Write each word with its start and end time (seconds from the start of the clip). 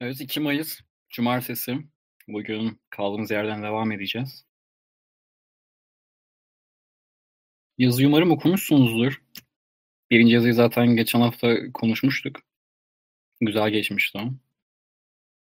Evet 0.00 0.20
2 0.20 0.40
Mayıs 0.40 0.80
Cumartesi. 1.08 1.78
Bugün 2.28 2.80
kaldığımız 2.90 3.30
yerden 3.30 3.62
devam 3.62 3.92
edeceğiz. 3.92 4.44
Yazıyı 7.78 8.08
umarım 8.08 8.30
okumuşsunuzdur. 8.30 9.22
Birinci 10.10 10.34
yazıyı 10.34 10.54
zaten 10.54 10.96
geçen 10.96 11.20
hafta 11.20 11.72
konuşmuştuk. 11.72 12.40
Güzel 13.40 13.70
geçmişti 13.70 14.18
o. 14.18 14.22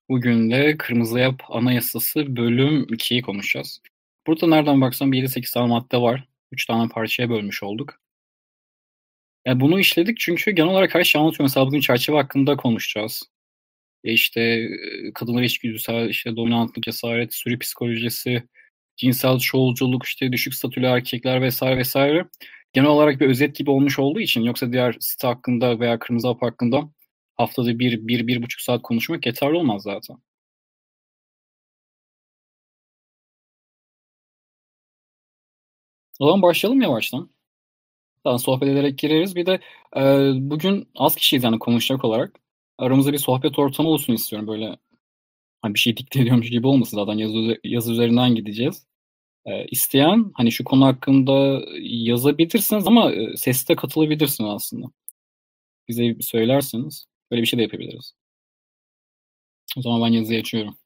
Bugün 0.10 0.52
de 0.52 0.78
Kırmızı 0.78 1.20
Yap 1.20 1.44
Anayasası 1.50 2.36
bölüm 2.36 2.84
2'yi 2.84 3.22
konuşacağız. 3.22 3.82
Burada 4.28 4.48
nereden 4.48 4.82
baksam 4.82 5.14
7-8 5.14 5.54
tane 5.54 5.68
madde 5.68 5.98
var. 5.98 6.28
3 6.52 6.66
tane 6.66 6.90
parçaya 6.90 7.30
bölmüş 7.30 7.64
olduk. 7.64 8.02
Yani 9.46 9.60
bunu 9.62 9.80
işledik 9.80 10.20
çünkü 10.20 10.52
genel 10.52 10.70
olarak 10.70 10.96
her 10.96 11.04
şey 11.04 11.22
anlatıyor. 11.22 11.44
Mesela 11.46 11.68
bugün 11.68 11.80
çerçeve 11.80 12.18
hakkında 12.18 12.58
konuşacağız. 12.58 13.35
E 14.06 14.14
işte 14.14 14.70
kadınlar 15.16 15.44
içgüdüsel, 15.44 16.10
işte 16.10 16.36
dominantlık, 16.38 16.84
cesaret, 16.84 17.34
sürü 17.36 17.60
psikolojisi, 17.60 18.44
cinsel 18.98 19.40
çoğulculuk, 19.40 20.06
işte 20.06 20.32
düşük 20.32 20.56
statülü 20.56 20.86
erkekler 20.86 21.42
vesaire 21.42 21.78
vesaire. 21.78 22.28
Genel 22.74 22.90
olarak 22.90 23.22
bir 23.22 23.28
özet 23.30 23.56
gibi 23.56 23.72
olmuş 23.72 24.00
olduğu 24.00 24.20
için 24.22 24.42
yoksa 24.44 24.72
diğer 24.74 24.98
site 25.00 25.28
hakkında 25.28 25.80
veya 25.80 26.00
Kırmızı 26.00 26.28
Hap 26.28 26.42
hakkında 26.42 26.90
haftada 27.38 27.80
bir, 27.80 28.08
bir, 28.08 28.28
bir 28.28 28.44
buçuk 28.44 28.62
saat 28.62 28.82
konuşmak 28.84 29.26
yeterli 29.26 29.58
olmaz 29.58 29.84
zaten. 29.84 30.18
O 36.20 36.26
zaman 36.26 36.42
başlayalım 36.42 36.82
yavaştan. 36.82 37.30
Daha 38.26 38.40
sohbet 38.40 38.70
ederek 38.70 38.98
gireriz. 39.00 39.36
Bir 39.36 39.46
de 39.46 39.60
e, 39.98 40.02
bugün 40.52 40.90
az 40.96 41.16
kişiyiz 41.16 41.44
yani 41.44 41.60
konuşacak 41.60 42.06
olarak. 42.06 42.40
Aramızda 42.78 43.14
bir 43.14 43.18
sohbet 43.18 43.60
ortamı 43.60 43.90
olsun 43.90 44.14
istiyorum. 44.14 44.48
Böyle 44.48 44.78
hani 45.62 45.74
bir 45.74 45.80
şey 45.80 45.98
dikte 45.98 46.22
ediyormuş 46.22 46.50
gibi 46.50 46.68
olmasın 46.68 46.98
zaten 46.98 47.18
yazı, 47.18 47.60
yazı 47.64 47.94
üzerinden 47.94 48.36
gideceğiz. 48.36 48.88
E, 49.46 49.66
isteyen 49.66 50.32
hani 50.36 50.52
şu 50.52 50.64
konu 50.64 50.86
hakkında 50.86 51.62
yazabilirsiniz 51.82 52.88
ama 52.88 53.12
e, 53.14 53.38
sesle 53.38 53.76
katılabilirsiniz 53.76 54.50
aslında. 54.50 54.88
Bize 55.88 56.16
söylerseniz 56.22 57.08
böyle 57.32 57.42
bir 57.42 57.48
şey 57.48 57.60
de 57.60 57.64
yapabiliriz. 57.64 58.14
O 59.78 59.82
zaman 59.82 60.02
ben 60.02 60.14
yazıyı 60.18 60.40
açıyorum. 60.40 60.78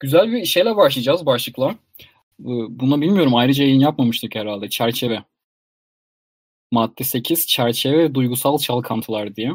Güzel 0.00 0.32
bir 0.32 0.44
şeyle 0.44 0.76
başlayacağız 0.76 1.26
başlıkla. 1.26 1.78
Buna 2.38 3.00
bilmiyorum 3.00 3.34
ayrıca 3.34 3.64
yayın 3.64 3.80
yapmamıştık 3.80 4.34
herhalde. 4.34 4.70
Çerçeve. 4.70 5.24
Madde 6.72 7.04
8 7.04 7.46
çerçeve 7.46 7.98
ve 7.98 8.14
duygusal 8.14 8.58
çalkantılar 8.58 9.36
diye. 9.36 9.52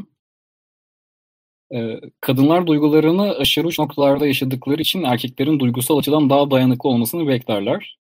Ee, 1.73 2.00
kadınlar 2.22 2.68
duygularını 2.68 3.36
aşırı 3.38 3.68
uç 3.68 3.80
noktalarda 3.80 4.28
yaşadıkları 4.28 4.82
için 4.82 5.04
erkeklerin 5.04 5.60
duygusal 5.60 5.98
açıdan 5.98 6.30
daha 6.30 6.52
dayanıklı 6.52 6.90
olmasını 6.90 7.28
beklerler. 7.28 8.00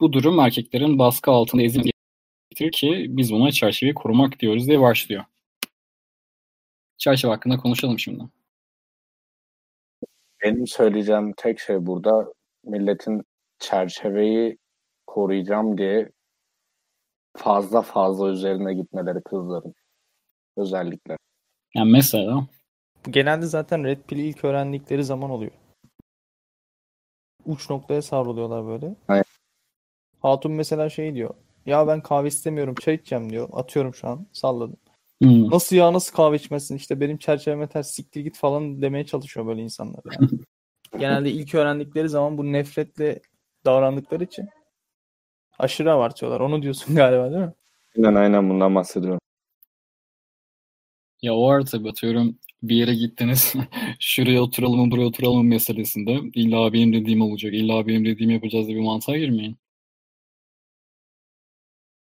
Bu 0.00 0.12
durum 0.12 0.40
erkeklerin 0.40 0.98
baskı 0.98 1.30
altında 1.30 1.62
ezilmesi 1.62 2.70
ki 2.72 3.06
biz 3.08 3.32
buna 3.32 3.52
çerçeveyi 3.52 3.94
korumak 3.94 4.40
diyoruz 4.40 4.66
diye 4.66 4.80
başlıyor. 4.80 5.24
Çerçeve 6.98 7.32
hakkında 7.32 7.56
konuşalım 7.56 7.98
şimdi. 7.98 8.24
Benim 10.42 10.66
söyleyeceğim 10.66 11.32
tek 11.36 11.60
şey 11.60 11.86
burada 11.86 12.32
milletin 12.64 13.22
çerçeveyi 13.58 14.58
koruyacağım 15.06 15.78
diye 15.78 16.10
fazla 17.36 17.82
fazla 17.82 18.30
üzerine 18.30 18.74
gitmeleri 18.74 19.22
kızların 19.22 19.74
özellikle. 20.56 21.16
Yani 21.74 21.90
mesela 21.90 22.46
genelde 23.10 23.46
zaten 23.46 23.84
Red 23.84 24.02
Pill'i 24.08 24.22
ilk 24.22 24.44
öğrendikleri 24.44 25.04
zaman 25.04 25.30
oluyor. 25.30 25.52
Uç 27.46 27.70
noktaya 27.70 28.02
savruluyorlar 28.02 28.66
böyle. 28.66 28.94
Aynen. 29.08 29.24
Hatun 30.20 30.52
mesela 30.52 30.90
şey 30.90 31.14
diyor. 31.14 31.34
Ya 31.66 31.86
ben 31.86 32.00
kahve 32.02 32.28
istemiyorum 32.28 32.74
çay 32.74 32.94
içeceğim 32.94 33.30
diyor. 33.30 33.48
Atıyorum 33.52 33.94
şu 33.94 34.08
an 34.08 34.26
salladım. 34.32 34.76
hmm. 35.22 35.50
Nasıl 35.50 35.76
ya 35.76 35.92
nasıl 35.92 36.16
kahve 36.16 36.36
içmesin 36.36 36.76
işte 36.76 37.00
benim 37.00 37.18
çerçeveme 37.18 37.66
ters 37.66 37.90
siktir 37.90 38.20
git 38.20 38.36
falan 38.36 38.82
demeye 38.82 39.06
çalışıyor 39.06 39.46
böyle 39.46 39.62
insanlar. 39.62 40.00
Yani. 40.20 40.30
Genelde 40.98 41.30
ilk 41.30 41.54
öğrendikleri 41.54 42.08
zaman 42.08 42.38
bu 42.38 42.52
nefretle 42.52 43.20
davrandıkları 43.64 44.24
için 44.24 44.48
aşırı 45.58 45.92
abartıyorlar. 45.92 46.40
Onu 46.40 46.62
diyorsun 46.62 46.94
galiba 46.96 47.30
değil 47.30 47.42
mi? 47.42 47.52
Aynen 47.96 48.14
aynen 48.14 48.50
bundan 48.50 48.74
bahsediyorum. 48.74 49.20
Ya 51.22 51.34
o 51.34 51.64
tabii 51.64 51.88
atıyorum 51.88 52.38
bir 52.62 52.76
yere 52.76 52.94
gittiniz 52.94 53.54
şuraya 53.98 54.42
oturalım 54.42 54.80
mı 54.80 54.90
buraya 54.90 55.06
oturalım 55.06 55.36
mı 55.36 55.44
meselesinde 55.44 56.20
illa 56.34 56.72
benim 56.72 56.92
dediğim 56.92 57.20
olacak 57.20 57.54
illa 57.54 57.86
benim 57.86 58.04
dediğimi 58.04 58.34
yapacağız 58.34 58.66
diye 58.66 58.76
bir 58.76 58.82
mantığa 58.82 59.16
girmeyin. 59.16 59.56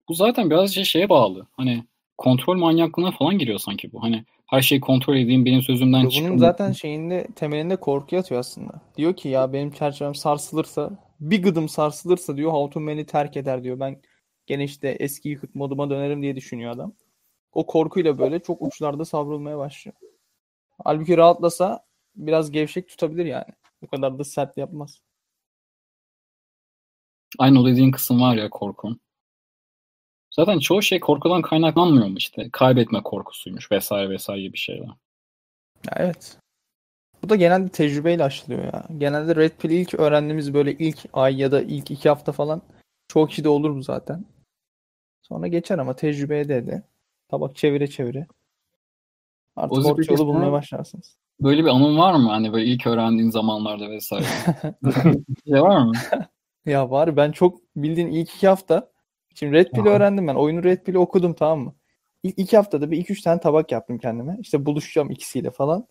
Bu 0.08 0.14
zaten 0.14 0.50
biraz 0.50 0.74
şey 0.74 0.84
şeye 0.84 1.08
bağlı. 1.08 1.46
Hani 1.52 1.84
kontrol 2.18 2.56
manyaklığına 2.56 3.10
falan 3.10 3.38
giriyor 3.38 3.58
sanki 3.58 3.92
bu. 3.92 4.02
Hani 4.02 4.24
her 4.46 4.62
şeyi 4.62 4.80
kontrol 4.80 5.16
edeyim 5.16 5.44
benim 5.44 5.62
sözümden 5.62 6.08
çıkın. 6.08 6.28
Bunun 6.28 6.38
zaten 6.38 6.72
şeyinde 6.72 7.26
temelinde 7.36 7.76
korku 7.76 8.14
yatıyor 8.14 8.40
aslında. 8.40 8.72
Diyor 8.96 9.16
ki 9.16 9.28
ya 9.28 9.52
benim 9.52 9.70
çerçevem 9.70 10.14
sarsılırsa 10.14 10.90
bir 11.22 11.42
gıdım 11.42 11.68
sarsılırsa 11.68 12.36
diyor 12.36 12.52
Hatun 12.52 12.86
beni 12.86 13.06
terk 13.06 13.36
eder 13.36 13.64
diyor. 13.64 13.80
Ben 13.80 14.02
gene 14.46 14.64
işte 14.64 14.88
eski 14.88 15.28
yıkık 15.28 15.54
moduma 15.54 15.90
dönerim 15.90 16.22
diye 16.22 16.36
düşünüyor 16.36 16.72
adam. 16.72 16.94
O 17.52 17.66
korkuyla 17.66 18.18
böyle 18.18 18.40
çok 18.40 18.62
uçlarda 18.62 19.04
savrulmaya 19.04 19.58
başlıyor. 19.58 19.96
Halbuki 20.84 21.16
rahatlasa 21.16 21.86
biraz 22.16 22.50
gevşek 22.50 22.88
tutabilir 22.88 23.26
yani. 23.26 23.54
Bu 23.82 23.86
kadar 23.86 24.18
da 24.18 24.24
sert 24.24 24.56
yapmaz. 24.56 25.00
Aynı 27.38 27.60
o 27.60 27.66
dediğin 27.66 27.90
kısım 27.90 28.20
var 28.20 28.36
ya 28.36 28.50
korku. 28.50 28.96
Zaten 30.30 30.58
çoğu 30.58 30.82
şey 30.82 31.00
korkudan 31.00 31.42
kaynaklanmıyor 31.42 32.06
mu 32.06 32.16
işte? 32.16 32.48
Kaybetme 32.52 33.02
korkusuymuş 33.02 33.72
vesaire 33.72 34.10
vesaire 34.10 34.42
gibi 34.42 34.56
şeyler. 34.56 34.88
Evet. 35.96 36.41
Bu 37.22 37.28
da 37.28 37.36
genelde 37.36 37.68
tecrübeyle 37.68 38.24
aşılıyor 38.24 38.64
ya. 38.64 38.84
Genelde 38.98 39.36
Red 39.36 39.50
Pill 39.50 39.70
ilk 39.70 39.94
öğrendiğimiz 39.94 40.54
böyle 40.54 40.72
ilk 40.72 40.98
ay 41.12 41.40
ya 41.40 41.52
da 41.52 41.62
ilk 41.62 41.90
iki 41.90 42.08
hafta 42.08 42.32
falan 42.32 42.62
çok 43.08 43.28
kişi 43.28 43.44
de 43.44 43.48
olur 43.48 43.76
bu 43.76 43.82
zaten. 43.82 44.24
Sonra 45.22 45.46
geçer 45.46 45.78
ama 45.78 45.96
tecrübeye 45.96 46.48
de 46.48 46.66
de. 46.66 46.82
Tabak 47.28 47.56
çevire 47.56 47.86
çevire. 47.86 48.26
Artık 49.56 49.86
o 49.86 49.90
orta 49.90 50.12
yolu 50.12 50.26
bulmaya 50.26 50.52
başlarsınız. 50.52 51.16
Böyle 51.40 51.64
bir 51.64 51.68
anın 51.68 51.98
var 51.98 52.14
mı? 52.14 52.28
Hani 52.28 52.52
böyle 52.52 52.64
ilk 52.64 52.86
öğrendiğin 52.86 53.30
zamanlarda 53.30 53.90
vesaire. 53.90 54.26
şey 55.46 55.62
var 55.62 55.84
mı? 55.84 55.92
ya 56.66 56.90
var. 56.90 57.16
Ben 57.16 57.32
çok 57.32 57.60
bildiğin 57.76 58.08
ilk 58.08 58.34
iki 58.34 58.48
hafta 58.48 58.92
Şimdi 59.34 59.52
Red 59.52 59.70
Pill'i 59.70 59.88
öğrendim 59.88 60.28
ben. 60.28 60.34
Oyunu 60.34 60.64
Red 60.64 60.84
Pill'i 60.84 60.98
okudum 60.98 61.34
tamam 61.34 61.60
mı? 61.60 61.74
İlk 62.22 62.38
iki 62.38 62.56
haftada 62.56 62.90
bir 62.90 62.98
iki 62.98 63.12
üç 63.12 63.22
tane 63.22 63.40
tabak 63.40 63.72
yaptım 63.72 63.98
kendime. 63.98 64.36
İşte 64.40 64.66
buluşacağım 64.66 65.10
ikisiyle 65.10 65.50
falan. 65.50 65.86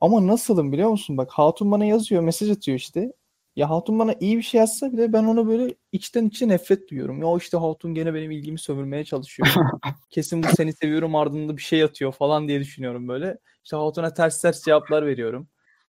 Ama 0.00 0.26
nasılım 0.26 0.72
biliyor 0.72 0.90
musun? 0.90 1.16
Bak 1.16 1.30
Hatun 1.32 1.70
bana 1.72 1.84
yazıyor, 1.84 2.22
mesaj 2.22 2.50
atıyor 2.50 2.78
işte. 2.78 3.12
Ya 3.56 3.70
Hatun 3.70 3.98
bana 3.98 4.14
iyi 4.20 4.36
bir 4.36 4.42
şey 4.42 4.58
yazsa 4.60 4.92
bile 4.92 5.12
ben 5.12 5.24
ona 5.24 5.46
böyle 5.48 5.74
içten 5.92 6.26
içe 6.26 6.48
nefret 6.48 6.90
duyuyorum. 6.90 7.22
Ya 7.22 7.36
işte 7.38 7.56
Hatun 7.56 7.94
gene 7.94 8.14
benim 8.14 8.30
ilgimi 8.30 8.58
sömürmeye 8.58 9.04
çalışıyor. 9.04 9.48
Kesin 10.10 10.42
bu 10.42 10.46
seni 10.56 10.72
seviyorum 10.72 11.14
ardında 11.16 11.56
bir 11.56 11.62
şey 11.62 11.82
atıyor 11.82 12.12
falan 12.12 12.48
diye 12.48 12.60
düşünüyorum 12.60 13.08
böyle. 13.08 13.38
İşte 13.64 13.76
Hatun'a 13.76 14.14
ters 14.14 14.42
ters 14.42 14.64
cevaplar 14.64 15.06
veriyorum. 15.06 15.48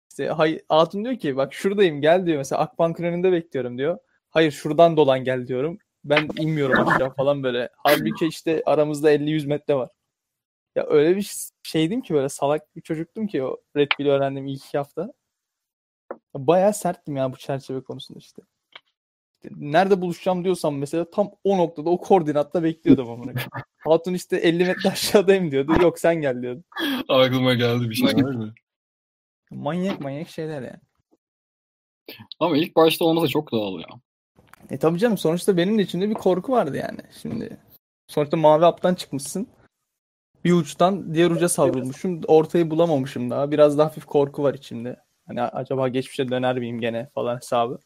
İşte 0.09 0.27
hay 0.27 0.59
Hatun 0.69 1.05
diyor 1.05 1.15
ki 1.19 1.37
bak 1.37 1.53
şuradayım 1.53 2.01
gel 2.01 2.25
diyor. 2.25 2.37
Mesela 2.37 2.61
Akbank'ın 2.61 3.03
önünde 3.03 3.31
bekliyorum 3.31 3.77
diyor. 3.77 3.97
Hayır 4.29 4.51
şuradan 4.51 4.97
dolan 4.97 5.23
gel 5.23 5.47
diyorum. 5.47 5.77
Ben 6.03 6.27
inmiyorum 6.39 6.87
aşağı 6.87 7.13
falan 7.13 7.43
böyle. 7.43 7.69
Halbuki 7.77 8.27
işte 8.27 8.61
aramızda 8.65 9.11
50-100 9.11 9.47
metre 9.47 9.75
var. 9.75 9.89
Ya 10.75 10.85
öyle 10.87 11.15
bir 11.15 11.49
şeydim 11.63 12.01
ki 12.01 12.13
böyle 12.13 12.29
salak 12.29 12.75
bir 12.75 12.81
çocuktum 12.81 13.27
ki 13.27 13.43
o 13.43 13.57
Red 13.75 13.91
Bull'ü 13.99 14.09
öğrendim 14.09 14.47
ilk 14.47 14.65
iki 14.65 14.77
hafta. 14.77 15.13
Bayağı 16.35 16.73
serttim 16.73 17.15
ya 17.15 17.33
bu 17.33 17.37
çerçeve 17.37 17.83
konusunda 17.83 18.19
işte. 18.19 18.41
işte 19.43 19.55
nerede 19.59 20.01
buluşacağım 20.01 20.43
diyorsam 20.43 20.77
mesela 20.77 21.09
tam 21.11 21.31
o 21.43 21.57
noktada 21.57 21.89
o 21.89 21.97
koordinatta 22.01 22.63
bekliyordum 22.63 23.09
amına. 23.11 23.33
Hatun 23.77 24.13
işte 24.13 24.37
50 24.37 24.65
metre 24.65 24.89
aşağıdayım 24.89 25.51
diyordu. 25.51 25.73
Yok 25.81 25.99
sen 25.99 26.15
gel 26.15 26.41
diyordu. 26.41 26.63
Aklıma 27.09 27.53
geldi 27.53 27.89
bir 27.89 27.95
şey 27.95 28.15
var 28.15 28.31
mı? 28.31 28.53
Manyak 29.51 29.99
manyak 29.99 30.29
şeyler 30.29 30.61
yani. 30.61 30.79
Ama 32.39 32.57
ilk 32.57 32.75
başta 32.75 33.05
olmasa 33.05 33.27
çok 33.27 33.51
doğal 33.51 33.79
ya. 33.79 33.87
E 34.69 34.79
tabii 34.79 34.99
canım 34.99 35.17
sonuçta 35.17 35.57
benim 35.57 35.77
de 35.77 35.81
içimde 35.81 36.09
bir 36.09 36.13
korku 36.13 36.51
vardı 36.51 36.77
yani. 36.77 36.99
Şimdi 37.21 37.57
sonuçta 38.07 38.37
mavi 38.37 38.63
haptan 38.63 38.95
çıkmışsın. 38.95 39.47
Bir 40.45 40.53
uçtan 40.53 41.13
diğer 41.13 41.31
uca 41.31 41.49
savrulmuşum. 41.49 42.21
Ortayı 42.27 42.69
bulamamışım 42.69 43.29
daha. 43.29 43.51
Biraz 43.51 43.77
da 43.77 43.85
hafif 43.85 44.05
korku 44.05 44.43
var 44.43 44.53
içimde. 44.53 44.99
Hani 45.27 45.41
acaba 45.41 45.87
geçmişe 45.87 46.29
döner 46.29 46.59
miyim 46.59 46.79
gene 46.79 47.09
falan 47.13 47.35
hesabı. 47.35 47.79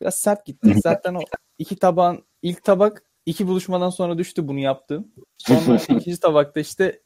Biraz 0.00 0.14
sert 0.14 0.46
gitti. 0.46 0.74
Zaten 0.82 1.14
o 1.14 1.20
iki 1.58 1.76
tabağın 1.76 2.24
ilk 2.42 2.64
tabak 2.64 3.02
iki 3.26 3.46
buluşmadan 3.46 3.90
sonra 3.90 4.18
düştü 4.18 4.48
bunu 4.48 4.58
yaptığım. 4.58 5.12
Sonra 5.38 5.76
ikinci 5.88 6.20
tabakta 6.20 6.60
işte 6.60 7.02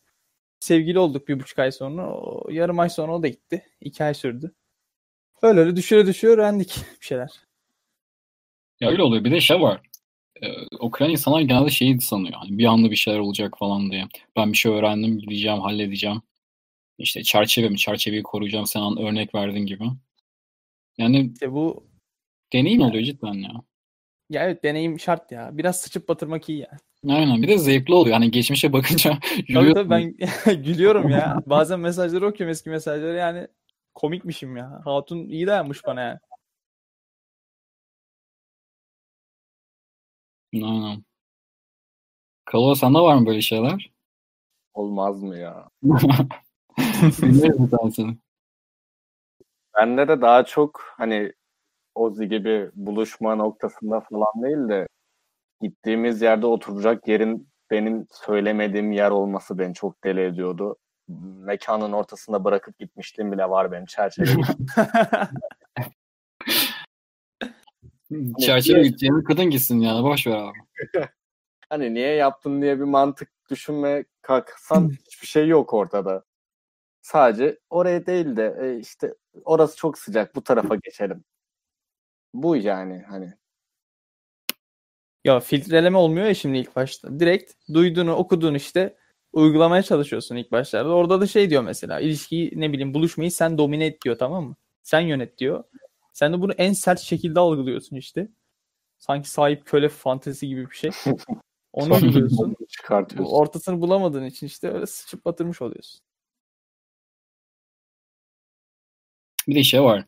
sevgili 0.60 0.98
olduk 0.98 1.28
bir 1.28 1.40
buçuk 1.40 1.58
ay 1.58 1.72
sonra. 1.72 2.10
O, 2.14 2.50
yarım 2.50 2.78
ay 2.78 2.90
sonra 2.90 3.14
o 3.14 3.22
da 3.22 3.28
gitti. 3.28 3.62
İki 3.80 4.04
ay 4.04 4.14
sürdü. 4.14 4.54
Öyle 5.42 5.60
öyle 5.60 5.76
düşüre 5.76 6.06
düşüre 6.06 6.30
öğrendik 6.30 6.84
bir 7.00 7.06
şeyler. 7.06 7.30
Ya 8.80 8.90
öyle 8.90 9.02
oluyor. 9.02 9.24
Bir 9.24 9.30
de 9.30 9.40
şey 9.40 9.60
var. 9.60 9.89
Okuyan 10.78 11.12
insanlar 11.12 11.40
genelde 11.40 11.70
şeyi 11.70 12.00
sanıyor. 12.00 12.34
Hani 12.34 12.58
bir 12.58 12.64
anda 12.64 12.90
bir 12.90 12.96
şeyler 12.96 13.18
olacak 13.18 13.58
falan 13.58 13.90
diye. 13.90 14.04
Ben 14.36 14.52
bir 14.52 14.56
şey 14.56 14.72
öğrendim, 14.72 15.18
gideceğim, 15.18 15.58
halledeceğim. 15.58 16.22
İşte 16.98 17.22
çerçeve 17.22 17.68
mi? 17.68 17.78
Çerçeveyi 17.78 18.22
koruyacağım. 18.22 18.66
Sen 18.66 18.80
an 18.80 18.98
örnek 18.98 19.34
verdin 19.34 19.66
gibi. 19.66 19.84
Yani 20.98 21.30
İşte 21.32 21.52
bu 21.52 21.86
deneyim 22.52 22.82
oluyor 22.82 23.04
cidden 23.04 23.34
ya. 23.34 23.52
ya 24.30 24.44
evet 24.44 24.64
deneyim 24.64 25.00
şart 25.00 25.32
ya. 25.32 25.50
Biraz 25.52 25.80
sıçıp 25.80 26.08
batırmak 26.08 26.48
iyi 26.48 26.58
ya. 26.58 26.70
Aynen. 27.08 27.42
Bir 27.42 27.48
de 27.48 27.58
zevkli 27.58 27.94
oluyor. 27.94 28.14
Hani 28.14 28.30
geçmişe 28.30 28.72
bakınca 28.72 29.18
yürüyorsun. 29.48 29.74
tabii 29.88 29.90
ben 29.90 30.14
gülüyorum 30.62 31.08
ya. 31.08 31.42
Bazen 31.46 31.80
mesajları 31.80 32.26
okuyorum 32.26 32.50
eski 32.50 32.70
mesajları 32.70 33.16
yani 33.16 33.46
komikmişim 33.94 34.56
ya. 34.56 34.80
Hatun 34.84 35.28
iyi 35.28 35.46
dayanmış 35.46 35.84
bana 35.86 36.00
yani. 36.00 36.18
Aynen. 40.54 41.04
Kalo 42.44 42.74
sende 42.74 42.98
var 42.98 43.14
mı 43.14 43.26
böyle 43.26 43.40
şeyler? 43.40 43.90
Olmaz 44.74 45.22
mı 45.22 45.38
ya? 45.38 45.68
Dinleriz 47.22 47.64
bir 47.64 47.70
tanesini. 47.70 48.16
Bende 49.76 50.08
de 50.08 50.20
daha 50.20 50.44
çok 50.44 50.82
hani 50.96 51.32
Ozi 51.94 52.28
gibi 52.28 52.70
buluşma 52.74 53.34
noktasında 53.34 54.00
falan 54.00 54.42
değil 54.42 54.68
de 54.68 54.88
gittiğimiz 55.60 56.22
yerde 56.22 56.46
oturacak 56.46 57.08
yerin 57.08 57.48
benim 57.70 58.06
söylemediğim 58.10 58.92
yer 58.92 59.10
olması 59.10 59.58
beni 59.58 59.74
çok 59.74 60.04
deli 60.04 60.20
ediyordu. 60.20 60.76
Mekanın 61.38 61.92
ortasında 61.92 62.44
bırakıp 62.44 62.78
gitmişliğim 62.78 63.32
bile 63.32 63.50
var 63.50 63.72
benim 63.72 63.86
çerçeve. 63.86 64.26
Çerçeve 68.40 68.82
gideceğine 68.82 69.24
kadın 69.24 69.44
gitsin 69.44 69.80
yani. 69.80 70.04
Boş 70.04 70.26
ver 70.26 70.36
abi. 70.36 70.58
hani 71.68 71.94
niye 71.94 72.14
yaptın 72.14 72.62
diye 72.62 72.78
bir 72.78 72.84
mantık 72.84 73.30
düşünmeye 73.50 74.04
kalksan 74.22 74.90
hiçbir 75.06 75.26
şey 75.26 75.48
yok 75.48 75.74
ortada. 75.74 76.24
Sadece 77.02 77.58
oraya 77.70 78.06
değil 78.06 78.36
de 78.36 78.56
e, 78.62 78.78
işte 78.78 79.14
orası 79.44 79.76
çok 79.76 79.98
sıcak 79.98 80.34
bu 80.34 80.44
tarafa 80.44 80.74
geçelim. 80.74 81.24
Bu 82.34 82.56
yani 82.56 83.04
hani. 83.08 83.34
Ya 85.24 85.40
filtreleme 85.40 85.98
olmuyor 85.98 86.26
ya 86.26 86.34
şimdi 86.34 86.58
ilk 86.58 86.76
başta. 86.76 87.20
Direkt 87.20 87.52
duyduğunu, 87.74 88.14
okuduğunu 88.14 88.56
işte 88.56 88.96
uygulamaya 89.32 89.82
çalışıyorsun 89.82 90.36
ilk 90.36 90.52
başlarda. 90.52 90.94
Orada 90.94 91.20
da 91.20 91.26
şey 91.26 91.50
diyor 91.50 91.62
mesela 91.62 92.00
ilişkiyi 92.00 92.52
ne 92.54 92.72
bileyim 92.72 92.94
buluşmayı 92.94 93.30
sen 93.30 93.58
domine 93.58 93.86
et 93.86 94.02
diyor 94.04 94.18
tamam 94.18 94.44
mı? 94.44 94.56
Sen 94.82 95.00
yönet 95.00 95.38
diyor. 95.38 95.64
Sen 96.12 96.32
de 96.32 96.40
bunu 96.40 96.52
en 96.52 96.72
sert 96.72 97.00
şekilde 97.00 97.40
algılıyorsun 97.40 97.96
işte. 97.96 98.28
Sanki 98.98 99.30
sahip 99.30 99.66
köle 99.66 99.88
fantezi 99.88 100.48
gibi 100.48 100.70
bir 100.70 100.76
şey. 100.76 100.90
Onu 101.72 101.94
uyguluyorsun. 101.94 102.56
Çıkartıyorsun. 102.68 103.34
Ortasını 103.34 103.80
bulamadığın 103.80 104.24
için 104.26 104.46
işte 104.46 104.68
öyle 104.70 104.86
sıçıp 104.86 105.24
batırmış 105.24 105.62
oluyorsun. 105.62 106.00
Bir 109.48 109.54
de 109.54 109.62
şey 109.62 109.82
var. 109.82 110.04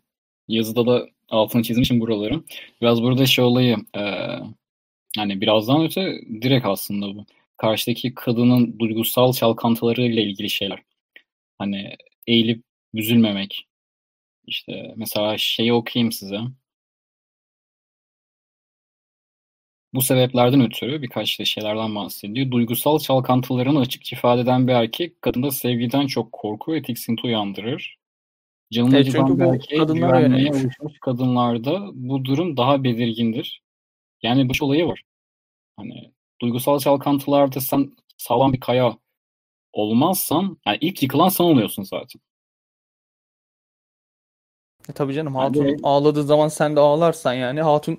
Yazıda 0.49 0.87
da 0.87 1.07
altını 1.29 1.63
çizmişim 1.63 2.01
buraları. 2.01 2.43
Biraz 2.81 3.03
burada 3.03 3.27
şey 3.27 3.45
olayı 3.45 3.77
eee 3.97 4.41
hani 5.17 5.41
birazdan 5.41 5.85
öte 5.85 6.21
direkt 6.43 6.67
aslında 6.67 7.07
bu. 7.17 7.27
Karşıdaki 7.57 8.15
kadının 8.15 8.79
duygusal 8.79 9.33
çalkantılarıyla 9.33 10.23
ilgili 10.23 10.51
şeyler. 10.51 10.83
Hani 11.59 11.97
eğilip 12.27 12.65
üzülmemek. 12.95 13.67
İşte 14.47 14.95
mesela 14.97 15.39
şeyi 15.39 15.73
okuyayım 15.73 16.13
size. 16.13 16.39
Bu 19.95 20.03
sebeplerden 20.03 20.61
ötürü 20.61 21.03
birkaç 21.03 21.41
da 21.41 21.45
şeylerden 21.45 21.95
bahsediyor. 21.95 22.51
Duygusal 22.51 22.99
çalkantılarını 22.99 23.81
açıkça 23.81 24.17
ifade 24.17 24.41
eden 24.41 24.69
bir 24.69 24.73
erkek 24.73 25.23
kadında 25.23 25.51
sevgiden 25.51 26.07
çok 26.07 26.33
korku 26.33 26.73
ve 26.73 26.83
tiksinti 26.83 27.27
uyandırır. 27.27 27.99
Canını 28.73 28.97
Evet, 28.97 29.09
çünkü 29.13 29.39
bu 29.39 29.55
erkeğe 29.55 29.79
kadınlara 29.79 30.19
güvenmeye 30.19 30.51
alışmış 30.51 30.99
kadınlarda 31.01 31.91
bu 31.95 32.25
durum 32.25 32.57
daha 32.57 32.85
belirgindir. 32.85 33.63
Yani 34.23 34.49
bu 34.49 34.65
olayı 34.65 34.87
var. 34.87 35.03
Hani 35.77 36.13
duygusal 36.41 36.79
çalkantılarda 36.79 37.61
sen 37.61 37.93
sağlam 38.17 38.53
bir 38.53 38.61
kaya 38.61 38.99
olmazsan 39.73 40.59
yani 40.67 40.79
ilk 40.81 41.03
yıkılan 41.03 41.29
sen 41.29 41.45
oluyorsun 41.45 41.83
zaten. 41.83 42.21
E 44.89 44.93
tabii 44.93 45.15
canım 45.15 45.35
Yani 45.35 45.43
hatun 45.43 45.69
de- 45.69 45.77
ağladığı 45.83 46.23
zaman 46.23 46.49
sen 46.49 46.77
de 46.77 46.81
ağlarsan 46.81 47.33
yani 47.33 47.63
hatun 47.63 47.99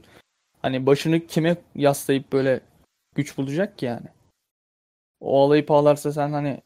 hani 0.61 0.85
başını 0.85 1.27
kime 1.27 1.57
yaslayıp 1.75 2.33
böyle 2.33 2.61
güç 3.15 3.37
bulacak 3.37 3.77
ki 3.77 3.85
yani. 3.85 4.07
O 5.19 5.43
ağlayıp 5.45 5.71
ağlarsa 5.71 6.11
sen 6.11 6.29
hani 6.31 6.61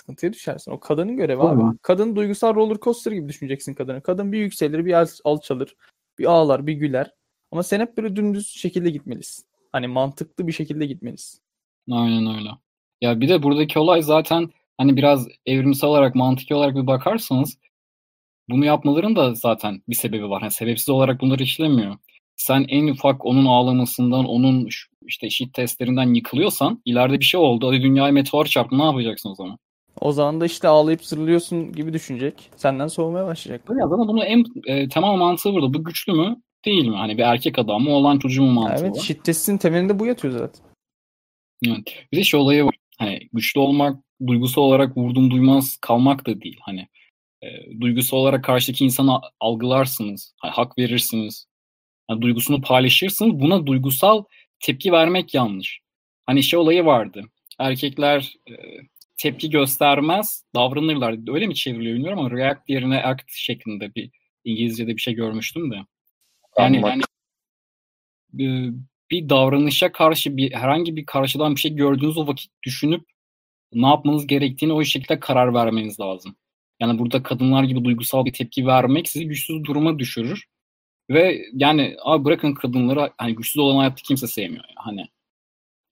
sıkıntıya 0.00 0.32
düşersin. 0.32 0.70
O 0.72 0.80
kadının 0.80 1.16
görevi 1.16 1.42
abi. 1.42 1.60
Tabii. 1.62 1.78
Kadın 1.82 2.16
duygusal 2.16 2.54
roller 2.54 2.76
coaster 2.76 3.12
gibi 3.12 3.28
düşüneceksin 3.28 3.74
kadını. 3.74 4.02
Kadın 4.02 4.32
bir 4.32 4.38
yükselir, 4.38 4.84
bir 4.84 4.92
al- 4.92 5.06
alçalır, 5.24 5.76
bir 6.18 6.24
ağlar, 6.24 6.66
bir 6.66 6.72
güler. 6.72 7.14
Ama 7.52 7.62
sen 7.62 7.80
hep 7.80 7.96
böyle 7.96 8.16
dümdüz 8.16 8.46
şekilde 8.48 8.90
gitmelisin. 8.90 9.44
Hani 9.72 9.86
mantıklı 9.88 10.46
bir 10.46 10.52
şekilde 10.52 10.86
gitmelisin. 10.86 11.40
Aynen 11.90 12.36
öyle. 12.36 12.48
Ya 13.00 13.20
bir 13.20 13.28
de 13.28 13.42
buradaki 13.42 13.78
olay 13.78 14.02
zaten 14.02 14.50
hani 14.78 14.96
biraz 14.96 15.28
evrimsel 15.46 15.90
olarak 15.90 16.14
mantıki 16.14 16.54
olarak 16.54 16.74
bir 16.76 16.86
bakarsanız 16.86 17.58
bunu 18.50 18.64
yapmaların 18.64 19.16
da 19.16 19.34
zaten 19.34 19.82
bir 19.88 19.94
sebebi 19.94 20.30
var. 20.30 20.40
Hani 20.40 20.50
sebepsiz 20.50 20.88
olarak 20.88 21.20
bunları 21.20 21.42
işlemiyor. 21.42 21.96
Sen 22.36 22.64
en 22.68 22.88
ufak 22.88 23.26
onun 23.26 23.46
ağlamasından, 23.46 24.24
onun 24.24 24.68
şu- 24.68 24.88
işte 25.06 25.30
shit 25.30 25.54
testlerinden 25.54 26.14
yıkılıyorsan 26.14 26.82
ileride 26.84 27.20
bir 27.20 27.24
şey 27.24 27.40
oldu. 27.40 27.68
Hadi 27.68 27.82
dünyaya 27.82 28.12
meteor 28.12 28.44
çarptı. 28.44 28.78
Ne 28.78 28.84
yapacaksın 28.84 29.30
o 29.30 29.34
zaman? 29.34 29.58
O 30.00 30.12
zaman 30.12 30.40
da 30.40 30.46
işte 30.46 30.68
ağlayıp 30.68 31.04
zırlıyorsun 31.04 31.72
gibi 31.72 31.92
düşünecek. 31.92 32.50
Senden 32.56 32.86
soğumaya 32.88 33.26
başlayacak. 33.26 33.70
Ya 33.70 33.88
zaten 33.88 34.08
bunun 34.08 34.20
en 34.20 34.44
e, 34.66 34.88
temel 34.88 35.14
mantığı 35.16 35.52
burada. 35.52 35.74
Bu 35.74 35.84
güçlü 35.84 36.12
mü? 36.12 36.36
Değil 36.64 36.86
mi? 36.86 36.96
Hani 36.96 37.18
bir 37.18 37.22
erkek 37.22 37.58
adam 37.58 37.82
mı? 37.82 37.90
Olan 37.90 38.18
çocuğu 38.18 38.42
mu 38.42 38.50
mantığı 38.52 38.84
Evet, 38.84 38.96
var. 38.96 39.02
şiddetin 39.02 39.58
temelinde 39.58 39.98
bu 39.98 40.06
yatıyor 40.06 40.32
zaten. 40.38 40.64
Evet. 41.66 42.06
Bir 42.12 42.16
de 42.18 42.24
şey 42.24 42.40
olayı 42.40 42.64
var. 42.64 42.74
Hani 42.98 43.20
güçlü 43.32 43.60
olmak, 43.60 43.96
duygusal 44.26 44.62
olarak 44.62 44.96
vurdum 44.96 45.30
duymaz 45.30 45.76
kalmak 45.76 46.26
da 46.26 46.40
değil. 46.40 46.58
Hani 46.62 46.88
e, 47.42 47.80
duygusal 47.80 48.16
olarak 48.16 48.44
karşıdaki 48.44 48.84
insanı 48.84 49.20
algılarsınız. 49.40 50.34
Hani 50.40 50.52
hak 50.52 50.78
verirsiniz. 50.78 51.46
Hani 52.08 52.22
duygusunu 52.22 52.60
paylaşırsınız. 52.60 53.40
Buna 53.40 53.66
duygusal 53.66 54.24
tepki 54.60 54.92
vermek 54.92 55.34
yanlış. 55.34 55.80
Hani 56.26 56.42
şey 56.42 56.58
olayı 56.58 56.84
vardı. 56.84 57.22
Erkekler 57.58 58.34
e, 58.50 58.52
tepki 59.16 59.50
göstermez, 59.50 60.44
davranırlar. 60.54 61.34
Öyle 61.34 61.46
mi 61.46 61.54
çevriliyor 61.54 61.94
bilmiyorum 61.94 62.18
ama 62.18 62.30
react 62.30 62.68
yerine 62.68 63.02
act 63.02 63.30
şeklinde 63.32 63.94
bir 63.94 64.10
İngilizce'de 64.44 64.96
bir 64.96 65.00
şey 65.00 65.14
görmüştüm 65.14 65.70
de. 65.70 65.74
Yani, 66.58 66.76
Anladım. 66.78 67.02
yani 68.34 68.42
e, 68.44 68.72
bir 69.10 69.28
davranışa 69.28 69.92
karşı 69.92 70.36
bir 70.36 70.52
herhangi 70.52 70.96
bir 70.96 71.06
karşıdan 71.06 71.54
bir 71.54 71.60
şey 71.60 71.74
gördüğünüz 71.74 72.18
o 72.18 72.26
vakit 72.26 72.52
düşünüp 72.62 73.04
ne 73.72 73.86
yapmanız 73.86 74.26
gerektiğini 74.26 74.72
o 74.72 74.84
şekilde 74.84 75.20
karar 75.20 75.54
vermeniz 75.54 76.00
lazım. 76.00 76.36
Yani 76.80 76.98
burada 76.98 77.22
kadınlar 77.22 77.64
gibi 77.64 77.84
duygusal 77.84 78.24
bir 78.24 78.32
tepki 78.32 78.66
vermek 78.66 79.08
sizi 79.08 79.28
güçsüz 79.28 79.64
duruma 79.64 79.98
düşürür. 79.98 80.44
Ve 81.10 81.42
yani 81.52 81.96
abi 82.04 82.24
bırakın 82.24 82.54
kadınları 82.54 83.10
hani 83.18 83.34
güçsüz 83.34 83.56
olan 83.58 83.76
hayatta 83.76 84.02
kimse 84.02 84.26
sevmiyor. 84.26 84.64
ya. 84.64 84.74
Hani 84.76 85.06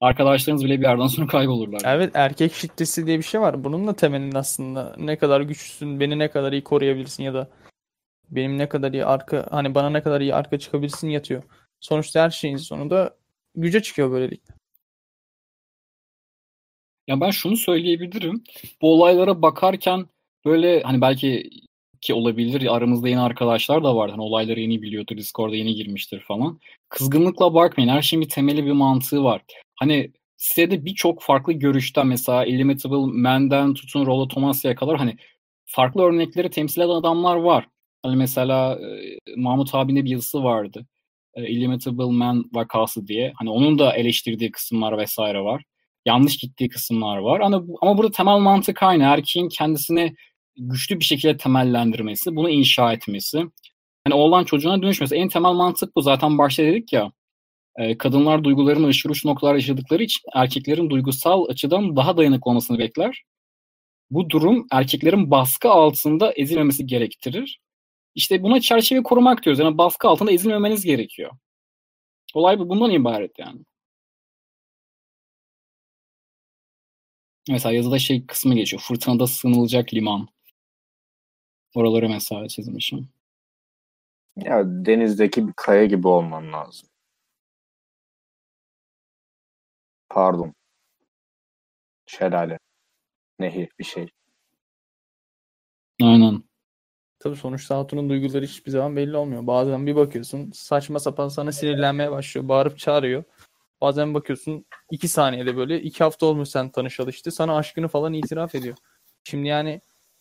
arkadaşlarınız 0.00 0.64
bile 0.64 0.80
bir 0.80 0.86
yerden 0.86 1.06
sonra 1.06 1.26
kaybolurlar. 1.26 1.80
Evet 1.84 2.10
erkek 2.14 2.54
şiddeti 2.54 3.06
diye 3.06 3.18
bir 3.18 3.24
şey 3.24 3.40
var. 3.40 3.64
Bunun 3.64 3.86
da 3.86 3.96
temelinde 3.96 4.38
aslında 4.38 4.96
ne 4.98 5.18
kadar 5.18 5.40
güçlüsün, 5.40 6.00
beni 6.00 6.18
ne 6.18 6.30
kadar 6.30 6.52
iyi 6.52 6.64
koruyabilirsin 6.64 7.22
ya 7.22 7.34
da 7.34 7.50
benim 8.30 8.58
ne 8.58 8.68
kadar 8.68 8.92
iyi 8.92 9.04
arka 9.04 9.46
hani 9.50 9.74
bana 9.74 9.90
ne 9.90 10.02
kadar 10.02 10.20
iyi 10.20 10.34
arka 10.34 10.58
çıkabilirsin 10.58 11.08
yatıyor. 11.08 11.42
Sonuçta 11.80 12.22
her 12.22 12.30
şeyin 12.30 12.56
sonunda 12.56 13.16
güce 13.54 13.82
çıkıyor 13.82 14.10
böylelikle. 14.10 14.54
Ya 17.06 17.20
ben 17.20 17.30
şunu 17.30 17.56
söyleyebilirim. 17.56 18.44
Bu 18.82 18.92
olaylara 18.92 19.42
bakarken 19.42 20.06
böyle 20.46 20.82
hani 20.82 21.00
belki 21.00 21.50
ki 22.00 22.14
olabilir 22.14 22.76
aramızda 22.76 23.08
yeni 23.08 23.20
arkadaşlar 23.20 23.84
da 23.84 23.96
var. 23.96 24.10
Hani 24.10 24.22
olayları 24.22 24.60
yeni 24.60 24.82
biliyordur, 24.82 25.16
Discord'a 25.16 25.56
yeni 25.56 25.74
girmiştir 25.74 26.20
falan. 26.20 26.60
Kızgınlıkla 26.88 27.54
bakmayın. 27.54 27.90
Her 27.90 28.02
şeyin 28.02 28.22
bir 28.24 28.28
temeli 28.28 28.66
bir 28.66 28.72
mantığı 28.72 29.24
var. 29.24 29.42
Hani 29.76 30.12
sitede 30.36 30.84
birçok 30.84 31.22
farklı 31.22 31.52
görüşten 31.52 32.06
mesela 32.06 32.44
Illimitable 32.44 33.20
Man'den 33.22 33.74
tutun 33.74 34.06
Rollo 34.06 34.28
Thomas'ya 34.28 34.74
kadar 34.74 34.96
hani 34.96 35.16
farklı 35.66 36.02
örnekleri 36.02 36.50
temsil 36.50 36.80
eden 36.80 36.88
adamlar 36.90 37.36
var. 37.36 37.68
Hani 38.02 38.16
mesela 38.16 38.78
e, 38.80 39.16
Mahmut 39.36 39.74
abinin 39.74 40.04
bir 40.04 40.10
yazısı 40.10 40.44
vardı. 40.44 40.86
E, 41.34 41.48
Illimitable 41.48 42.12
Man 42.12 42.44
vakası 42.54 43.06
diye. 43.08 43.32
Hani 43.36 43.50
onun 43.50 43.78
da 43.78 43.96
eleştirdiği 43.96 44.50
kısımlar 44.50 44.98
vesaire 44.98 45.40
var. 45.40 45.62
yanlış 46.06 46.36
gittiği 46.38 46.68
kısımlar 46.68 47.16
var. 47.18 47.40
Ama, 47.40 47.62
ama 47.82 47.98
burada 47.98 48.10
temel 48.12 48.38
mantık 48.38 48.82
aynı. 48.82 49.02
Erkeğin 49.02 49.48
kendisini 49.48 50.14
güçlü 50.56 51.00
bir 51.00 51.04
şekilde 51.04 51.36
temellendirmesi, 51.36 52.36
bunu 52.36 52.50
inşa 52.50 52.92
etmesi. 52.92 53.44
Hani 54.04 54.14
oğlan 54.14 54.44
çocuğuna 54.44 54.82
dönüşmesi. 54.82 55.14
En 55.16 55.28
temel 55.28 55.52
mantık 55.52 55.96
bu. 55.96 56.02
Zaten 56.02 56.38
başta 56.38 56.62
dedik 56.62 56.92
ya 56.92 57.12
e, 57.78 57.98
kadınlar 57.98 58.44
duygularını 58.44 58.86
aşırı 58.86 59.12
uç 59.12 59.24
noktalar 59.24 59.54
yaşadıkları 59.54 60.02
için 60.02 60.20
erkeklerin 60.34 60.90
duygusal 60.90 61.48
açıdan 61.48 61.96
daha 61.96 62.16
dayanıklı 62.16 62.50
olmasını 62.50 62.78
bekler. 62.78 63.22
Bu 64.10 64.30
durum 64.30 64.66
erkeklerin 64.72 65.30
baskı 65.30 65.70
altında 65.70 66.32
ezilmemesi 66.32 66.86
gerektirir. 66.86 67.60
İşte 68.14 68.42
buna 68.42 68.60
çerçeve 68.60 69.02
korumak 69.02 69.44
diyoruz. 69.44 69.60
Yani 69.60 69.78
baskı 69.78 70.08
altında 70.08 70.32
ezilmemeniz 70.32 70.84
gerekiyor. 70.84 71.32
Olay 72.34 72.58
bu. 72.58 72.68
Bundan 72.68 72.90
ibaret 72.90 73.38
yani. 73.38 73.60
Mesela 77.50 77.72
yazıda 77.74 77.98
şey 77.98 78.26
kısmı 78.26 78.54
geçiyor. 78.54 78.82
Fırtınada 78.82 79.26
sığınılacak 79.26 79.94
liman. 79.94 80.28
Oraları 81.76 82.08
mesela 82.08 82.48
çizmişim. 82.48 83.08
Ya 84.36 84.62
denizdeki 84.66 85.48
bir 85.48 85.52
kaya 85.56 85.86
gibi 85.86 86.08
olman 86.08 86.52
lazım. 86.52 86.88
Pardon. 90.08 90.54
Şelale. 92.06 92.58
Nehir 93.38 93.68
bir 93.78 93.84
şey. 93.84 94.08
Aynen. 96.02 96.42
Tabii 97.18 97.36
sonuçta 97.36 97.78
hatunun 97.78 98.10
duyguları 98.10 98.44
hiçbir 98.46 98.70
zaman 98.70 98.96
belli 98.96 99.16
olmuyor. 99.16 99.46
Bazen 99.46 99.86
bir 99.86 99.96
bakıyorsun 99.96 100.50
saçma 100.54 101.00
sapan 101.00 101.28
sana 101.28 101.52
sinirlenmeye 101.52 102.10
başlıyor. 102.10 102.48
Bağırıp 102.48 102.78
çağırıyor. 102.78 103.24
Bazen 103.80 104.14
bakıyorsun 104.14 104.66
iki 104.90 105.08
saniyede 105.08 105.56
böyle 105.56 105.82
iki 105.82 106.04
hafta 106.04 106.26
olmuş 106.26 106.48
sen 106.48 106.70
tanışalı 106.70 107.10
işte. 107.10 107.30
Sana 107.30 107.56
aşkını 107.56 107.88
falan 107.88 108.12
itiraf 108.12 108.54
ediyor. 108.54 108.76
Şimdi 109.24 109.48
yani 109.48 109.80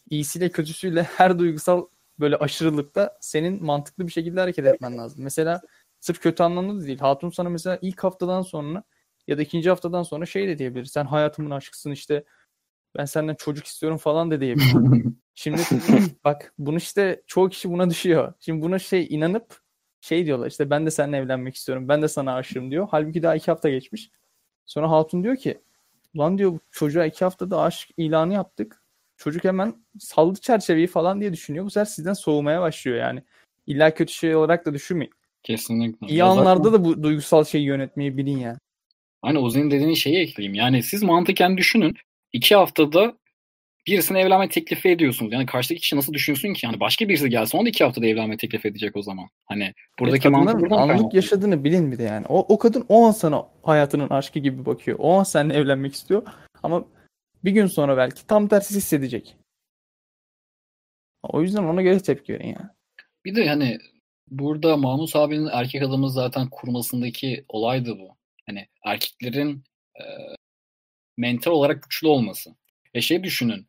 iyisiyle 0.10 0.50
kötüsüyle 0.50 1.04
her 1.04 1.40
duygusal 1.40 1.86
böyle 2.20 2.36
aşırılıkta 2.38 3.18
senin 3.22 3.64
mantıklı 3.64 4.08
bir 4.08 4.12
şekilde 4.12 4.40
hareket 4.40 4.66
etmen 4.66 4.98
lazım. 4.98 5.24
Mesela 5.24 5.62
sırf 6.00 6.22
kötü 6.22 6.44
anlamda 6.44 6.82
da 6.82 6.88
değil. 6.88 7.00
Hatun 7.00 7.30
sana 7.30 7.50
mesela 7.50 7.80
ilk 7.82 8.04
haftadan 8.04 8.42
sonra 8.42 8.84
ya 9.28 9.38
da 9.38 9.42
ikinci 9.42 9.70
haftadan 9.70 10.04
sonra 10.04 10.26
şey 10.26 10.48
de 10.48 10.58
diyebilir. 10.58 10.86
Sen 10.86 11.06
hayatımın 11.06 11.52
aşkısın 11.52 11.92
işte 11.92 12.24
ben 12.98 13.06
senden 13.06 13.36
çocuk 13.36 13.66
istiyorum 13.66 13.98
falan 13.98 14.32
da 14.32 14.42
diyebilir. 14.42 15.06
Şimdi 15.36 15.62
bak 16.24 16.54
bunu 16.58 16.78
işte 16.78 17.24
çoğu 17.28 17.50
kişi 17.50 17.70
buna 17.70 17.90
düşüyor. 17.90 18.34
Şimdi 18.40 18.62
buna 18.62 18.80
şey 18.80 19.08
inanıp 19.10 19.60
şey 20.02 20.26
diyorlar 20.26 20.48
işte 20.48 20.70
ben 20.70 20.86
de 20.86 20.92
seninle 20.92 21.18
evlenmek 21.18 21.56
istiyorum. 21.56 21.90
Ben 21.90 22.02
de 22.02 22.08
sana 22.08 22.36
aşığım 22.36 22.72
diyor. 22.72 22.88
Halbuki 22.92 23.24
daha 23.24 23.36
iki 23.36 23.52
hafta 23.52 23.70
geçmiş. 23.70 24.12
Sonra 24.66 24.92
Hatun 24.92 25.24
diyor 25.24 25.36
ki 25.36 25.62
lan 26.18 26.38
diyor 26.38 26.60
çocuğa 26.72 27.06
iki 27.06 27.26
haftada 27.26 27.62
aşk 27.62 27.90
ilanı 27.98 28.34
yaptık. 28.34 28.85
Çocuk 29.18 29.44
hemen 29.44 29.76
saldı 30.00 30.40
çerçeveyi 30.42 30.88
falan 30.88 31.22
diye 31.22 31.34
düşünüyor. 31.34 31.66
Bu 31.66 31.70
sefer 31.70 31.86
sizden 31.86 32.14
soğumaya 32.14 32.62
başlıyor 32.62 32.98
yani. 32.98 33.24
İlla 33.68 33.94
kötü 33.94 34.14
şey 34.14 34.36
olarak 34.36 34.66
da 34.66 34.74
düşünmeyin. 34.74 35.14
Kesinlikle. 35.44 36.08
İyi 36.08 36.24
anlarda 36.24 36.74
da 36.74 36.86
bu 36.86 37.04
duygusal 37.04 37.44
şeyi 37.44 37.66
yönetmeyi 37.66 38.18
bilin 38.18 38.38
yani. 38.38 38.58
Hani 39.22 39.40
Ozi'nin 39.40 39.72
dediğini 39.72 39.98
şeyi 39.98 40.18
ekleyeyim. 40.18 40.54
Yani 40.54 40.84
siz 40.84 41.04
mantıken 41.04 41.58
düşünün. 41.58 41.96
iki 42.34 42.56
haftada 42.56 43.18
birisine 43.88 44.20
evlenme 44.20 44.50
teklifi 44.50 44.90
ediyorsunuz. 44.90 45.34
Yani 45.34 45.46
karşıdaki 45.46 45.82
kişi 45.82 45.96
nasıl 45.96 46.14
düşünsün 46.14 46.54
ki? 46.54 46.68
Hani 46.68 46.80
başka 46.80 47.10
birisi 47.10 47.30
gelse 47.30 47.58
onu 47.58 47.66
da 47.66 47.70
iki 47.70 47.84
haftada 47.84 48.06
evlenme 48.06 48.38
teklif 48.38 48.66
edecek 48.66 48.96
o 48.96 49.02
zaman. 49.02 49.26
Hani 49.46 49.74
buradaki 50.00 50.28
evet, 50.28 50.38
mantık 50.38 50.62
buradan 50.62 50.90
anlık 50.90 51.14
yaşadığını 51.14 51.64
bilin 51.64 51.92
bir 51.92 51.98
de 51.98 52.04
yani. 52.04 52.26
O, 52.30 52.54
o 52.54 52.58
kadın 52.58 52.86
o 52.90 53.06
an 53.06 53.12
sana 53.12 53.44
hayatının 53.64 54.10
aşkı 54.10 54.40
gibi 54.40 54.66
bakıyor. 54.66 54.98
O 55.02 55.20
an 55.20 55.24
seninle 55.24 55.54
evlenmek 55.54 55.94
istiyor. 55.94 56.24
Ama 56.64 56.86
bir 57.46 57.52
gün 57.52 57.68
sonra 57.68 57.98
belki 57.98 58.28
tam 58.28 58.48
tersi 58.48 58.76
hissedecek. 58.76 59.36
O 61.24 61.42
yüzden 61.42 61.64
ona 61.64 61.82
göre 61.82 62.00
tepki 62.00 62.34
verin 62.34 62.48
yani. 62.48 62.70
Bir 63.26 63.36
de 63.36 63.48
hani 63.48 63.78
burada 64.28 64.78
Mahmut 64.78 65.16
abinin 65.16 65.50
erkek 65.52 65.84
adamı 65.84 66.10
zaten 66.10 66.50
kurmasındaki 66.50 67.46
olay 67.50 67.86
da 67.86 68.00
bu. 68.00 68.10
Hani 68.48 68.68
erkeklerin 68.86 69.64
e, 70.00 70.04
mental 71.18 71.52
olarak 71.52 71.84
güçlü 71.84 72.08
olması. 72.08 72.56
E 72.94 73.02
şey 73.02 73.24
düşünün. 73.24 73.68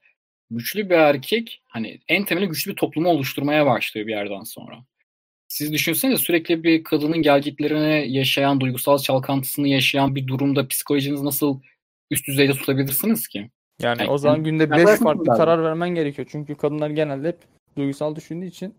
Güçlü 0.51 0.91
bir 0.91 0.95
erkek 0.95 1.63
hani 1.69 2.01
en 2.09 2.25
temeli 2.25 2.47
güçlü 2.47 2.71
bir 2.71 2.77
toplumu 2.77 3.09
oluşturmaya 3.09 3.67
başlıyor 3.67 4.07
bir 4.07 4.13
yerden 4.13 4.43
sonra. 4.43 4.85
Siz 5.49 5.73
düşünsenize 5.73 6.23
sürekli 6.23 6.63
bir 6.63 6.85
kadının 6.85 7.23
gelgitlerini 7.23 8.13
yaşayan, 8.13 8.61
duygusal 8.61 8.99
çalkantısını 8.99 9.69
yaşayan 9.69 10.15
bir 10.15 10.27
durumda 10.27 10.69
psikolojiniz 10.69 11.23
nasıl 11.23 11.61
üst 12.11 12.27
düzeyde 12.29 12.53
tutabilirsiniz 12.53 13.29
ki? 13.29 13.51
Yani, 13.83 14.09
o 14.09 14.19
zaman 14.19 14.45
günde 14.45 14.71
5 14.71 14.99
farklı 14.99 15.25
karar 15.25 15.65
vermen 15.65 15.89
gerekiyor. 15.89 16.29
Çünkü 16.31 16.55
kadınlar 16.55 16.91
genelde 16.91 17.29
hep 17.29 17.39
duygusal 17.77 18.17
düşündüğü 18.17 18.47
için 18.47 18.75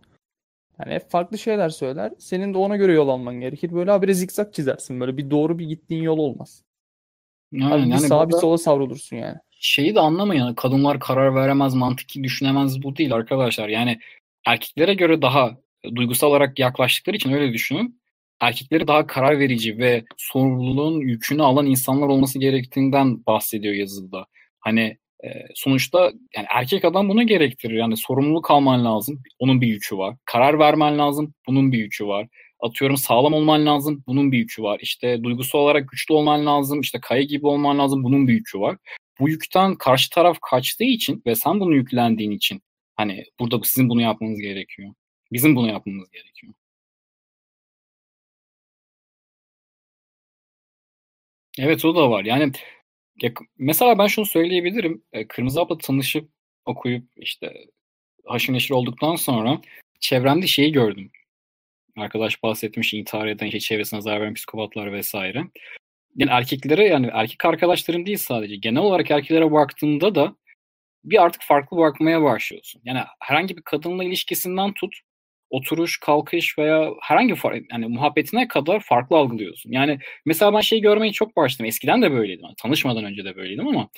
yani 0.79 0.93
hep 0.93 1.11
farklı 1.11 1.37
şeyler 1.37 1.69
söyler. 1.69 2.11
Senin 2.19 2.53
de 2.53 2.57
ona 2.57 2.75
göre 2.75 2.93
yol 2.93 3.09
alman 3.09 3.35
gerekir. 3.35 3.73
Böyle 3.73 3.91
habire 3.91 4.13
zikzak 4.13 4.53
çizersin. 4.53 4.99
Böyle 4.99 5.17
bir 5.17 5.29
doğru 5.31 5.59
bir 5.59 5.65
gittiğin 5.65 6.03
yol 6.03 6.17
olmaz. 6.17 6.63
Yani, 7.51 7.73
Abi 7.73 7.83
bir 7.83 7.87
yani 7.87 7.99
sağa 7.99 8.29
bir 8.29 8.33
sola 8.33 8.57
savrulursun 8.57 9.17
yani. 9.17 9.37
Şeyi 9.59 9.95
de 9.95 9.99
anlamayın. 9.99 10.53
Kadınlar 10.53 10.99
karar 10.99 11.35
veremez, 11.35 11.73
mantıki 11.73 12.23
düşünemez 12.23 12.83
bu 12.83 12.95
değil 12.95 13.13
arkadaşlar. 13.13 13.69
Yani 13.69 13.99
erkeklere 14.45 14.93
göre 14.93 15.21
daha 15.21 15.57
duygusal 15.95 16.27
olarak 16.27 16.59
yaklaştıkları 16.59 17.15
için 17.15 17.31
öyle 17.31 17.53
düşünün. 17.53 18.01
Erkekleri 18.39 18.87
daha 18.87 19.07
karar 19.07 19.39
verici 19.39 19.77
ve 19.77 20.05
sorumluluğun 20.17 20.99
yükünü 20.99 21.43
alan 21.43 21.65
insanlar 21.65 22.07
olması 22.07 22.39
gerektiğinden 22.39 23.25
bahsediyor 23.25 23.73
yazıda. 23.73 24.25
Hani 24.67 24.97
e, 25.23 25.27
sonuçta 25.55 26.11
yani 26.35 26.47
erkek 26.49 26.85
adam 26.85 27.09
bunu 27.09 27.27
gerektirir. 27.27 27.73
Yani 27.73 27.97
sorumluluk 27.97 28.51
alman 28.51 28.85
lazım. 28.85 29.23
Onun 29.39 29.61
bir 29.61 29.67
yükü 29.67 29.97
var. 29.97 30.15
Karar 30.25 30.59
vermen 30.59 30.97
lazım. 30.97 31.33
Bunun 31.47 31.71
bir 31.71 31.77
yükü 31.77 32.07
var. 32.07 32.27
Atıyorum 32.59 32.97
sağlam 32.97 33.33
olman 33.33 33.65
lazım. 33.65 34.03
Bunun 34.07 34.31
bir 34.31 34.37
yükü 34.37 34.63
var. 34.63 34.79
İşte 34.81 35.23
duygusal 35.23 35.59
olarak 35.59 35.89
güçlü 35.89 36.13
olman 36.13 36.45
lazım. 36.45 36.81
İşte 36.81 36.99
kaya 37.01 37.21
gibi 37.23 37.47
olman 37.47 37.79
lazım. 37.79 38.03
Bunun 38.03 38.27
bir 38.27 38.33
yükü 38.33 38.59
var. 38.59 38.77
Bu 39.19 39.29
yükten 39.29 39.75
karşı 39.75 40.09
taraf 40.09 40.37
kaçtığı 40.41 40.83
için 40.83 41.21
ve 41.25 41.35
sen 41.35 41.59
bunu 41.59 41.75
yüklendiğin 41.75 42.31
için 42.31 42.61
hani 42.95 43.25
burada 43.39 43.59
sizin 43.63 43.89
bunu 43.89 44.01
yapmanız 44.01 44.39
gerekiyor. 44.39 44.93
Bizim 45.31 45.55
bunu 45.55 45.67
yapmamız 45.69 46.09
gerekiyor. 46.11 46.53
Evet 51.59 51.85
o 51.85 51.95
da 51.95 52.11
var. 52.11 52.25
Yani 52.25 52.51
ya, 53.21 53.31
mesela 53.57 53.97
ben 53.97 54.07
şunu 54.07 54.25
söyleyebilirim. 54.25 55.03
E, 55.13 55.27
Kırmızı 55.27 55.61
Abla 55.61 55.77
tanışıp 55.77 56.29
okuyup 56.65 57.03
işte 57.15 57.53
haşır 58.25 58.53
neşir 58.53 58.73
olduktan 58.73 59.15
sonra 59.15 59.61
çevremde 59.99 60.47
şeyi 60.47 60.71
gördüm. 60.71 61.11
Arkadaş 61.97 62.43
bahsetmiş 62.43 62.93
intihar 62.93 63.27
eden, 63.27 63.45
işte 63.45 63.59
çevresine 63.59 64.01
zarar 64.01 64.21
veren 64.21 64.33
psikopatlar 64.33 64.93
vesaire. 64.93 65.43
Yani 66.15 66.31
erkeklere 66.31 66.85
yani 66.87 67.09
erkek 67.13 67.45
arkadaşlarım 67.45 68.05
değil 68.05 68.17
sadece. 68.17 68.55
Genel 68.55 68.81
olarak 68.81 69.11
erkeklere 69.11 69.51
baktığımda 69.51 70.15
da 70.15 70.35
bir 71.03 71.23
artık 71.23 71.41
farklı 71.43 71.77
bakmaya 71.77 72.23
başlıyorsun. 72.23 72.81
Yani 72.85 72.99
herhangi 73.19 73.57
bir 73.57 73.61
kadınla 73.61 74.03
ilişkisinden 74.03 74.73
tut, 74.73 74.95
oturuş, 75.49 75.99
kalkış 75.99 76.57
veya 76.57 76.91
herhangi 77.01 77.33
bir 77.33 77.63
yani 77.71 77.87
muhabbetine 77.87 78.47
kadar 78.47 78.79
farklı 78.79 79.17
algılıyorsun. 79.17 79.71
Yani 79.71 79.99
mesela 80.25 80.53
ben 80.53 80.61
şey 80.61 80.81
görmeyi 80.81 81.13
çok 81.13 81.35
başladım. 81.35 81.65
Eskiden 81.65 82.01
de 82.01 82.11
böyleydim. 82.11 82.43
Yani 82.45 82.55
tanışmadan 82.57 83.03
önce 83.03 83.25
de 83.25 83.35
böyleydim 83.35 83.67
ama 83.67 83.89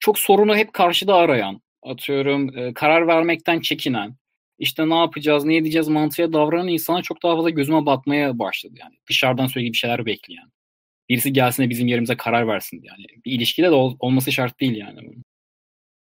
çok 0.00 0.18
sorunu 0.18 0.56
hep 0.56 0.72
karşıda 0.72 1.14
arayan, 1.14 1.62
atıyorum 1.82 2.58
e, 2.58 2.74
karar 2.74 3.06
vermekten 3.06 3.60
çekinen, 3.60 4.16
işte 4.58 4.88
ne 4.88 4.94
yapacağız, 4.94 5.44
ne 5.44 5.56
edeceğiz 5.56 5.88
mantığıyla 5.88 6.32
davranan 6.32 6.68
insana 6.68 7.02
çok 7.02 7.22
daha 7.22 7.36
fazla 7.36 7.50
gözüme 7.50 7.86
batmaya 7.86 8.38
başladı. 8.38 8.74
Yani 8.80 8.94
dışarıdan 9.08 9.46
sürekli 9.46 9.72
bir 9.72 9.78
şeyler 9.78 10.06
bekleyen. 10.06 10.50
Birisi 11.08 11.32
gelsin 11.32 11.62
de 11.62 11.70
bizim 11.70 11.88
yerimize 11.88 12.16
karar 12.16 12.48
versin. 12.48 12.82
Yani 12.84 13.04
bir 13.24 13.32
ilişkide 13.32 13.66
de 13.66 13.74
ol, 13.74 13.96
olması 14.00 14.32
şart 14.32 14.60
değil 14.60 14.76
yani. 14.76 15.00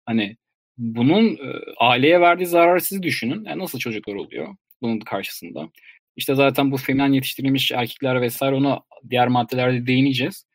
Hani 0.07 0.37
bunun 0.79 1.27
e, 1.37 1.61
aileye 1.79 2.21
verdiği 2.21 2.47
zararı 2.47 2.81
siz 2.81 3.03
düşünün. 3.03 3.45
Yani 3.45 3.63
nasıl 3.63 3.79
çocuklar 3.79 4.15
oluyor? 4.15 4.57
Bunun 4.83 5.01
karşısında. 5.01 5.69
İşte 6.17 6.35
zaten 6.35 6.71
bu 6.73 6.77
feminen 6.77 7.12
yetiştirilmiş 7.12 7.73
erkekler 7.73 8.21
vesaire 8.21 8.55
ona 8.55 8.81
diğer 9.11 9.29
maddelerde 9.29 9.87
değineceğiz. 9.87 10.47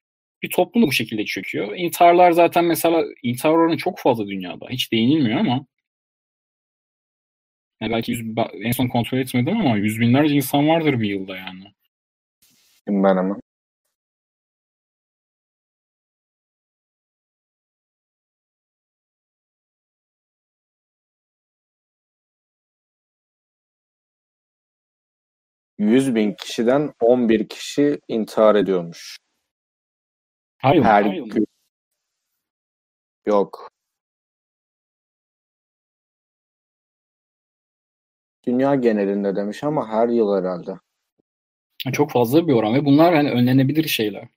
Bir 0.44 0.50
toplum 0.50 0.84
bu 0.84 0.92
şekilde 0.92 1.26
çöküyor. 1.26 1.76
İntiharlar 1.76 2.32
zaten 2.32 2.66
mesela 2.66 3.04
intihar 3.24 3.50
oranı 3.50 3.78
çok 3.78 4.00
fazla 4.00 4.28
dünyada. 4.28 4.66
Hiç 4.70 4.92
değinilmiyor 4.92 5.40
ama 5.40 5.66
yani 7.82 7.92
belki 7.92 8.12
yüz, 8.12 8.22
en 8.64 8.72
son 8.72 8.88
kontrol 8.88 9.18
etmedim 9.18 9.58
ama 9.58 9.78
yüz 9.78 10.00
binlerce 10.00 10.36
insan 10.36 10.68
vardır 10.68 11.02
bir 11.02 11.10
yılda 11.10 11.38
yani. 11.38 11.74
Ben 12.88 13.18
ama. 13.18 13.40
100 25.78 26.16
bin 26.16 26.34
kişiden 26.34 26.94
11 27.00 27.48
kişi 27.50 28.00
intihar 28.08 28.56
ediyormuş. 28.56 29.18
Hayır, 30.58 30.84
Her 30.84 31.04
hayır. 31.04 31.24
gün. 31.24 31.48
Yok. 33.26 33.72
Dünya 38.48 38.76
genelinde 38.76 39.36
demiş 39.36 39.64
ama 39.64 39.88
her 39.90 40.10
yıl 40.10 40.38
herhalde. 40.38 40.72
Çok 41.94 42.12
fazla 42.12 42.48
bir 42.48 42.54
oran 42.54 42.74
ve 42.74 42.86
bunlar 42.86 43.16
hani 43.16 43.32
önlenebilir 43.32 43.88
şeyler. 43.88 44.28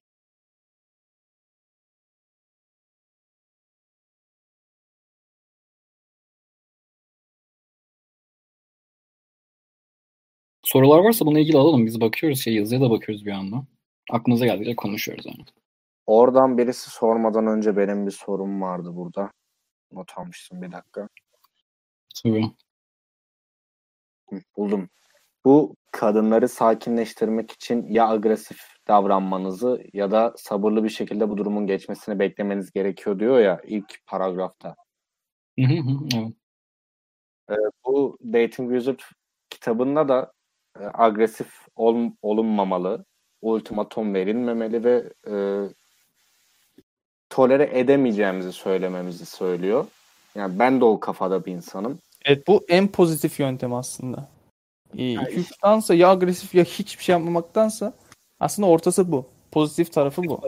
Sorular 10.73 10.99
varsa 10.99 11.27
bununla 11.27 11.41
ilgili 11.41 11.59
alalım. 11.59 11.87
Biz 11.87 12.01
bakıyoruz 12.01 12.41
şey 12.41 12.55
yazıya 12.55 12.81
da 12.81 12.91
bakıyoruz 12.91 13.27
bir 13.27 13.33
anda. 13.33 13.63
Aklımıza 14.11 14.47
geldikçe 14.47 14.77
konuşuyoruz 14.77 15.27
yani. 15.27 15.45
Oradan 16.07 16.59
birisi 16.59 16.91
sormadan 16.91 17.47
önce 17.47 17.77
benim 17.77 18.07
bir 18.07 18.11
sorum 18.11 18.63
vardı 18.63 18.91
burada. 18.93 19.31
Not 19.93 20.19
almıştım 20.19 20.63
bir 20.63 20.73
dakika. 20.73 21.09
Tabii. 22.23 22.51
Buldum. 24.57 24.89
Bu 25.45 25.77
kadınları 25.91 26.49
sakinleştirmek 26.49 27.51
için 27.51 27.87
ya 27.89 28.09
agresif 28.09 28.61
davranmanızı 28.89 29.83
ya 29.93 30.11
da 30.11 30.35
sabırlı 30.37 30.85
bir 30.85 30.89
şekilde 30.89 31.31
bu 31.31 31.37
durumun 31.37 31.67
geçmesini 31.67 32.19
beklemeniz 32.19 32.73
gerekiyor 32.73 33.19
diyor 33.19 33.39
ya 33.39 33.61
ilk 33.65 34.07
paragrafta. 34.07 34.77
Evet. 35.59 36.33
Ee, 37.51 37.55
bu 37.87 38.19
Dating 38.23 38.73
Wizard 38.73 39.01
kitabında 39.51 40.09
da 40.09 40.33
e, 40.81 40.85
agresif 40.95 41.47
ol, 41.77 42.11
olunmamalı, 42.23 43.05
ultimatom 43.43 44.15
verilmemeli 44.15 44.85
ve 44.85 45.13
e, 45.31 45.35
tolere 47.31 47.71
edemeyeceğimizi 47.73 48.53
söylememizi 48.53 49.27
söylüyor. 49.27 49.87
Yani 50.35 50.59
ben 50.59 50.81
de 50.81 50.85
o 50.85 51.01
kafada 51.01 51.45
bir 51.45 51.53
insanım. 51.53 51.99
Evet 52.25 52.47
bu 52.49 52.65
en 52.69 52.89
pozitif 52.89 53.41
yöntem 53.41 53.75
aslında. 53.75 54.29
2-3'tansa 54.95 55.95
ya 55.95 56.11
agresif 56.11 56.55
ya 56.55 56.65
hiçbir 56.65 57.05
şey 57.05 57.13
yapmamaktansa 57.13 57.93
aslında 58.41 58.69
ortası 58.69 59.13
bu. 59.13 59.27
Pozitif 59.53 59.93
tarafı 59.93 60.23
bu. 60.23 60.41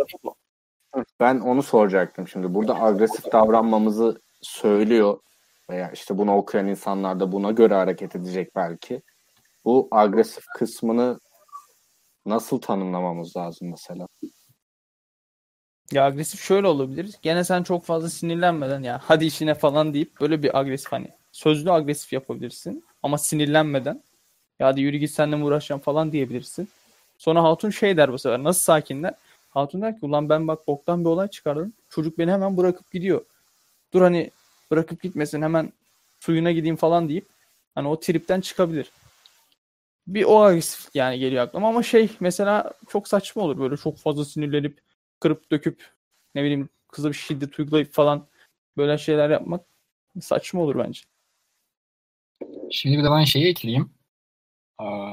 Ben 1.20 1.40
onu 1.40 1.62
soracaktım 1.62 2.28
şimdi. 2.28 2.54
Burada 2.54 2.82
agresif 2.82 3.32
davranmamızı 3.32 4.20
söylüyor 4.40 5.18
veya 5.70 5.90
işte 5.90 6.18
bunu 6.18 6.36
okuyan 6.36 6.66
insanlar 6.66 7.20
da 7.20 7.32
buna 7.32 7.50
göre 7.50 7.74
hareket 7.74 8.16
edecek 8.16 8.56
belki. 8.56 9.02
Bu 9.64 9.88
agresif 9.90 10.44
kısmını 10.58 11.20
nasıl 12.26 12.60
tanımlamamız 12.60 13.36
lazım 13.36 13.70
mesela? 13.70 14.06
Ya 15.92 16.04
agresif 16.04 16.40
şöyle 16.40 16.66
olabilir. 16.66 17.14
Gene 17.22 17.44
sen 17.44 17.62
çok 17.62 17.84
fazla 17.84 18.08
sinirlenmeden 18.08 18.82
ya 18.82 19.00
hadi 19.04 19.24
işine 19.24 19.54
falan 19.54 19.94
deyip 19.94 20.20
böyle 20.20 20.42
bir 20.42 20.58
agresif 20.58 20.92
hani 20.92 21.08
sözlü 21.32 21.72
agresif 21.72 22.12
yapabilirsin 22.12 22.84
ama 23.02 23.18
sinirlenmeden 23.18 24.02
ya 24.58 24.66
hadi 24.66 24.80
yürü 24.80 24.96
git 24.96 25.10
seninle 25.10 25.36
mi 25.36 25.44
uğraşacağım 25.44 25.80
falan 25.80 26.12
diyebilirsin. 26.12 26.68
Sonra 27.18 27.42
Hatun 27.42 27.70
şey 27.70 27.96
der 27.96 28.12
bu 28.12 28.18
sefer 28.18 28.42
nasıl 28.44 28.60
sakinler? 28.60 29.14
Hatun 29.50 29.82
der 29.82 30.00
ki 30.00 30.06
ulan 30.06 30.28
ben 30.28 30.48
bak 30.48 30.66
boktan 30.66 31.04
bir 31.04 31.08
olay 31.08 31.28
çıkardım. 31.28 31.72
Çocuk 31.90 32.18
beni 32.18 32.32
hemen 32.32 32.56
bırakıp 32.56 32.90
gidiyor. 32.90 33.24
Dur 33.92 34.02
hani 34.02 34.30
bırakıp 34.70 35.02
gitmesin 35.02 35.42
hemen 35.42 35.72
suyuna 36.20 36.52
gideyim 36.52 36.76
falan 36.76 37.08
deyip 37.08 37.26
hani 37.74 37.88
o 37.88 38.00
tripten 38.00 38.40
çıkabilir. 38.40 38.90
Bir 40.06 40.24
o 40.24 40.42
agresif 40.42 40.88
yani 40.94 41.18
geliyor 41.18 41.44
aklıma 41.44 41.68
ama 41.68 41.82
şey 41.82 42.10
mesela 42.20 42.72
çok 42.88 43.08
saçma 43.08 43.42
olur 43.42 43.58
böyle 43.58 43.76
çok 43.76 43.98
fazla 43.98 44.24
sinirlenip 44.24 44.80
kırıp 45.20 45.50
döküp 45.50 45.90
ne 46.34 46.42
bileyim 46.42 46.68
kıza 46.88 47.08
bir 47.08 47.14
şiddet 47.14 47.58
uygulayıp 47.58 47.92
falan 47.92 48.28
böyle 48.76 48.98
şeyler 48.98 49.30
yapmak 49.30 49.66
saçma 50.20 50.60
olur 50.62 50.78
bence. 50.78 51.00
Şimdi 52.70 52.98
bir 52.98 53.04
de 53.04 53.10
ben 53.10 53.24
şeyi 53.24 53.46
ekleyeyim. 53.46 53.90
Aa, 54.78 55.12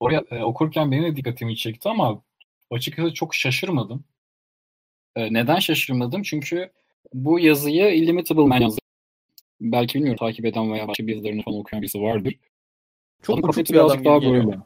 oraya 0.00 0.24
e, 0.30 0.42
okurken 0.42 0.92
benim 0.92 1.04
de 1.04 1.16
dikkatimi 1.16 1.56
çekti 1.56 1.88
ama 1.88 2.22
açıkçası 2.70 3.14
çok 3.14 3.34
şaşırmadım. 3.34 4.04
E, 5.16 5.32
neden 5.32 5.58
şaşırmadım? 5.58 6.22
Çünkü 6.22 6.72
bu 7.14 7.40
yazıyı 7.40 7.94
Illimitable 7.94 8.46
Man 8.46 8.60
yazdı. 8.60 8.80
Belki 9.60 9.94
bilmiyorum 9.94 10.18
takip 10.18 10.44
eden 10.44 10.72
veya 10.72 10.88
başka 10.88 11.04
yazılarını 11.06 11.42
falan 11.42 11.58
okuyan 11.58 11.82
birisi 11.82 12.00
vardır. 12.00 12.34
Çok 13.22 13.36
uçuk 13.36 13.46
kafası 13.46 13.74
bir 13.74 13.78
adam 13.78 13.88
birazcık 13.88 13.98
gibi 13.98 14.08
daha 14.08 14.18
geliyor. 14.18 14.44
böyle. 14.44 14.58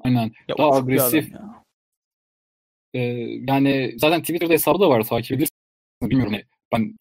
Aynen. 0.00 0.32
Ya 0.48 0.58
daha 0.58 0.70
agresif. 0.72 1.32
ya. 1.32 1.64
E, 2.94 3.00
yani 3.48 3.94
zaten 3.96 4.20
Twitter'da 4.20 4.52
hesabı 4.52 4.80
da 4.80 4.88
var 4.88 5.02
takip 5.02 5.32
edilirsin. 5.32 5.56
Bilmiyorum 6.02 6.32
ne. 6.32 6.44
Ben 6.72 6.96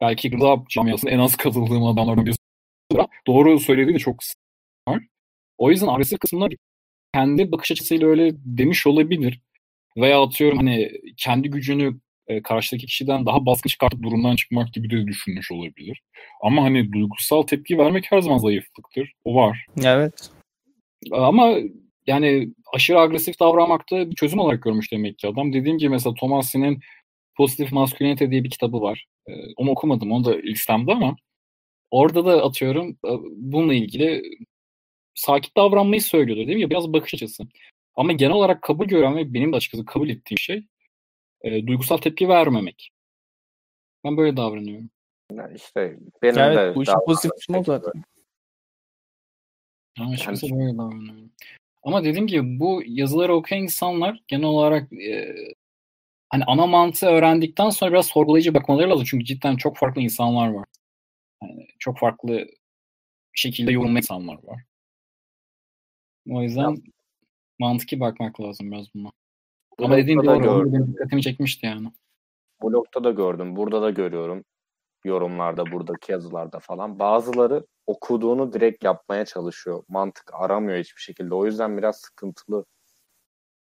belki 0.00 0.30
gıda 0.30 0.64
camiasında 0.68 1.10
en 1.10 1.18
az 1.18 1.36
katıldığım 1.36 1.84
adamlardan 1.84 2.26
birisi. 2.26 2.38
Doğru 3.26 3.60
söylediği 3.60 3.94
de 3.94 3.98
çok 3.98 4.20
var. 4.88 5.02
O 5.58 5.70
yüzden 5.70 5.86
agresif 5.88 6.18
kısmına 6.18 6.48
kendi 7.14 7.52
bakış 7.52 7.72
açısıyla 7.72 8.08
öyle 8.08 8.32
demiş 8.34 8.86
olabilir. 8.86 9.40
Veya 9.96 10.22
atıyorum 10.22 10.58
hani 10.58 10.92
kendi 11.16 11.50
gücünü 11.50 12.00
e, 12.28 12.42
karşıdaki 12.42 12.86
kişiden 12.86 13.26
daha 13.26 13.46
baskın 13.46 13.68
çıkartıp 13.68 14.02
durumdan 14.02 14.36
çıkmak 14.36 14.72
gibi 14.72 14.90
de 14.90 15.06
düşünmüş 15.06 15.52
olabilir. 15.52 16.02
Ama 16.42 16.62
hani 16.62 16.92
duygusal 16.92 17.42
tepki 17.42 17.78
vermek 17.78 18.12
her 18.12 18.20
zaman 18.20 18.38
zayıflıktır. 18.38 19.12
O 19.24 19.34
var. 19.34 19.66
Evet. 19.84 20.30
Ama 21.12 21.54
yani 22.06 22.48
aşırı 22.74 22.98
agresif 23.00 23.40
davranmakta 23.40 24.10
bir 24.10 24.14
çözüm 24.14 24.38
olarak 24.38 24.62
görmüş 24.62 24.92
demek 24.92 25.18
ki 25.18 25.28
adam. 25.28 25.52
Dediğim 25.52 25.78
gibi 25.78 25.88
mesela 25.88 26.14
Thomas'ın 26.14 26.80
Pozitif 27.36 27.72
Maskülinite 27.72 28.30
diye 28.30 28.44
bir 28.44 28.50
kitabı 28.50 28.80
var. 28.80 29.06
Ee, 29.28 29.32
onu 29.56 29.70
okumadım. 29.70 30.12
Onu 30.12 30.24
da 30.24 30.36
listemde 30.36 30.92
ama 30.92 31.16
orada 31.90 32.26
da 32.26 32.44
atıyorum 32.44 32.90
e, 32.90 33.10
bununla 33.36 33.74
ilgili 33.74 34.22
sakin 35.14 35.50
davranmayı 35.56 36.02
söylüyordu 36.02 36.46
değil 36.46 36.58
mi? 36.58 36.70
Biraz 36.70 36.92
bakış 36.92 37.14
açısı. 37.14 37.42
Ama 37.94 38.12
genel 38.12 38.32
olarak 38.32 38.62
kabul 38.62 38.86
gören 38.86 39.16
ve 39.16 39.34
benim 39.34 39.52
de 39.52 39.56
açıkçası 39.56 39.84
kabul 39.84 40.08
ettiğim 40.08 40.38
şey 40.38 40.64
e, 41.44 41.66
duygusal 41.66 41.96
tepki 41.96 42.28
vermemek. 42.28 42.90
Ben 44.04 44.16
böyle 44.16 44.36
davranıyorum. 44.36 44.90
Yani 45.32 45.56
işte 45.56 45.98
benim 46.22 46.38
evet 46.38 46.58
de 46.58 46.74
bu 46.74 46.82
işin 46.82 46.94
pozitif 47.06 47.30
kısmı 47.30 47.64
zaten. 47.64 47.92
Yani 49.98 50.14
açıkçası 50.14 50.50
böyle 50.50 50.78
davranıyorum. 50.78 51.32
Ama 51.82 52.04
dediğim 52.04 52.26
gibi 52.26 52.60
bu 52.60 52.82
yazıları 52.86 53.34
okuyan 53.34 53.62
insanlar 53.62 54.20
genel 54.28 54.44
olarak 54.44 54.92
e, 54.92 55.34
hani 56.28 56.44
ana 56.44 56.66
mantığı 56.66 57.06
öğrendikten 57.06 57.70
sonra 57.70 57.90
biraz 57.90 58.06
sorgulayıcı 58.06 58.54
bakmaları 58.54 58.90
lazım. 58.90 59.04
Çünkü 59.04 59.24
cidden 59.24 59.56
çok 59.56 59.76
farklı 59.76 60.00
insanlar 60.00 60.48
var. 60.48 60.66
Yani 61.42 61.66
çok 61.78 61.98
farklı 61.98 62.46
şekilde 63.32 63.72
yorumlayan 63.72 63.96
insanlar 63.96 64.38
var. 64.44 64.62
O 66.30 66.42
yüzden 66.42 66.82
mantıki 67.58 68.00
bakmak 68.00 68.40
lazım 68.40 68.72
biraz 68.72 68.94
buna. 68.94 69.12
Ama 69.82 69.96
dediğim 69.96 70.20
gibi 70.20 70.30
noktada 70.30 70.54
doğru. 70.54 70.70
gördüm. 70.70 70.86
Dikkatimi 70.92 71.22
çekmişti 71.22 71.66
yani. 71.66 71.92
Blogda 72.62 73.04
da 73.04 73.10
gördüm, 73.10 73.56
burada 73.56 73.82
da 73.82 73.90
görüyorum. 73.90 74.44
Yorumlarda, 75.04 75.72
buradaki 75.72 76.12
yazılarda 76.12 76.60
falan. 76.60 76.98
Bazıları 76.98 77.66
okuduğunu 77.86 78.52
direkt 78.52 78.84
yapmaya 78.84 79.24
çalışıyor. 79.24 79.84
Mantık 79.88 80.30
aramıyor 80.34 80.78
hiçbir 80.78 81.00
şekilde. 81.00 81.34
O 81.34 81.46
yüzden 81.46 81.78
biraz 81.78 81.96
sıkıntılı. 81.96 82.64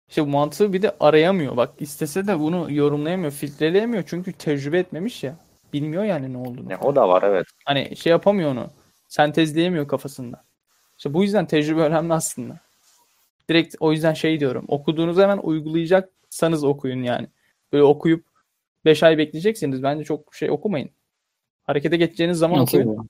İşte 0.09 0.23
bu 0.23 0.27
mantığı 0.27 0.73
bir 0.73 0.83
de 0.83 0.97
arayamıyor. 1.01 1.57
Bak 1.57 1.71
istese 1.79 2.27
de 2.27 2.39
bunu 2.39 2.73
yorumlayamıyor, 2.73 3.33
filtreleyemiyor. 3.33 4.05
Çünkü 4.07 4.33
tecrübe 4.33 4.79
etmemiş 4.79 5.25
ya. 5.25 5.37
Bilmiyor 5.73 6.05
yani 6.05 6.33
ne 6.33 6.37
olduğunu. 6.39 6.73
Ya, 6.73 6.81
o 6.81 6.97
da 6.97 7.09
var 7.09 7.23
evet. 7.23 7.47
Hani 7.65 7.97
şey 7.97 8.11
yapamıyor 8.11 8.51
onu. 8.51 8.71
Sentezleyemiyor 9.09 9.89
kafasında. 9.89 10.45
İşte 10.99 11.15
bu 11.15 11.23
yüzden 11.23 11.47
tecrübe 11.47 11.81
önemli 11.81 12.13
aslında. 12.13 12.61
Direkt 13.53 13.75
o 13.81 13.93
yüzden 13.93 14.15
şey 14.15 14.41
diyorum. 14.41 14.65
Okuduğunuzu 14.69 15.23
hemen 15.23 15.39
uygulayacaksanız 15.39 16.65
okuyun 16.65 17.03
yani. 17.03 17.27
Böyle 17.73 17.85
okuyup 17.85 18.27
5 18.85 19.03
ay 19.03 19.19
bekleyeceksiniz. 19.19 19.83
Bence 19.83 20.05
çok 20.05 20.35
şey 20.35 20.51
okumayın. 20.51 20.91
Harekete 21.65 21.97
geçeceğiniz 21.97 22.39
zaman 22.39 22.57
Ya, 22.57 22.63
okuyun. 22.63 22.97
tabii. 22.97 23.09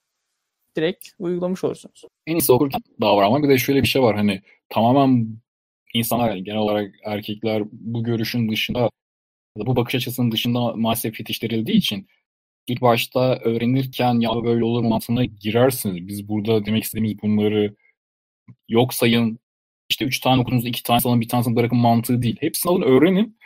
Direkt 0.76 1.08
uygulamış 1.18 1.64
olursunuz. 1.64 2.04
En 2.26 2.36
iyisi 2.36 2.52
okurken 2.52 2.80
davranma. 3.00 3.42
Bir 3.42 3.48
de 3.48 3.58
şöyle 3.58 3.82
bir 3.82 3.88
şey 3.88 4.02
var 4.02 4.16
hani 4.16 4.42
tamamen 4.68 5.36
insanlar 5.94 6.28
yani 6.30 6.44
genel 6.44 6.58
olarak 6.58 6.94
erkekler 7.04 7.62
bu 7.72 8.04
görüşün 8.04 8.50
dışında 8.50 8.90
bu 9.56 9.76
bakış 9.76 9.94
açısının 9.94 10.32
dışında 10.32 10.72
maalesef 10.76 11.20
yetiştirildiği 11.20 11.76
için 11.78 12.08
ilk 12.66 12.82
başta 12.82 13.34
öğrenirken 13.34 14.20
ya 14.20 14.30
böyle 14.44 14.64
olur 14.64 14.84
mantığına 14.84 15.24
girersiniz. 15.24 16.08
Biz 16.08 16.28
burada 16.28 16.66
demek 16.66 16.84
istediğimiz 16.84 17.22
bunları 17.22 17.74
yok 18.68 18.94
sayın 18.94 19.38
işte 19.92 20.04
üç 20.04 20.20
tane 20.20 20.42
okudunuz 20.42 20.66
iki 20.66 20.82
tane 20.82 21.00
alın 21.04 21.20
bir 21.20 21.28
tanesini 21.28 21.56
bırakın 21.56 21.78
mantığı 21.78 22.22
değil. 22.22 22.36
Hepsini 22.40 22.72
alın 22.72 22.82
öğrenin. 22.82 23.38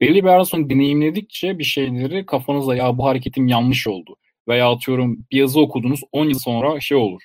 Belli 0.00 0.24
bir 0.24 0.28
yerden 0.28 0.42
sonra 0.42 0.70
deneyimledikçe 0.70 1.58
bir 1.58 1.64
şeyleri 1.64 2.26
kafanızda 2.26 2.76
ya 2.76 2.98
bu 2.98 3.04
hareketim 3.04 3.46
yanlış 3.48 3.86
oldu. 3.86 4.16
Veya 4.48 4.70
atıyorum 4.72 5.26
bir 5.30 5.36
yazı 5.38 5.60
okudunuz 5.60 6.00
10 6.12 6.28
yıl 6.28 6.38
sonra 6.38 6.80
şey 6.80 6.96
olur. 6.96 7.22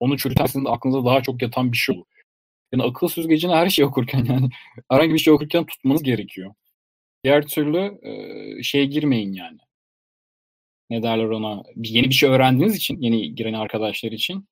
Onu 0.00 0.18
çürütersiniz 0.18 0.66
aklınıza 0.66 1.04
daha 1.04 1.22
çok 1.22 1.42
yatan 1.42 1.72
bir 1.72 1.76
şey 1.76 1.96
olur. 1.96 2.06
Yani 2.72 2.82
akıl 2.82 3.08
süzgecini 3.08 3.52
her 3.52 3.68
şey 3.68 3.84
okurken 3.84 4.24
yani 4.28 4.48
herhangi 4.90 5.14
bir 5.14 5.18
şey 5.18 5.32
okurken 5.32 5.66
tutmanız 5.66 6.02
gerekiyor. 6.02 6.54
Diğer 7.24 7.46
türlü 7.46 7.78
e, 8.02 8.62
şeye 8.62 8.84
girmeyin 8.84 9.32
yani. 9.32 9.58
ne 10.90 11.02
derler 11.02 11.24
ona 11.24 11.62
yeni 11.76 12.08
bir 12.08 12.14
şey 12.14 12.30
öğrendiğiniz 12.30 12.76
için 12.76 13.00
yeni 13.00 13.34
giren 13.34 13.52
arkadaşlar 13.52 14.12
için 14.12 14.48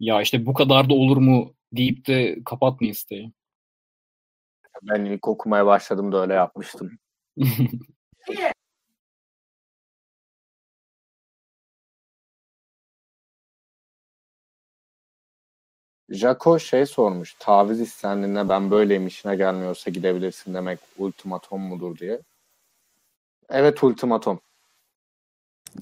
ya 0.00 0.22
işte 0.22 0.46
bu 0.46 0.54
kadar 0.54 0.90
da 0.90 0.94
olur 0.94 1.16
mu 1.16 1.54
deyip 1.76 2.06
de 2.06 2.38
kapatmayın 2.44 2.92
isteği. 2.92 3.32
Ben 4.82 5.04
ilk 5.04 5.28
okumaya 5.28 5.66
başladım 5.66 6.12
da 6.12 6.22
öyle 6.22 6.34
yapmıştım. 6.34 6.98
Jaco 16.08 16.58
şey 16.58 16.86
sormuş. 16.86 17.34
Taviz 17.38 17.80
istendiğinde 17.80 18.48
ben 18.48 18.70
böyleyim 18.70 19.06
işine 19.06 19.36
gelmiyorsa 19.36 19.90
gidebilirsin 19.90 20.54
demek 20.54 20.78
ultimatom 20.98 21.60
mudur 21.60 21.98
diye. 21.98 22.20
Evet 23.48 23.84
ultimatom. 23.84 24.40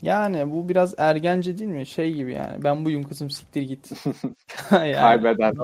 Yani 0.02 0.50
bu 0.50 0.68
biraz 0.68 0.94
ergence 0.98 1.58
değil 1.58 1.70
mi? 1.70 1.86
Şey 1.86 2.14
gibi 2.14 2.32
yani. 2.32 2.64
Ben 2.64 2.84
buyum 2.84 3.02
kızım 3.02 3.30
siktir 3.30 3.62
git. 3.62 3.90
yani, 4.70 4.92
Kaybeden 4.92 5.54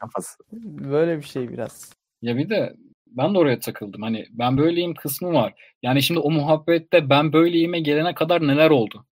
kafası. 0.00 0.38
Böyle 0.52 1.18
bir 1.18 1.22
şey 1.22 1.48
biraz. 1.48 1.92
Ya 2.22 2.36
bir 2.36 2.50
de 2.50 2.76
ben 3.06 3.34
de 3.34 3.38
oraya 3.38 3.58
takıldım. 3.58 4.02
Hani 4.02 4.26
ben 4.30 4.58
böyleyim 4.58 4.94
kısmı 4.94 5.32
var. 5.32 5.54
Yani 5.82 6.02
şimdi 6.02 6.20
o 6.20 6.30
muhabbette 6.30 7.10
ben 7.10 7.32
böyleyime 7.32 7.80
gelene 7.80 8.14
kadar 8.14 8.46
neler 8.46 8.70
oldu? 8.70 9.06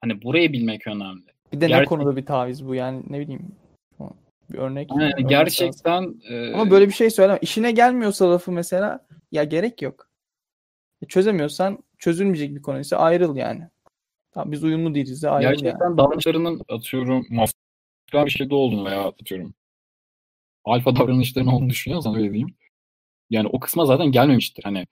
Hani 0.00 0.22
burayı 0.22 0.52
bilmek 0.52 0.86
önemli. 0.86 1.26
Bir 1.52 1.60
de 1.60 1.66
Gerçek... 1.66 1.80
ne 1.80 1.84
konuda 1.84 2.16
bir 2.16 2.26
taviz 2.26 2.66
bu 2.66 2.74
yani 2.74 3.02
ne 3.10 3.20
bileyim. 3.20 3.52
Bir 4.50 4.58
örnek. 4.58 4.90
Yani 4.90 5.02
örnek 5.02 5.28
gerçekten 5.28 6.14
e... 6.30 6.52
ama 6.52 6.70
böyle 6.70 6.86
bir 6.86 6.92
şey 6.92 7.10
söyleme. 7.10 7.38
İşine 7.42 7.72
gelmiyorsa 7.72 8.30
lafı 8.30 8.52
mesela 8.52 9.06
ya 9.32 9.44
gerek 9.44 9.82
yok. 9.82 10.08
E, 11.02 11.06
çözemiyorsan 11.06 11.78
çözülmeyecek 11.98 12.54
bir 12.54 12.62
konu 12.62 12.80
ise 12.80 12.96
ayrıl 12.96 13.36
yani. 13.36 13.68
Tamam, 14.38 14.52
biz 14.52 14.64
uyumlu 14.64 14.94
değiliz 14.94 15.22
de 15.22 15.30
ayrıl 15.30 15.48
Gerçekten 15.48 15.86
yani. 15.86 15.98
davranışlarının 15.98 16.62
atıyorum 16.68 17.26
mafya 17.30 18.26
bir 18.26 18.30
şeyde 18.30 18.54
olduğunu 18.54 18.84
veya 18.84 19.04
atıyorum 19.08 19.54
alfa 20.64 20.96
davranışlarının 20.96 21.50
olduğunu 21.50 21.70
düşünüyorsan 21.70 22.14
öyle 22.16 22.30
diyeyim. 22.30 22.54
Yani 23.30 23.48
o 23.48 23.60
kısma 23.60 23.86
zaten 23.86 24.12
gelmemiştir. 24.12 24.64
Hani 24.64 24.86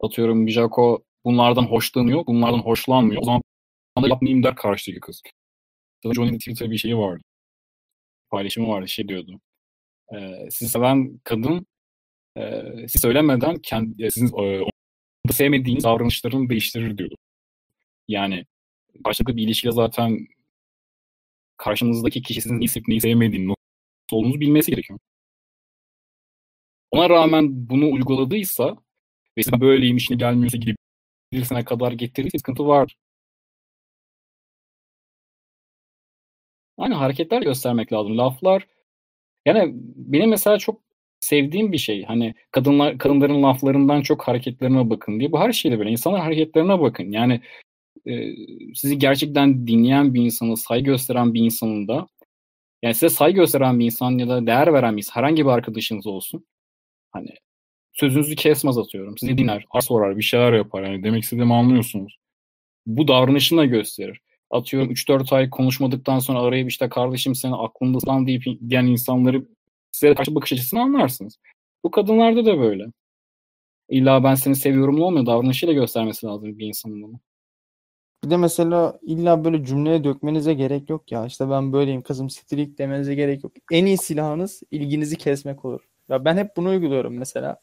atıyorum 0.00 0.38
Mijako 0.38 1.04
bunlardan 1.24 1.62
hoşlanıyor, 1.62 2.26
bunlardan 2.26 2.58
hoşlanmıyor. 2.58 3.22
O 3.22 3.24
zaman 3.24 3.42
da 4.02 4.08
yapmayayım 4.08 4.42
der 4.42 4.56
karşıdaki 4.56 5.00
kız. 5.00 5.22
Johnny'nin 6.14 6.38
Twitter'da 6.38 6.70
bir 6.70 6.78
şeyi 6.78 6.96
vardı. 6.98 7.22
Paylaşımı 8.30 8.68
vardı. 8.68 8.88
Şey 8.88 9.08
diyordu. 9.08 9.40
E, 10.14 10.50
sizi 10.50 10.70
seven 10.70 11.20
kadın 11.24 11.66
e, 12.36 12.62
siz 12.88 13.00
söylemeden 13.00 13.56
kendi, 13.62 14.10
sizin 14.10 14.42
e, 14.42 14.62
sevmediğiniz 15.32 15.84
davranışlarını 15.84 16.50
değiştirir 16.50 16.98
diyordu. 16.98 17.14
Yani 18.08 18.44
karşılıklı 19.04 19.36
bir 19.36 19.42
ilişkide 19.42 19.72
zaten 19.72 20.26
karşınızdaki 21.56 22.22
kişi 22.22 22.40
sizin 22.40 22.60
neyi 22.60 22.68
sevip 22.68 22.88
neyi 22.88 23.00
sevmediğini 23.00 23.48
nasıl 23.48 24.16
olduğunuzu 24.16 24.40
bilmesi 24.40 24.70
gerekiyor. 24.70 24.98
Ona 26.90 27.10
rağmen 27.10 27.68
bunu 27.70 27.92
uyguladıysa 27.92 28.76
ve 29.38 29.42
sen 29.42 29.60
böyleyim 29.60 29.96
işine 29.96 30.16
gelmiyorsa 30.16 30.58
gidip 30.58 30.76
birisine 31.32 31.64
kadar 31.64 31.92
getirirse 31.92 32.38
sıkıntı 32.38 32.66
var. 32.66 32.96
Aynı 36.78 36.94
hareketler 36.94 37.42
göstermek 37.42 37.92
lazım. 37.92 38.18
Laflar 38.18 38.66
yani 39.46 39.72
benim 39.96 40.30
mesela 40.30 40.58
çok 40.58 40.82
sevdiğim 41.20 41.72
bir 41.72 41.78
şey. 41.78 42.04
Hani 42.04 42.34
kadınlar 42.50 42.98
kadınların 42.98 43.42
laflarından 43.42 44.02
çok 44.02 44.28
hareketlerine 44.28 44.90
bakın 44.90 45.20
diye. 45.20 45.32
Bu 45.32 45.40
her 45.40 45.52
şeyde 45.52 45.78
böyle. 45.78 45.90
İnsanlar 45.90 46.20
hareketlerine 46.20 46.80
bakın. 46.80 47.12
Yani 47.12 47.40
e, 48.06 48.34
sizi 48.74 48.98
gerçekten 48.98 49.66
dinleyen 49.66 50.14
bir 50.14 50.22
insanı, 50.22 50.56
saygı 50.56 50.84
gösteren 50.84 51.34
bir 51.34 51.40
insanın 51.40 51.88
da 51.88 52.06
yani 52.82 52.94
size 52.94 53.08
saygı 53.08 53.36
gösteren 53.36 53.80
bir 53.80 53.84
insan 53.84 54.18
ya 54.18 54.28
da 54.28 54.46
değer 54.46 54.72
veren 54.72 54.96
bir 54.96 55.02
insan, 55.02 55.20
herhangi 55.20 55.44
bir 55.44 55.50
arkadaşınız 55.50 56.06
olsun. 56.06 56.46
Hani 57.12 57.28
sözünüzü 57.92 58.36
kesmez 58.36 58.78
atıyorum. 58.78 59.18
Sizi 59.18 59.38
dinler, 59.38 59.64
sorar, 59.80 60.16
bir 60.16 60.22
şeyler 60.22 60.52
yapar. 60.52 60.82
Yani 60.82 61.02
demek 61.02 61.22
istediğimi 61.22 61.54
anlıyorsunuz. 61.54 62.18
Bu 62.86 63.08
davranışını 63.08 63.58
da 63.58 63.64
gösterir. 63.64 64.20
Atıyorum 64.50 64.90
3-4 64.92 65.34
ay 65.34 65.50
konuşmadıktan 65.50 66.18
sonra 66.18 66.40
arayıp 66.40 66.70
işte 66.70 66.88
kardeşim 66.88 67.34
seni 67.34 67.54
aklımda 67.54 68.26
deyip 68.26 68.44
diyen 68.68 68.86
insanları 68.86 69.46
size 69.92 70.14
karşı 70.14 70.34
bakış 70.34 70.52
açısını 70.52 70.80
anlarsınız. 70.80 71.38
Bu 71.84 71.90
kadınlarda 71.90 72.46
da 72.46 72.58
böyle. 72.58 72.84
İlla 73.88 74.24
ben 74.24 74.34
seni 74.34 74.56
seviyorum 74.56 75.02
olmuyor. 75.02 75.26
Davranışıyla 75.26 75.74
göstermesi 75.74 76.26
lazım 76.26 76.58
bir 76.58 76.66
insanın 76.66 77.02
bunu. 77.02 77.20
Bir 78.24 78.30
de 78.30 78.36
mesela 78.36 78.98
illa 79.02 79.44
böyle 79.44 79.64
cümleye 79.64 80.04
dökmenize 80.04 80.54
gerek 80.54 80.90
yok 80.90 81.12
ya. 81.12 81.26
İşte 81.26 81.50
ben 81.50 81.72
böyleyim 81.72 82.02
kızım 82.02 82.30
siktirik 82.30 82.78
demenize 82.78 83.14
gerek 83.14 83.44
yok. 83.44 83.52
En 83.72 83.86
iyi 83.86 83.98
silahınız 83.98 84.62
ilginizi 84.70 85.16
kesmek 85.16 85.64
olur. 85.64 85.88
Ya 86.08 86.24
ben 86.24 86.36
hep 86.36 86.56
bunu 86.56 86.68
uyguluyorum 86.68 87.18
mesela. 87.18 87.60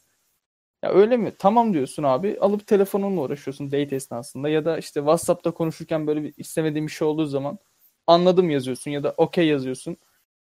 Ya 0.84 0.90
öyle 0.92 1.16
mi? 1.16 1.32
Tamam 1.38 1.74
diyorsun 1.74 2.02
abi. 2.02 2.38
Alıp 2.40 2.66
telefonunla 2.66 3.20
uğraşıyorsun 3.20 3.66
date 3.72 3.96
esnasında 3.96 4.48
ya 4.48 4.64
da 4.64 4.78
işte 4.78 5.00
WhatsApp'ta 5.00 5.50
konuşurken 5.50 6.06
böyle 6.06 6.22
bir 6.22 6.34
istemediğin 6.36 6.86
bir 6.86 6.92
şey 6.92 7.08
olduğu 7.08 7.26
zaman 7.26 7.58
anladım 8.06 8.50
yazıyorsun 8.50 8.90
ya 8.90 9.04
da 9.04 9.14
okey 9.16 9.46
yazıyorsun. 9.48 9.96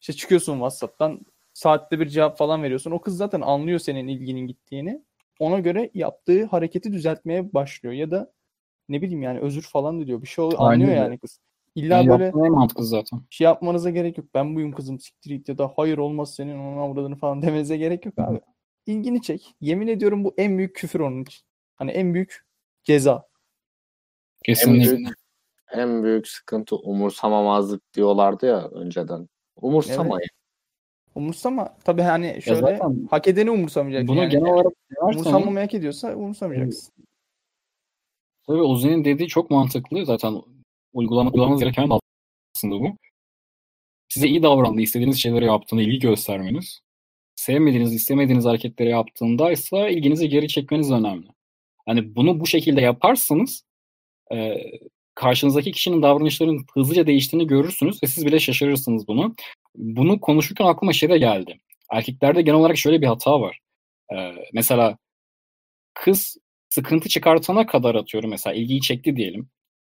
İşte 0.00 0.12
çıkıyorsun 0.12 0.52
WhatsApp'tan 0.54 1.20
saatte 1.54 2.00
bir 2.00 2.08
cevap 2.08 2.38
falan 2.38 2.62
veriyorsun. 2.62 2.90
O 2.90 3.00
kız 3.00 3.16
zaten 3.16 3.40
anlıyor 3.40 3.78
senin 3.78 4.08
ilginin 4.08 4.46
gittiğini. 4.46 5.02
Ona 5.40 5.60
göre 5.60 5.90
yaptığı 5.94 6.44
hareketi 6.46 6.92
düzeltmeye 6.92 7.54
başlıyor 7.54 7.94
ya 7.94 8.10
da 8.10 8.32
ne 8.88 9.02
bileyim 9.02 9.22
yani 9.22 9.40
özür 9.40 9.62
falan 9.62 10.06
diyor. 10.06 10.22
Bir 10.22 10.26
şey 10.26 10.44
oluyor, 10.44 10.60
anlıyor 10.60 10.90
Aynen. 10.90 11.02
yani 11.02 11.18
kız. 11.18 11.40
İlla 11.74 11.96
yani 11.96 12.08
böyle 12.08 12.48
mantıklı 12.48 12.84
zaten. 12.84 13.20
Şey 13.30 13.44
yapmanıza 13.44 13.90
gerek 13.90 14.18
yok. 14.18 14.26
Ben 14.34 14.54
buyum 14.54 14.72
kızım 14.72 15.00
siktir 15.00 15.30
git 15.30 15.48
ya 15.48 15.58
da 15.58 15.72
hayır 15.76 15.98
olmaz 15.98 16.34
senin 16.34 16.58
onun 16.58 16.78
avradını 16.78 17.16
falan 17.16 17.42
demenize 17.42 17.76
gerek 17.76 18.06
yok 18.06 18.18
abi. 18.18 18.40
İlgini 18.86 19.22
çek. 19.22 19.54
Yemin 19.60 19.86
ediyorum 19.86 20.24
bu 20.24 20.34
en 20.36 20.58
büyük 20.58 20.76
küfür 20.76 21.00
onun 21.00 21.22
için. 21.22 21.46
Hani 21.76 21.90
en 21.90 22.14
büyük 22.14 22.44
ceza. 22.84 23.28
Kesinlikle. 24.44 24.90
En 24.90 24.96
büyük, 24.96 25.18
en 25.72 26.02
büyük 26.02 26.28
sıkıntı 26.28 26.76
umursamamazlık 26.76 27.94
diyorlardı 27.94 28.46
ya 28.46 28.68
önceden. 28.68 29.28
Umursamayın. 29.56 30.20
Evet. 30.20 30.30
Umursama. 31.14 31.76
Tabii 31.84 32.02
hani 32.02 32.42
şöyle 32.42 32.60
zaten, 32.60 33.08
hak 33.10 33.28
edeni 33.28 33.50
umursamayacaksın. 33.50 34.08
Bunu 34.08 34.22
yani. 34.22 34.30
genel 34.30 34.52
olarak 34.52 34.72
umursamamayı 35.02 35.66
hak 35.66 35.74
ediyorsa 35.74 36.14
umursamayacaksın. 36.14 36.94
Tabii 38.48 38.62
Ozi'nin 38.62 39.04
dediği 39.04 39.28
çok 39.28 39.50
mantıklı. 39.50 40.04
Zaten 40.06 40.42
uygulamanız 40.92 41.60
gereken 41.60 41.90
aslında 42.54 42.80
bu. 42.80 42.96
Size 44.08 44.28
iyi 44.28 44.42
davrandığı, 44.42 44.80
istediğiniz 44.80 45.22
şeyleri 45.22 45.44
yaptığında 45.44 45.82
ilgi 45.82 45.98
göstermeniz. 45.98 46.80
Sevmediğiniz, 47.34 47.94
istemediğiniz 47.94 48.44
hareketleri 48.44 48.88
yaptığında 48.88 49.52
ise 49.52 49.92
ilginizi 49.92 50.28
geri 50.28 50.48
çekmeniz 50.48 50.90
önemli. 50.90 51.26
Hani 51.86 52.14
bunu 52.16 52.40
bu 52.40 52.46
şekilde 52.46 52.80
yaparsanız 52.80 53.64
e, 54.32 54.56
karşınızdaki 55.14 55.72
kişinin 55.72 56.02
davranışlarının 56.02 56.66
hızlıca 56.74 57.06
değiştiğini 57.06 57.46
görürsünüz 57.46 58.02
ve 58.02 58.06
siz 58.06 58.26
bile 58.26 58.40
şaşırırsınız 58.40 59.08
bunu. 59.08 59.34
Bunu 59.74 60.20
konuşurken 60.20 60.64
aklıma 60.64 60.92
şey 60.92 61.08
de 61.08 61.18
geldi. 61.18 61.60
Erkeklerde 61.92 62.42
genel 62.42 62.58
olarak 62.58 62.76
şöyle 62.76 63.02
bir 63.02 63.06
hata 63.06 63.40
var. 63.40 63.60
Ee, 64.14 64.34
mesela 64.52 64.98
kız 65.94 66.36
sıkıntı 66.78 67.08
çıkartana 67.08 67.66
kadar 67.66 67.94
atıyorum 67.94 68.30
mesela 68.30 68.54
ilgiyi 68.54 68.80
çekti 68.80 69.16
diyelim. 69.16 69.48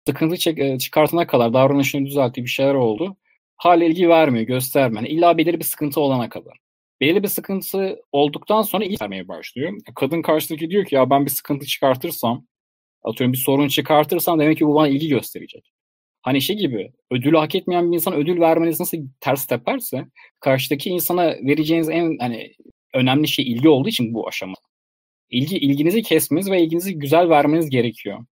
Sıkıntı 0.07 0.37
çek, 0.37 0.59
e, 0.59 0.77
çıkartana 0.79 1.27
kadar 1.27 1.53
davranışını 1.53 2.05
düzeltti 2.05 2.43
bir 2.43 2.49
şeyler 2.49 2.73
oldu. 2.73 3.17
Hala 3.57 3.83
ilgi 3.83 4.09
vermiyor, 4.09 4.45
göstermiyor. 4.45 5.03
Yani 5.03 5.13
illa 5.13 5.37
belirli 5.37 5.59
bir 5.59 5.63
sıkıntı 5.63 6.01
olana 6.01 6.29
kadar. 6.29 6.57
Belirli 7.01 7.23
bir 7.23 7.27
sıkıntı 7.27 7.99
olduktan 8.11 8.61
sonra 8.61 8.85
ilgi 8.85 8.97
vermeye 9.01 9.27
başlıyor. 9.27 9.73
Kadın 9.95 10.21
karşıdaki 10.21 10.69
diyor 10.69 10.85
ki 10.85 10.95
ya 10.95 11.09
ben 11.09 11.25
bir 11.25 11.31
sıkıntı 11.31 11.65
çıkartırsam, 11.65 12.45
atıyorum 13.03 13.33
bir 13.33 13.37
sorun 13.37 13.67
çıkartırsam 13.67 14.39
demek 14.39 14.57
ki 14.57 14.67
bu 14.67 14.75
bana 14.75 14.87
ilgi 14.87 15.07
gösterecek. 15.09 15.71
Hani 16.21 16.41
şey 16.41 16.57
gibi 16.57 16.91
ödülü 17.11 17.37
hak 17.37 17.55
etmeyen 17.55 17.91
bir 17.91 17.95
insan 17.95 18.13
ödül 18.13 18.39
vermeniz 18.39 18.79
nasıl 18.79 18.97
ters 19.19 19.45
teperse 19.47 20.05
karşıdaki 20.39 20.89
insana 20.89 21.25
vereceğiniz 21.25 21.89
en 21.89 22.17
hani 22.19 22.53
önemli 22.93 23.27
şey 23.27 23.51
ilgi 23.51 23.69
olduğu 23.69 23.89
için 23.89 24.13
bu 24.13 24.27
aşama 24.27 24.55
ilgi 25.29 25.57
ilginizi 25.57 26.01
kesmeniz 26.01 26.51
ve 26.51 26.61
ilginizi 26.61 26.99
güzel 26.99 27.29
vermeniz 27.29 27.69
gerekiyor. 27.69 28.25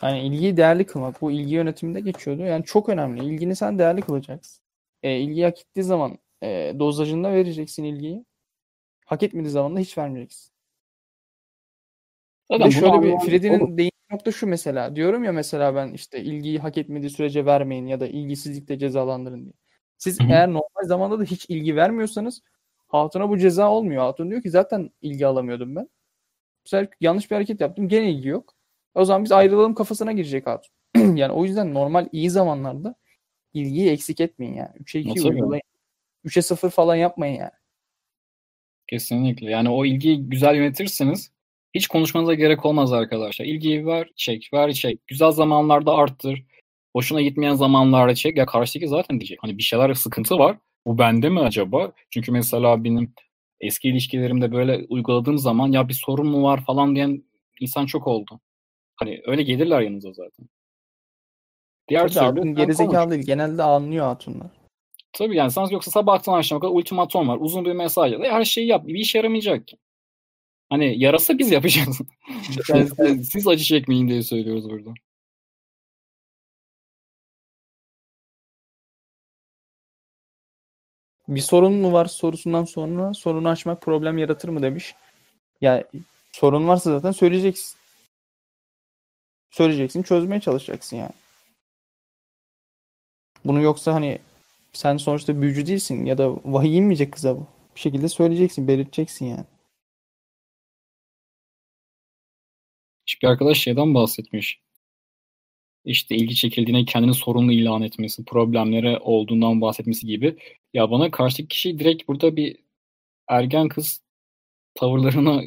Hani 0.00 0.20
ilgiyi 0.20 0.56
değerli 0.56 0.86
kılmak. 0.86 1.20
Bu 1.20 1.30
ilgi 1.32 1.54
yönetiminde 1.54 2.00
geçiyordu. 2.00 2.42
Yani 2.42 2.64
çok 2.64 2.88
önemli. 2.88 3.24
İlgini 3.24 3.56
sen 3.56 3.78
değerli 3.78 4.00
kılacaksın. 4.00 4.62
E, 5.02 5.18
ilgi 5.18 5.42
hak 5.42 5.60
ettiği 5.60 5.82
zaman 5.82 6.18
e, 6.42 6.74
dozajında 6.78 7.32
vereceksin 7.32 7.84
ilgiyi. 7.84 8.24
Hak 9.06 9.22
etmediği 9.22 9.50
zaman 9.50 9.76
da 9.76 9.80
hiç 9.80 9.98
vermeyeceksin. 9.98 10.52
Zaten 12.50 12.70
şöyle 12.70 13.02
bir 13.02 13.18
Freddy'nin 13.18 13.60
değindiği 13.60 13.90
nokta 14.10 14.32
şu 14.32 14.46
mesela. 14.46 14.96
Diyorum 14.96 15.24
ya 15.24 15.32
mesela 15.32 15.74
ben 15.74 15.92
işte 15.92 16.22
ilgiyi 16.22 16.58
hak 16.58 16.78
etmediği 16.78 17.10
sürece 17.10 17.46
vermeyin 17.46 17.86
ya 17.86 18.00
da 18.00 18.06
ilgisizlikle 18.06 18.78
cezalandırın 18.78 19.44
diye. 19.44 19.54
Siz 19.98 20.20
Hı-hı. 20.20 20.28
eğer 20.28 20.48
normal 20.48 20.84
zamanda 20.84 21.18
da 21.18 21.24
hiç 21.24 21.46
ilgi 21.48 21.76
vermiyorsanız 21.76 22.42
Hatun'a 22.88 23.28
bu 23.28 23.38
ceza 23.38 23.70
olmuyor. 23.70 24.02
Hatun 24.02 24.30
diyor 24.30 24.42
ki 24.42 24.50
zaten 24.50 24.90
ilgi 25.02 25.26
alamıyordum 25.26 25.76
ben. 25.76 25.88
Bu 26.64 26.68
sefer 26.68 26.88
yanlış 27.00 27.30
bir 27.30 27.36
hareket 27.36 27.60
yaptım. 27.60 27.88
Gene 27.88 28.10
ilgi 28.10 28.28
yok. 28.28 28.54
O 28.94 29.04
zaman 29.04 29.24
biz 29.24 29.32
ayrılalım 29.32 29.74
kafasına 29.74 30.12
girecek 30.12 30.46
Hatun. 30.46 30.72
yani 31.16 31.32
o 31.32 31.44
yüzden 31.44 31.74
normal 31.74 32.08
iyi 32.12 32.30
zamanlarda 32.30 32.94
ilgiyi 33.54 33.90
eksik 33.90 34.20
etmeyin 34.20 34.54
yani. 34.54 34.76
3'e 34.76 35.00
2 35.00 35.22
uygulayın. 35.22 35.62
3'e 36.24 36.42
0 36.42 36.70
falan 36.70 36.96
yapmayın 36.96 37.34
yani. 37.34 37.50
Kesinlikle. 38.86 39.50
Yani 39.50 39.68
o 39.68 39.84
ilgiyi 39.84 40.28
güzel 40.28 40.54
yönetirseniz 40.54 41.32
hiç 41.74 41.86
konuşmanıza 41.86 42.34
gerek 42.34 42.66
olmaz 42.66 42.92
arkadaşlar. 42.92 43.46
İlgiyi 43.46 43.86
ver, 43.86 44.10
çek, 44.16 44.50
ver, 44.54 44.72
çek. 44.72 45.06
Güzel 45.06 45.30
zamanlarda 45.30 45.94
arttır. 45.94 46.44
Hoşuna 46.96 47.20
gitmeyen 47.22 47.54
zamanlarda 47.54 48.14
çek. 48.14 48.36
Ya 48.36 48.46
karşıdaki 48.46 48.88
zaten 48.88 49.20
diyecek. 49.20 49.38
Hani 49.42 49.58
bir 49.58 49.62
şeyler 49.62 49.94
sıkıntı 49.94 50.38
var. 50.38 50.56
Bu 50.86 50.98
bende 50.98 51.28
mi 51.28 51.40
acaba? 51.40 51.92
Çünkü 52.10 52.32
mesela 52.32 52.84
benim 52.84 53.14
eski 53.60 53.88
ilişkilerimde 53.88 54.52
böyle 54.52 54.86
uyguladığım 54.88 55.38
zaman 55.38 55.72
ya 55.72 55.88
bir 55.88 55.94
sorun 55.94 56.26
mu 56.26 56.42
var 56.42 56.64
falan 56.64 56.94
diyen 56.94 57.24
insan 57.60 57.86
çok 57.86 58.06
oldu. 58.06 58.40
Hani 58.96 59.22
öyle 59.26 59.42
gelirler 59.42 59.80
yanınıza 59.80 60.12
zaten. 60.12 60.48
Diğer 61.88 62.08
Tabii 62.08 62.40
türlü 62.40 62.54
gerizekalı 62.54 63.10
değil. 63.10 63.26
Genelde 63.26 63.62
anlıyor 63.62 64.06
hatunlar. 64.06 64.50
Tabii 65.12 65.36
yani 65.36 65.50
sen 65.50 65.66
yoksa 65.66 65.90
sabahtan 65.90 66.38
akşama 66.38 66.60
kadar 66.60 66.72
ultimatom 66.72 67.28
var. 67.28 67.38
Uzun 67.40 67.64
bir 67.64 67.72
mesaj 67.72 68.12
ya 68.12 68.18
her 68.20 68.44
şeyi 68.44 68.66
yap. 68.66 68.86
Bir 68.86 68.94
işe 68.94 69.18
yaramayacak 69.18 69.68
ki. 69.68 69.76
Hani 70.70 70.94
yarasa 70.98 71.38
biz 71.38 71.50
yapacağız. 71.50 72.00
siz, 72.64 73.30
siz 73.30 73.48
acı 73.48 73.64
çekmeyin 73.64 74.08
diye 74.08 74.22
söylüyoruz 74.22 74.70
burada. 74.70 74.90
Bir 81.30 81.40
sorun 81.40 81.72
mu 81.72 81.92
var 81.92 82.06
sorusundan 82.06 82.64
sonra 82.64 83.14
sorunu 83.14 83.48
açmak 83.48 83.82
problem 83.82 84.18
yaratır 84.18 84.48
mı 84.48 84.62
demiş. 84.62 84.94
Ya 85.60 85.84
sorun 86.32 86.68
varsa 86.68 86.90
zaten 86.90 87.12
söyleyeceksin. 87.12 87.78
Söyleyeceksin, 89.50 90.02
çözmeye 90.02 90.40
çalışacaksın 90.40 90.96
yani. 90.96 91.12
Bunu 93.44 93.62
yoksa 93.62 93.94
hani 93.94 94.18
sen 94.72 94.96
sonuçta 94.96 95.42
büyücü 95.42 95.66
değilsin 95.66 96.04
ya 96.04 96.18
da 96.18 96.36
vahiy 96.44 96.76
inmeyecek 96.76 97.12
kıza 97.12 97.36
bu. 97.36 97.46
Bir 97.74 97.80
şekilde 97.80 98.08
söyleyeceksin, 98.08 98.68
belirteceksin 98.68 99.26
yani. 99.26 99.44
Bir 103.22 103.28
arkadaş 103.28 103.58
şeyden 103.58 103.94
bahsetmiş. 103.94 104.60
İşte 105.84 106.16
ilgi 106.16 106.34
çekildiğine 106.34 106.84
kendini 106.84 107.14
sorunlu 107.14 107.52
ilan 107.52 107.82
etmesi, 107.82 108.24
problemlere 108.24 108.98
olduğundan 108.98 109.60
bahsetmesi 109.60 110.06
gibi. 110.06 110.36
Ya 110.74 110.90
bana 110.90 111.10
karşıdaki 111.10 111.48
kişi 111.48 111.78
direkt 111.78 112.08
burada 112.08 112.36
bir 112.36 112.56
ergen 113.28 113.68
kız 113.68 114.02
tavırlarına 114.74 115.42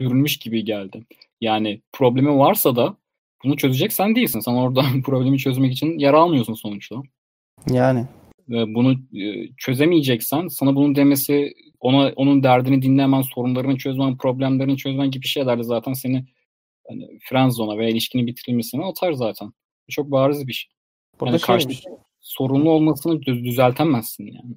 bürünmüş 0.00 0.36
gibi 0.36 0.64
geldi. 0.64 1.04
Yani 1.40 1.80
problemi 1.92 2.38
varsa 2.38 2.76
da 2.76 2.96
bunu 3.44 3.56
çözecek 3.56 3.92
sen 3.92 4.16
değilsin. 4.16 4.40
Sen 4.40 4.52
orada 4.52 4.84
problemi 5.04 5.38
çözmek 5.38 5.72
için 5.72 5.98
yer 5.98 6.14
almıyorsun 6.14 6.54
sonuçta. 6.54 6.96
Yani. 7.70 8.06
Bunu 8.48 8.92
e, 8.92 9.48
çözemeyeceksen 9.56 10.48
sana 10.48 10.76
bunun 10.76 10.94
demesi 10.94 11.54
ona 11.80 12.12
onun 12.16 12.42
derdini 12.42 12.82
dinlemen, 12.82 13.22
sorunlarını 13.22 13.78
çözmen, 13.78 14.16
problemlerini 14.16 14.76
çözmen 14.76 15.10
gibi 15.10 15.26
şeyler 15.26 15.58
de 15.58 15.62
zaten 15.62 15.92
seni 15.92 16.24
hani 16.88 17.18
friendzona 17.22 17.78
veya 17.78 17.90
ilişkinin 17.90 18.26
bitirilmesine 18.26 18.84
atar 18.84 19.12
zaten. 19.12 19.52
Çok 19.90 20.10
bariz 20.10 20.48
bir 20.48 20.52
şey. 20.52 20.70
Burada 21.20 21.32
yani 21.32 21.40
karşı 21.40 21.68
sorunlu 22.20 22.70
olmasını 22.70 23.22
düzeltemezsin 23.22 24.26
yani. 24.26 24.56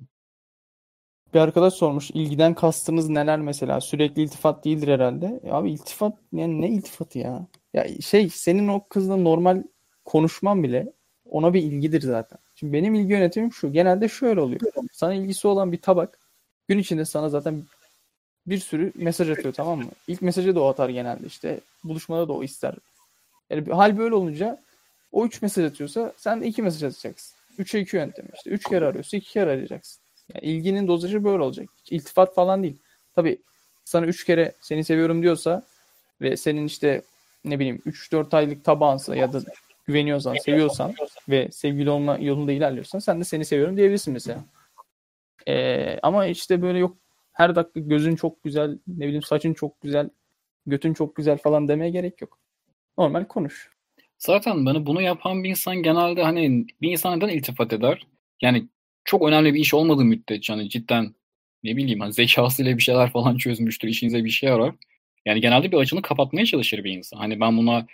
Bir 1.34 1.40
arkadaş 1.40 1.74
sormuş 1.74 2.12
ilgiden 2.12 2.54
kastınız 2.54 3.10
neler 3.10 3.40
mesela 3.40 3.82
sürekli 3.82 4.22
iltifat 4.22 4.66
değildir 4.66 4.88
herhalde. 4.88 5.40
Ya 5.44 5.54
abi 5.54 5.72
iltifat 5.72 6.18
yani 6.34 6.62
ne 6.62 6.70
iltifatı 6.70 7.20
ya? 7.20 7.48
Ya 7.74 8.02
şey 8.02 8.30
senin 8.30 8.68
o 8.68 8.88
kızla 8.90 9.18
normal 9.18 9.64
konuşman 10.06 10.64
bile 10.64 10.94
ona 11.26 11.54
bir 11.54 11.62
ilgidir 11.62 12.02
zaten. 12.02 12.40
Şimdi 12.56 12.74
benim 12.74 12.96
ilgi 12.96 13.14
yönetimim 13.14 13.54
şu. 13.54 13.72
Genelde 13.74 14.10
şöyle 14.10 14.42
oluyor. 14.42 14.62
Sana 14.92 15.14
ilgisi 15.14 15.48
olan 15.48 15.72
bir 15.72 15.82
tabak 15.82 16.20
gün 16.68 16.78
içinde 16.78 17.06
sana 17.06 17.30
zaten 17.30 17.64
bir 18.48 18.58
sürü 18.58 18.92
mesaj 18.96 19.30
atıyor 19.30 19.54
tamam 19.54 19.80
mı? 19.80 19.92
İlk 20.08 20.22
mesajı 20.22 20.56
da 20.56 20.62
o 20.62 20.68
atar 20.68 20.90
genelde 20.90 21.28
işte. 21.28 21.60
Buluşmada 21.84 22.28
da 22.28 22.34
o 22.34 22.44
ister. 22.44 22.76
Yani 23.50 23.72
hal 23.74 23.98
böyle 23.98 24.16
olunca 24.16 24.62
o 25.12 25.26
üç 25.26 25.42
mesaj 25.42 25.66
atıyorsa 25.66 26.14
sen 26.18 26.42
de 26.42 26.48
iki 26.48 26.62
mesaj 26.62 26.84
atacaksın. 26.84 27.38
Üçe 27.58 27.80
iki 27.80 27.96
yöntemi 27.96 28.30
işte. 28.36 28.50
Üç 28.50 28.70
kere 28.70 28.86
arıyorsa 28.86 29.18
iki 29.18 29.32
kere 29.32 29.50
arayacaksın. 29.50 30.02
Yani 30.34 30.46
ilginin 30.46 30.88
dozajı 30.88 31.24
böyle 31.24 31.44
olacak. 31.44 31.70
Hiç 31.78 31.92
iltifat 31.92 32.36
falan 32.36 32.64
değil. 32.64 32.78
Tabii 33.16 33.42
sana 33.86 34.06
üç 34.06 34.26
kere 34.26 34.54
seni 34.62 34.84
seviyorum 34.84 35.22
diyorsa 35.22 35.64
ve 36.22 36.38
senin 36.38 36.66
işte 36.66 37.02
ne 37.46 37.60
bileyim 37.60 37.82
3-4 37.86 38.38
aylık 38.38 38.64
tabağınsa 38.64 39.16
ya 39.16 39.34
da 39.34 39.42
güveniyorsan, 39.86 40.36
seviyorsan 40.36 40.94
ve 41.30 41.50
sevgili 41.52 41.90
olma 41.90 42.18
yolunda 42.18 42.52
ilerliyorsan 42.52 43.00
sen 43.00 43.20
de 43.20 43.24
seni 43.24 43.46
seviyorum 43.46 43.78
diyebilirsin 43.78 44.14
mesela. 44.14 44.46
Ee, 45.48 46.00
ama 46.04 46.26
işte 46.26 46.62
böyle 46.62 46.80
yok 46.80 46.98
her 47.42 47.56
dakika 47.56 47.80
gözün 47.80 48.16
çok 48.16 48.44
güzel, 48.44 48.78
ne 48.88 49.06
bileyim 49.06 49.24
saçın 49.24 49.54
çok 49.54 49.82
güzel, 49.82 50.10
götün 50.66 50.94
çok 50.94 51.16
güzel 51.16 51.38
falan 51.38 51.68
demeye 51.68 51.92
gerek 51.92 52.22
yok. 52.22 52.40
Normal 52.98 53.26
konuş. 53.26 53.70
Zaten 54.18 54.66
bana 54.66 54.86
bunu 54.86 55.02
yapan 55.02 55.44
bir 55.44 55.50
insan 55.50 55.76
genelde 55.76 56.24
hani 56.24 56.66
bir 56.82 56.92
insan 56.92 57.18
neden 57.18 57.30
iltifat 57.30 57.74
eder? 57.74 58.08
Yani 58.42 58.68
çok 59.04 59.28
önemli 59.28 59.54
bir 59.54 59.60
iş 59.60 59.74
olmadığı 59.74 60.06
müddetçe 60.06 60.54
hani 60.54 60.70
cidden 60.70 61.16
ne 61.64 61.78
bileyim 61.78 62.00
hani 62.00 62.14
zekasıyla 62.14 62.78
bir 62.78 62.82
şeyler 62.82 63.12
falan 63.12 63.38
çözmüştür, 63.38 63.88
işinize 63.88 64.24
bir 64.26 64.30
şey 64.30 64.50
yarar. 64.50 64.76
Yani 65.26 65.42
genelde 65.42 65.72
bir 65.72 65.78
açını 65.78 66.02
kapatmaya 66.02 66.46
çalışır 66.46 66.84
bir 66.84 66.92
insan. 66.92 67.18
Hani 67.18 67.40
ben 67.40 67.58
buna 67.58 67.88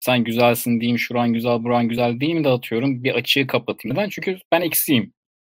sen 0.00 0.24
güzelsin 0.24 0.80
diyeyim, 0.80 0.98
şuran 0.98 1.32
güzel, 1.32 1.64
buran 1.64 1.88
güzel 1.88 2.20
diyeyim 2.20 2.44
de 2.44 2.48
atıyorum 2.48 3.04
bir 3.04 3.14
açığı 3.14 3.46
kapatayım. 3.46 3.96
Neden? 3.96 4.08
Çünkü 4.08 4.38
ben 4.52 4.60
eksiğim. 4.60 5.12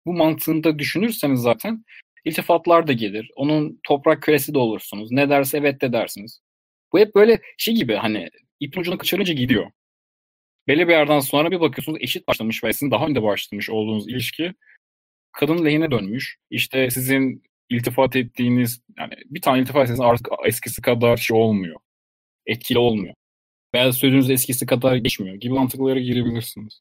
Bu 0.06 0.12
mantığında 0.12 0.78
düşünürseniz 0.78 1.40
zaten 1.40 1.84
iltifatlar 2.26 2.86
da 2.86 2.92
gelir. 2.92 3.30
Onun 3.36 3.80
toprak 3.82 4.22
küresi 4.22 4.54
de 4.54 4.58
olursunuz. 4.58 5.12
Ne 5.12 5.30
derse 5.30 5.58
evet 5.58 5.80
de 5.80 5.92
dersiniz. 5.92 6.40
Bu 6.92 6.98
hep 6.98 7.14
böyle 7.14 7.40
şey 7.58 7.74
gibi 7.74 7.94
hani 7.94 8.30
ipin 8.60 8.80
ucunu 8.80 8.98
kaçırınca 8.98 9.34
gidiyor. 9.34 9.70
Belli 10.68 10.88
bir 10.88 10.92
yerden 10.92 11.20
sonra 11.20 11.50
bir 11.50 11.60
bakıyorsunuz 11.60 11.98
eşit 12.00 12.28
başlamış 12.28 12.64
ve 12.64 12.72
sizin 12.72 12.90
daha 12.90 13.06
önde 13.06 13.22
başlamış 13.22 13.70
olduğunuz 13.70 14.08
ilişki 14.08 14.54
kadın 15.32 15.64
lehine 15.64 15.90
dönmüş. 15.90 16.36
İşte 16.50 16.90
sizin 16.90 17.42
iltifat 17.70 18.16
ettiğiniz 18.16 18.82
yani 18.98 19.14
bir 19.26 19.40
tane 19.40 19.60
iltifat 19.60 19.82
ettiğiniz 19.82 20.00
artık 20.00 20.28
eskisi 20.46 20.82
kadar 20.82 21.16
şey 21.16 21.36
olmuyor. 21.36 21.76
Etkili 22.46 22.78
olmuyor. 22.78 23.14
Veya 23.74 23.92
sözünüz 23.92 24.30
eskisi 24.30 24.66
kadar 24.66 24.96
geçmiyor 24.96 25.36
gibi 25.36 25.54
mantıklara 25.54 26.00
girebilirsiniz. 26.00 26.80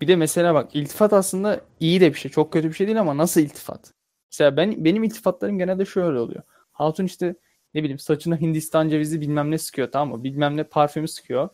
Bir 0.00 0.08
de 0.08 0.16
mesela 0.16 0.54
bak 0.54 0.76
iltifat 0.76 1.12
aslında 1.12 1.64
iyi 1.80 2.00
de 2.00 2.14
bir 2.14 2.18
şey. 2.18 2.30
Çok 2.30 2.52
kötü 2.52 2.68
bir 2.68 2.74
şey 2.74 2.86
değil 2.86 3.00
ama 3.00 3.16
nasıl 3.16 3.40
iltifat? 3.40 3.97
Mesela 4.32 4.56
ben 4.56 4.84
benim 4.84 5.04
iltifatlarım 5.04 5.58
genelde 5.58 5.84
şöyle 5.84 6.18
oluyor. 6.18 6.42
Hatun 6.72 7.04
işte 7.04 7.34
ne 7.74 7.82
bileyim 7.82 7.98
saçına 7.98 8.40
Hindistan 8.40 8.88
cevizi 8.88 9.20
bilmem 9.20 9.50
ne 9.50 9.58
sıkıyor 9.58 9.92
tamam 9.92 10.18
mı? 10.18 10.24
Bilmem 10.24 10.56
ne 10.56 10.64
parfümü 10.64 11.08
sıkıyor. 11.08 11.48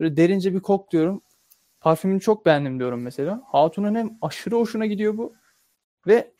Böyle 0.00 0.16
derince 0.16 0.54
bir 0.54 0.60
kok 0.60 0.92
diyorum. 0.92 1.22
Parfümünü 1.80 2.20
çok 2.20 2.46
beğendim 2.46 2.78
diyorum 2.78 3.02
mesela. 3.02 3.42
Hatun'un 3.46 3.94
hem 3.94 4.18
aşırı 4.22 4.56
hoşuna 4.56 4.86
gidiyor 4.86 5.16
bu. 5.16 5.34
Ve 6.06 6.32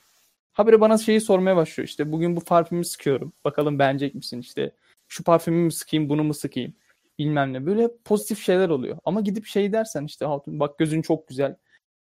habire 0.52 0.80
bana 0.80 0.98
şeyi 0.98 1.20
sormaya 1.20 1.56
başlıyor. 1.56 1.88
İşte 1.88 2.12
bugün 2.12 2.36
bu 2.36 2.40
parfümü 2.40 2.84
sıkıyorum. 2.84 3.32
Bakalım 3.44 3.78
beğenecek 3.78 4.14
misin? 4.14 4.40
İşte 4.40 4.72
şu 5.08 5.24
parfümü 5.24 5.64
mü 5.64 5.72
sıkayım 5.72 6.08
bunu 6.08 6.24
mu 6.24 6.34
sıkayım? 6.34 6.74
Bilmem 7.18 7.52
ne. 7.52 7.66
Böyle 7.66 7.88
pozitif 8.04 8.38
şeyler 8.42 8.68
oluyor. 8.68 8.98
Ama 9.04 9.20
gidip 9.20 9.46
şey 9.46 9.72
dersen 9.72 10.04
işte 10.04 10.24
Hatun 10.24 10.60
bak 10.60 10.78
gözün 10.78 11.02
çok 11.02 11.28
güzel. 11.28 11.56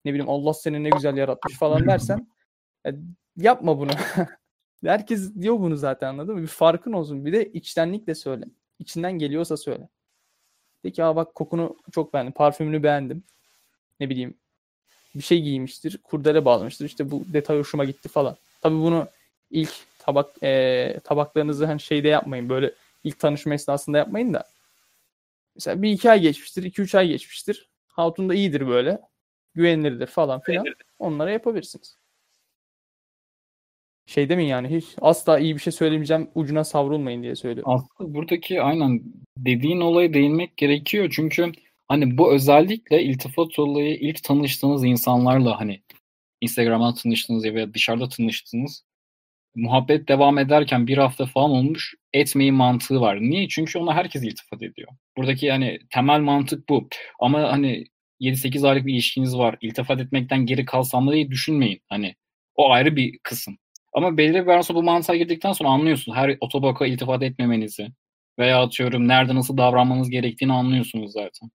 Ne 0.06 0.14
bileyim 0.14 0.30
Allah 0.30 0.54
seni 0.54 0.84
ne 0.84 0.90
güzel 0.90 1.18
yaratmış 1.18 1.58
falan 1.58 1.88
dersen 1.88 2.28
e, 2.88 2.90
yapma 3.38 3.80
bunu. 3.80 3.92
Herkes 4.86 5.36
diyor 5.36 5.60
bunu 5.60 5.78
zaten 5.78 6.08
anladın 6.08 6.36
mı? 6.36 6.42
Bir 6.42 6.48
farkın 6.48 6.94
olsun. 6.94 7.26
Bir 7.26 7.34
de 7.34 7.46
içtenlikle 7.46 8.16
söyle. 8.16 8.46
İçinden 8.80 9.20
geliyorsa 9.20 9.58
söyle. 9.58 9.90
De 10.84 10.92
ki 10.92 11.02
bak 11.02 11.36
kokunu 11.36 11.78
çok 11.92 12.14
beğendim. 12.14 12.34
Parfümünü 12.34 12.84
beğendim. 12.84 13.24
Ne 14.00 14.10
bileyim 14.10 14.34
bir 15.16 15.22
şey 15.22 15.42
giymiştir. 15.42 15.98
Kurdele 15.98 16.46
bağlamıştır. 16.46 16.86
İşte 16.86 17.12
bu 17.12 17.24
detay 17.34 17.58
hoşuma 17.60 17.86
gitti 17.86 18.10
falan. 18.10 18.38
Tabi 18.62 18.76
bunu 18.76 19.08
ilk 19.52 19.74
tabak 20.00 20.44
e, 20.44 21.00
tabaklarınızı 21.04 21.66
hani 21.66 21.80
şeyde 21.80 22.08
yapmayın. 22.08 22.50
Böyle 22.50 22.74
ilk 23.04 23.20
tanışma 23.20 23.54
esnasında 23.54 23.98
yapmayın 23.98 24.34
da. 24.34 24.44
Mesela 25.56 25.82
bir 25.82 25.92
iki 25.92 26.12
ay 26.12 26.20
geçmiştir. 26.22 26.64
iki 26.64 26.82
üç 26.82 26.96
ay 26.96 27.08
geçmiştir. 27.08 27.70
Hatun 27.88 28.30
da 28.30 28.34
iyidir 28.34 28.68
böyle. 28.68 29.02
Güvenilirdir 29.56 30.08
falan 30.08 30.40
filan. 30.40 30.66
Onlara 31.00 31.32
yapabilirsiniz. 31.32 32.01
Şey 34.12 34.30
demeyin 34.30 34.50
yani 34.50 34.76
hiç 34.78 34.86
asla 35.02 35.40
iyi 35.40 35.56
bir 35.56 35.62
şey 35.62 35.74
söylemeyeceğim 35.74 36.30
ucuna 36.36 36.64
savrulmayın 36.64 37.24
diye 37.24 37.36
söylüyorum. 37.36 37.74
Aslında 37.74 38.14
buradaki 38.14 38.62
aynen 38.62 39.02
dediğin 39.38 39.82
olaya 39.82 40.14
değinmek 40.14 40.58
gerekiyor. 40.58 41.14
Çünkü 41.16 41.52
Hani 41.92 42.18
bu 42.18 42.34
özellikle 42.34 43.04
iltifat 43.04 43.60
olayı 43.60 43.96
ilk 43.96 44.24
tanıştığınız 44.24 44.86
insanlarla 44.86 45.60
hani 45.60 45.82
Instagram'dan 46.42 46.96
tanıştığınız 46.96 47.46
ya 47.46 47.54
veya 47.54 47.74
dışarıda 47.74 48.10
tanıştığınız 48.10 48.84
muhabbet 49.56 50.08
devam 50.08 50.38
ederken 50.38 50.88
bir 50.88 50.98
hafta 50.98 51.26
falan 51.26 51.52
olmuş 51.52 51.96
etmeyi 52.14 52.52
mantığı 52.52 53.02
var. 53.02 53.22
Niye? 53.22 53.48
Çünkü 53.48 53.80
ona 53.80 53.96
herkes 53.96 54.24
iltifat 54.24 54.64
ediyor. 54.64 54.88
Buradaki 55.18 55.46
yani 55.46 55.80
temel 55.90 56.20
mantık 56.20 56.70
bu. 56.70 56.90
Ama 57.20 57.52
hani 57.52 57.86
7-8 58.20 58.68
aylık 58.68 58.86
bir 58.86 58.94
ilişkiniz 58.94 59.38
var. 59.38 59.58
İltifat 59.62 60.00
etmekten 60.00 60.46
geri 60.46 60.66
kalsam 60.66 61.08
da 61.08 61.14
diye 61.14 61.32
düşünmeyin. 61.32 61.82
Hani 61.90 62.16
o 62.56 62.72
ayrı 62.72 62.96
bir 62.96 63.20
kısım. 63.24 63.58
Ama 63.94 64.18
belli 64.18 64.48
bir 64.48 64.62
sonra 64.62 64.80
bu 64.80 64.84
mantığa 64.84 65.16
girdikten 65.16 65.54
sonra 65.54 65.70
anlıyorsunuz. 65.70 66.18
Her 66.18 66.38
otobaka 66.42 66.86
iltifat 66.86 67.24
etmemenizi 67.24 67.88
veya 68.40 68.62
atıyorum 68.62 69.08
nerede 69.08 69.36
nasıl 69.36 69.58
davranmanız 69.58 70.10
gerektiğini 70.10 70.54
anlıyorsunuz 70.54 71.12
zaten. 71.12 71.50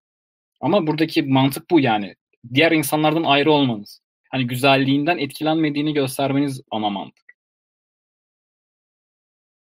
Ama 0.61 0.87
buradaki 0.87 1.23
mantık 1.23 1.71
bu 1.71 1.79
yani. 1.79 2.15
Diğer 2.53 2.71
insanlardan 2.71 3.23
ayrı 3.23 3.51
olmanız. 3.51 4.01
Hani 4.31 4.47
güzelliğinden 4.47 5.17
etkilenmediğini 5.17 5.93
göstermeniz 5.93 6.61
ana 6.71 6.89
mantık. 6.89 7.27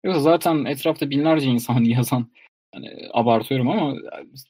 Yoksa 0.04 0.20
zaten 0.20 0.64
etrafta 0.64 1.10
binlerce 1.10 1.46
insan 1.46 1.84
yazan 1.84 2.32
yani 2.74 3.08
abartıyorum 3.12 3.68
ama 3.68 3.96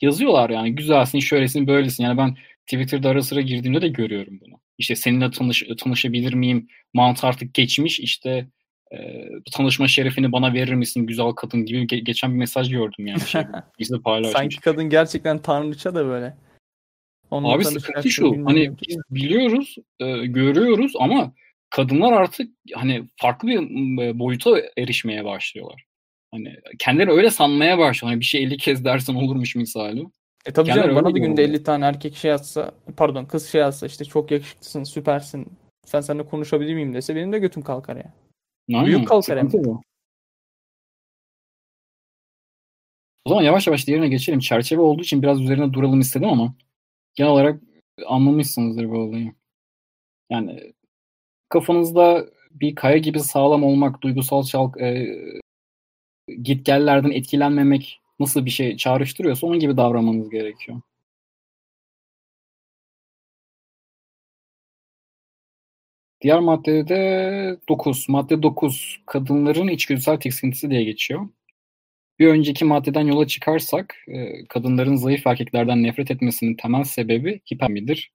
yazıyorlar 0.01 0.51
yani 0.51 0.75
güzelsin, 0.75 1.19
şöylesin, 1.19 1.67
böylesin. 1.67 2.05
Yani 2.05 2.19
ben 2.19 2.37
Twitter'da 2.67 3.09
ara 3.09 3.23
sıra 3.23 3.41
girdiğimde 3.41 3.83
de 3.83 3.89
görüyorum 3.89 4.41
bunu. 4.41 4.55
İşte 4.79 4.97
seninle 4.97 5.31
tanış 5.31 5.65
tanışabilir 5.79 6.35
miyim? 6.35 6.69
Mantı 6.95 7.27
artık 7.27 7.55
geçmiş. 7.55 8.01
İşte 8.01 8.49
e, 8.93 9.29
tanışma 9.53 9.89
şerefini 9.89 10.33
bana 10.33 10.55
verir 10.55 10.75
misin 10.75 11.07
güzel 11.07 11.31
kadın 11.31 11.65
gibi 11.65 11.79
ge- 11.79 12.05
geçen 12.05 12.33
bir 12.33 12.39
mesaj 12.39 12.71
gördüm 12.71 13.07
yani. 13.07 13.21
Şey, 13.21 13.43
birisi 13.79 14.03
paylaşmış. 14.03 14.33
Sanki 14.33 14.61
kadın 14.61 14.85
gerçekten 14.89 15.39
tanrıça 15.39 15.95
da 15.95 16.07
böyle. 16.07 16.37
Onunla 17.31 17.53
Abi 17.53 17.65
sıkıntı 17.65 18.11
şu. 18.11 18.47
Hani 18.47 18.73
biz 18.89 18.97
biliyoruz, 19.11 19.77
e, 20.01 20.27
görüyoruz 20.27 20.93
ama 20.99 21.33
kadınlar 21.71 22.13
artık 22.13 22.51
hani 22.75 23.05
farklı 23.17 23.49
bir 23.49 24.19
boyuta 24.19 24.51
erişmeye 24.79 25.25
başlıyorlar. 25.25 25.85
Hani 26.33 26.57
kendileri 26.79 27.11
öyle 27.11 27.31
sanmaya 27.31 27.79
başlıyor. 27.79 28.13
Hani 28.13 28.21
bir 28.21 28.25
şey 28.25 28.43
50 28.45 28.57
kez 28.57 28.85
dersen 28.85 29.15
olurmuş 29.15 29.57
misali. 29.57 30.07
E 30.47 30.53
tabii 30.53 30.69
canım 30.69 30.97
bana 30.97 31.15
da 31.15 31.19
günde 31.19 31.45
50 31.45 31.63
tane 31.63 31.85
erkek 31.85 32.17
şey 32.17 32.33
atsa 32.33 32.75
pardon 32.97 33.25
kız 33.25 33.49
şey 33.49 33.63
atsa 33.63 33.87
işte 33.87 34.05
çok 34.05 34.31
yakışıklısın 34.31 34.85
süpersin 34.85 35.47
sen 35.85 36.01
seninle 36.01 36.27
konuşabilir 36.27 36.75
miyim 36.75 36.95
dese 36.95 37.17
benim 37.17 37.33
de 37.33 37.39
götüm 37.39 37.63
kalkar 37.63 37.97
ya. 37.97 38.15
Yani. 38.69 38.87
Büyük 38.87 39.09
kalkar 39.09 39.39
hem. 39.39 39.51
O 43.25 43.29
zaman 43.29 43.43
yavaş 43.43 43.67
yavaş 43.67 43.87
diğerine 43.87 44.09
geçelim. 44.09 44.41
Çerçeve 44.41 44.81
olduğu 44.81 45.03
için 45.03 45.23
biraz 45.23 45.41
üzerine 45.41 45.73
duralım 45.73 46.01
istedim 46.01 46.29
ama 46.29 46.55
genel 47.15 47.31
olarak 47.31 47.61
anlamışsınızdır 48.07 48.91
bu 48.91 48.99
olayı. 48.99 49.33
Yani 50.31 50.73
kafanızda 51.49 52.27
bir 52.51 52.75
kaya 52.75 52.97
gibi 52.97 53.21
sağlam 53.21 53.65
olmak, 53.65 54.03
duygusal 54.03 54.43
çalk, 54.43 54.81
e, 54.81 55.17
gitgellerden 56.43 57.11
etkilenmemek 57.11 58.01
nasıl 58.21 58.45
bir 58.47 58.51
şey 58.51 58.77
çağrıştırıyorsa 58.77 59.47
onun 59.47 59.59
gibi 59.59 59.77
davranmanız 59.77 60.31
gerekiyor. 60.31 60.81
Diğer 66.23 66.41
maddede 66.41 66.89
de 66.89 67.59
9. 67.69 68.09
Madde 68.09 68.43
9. 68.43 69.01
Kadınların 69.07 69.69
içgüdüsel 69.69 70.21
tiksintisi 70.21 70.71
diye 70.71 70.85
geçiyor. 70.85 71.29
Bir 72.19 72.29
önceki 72.29 72.65
maddeden 72.65 73.07
yola 73.07 73.27
çıkarsak 73.27 73.97
e, 74.09 74.47
kadınların 74.47 74.97
zayıf 74.97 75.27
erkeklerden 75.27 75.83
nefret 75.83 76.11
etmesinin 76.11 76.57
temel 76.57 76.85
sebebi 76.85 77.41
hipermidir. 77.53 78.13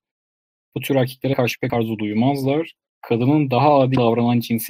Bu 0.76 0.80
tür 0.82 0.96
erkeklere 0.96 1.34
karşı 1.34 1.60
pek 1.60 1.74
arzu 1.74 2.00
duymazlar. 2.00 2.74
Kadının 3.02 3.52
daha 3.52 3.80
adil 3.80 3.98
davranan 3.98 4.40
cinsi 4.40 4.70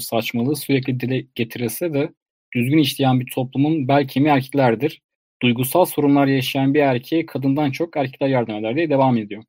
saçmalığı 0.00 0.56
sürekli 0.56 1.00
dile 1.00 1.26
getirilse 1.34 1.94
de 1.94 2.12
düzgün 2.54 2.78
işleyen 2.78 3.20
bir 3.20 3.30
toplumun 3.34 3.88
bel 3.88 4.08
kemiği 4.08 4.34
erkeklerdir. 4.34 5.02
Duygusal 5.42 5.84
sorunlar 5.84 6.26
yaşayan 6.26 6.74
bir 6.74 6.80
erkeğe 6.80 7.26
kadından 7.26 7.70
çok 7.70 7.96
erkekler 7.96 8.28
yardım 8.28 8.54
eder 8.54 8.76
diye 8.76 8.90
devam 8.90 9.16
ediyor. 9.18 9.44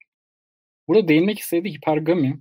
Burada 0.87 1.07
değinmek 1.07 1.39
istediği 1.39 1.73
hipergami 1.73 2.39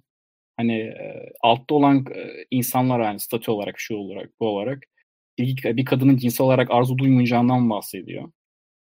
hani 0.57 0.77
e, 0.79 1.33
altta 1.40 1.74
olan 1.74 2.07
e, 2.14 2.44
insanlar 2.50 3.00
yani 3.00 3.20
statü 3.20 3.50
olarak 3.50 3.74
şu 3.79 3.96
olarak 3.96 4.31
bu 4.40 4.48
olarak 4.48 4.83
bir, 5.38 5.77
bir 5.77 5.85
kadının 5.85 6.16
cinsel 6.16 6.44
olarak 6.46 6.70
arzu 6.70 6.98
duymayacağından 6.98 7.70
bahsediyor. 7.70 8.33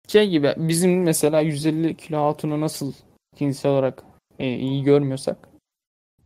Şey 0.07 0.29
gibi 0.29 0.53
bizim 0.57 1.03
mesela 1.03 1.41
150 1.41 1.97
kilo 1.97 2.25
hatunu 2.25 2.61
nasıl 2.61 2.93
cinsel 3.35 3.71
olarak 3.71 4.03
e, 4.39 4.55
iyi 4.55 4.83
görmüyorsak 4.83 5.49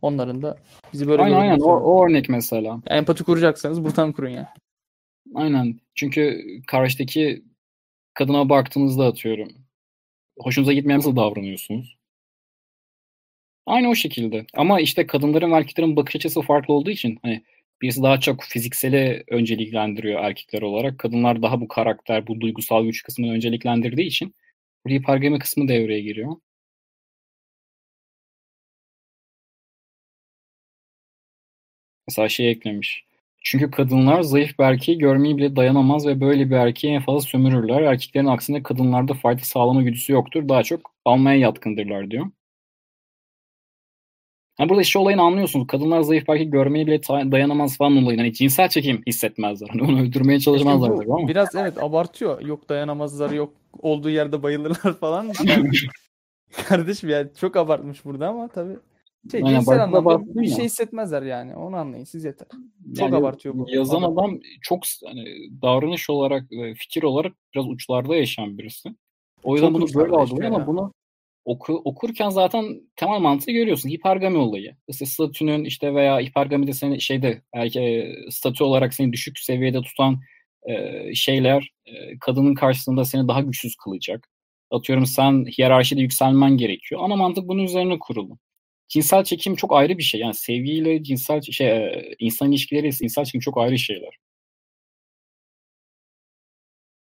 onların 0.02 0.42
da 0.42 0.56
bizi 0.92 1.08
böyle 1.08 1.22
Aynen 1.22 1.36
aynen 1.36 1.60
o, 1.60 1.70
o 1.70 2.06
örnek 2.06 2.28
mesela. 2.28 2.68
Yani 2.68 2.98
empati 2.98 3.24
kuracaksanız 3.24 3.84
buradan 3.84 4.12
kurun 4.12 4.28
ya. 4.28 4.54
Aynen. 5.34 5.80
Çünkü 5.94 6.42
karşıdaki 6.66 7.42
kadına 8.14 8.48
baktığınızda 8.48 9.06
atıyorum. 9.06 9.48
Hoşunuza 10.38 10.74
gitmeyen 10.74 10.98
nasıl 10.98 11.16
davranıyorsunuz? 11.16 11.98
Aynı 13.66 13.88
o 13.88 13.94
şekilde. 13.94 14.46
Ama 14.54 14.80
işte 14.80 15.06
kadınların 15.06 15.52
ve 15.52 15.56
erkeklerin 15.56 15.96
bakış 15.96 16.16
açısı 16.16 16.42
farklı 16.42 16.74
olduğu 16.74 16.90
için 16.90 17.18
hani 17.22 17.42
birisi 17.82 18.02
daha 18.02 18.20
çok 18.20 18.42
fizikseli 18.42 19.24
önceliklendiriyor 19.28 20.20
erkekler 20.24 20.62
olarak. 20.62 20.98
Kadınlar 20.98 21.42
daha 21.42 21.60
bu 21.60 21.68
karakter, 21.68 22.26
bu 22.26 22.40
duygusal 22.40 22.84
güç 22.84 23.02
kısmını 23.02 23.32
önceliklendirdiği 23.32 24.06
için 24.06 24.34
burada 24.86 24.98
hipergami 24.98 25.38
kısmı 25.38 25.68
devreye 25.68 26.00
giriyor. 26.00 26.36
Mesela 32.08 32.28
şey 32.28 32.50
eklemiş. 32.50 33.04
Çünkü 33.44 33.70
kadınlar 33.70 34.22
zayıf 34.22 34.58
bir 34.58 34.64
erkeği 34.64 34.98
görmeyi 34.98 35.36
bile 35.36 35.56
dayanamaz 35.56 36.06
ve 36.06 36.20
böyle 36.20 36.50
bir 36.50 36.56
erkeği 36.56 36.94
en 36.94 37.02
fazla 37.02 37.20
sömürürler. 37.20 37.82
Erkeklerin 37.82 38.26
aksine 38.26 38.62
kadınlarda 38.62 39.14
fayda 39.14 39.42
sağlama 39.42 39.82
güdüsü 39.82 40.12
yoktur. 40.12 40.48
Daha 40.48 40.62
çok 40.62 40.80
almaya 41.04 41.38
yatkındırlar 41.38 42.10
diyor. 42.10 42.26
Yani 44.58 44.68
burada 44.68 44.82
işte 44.82 44.98
olayını 44.98 45.22
anlıyorsunuz. 45.22 45.66
Kadınlar 45.66 46.00
zayıf 46.00 46.28
erkek 46.28 46.52
görmeyi 46.52 46.86
bile 46.86 47.02
dayanamaz 47.06 47.76
falan 47.76 47.96
olayın. 47.96 48.18
Hani 48.18 48.32
cinsel 48.32 48.68
çekim 48.68 49.02
hissetmezler. 49.06 49.68
Hani 49.68 49.82
onu 49.82 50.00
öldürmeye 50.00 50.40
çalışmazlar 50.40 50.90
ama. 50.90 51.28
Biraz 51.28 51.54
evet 51.54 51.82
abartıyor. 51.82 52.40
Yok 52.40 52.68
dayanamazlar 52.68 53.30
yok 53.30 53.52
olduğu 53.82 54.10
yerde 54.10 54.42
bayılırlar 54.42 54.94
falan. 55.00 55.32
Yani, 55.44 55.70
kardeşim 56.68 57.10
yani 57.10 57.28
çok 57.40 57.56
abartmış 57.56 58.04
burada 58.04 58.28
ama 58.28 58.48
tabii. 58.48 58.76
Şey, 59.30 59.40
yani 59.40 59.54
cinsel 59.54 59.84
anlamda 59.84 60.34
bir 60.34 60.48
ya. 60.48 60.56
şey 60.56 60.64
hissetmezler 60.64 61.22
yani. 61.22 61.56
Onu 61.56 61.76
anlayın 61.76 62.04
siz 62.04 62.24
yeter. 62.24 62.48
Çok 62.96 62.98
yani 62.98 63.16
abartıyor 63.16 63.54
bu. 63.58 63.66
Yazan 63.70 64.02
adam, 64.02 64.18
adam 64.18 64.40
çok 64.62 64.82
hani, 65.06 65.24
davranış 65.62 66.10
olarak 66.10 66.48
fikir 66.76 67.02
olarak 67.02 67.32
biraz 67.54 67.66
uçlarda 67.66 68.16
yaşayan 68.16 68.58
birisi. 68.58 68.88
O 69.42 69.54
yüzden 69.54 69.72
çok 69.72 69.76
bunu 69.76 69.94
böyle 69.94 70.16
algılıyor 70.16 70.52
ama 70.52 70.66
bunu 70.66 70.92
oku, 71.44 71.82
okurken 71.84 72.28
zaten 72.28 72.80
temel 72.96 73.20
mantığı 73.20 73.50
görüyorsun. 73.50 73.88
Hipergami 73.88 74.36
olayı. 74.36 74.76
İşte 74.88 75.06
statünün 75.06 75.64
işte 75.64 75.94
veya 75.94 76.20
hipergamide 76.20 76.72
seni 76.72 77.00
şeyde 77.00 77.42
erke, 77.52 78.14
statü 78.30 78.64
olarak 78.64 78.94
seni 78.94 79.12
düşük 79.12 79.38
seviyede 79.38 79.82
tutan 79.82 80.20
e, 80.68 81.14
şeyler 81.14 81.72
e, 81.86 82.18
kadının 82.18 82.54
karşısında 82.54 83.04
seni 83.04 83.28
daha 83.28 83.40
güçsüz 83.40 83.76
kılacak. 83.76 84.28
Atıyorum 84.70 85.06
sen 85.06 85.44
hiyerarşide 85.58 86.00
yükselmen 86.00 86.56
gerekiyor. 86.56 87.00
Ana 87.04 87.16
mantık 87.16 87.48
bunun 87.48 87.62
üzerine 87.62 87.98
kurulu. 87.98 88.38
Cinsel 88.92 89.24
çekim 89.24 89.56
çok 89.56 89.72
ayrı 89.72 89.98
bir 89.98 90.02
şey. 90.02 90.20
Yani 90.20 90.34
sevgiyle 90.34 91.02
cinsel 91.02 91.42
şey 91.42 92.14
insan 92.18 92.52
ilişkileri 92.52 92.92
cinsel 92.92 93.24
çekim 93.24 93.40
çok 93.40 93.58
ayrı 93.58 93.78
şeyler. 93.78 94.18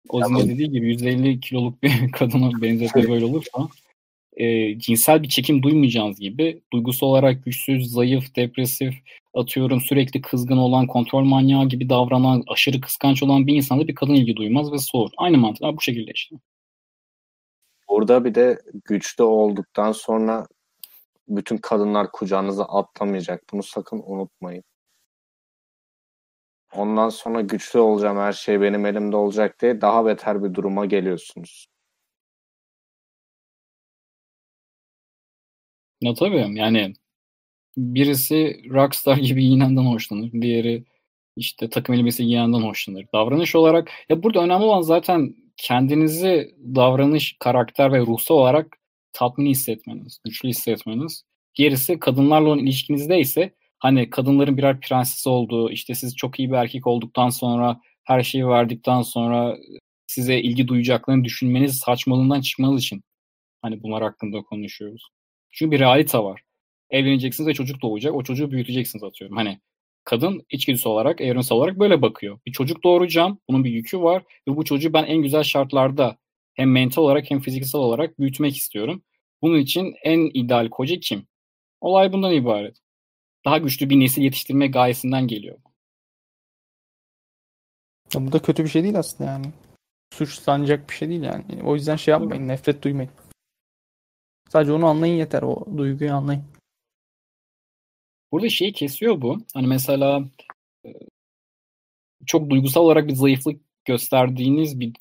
O 0.08 0.20
zaman 0.20 0.48
dediği 0.48 0.70
gibi 0.70 0.86
150 0.86 1.40
kiloluk 1.40 1.82
bir 1.82 2.12
kadına 2.12 2.62
benzetme 2.62 3.08
böyle 3.08 3.24
olursa 3.24 3.68
e, 4.36 4.78
cinsel 4.78 5.22
bir 5.22 5.28
çekim 5.28 5.62
duymayacağınız 5.62 6.20
gibi 6.20 6.60
duygusal 6.72 7.06
olarak 7.06 7.44
güçsüz, 7.44 7.90
zayıf, 7.90 8.36
depresif, 8.36 8.94
atıyorum 9.34 9.80
sürekli 9.80 10.22
kızgın 10.22 10.56
olan, 10.56 10.86
kontrol 10.86 11.24
manyağı 11.24 11.68
gibi 11.68 11.88
davranan, 11.88 12.44
aşırı 12.46 12.80
kıskanç 12.80 13.22
olan 13.22 13.46
bir 13.46 13.56
insanda 13.56 13.88
bir 13.88 13.94
kadın 13.94 14.14
ilgi 14.14 14.36
duymaz 14.36 14.72
ve 14.72 14.78
soğur. 14.78 15.10
Aynı 15.16 15.38
mantıklar 15.38 15.76
bu 15.76 15.80
şekilde 15.80 16.10
işte. 16.14 16.36
Burada 17.88 18.24
bir 18.24 18.34
de 18.34 18.58
güçlü 18.84 19.24
olduktan 19.24 19.92
sonra 19.92 20.46
bütün 21.28 21.58
kadınlar 21.58 22.12
kucağınıza 22.12 22.64
atlamayacak. 22.64 23.42
Bunu 23.52 23.62
sakın 23.62 24.02
unutmayın. 24.06 24.64
Ondan 26.72 27.08
sonra 27.08 27.40
güçlü 27.40 27.78
olacağım, 27.78 28.18
her 28.18 28.32
şey 28.32 28.60
benim 28.60 28.86
elimde 28.86 29.16
olacak 29.16 29.60
diye 29.62 29.80
daha 29.80 30.06
beter 30.06 30.44
bir 30.44 30.54
duruma 30.54 30.86
geliyorsunuz. 30.86 31.66
Ya 36.00 36.14
tabii 36.14 36.58
yani 36.58 36.94
birisi 37.76 38.62
rockstar 38.70 39.16
gibi 39.16 39.42
giyinenden 39.42 39.86
hoşlanır. 39.86 40.32
Diğeri 40.32 40.84
işte 41.36 41.70
takım 41.70 41.94
elbise 41.94 42.24
giyenden 42.24 42.62
hoşlanır. 42.62 43.06
Davranış 43.14 43.54
olarak 43.56 43.90
ya 44.08 44.22
burada 44.22 44.40
önemli 44.44 44.64
olan 44.64 44.82
zaten 44.82 45.36
kendinizi 45.56 46.54
davranış, 46.74 47.36
karakter 47.40 47.92
ve 47.92 48.00
ruhsal 48.00 48.34
olarak 48.34 48.78
tatmin 49.14 49.50
hissetmeniz, 49.50 50.18
güçlü 50.24 50.48
hissetmeniz. 50.48 51.24
Gerisi 51.54 51.98
kadınlarla 51.98 52.48
olan 52.48 52.58
ilişkinizde 52.58 53.20
ise 53.20 53.54
Hani 53.84 54.10
kadınların 54.10 54.56
birer 54.56 54.80
prenses 54.80 55.26
olduğu, 55.26 55.70
işte 55.70 55.94
siz 55.94 56.16
çok 56.16 56.38
iyi 56.38 56.50
bir 56.50 56.56
erkek 56.56 56.86
olduktan 56.86 57.28
sonra, 57.28 57.80
her 58.04 58.22
şeyi 58.22 58.48
verdikten 58.48 59.02
sonra 59.02 59.58
size 60.06 60.40
ilgi 60.40 60.68
duyacaklarını 60.68 61.24
düşünmeniz 61.24 61.78
saçmalığından 61.78 62.40
çıkmanız 62.40 62.82
için 62.82 63.02
hani 63.62 63.82
bunlar 63.82 64.02
hakkında 64.02 64.42
konuşuyoruz. 64.42 65.08
Çünkü 65.50 65.70
bir 65.72 65.80
realite 65.80 66.18
var. 66.18 66.42
Evleneceksiniz 66.90 67.48
ve 67.48 67.54
çocuk 67.54 67.82
doğacak. 67.82 68.14
O 68.14 68.22
çocuğu 68.22 68.50
büyüteceksiniz 68.50 69.04
atıyorum. 69.04 69.36
Hani 69.36 69.60
kadın 70.04 70.46
içgüdüsü 70.50 70.88
olarak, 70.88 71.20
evrensel 71.20 71.56
olarak 71.58 71.78
böyle 71.78 72.02
bakıyor. 72.02 72.38
Bir 72.46 72.52
çocuk 72.52 72.84
doğuracağım. 72.84 73.38
Bunun 73.48 73.64
bir 73.64 73.70
yükü 73.70 74.00
var. 74.00 74.22
Ve 74.48 74.56
bu 74.56 74.64
çocuğu 74.64 74.92
ben 74.92 75.04
en 75.04 75.22
güzel 75.22 75.42
şartlarda 75.42 76.16
hem 76.54 76.72
mental 76.72 77.02
olarak 77.02 77.30
hem 77.30 77.40
fiziksel 77.40 77.80
olarak 77.80 78.18
büyütmek 78.18 78.56
istiyorum. 78.56 79.02
Bunun 79.42 79.58
için 79.58 79.94
en 80.02 80.30
ideal 80.34 80.68
koca 80.70 81.00
kim? 81.00 81.26
Olay 81.80 82.12
bundan 82.12 82.32
ibaret. 82.32 82.76
Daha 83.44 83.58
güçlü 83.58 83.90
bir 83.90 84.00
nesil 84.00 84.22
yetiştirme 84.22 84.66
gayesinden 84.66 85.26
geliyor. 85.26 85.58
Ya 88.14 88.26
bu 88.26 88.32
da 88.32 88.42
kötü 88.42 88.64
bir 88.64 88.68
şey 88.68 88.82
değil 88.82 88.98
aslında 88.98 89.30
yani. 89.30 89.46
Suçlanacak 90.14 90.90
bir 90.90 90.94
şey 90.94 91.08
değil 91.08 91.22
yani. 91.22 91.62
O 91.64 91.74
yüzden 91.74 91.96
şey 91.96 92.12
yapmayın, 92.12 92.48
nefret 92.48 92.82
duymayın. 92.82 93.10
Sadece 94.48 94.72
onu 94.72 94.86
anlayın 94.86 95.14
yeter. 95.14 95.42
O 95.42 95.66
duyguyu 95.76 96.12
anlayın. 96.12 96.44
Burada 98.32 98.48
şeyi 98.48 98.72
kesiyor 98.72 99.22
bu. 99.22 99.38
Hani 99.54 99.66
mesela 99.66 100.24
e, 100.86 100.88
çok 102.26 102.50
duygusal 102.50 102.80
olarak 102.80 103.08
bir 103.08 103.14
zayıflık 103.14 103.60
gösterdiğiniz 103.84 104.80
bir, 104.80 104.92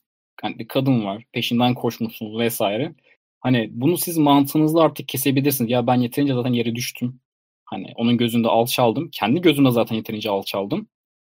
bir 0.44 0.68
kadın 0.68 1.06
var. 1.06 1.24
Peşinden 1.34 1.74
koşmuşsunuz 1.74 2.40
vesaire. 2.40 2.96
Hani 3.42 3.70
bunu 3.72 3.98
siz 3.98 4.18
mantığınızla 4.18 4.82
artık 4.84 5.08
kesebilirsiniz. 5.08 5.72
Ya 5.72 5.88
ben 5.88 5.96
yeterince 5.96 6.34
zaten 6.34 6.54
yere 6.54 6.76
düştüm. 6.76 7.20
Hani 7.66 7.94
onun 7.96 8.18
gözünde 8.18 8.48
alçaldım. 8.48 9.10
Kendi 9.12 9.42
gözümde 9.42 9.72
zaten 9.72 9.96
yeterince 9.96 10.30
alçaldım. 10.30 10.88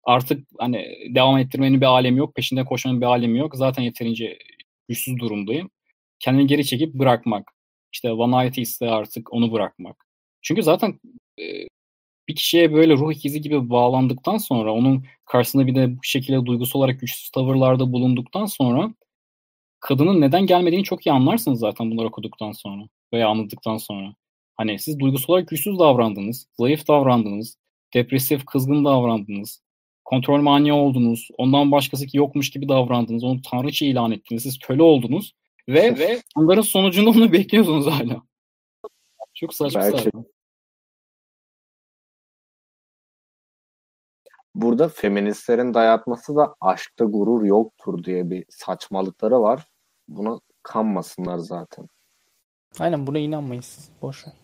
Artık 0.04 0.48
hani 0.58 0.86
devam 1.14 1.38
ettirmenin 1.38 1.80
bir 1.80 1.86
alemi 1.86 2.18
yok. 2.18 2.34
Peşinden 2.34 2.64
koşmanın 2.66 3.00
bir 3.00 3.06
alemi 3.06 3.38
yok. 3.38 3.56
Zaten 3.56 3.82
yeterince 3.82 4.38
güçsüz 4.88 5.18
durumdayım. 5.18 5.70
Kendini 6.20 6.46
geri 6.46 6.66
çekip 6.66 6.94
bırakmak. 6.94 7.52
İşte 7.92 8.10
vanity 8.18 8.62
ise 8.62 8.90
artık 8.90 9.32
onu 9.32 9.52
bırakmak. 9.52 9.96
Çünkü 10.42 10.62
zaten 10.62 11.00
bir 12.28 12.34
kişiye 12.34 12.72
böyle 12.72 12.94
ruh 12.94 13.12
ikizi 13.12 13.40
gibi 13.40 13.70
bağlandıktan 13.70 14.36
sonra 14.36 14.72
onun 14.72 15.04
karşısında 15.24 15.66
bir 15.66 15.74
de 15.74 15.96
bu 15.96 16.02
şekilde 16.02 16.46
duygusal 16.46 16.80
olarak 16.80 17.00
güçsüz 17.00 17.30
tavırlarda 17.30 17.92
bulunduktan 17.92 18.46
sonra 18.46 18.94
kadının 19.80 20.20
neden 20.20 20.46
gelmediğini 20.46 20.84
çok 20.84 21.06
iyi 21.06 21.12
anlarsınız 21.12 21.60
zaten 21.60 21.90
bunları 21.90 22.06
okuduktan 22.06 22.52
sonra 22.52 22.82
veya 23.12 23.28
anladıktan 23.28 23.76
sonra. 23.76 24.14
Hani 24.56 24.78
siz 24.78 24.98
duygusal 24.98 25.32
olarak 25.32 25.48
güçsüz 25.48 25.78
davrandınız, 25.78 26.46
zayıf 26.58 26.88
davrandınız, 26.88 27.58
depresif, 27.94 28.46
kızgın 28.46 28.84
davrandınız, 28.84 29.62
kontrol 30.04 30.40
manya 30.40 30.74
oldunuz, 30.74 31.28
ondan 31.38 31.72
başkası 31.72 32.06
ki 32.06 32.16
yokmuş 32.16 32.50
gibi 32.50 32.68
davrandınız, 32.68 33.24
onu 33.24 33.42
tanrıça 33.42 33.86
ilan 33.86 34.12
ettiniz, 34.12 34.42
siz 34.42 34.58
köle 34.58 34.82
oldunuz 34.82 35.32
ve 35.68 35.82
ve 35.98 36.22
bunların 36.36 36.62
sonucunda 36.62 37.10
onu 37.10 37.32
bekliyorsunuz 37.32 37.86
hala. 37.86 38.22
Çok 39.34 39.54
saçma 39.54 39.80
Belki. 39.80 40.02
sapan. 40.02 40.24
Burada 44.54 44.88
feministlerin 44.88 45.74
dayatması 45.74 46.36
da 46.36 46.54
aşkta 46.60 47.04
gurur 47.04 47.44
yoktur 47.44 48.04
diye 48.04 48.30
bir 48.30 48.44
saçmalıkları 48.48 49.40
var. 49.40 49.66
Buna 50.08 50.40
kanmasınlar 50.62 51.38
zaten. 51.38 51.88
Aynen 52.78 53.06
buna 53.06 53.18
inanmayız. 53.18 53.90
Boş 54.02 54.26
ver. 54.26 54.34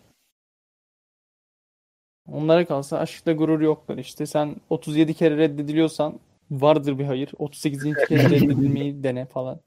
Onlara 2.29 2.67
kalsa 2.67 2.99
aşkta 2.99 3.33
gurur 3.33 3.61
yoktur. 3.61 3.99
İşte 3.99 4.27
sen 4.27 4.57
37 4.71 5.15
kere 5.15 5.37
reddediliyorsan 5.37 6.21
vardır 6.51 6.99
bir 6.99 7.05
hayır. 7.05 7.31
38. 7.39 7.83
kere 8.09 8.25
reddedilmeyi 8.25 9.03
dene 9.03 9.27
falan. 9.27 9.61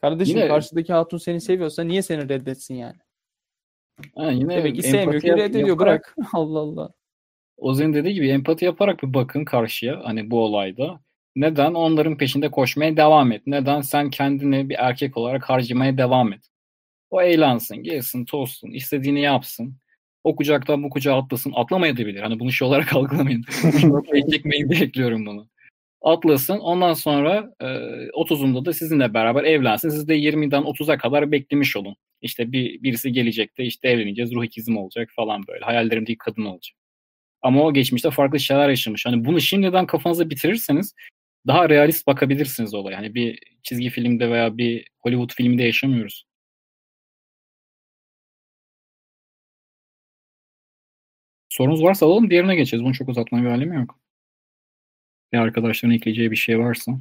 Kardeşim 0.00 0.36
yine... 0.36 0.48
karşıdaki 0.48 0.92
hatun 0.92 1.18
seni 1.18 1.40
seviyorsa 1.40 1.82
niye 1.82 2.02
seni 2.02 2.28
reddetsin 2.28 2.74
yani? 2.74 2.98
Ha, 4.16 4.30
yine 4.30 4.56
Demek 4.56 4.76
ki 4.76 4.82
sevmiyor 4.82 5.20
ki 5.20 5.32
reddediyor. 5.32 5.68
Yaparak, 5.68 6.14
bırak. 6.16 6.28
Allah 6.34 6.58
Allah. 6.58 6.92
Ozan 7.60 7.94
dediği 7.94 8.14
gibi 8.14 8.28
empati 8.28 8.64
yaparak 8.64 9.02
bir 9.02 9.14
bakın 9.14 9.44
karşıya 9.44 10.00
hani 10.04 10.30
bu 10.30 10.44
olayda. 10.44 11.00
Neden 11.36 11.74
onların 11.74 12.16
peşinde 12.16 12.50
koşmaya 12.50 12.96
devam 12.96 13.32
et? 13.32 13.42
Neden 13.46 13.80
sen 13.80 14.10
kendini 14.10 14.68
bir 14.68 14.76
erkek 14.78 15.16
olarak 15.16 15.50
harcamaya 15.50 15.98
devam 15.98 16.32
et? 16.32 16.40
O 17.10 17.22
eğlensin, 17.22 17.76
gelsin, 17.76 18.24
tozsun, 18.24 18.70
istediğini 18.70 19.20
yapsın. 19.20 19.76
O 20.24 20.36
kucaktan 20.36 20.82
bu 20.82 20.90
kucağa 20.90 21.16
atlasın. 21.16 21.52
Atlamayabilir. 21.56 22.20
Hani 22.20 22.40
bunu 22.40 22.52
şey 22.52 22.68
olarak 22.68 22.92
algılamayın. 22.96 23.44
Çekmeyin 24.30 24.70
bekliyorum 24.70 25.26
bunu. 25.26 25.48
Atlasın. 26.02 26.58
Ondan 26.58 26.94
sonra 26.94 27.50
e, 27.60 27.66
30'unda 27.66 28.64
da 28.64 28.72
sizinle 28.72 29.14
beraber 29.14 29.44
evlensin. 29.44 29.88
Siz 29.88 30.08
de 30.08 30.16
20'den 30.18 30.62
30'a 30.62 30.98
kadar 30.98 31.32
beklemiş 31.32 31.76
olun. 31.76 31.96
İşte 32.22 32.52
bir 32.52 32.82
birisi 32.82 33.12
gelecek 33.12 33.58
de 33.58 33.64
işte 33.64 33.88
evleneceğiz. 33.88 34.34
Ruh 34.34 34.44
ikizim 34.44 34.76
olacak 34.78 35.08
falan 35.16 35.46
böyle. 35.48 35.64
Hayallerimdeki 35.64 36.18
kadın 36.18 36.44
olacak. 36.44 36.79
Ama 37.42 37.62
o 37.62 37.74
geçmişte 37.74 38.10
farklı 38.10 38.40
şeyler 38.40 38.68
yaşamış. 38.68 39.06
Hani 39.06 39.24
bunu 39.24 39.40
şimdiden 39.40 39.86
kafanızda 39.86 40.30
bitirirseniz 40.30 40.94
daha 41.46 41.68
realist 41.68 42.06
bakabilirsiniz 42.06 42.74
olaya. 42.74 42.96
Yani 42.96 43.14
bir 43.14 43.38
çizgi 43.62 43.90
filmde 43.90 44.30
veya 44.30 44.56
bir 44.58 44.88
Hollywood 45.02 45.34
filminde 45.34 45.62
yaşamıyoruz. 45.62 46.26
Sorunuz 51.48 51.82
varsa 51.82 52.06
alalım 52.06 52.30
diğerine 52.30 52.56
geçeceğiz. 52.56 52.84
Bunu 52.84 52.94
çok 52.94 53.08
uzatmaya 53.08 53.44
bir 53.44 53.50
alemi 53.50 53.76
yok. 53.76 53.98
Bir 55.32 55.38
arkadaşların 55.38 55.96
ekleyeceği 55.96 56.30
bir 56.30 56.36
şey 56.36 56.58
varsa. 56.58 56.92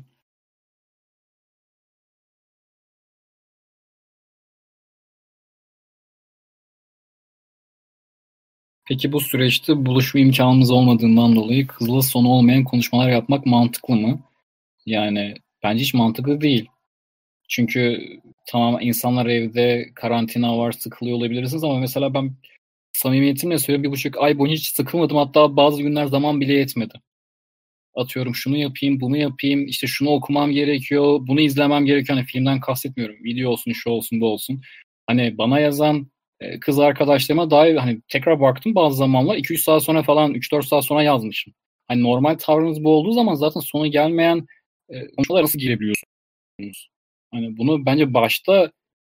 Peki 8.90 9.12
bu 9.12 9.20
süreçte 9.20 9.86
buluşma 9.86 10.20
imkanımız 10.20 10.72
olmadığından 10.72 11.36
dolayı 11.36 11.68
hızlı 11.68 12.04
sonu 12.04 12.30
olmayan 12.30 12.64
konuşmalar 12.64 13.10
yapmak 13.10 13.46
mantıklı 13.46 13.96
mı? 13.96 14.20
Yani 14.86 15.34
bence 15.64 15.84
hiç 15.84 15.94
mantıklı 15.94 16.42
değil. 16.42 16.68
Çünkü 17.50 18.00
tamam 18.48 18.78
insanlar 18.82 19.26
evde 19.26 19.90
karantina 19.96 20.58
var 20.58 20.72
sıkılıyor 20.72 21.18
olabilirsiniz 21.18 21.64
ama 21.64 21.80
mesela 21.80 22.14
ben 22.14 22.34
samimiyetimle 22.94 23.60
söylüyorum 23.60 23.84
bir 23.84 23.92
buçuk 23.92 24.18
ay 24.18 24.38
boyunca 24.38 24.56
hiç 24.58 24.68
sıkılmadım. 24.68 25.18
Hatta 25.18 25.56
bazı 25.56 25.82
günler 25.82 26.06
zaman 26.06 26.42
bile 26.42 26.54
yetmedi. 26.54 26.94
Atıyorum 27.96 28.36
şunu 28.36 28.58
yapayım, 28.58 29.00
bunu 29.00 29.18
yapayım, 29.18 29.68
işte 29.68 29.88
şunu 29.88 30.10
okumam 30.10 30.52
gerekiyor, 30.52 31.20
bunu 31.28 31.42
izlemem 31.42 31.86
gerekiyor. 31.86 32.18
Hani 32.18 32.28
filmden 32.28 32.60
kastetmiyorum. 32.60 33.16
Video 33.24 33.52
olsun, 33.52 33.72
şu 33.72 33.90
olsun, 33.90 34.22
bu 34.22 34.28
olsun. 34.28 34.62
Hani 35.08 35.38
bana 35.38 35.60
yazan 35.60 36.08
e, 36.42 36.60
kız 36.60 36.80
arkadaşlarıma 36.80 37.52
dair 37.52 37.76
hani 37.76 38.02
tekrar 38.08 38.42
baktım 38.42 38.76
bazı 38.76 38.98
zamanlar 38.98 39.36
2-3 39.36 39.58
saat 39.58 39.84
sonra 39.84 40.04
falan 40.04 40.34
3-4 40.34 40.64
saat 40.64 40.86
sonra 40.86 41.04
yazmışım. 41.04 41.54
Hani 41.88 42.04
normal 42.04 42.36
tavrınız 42.40 42.84
bu 42.84 42.90
olduğu 42.90 43.12
zaman 43.12 43.36
zaten 43.36 43.60
sonu 43.60 43.88
gelmeyen 43.88 44.48
e, 44.90 45.12
konuşmalara 45.12 45.44
nasıl 45.44 45.60
girebiliyorsunuz? 45.60 46.90
Hani 47.32 47.58
bunu 47.58 47.86
bence 47.86 48.14
başta 48.14 48.72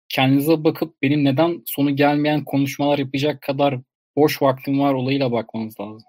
kendinize 0.10 0.64
bakıp 0.64 1.02
benim 1.02 1.24
neden 1.24 1.64
sonu 1.66 1.96
gelmeyen 1.96 2.46
konuşmalar 2.46 3.00
yapacak 3.00 3.42
kadar 3.42 3.80
boş 4.16 4.42
vaktim 4.42 4.80
var 4.80 4.94
olayıyla 4.94 5.32
bakmanız 5.32 5.80
lazım. 5.80 6.08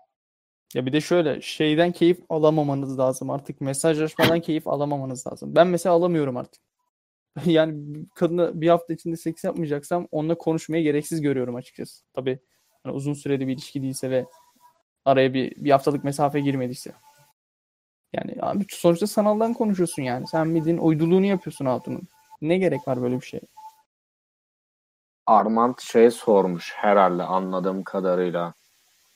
Ya 0.75 0.87
bir 0.87 0.93
de 0.93 1.01
şöyle 1.01 1.41
şeyden 1.41 1.93
keyif 1.93 2.19
alamamanız 2.29 2.99
lazım 2.99 3.31
artık 3.31 3.61
mesajlaşmadan 3.61 4.41
keyif 4.41 4.69
alamamanız 4.69 5.27
lazım. 5.27 5.55
Ben 5.55 5.67
mesela 5.67 5.95
alamıyorum 5.95 6.37
artık. 6.37 6.66
yani 7.45 8.07
kadına 8.15 8.61
bir 8.61 8.69
hafta 8.69 8.93
içinde 8.93 9.17
seks 9.17 9.45
yapmayacaksam 9.45 10.09
onunla 10.11 10.35
konuşmaya 10.35 10.83
gereksiz 10.83 11.21
görüyorum 11.21 11.55
açıkçası. 11.55 12.05
Tabii 12.15 12.39
hani 12.83 12.95
uzun 12.95 13.15
süreli 13.15 13.49
bir 13.49 13.53
ilişki 13.53 13.83
değilse 13.83 14.11
ve 14.11 14.27
araya 15.05 15.35
bir, 15.35 15.57
bir 15.57 15.71
haftalık 15.71 16.05
mesafe 16.05 16.41
girmediyse. 16.41 16.93
Yani 18.13 18.37
abi 18.41 18.67
sonuçta 18.69 19.07
sanaldan 19.07 19.55
konuşuyorsun 19.55 20.03
yani. 20.03 20.27
Sen 20.27 20.55
bildiğin 20.55 20.79
uyduluğunu 20.79 21.27
yapıyorsun 21.27 21.67
hatunun. 21.67 22.09
Ne 22.41 22.59
gerek 22.59 22.89
var 22.89 23.03
böyle 23.03 23.21
bir 23.21 23.27
şey? 23.27 23.41
Armand 25.27 25.75
şey 25.79 26.11
sormuş 26.11 26.73
herhalde 26.77 27.23
anladığım 27.23 27.85
kadarıyla. 27.85 28.55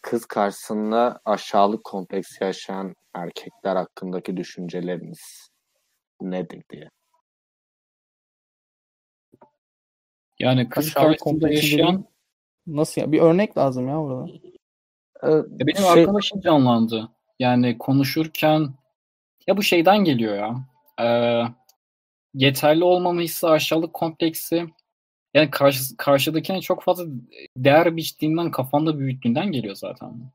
Kız 0.02 0.26
karşısında 0.26 1.20
aşağılık 1.24 1.84
kompleks 1.84 2.40
yaşayan 2.40 2.94
erkekler 3.14 3.76
hakkındaki 3.76 4.36
düşünceleriniz 4.36 5.50
nedir 6.20 6.62
diye. 6.70 6.90
Yani 10.40 10.68
kız 10.68 10.94
karşısında 10.94 11.48
yaşayan 11.48 12.04
nasıl 12.66 13.00
ya? 13.00 13.12
Bir 13.12 13.20
örnek 13.20 13.58
lazım 13.58 13.88
ya 13.88 13.96
burada. 13.96 14.32
Ee, 15.24 15.28
benim 15.50 15.76
şey... 15.76 16.02
arkadaşım 16.02 16.40
canlandı. 16.40 17.08
Yani 17.38 17.78
konuşurken 17.78 18.74
ya 19.46 19.56
bu 19.56 19.62
şeyden 19.62 20.04
geliyor 20.04 20.36
ya. 20.36 20.56
Ee, 21.00 21.42
yeterli 22.34 22.84
olmama 22.84 23.20
hissi, 23.20 23.46
aşağılık 23.46 23.92
kompleksi 23.92 24.66
Yani 25.34 25.50
karşı, 25.50 25.96
karşıdakine 25.96 26.60
çok 26.60 26.82
fazla 26.82 27.04
değer 27.56 27.96
biçtiğinden 27.96 28.50
kafanda 28.50 28.98
büyüttüğünden 28.98 29.52
geliyor 29.52 29.74
zaten. 29.74 30.32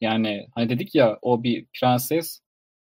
Yani 0.00 0.46
hani 0.54 0.68
dedik 0.68 0.94
ya 0.94 1.18
o 1.22 1.42
bir 1.42 1.66
prenses 1.80 2.40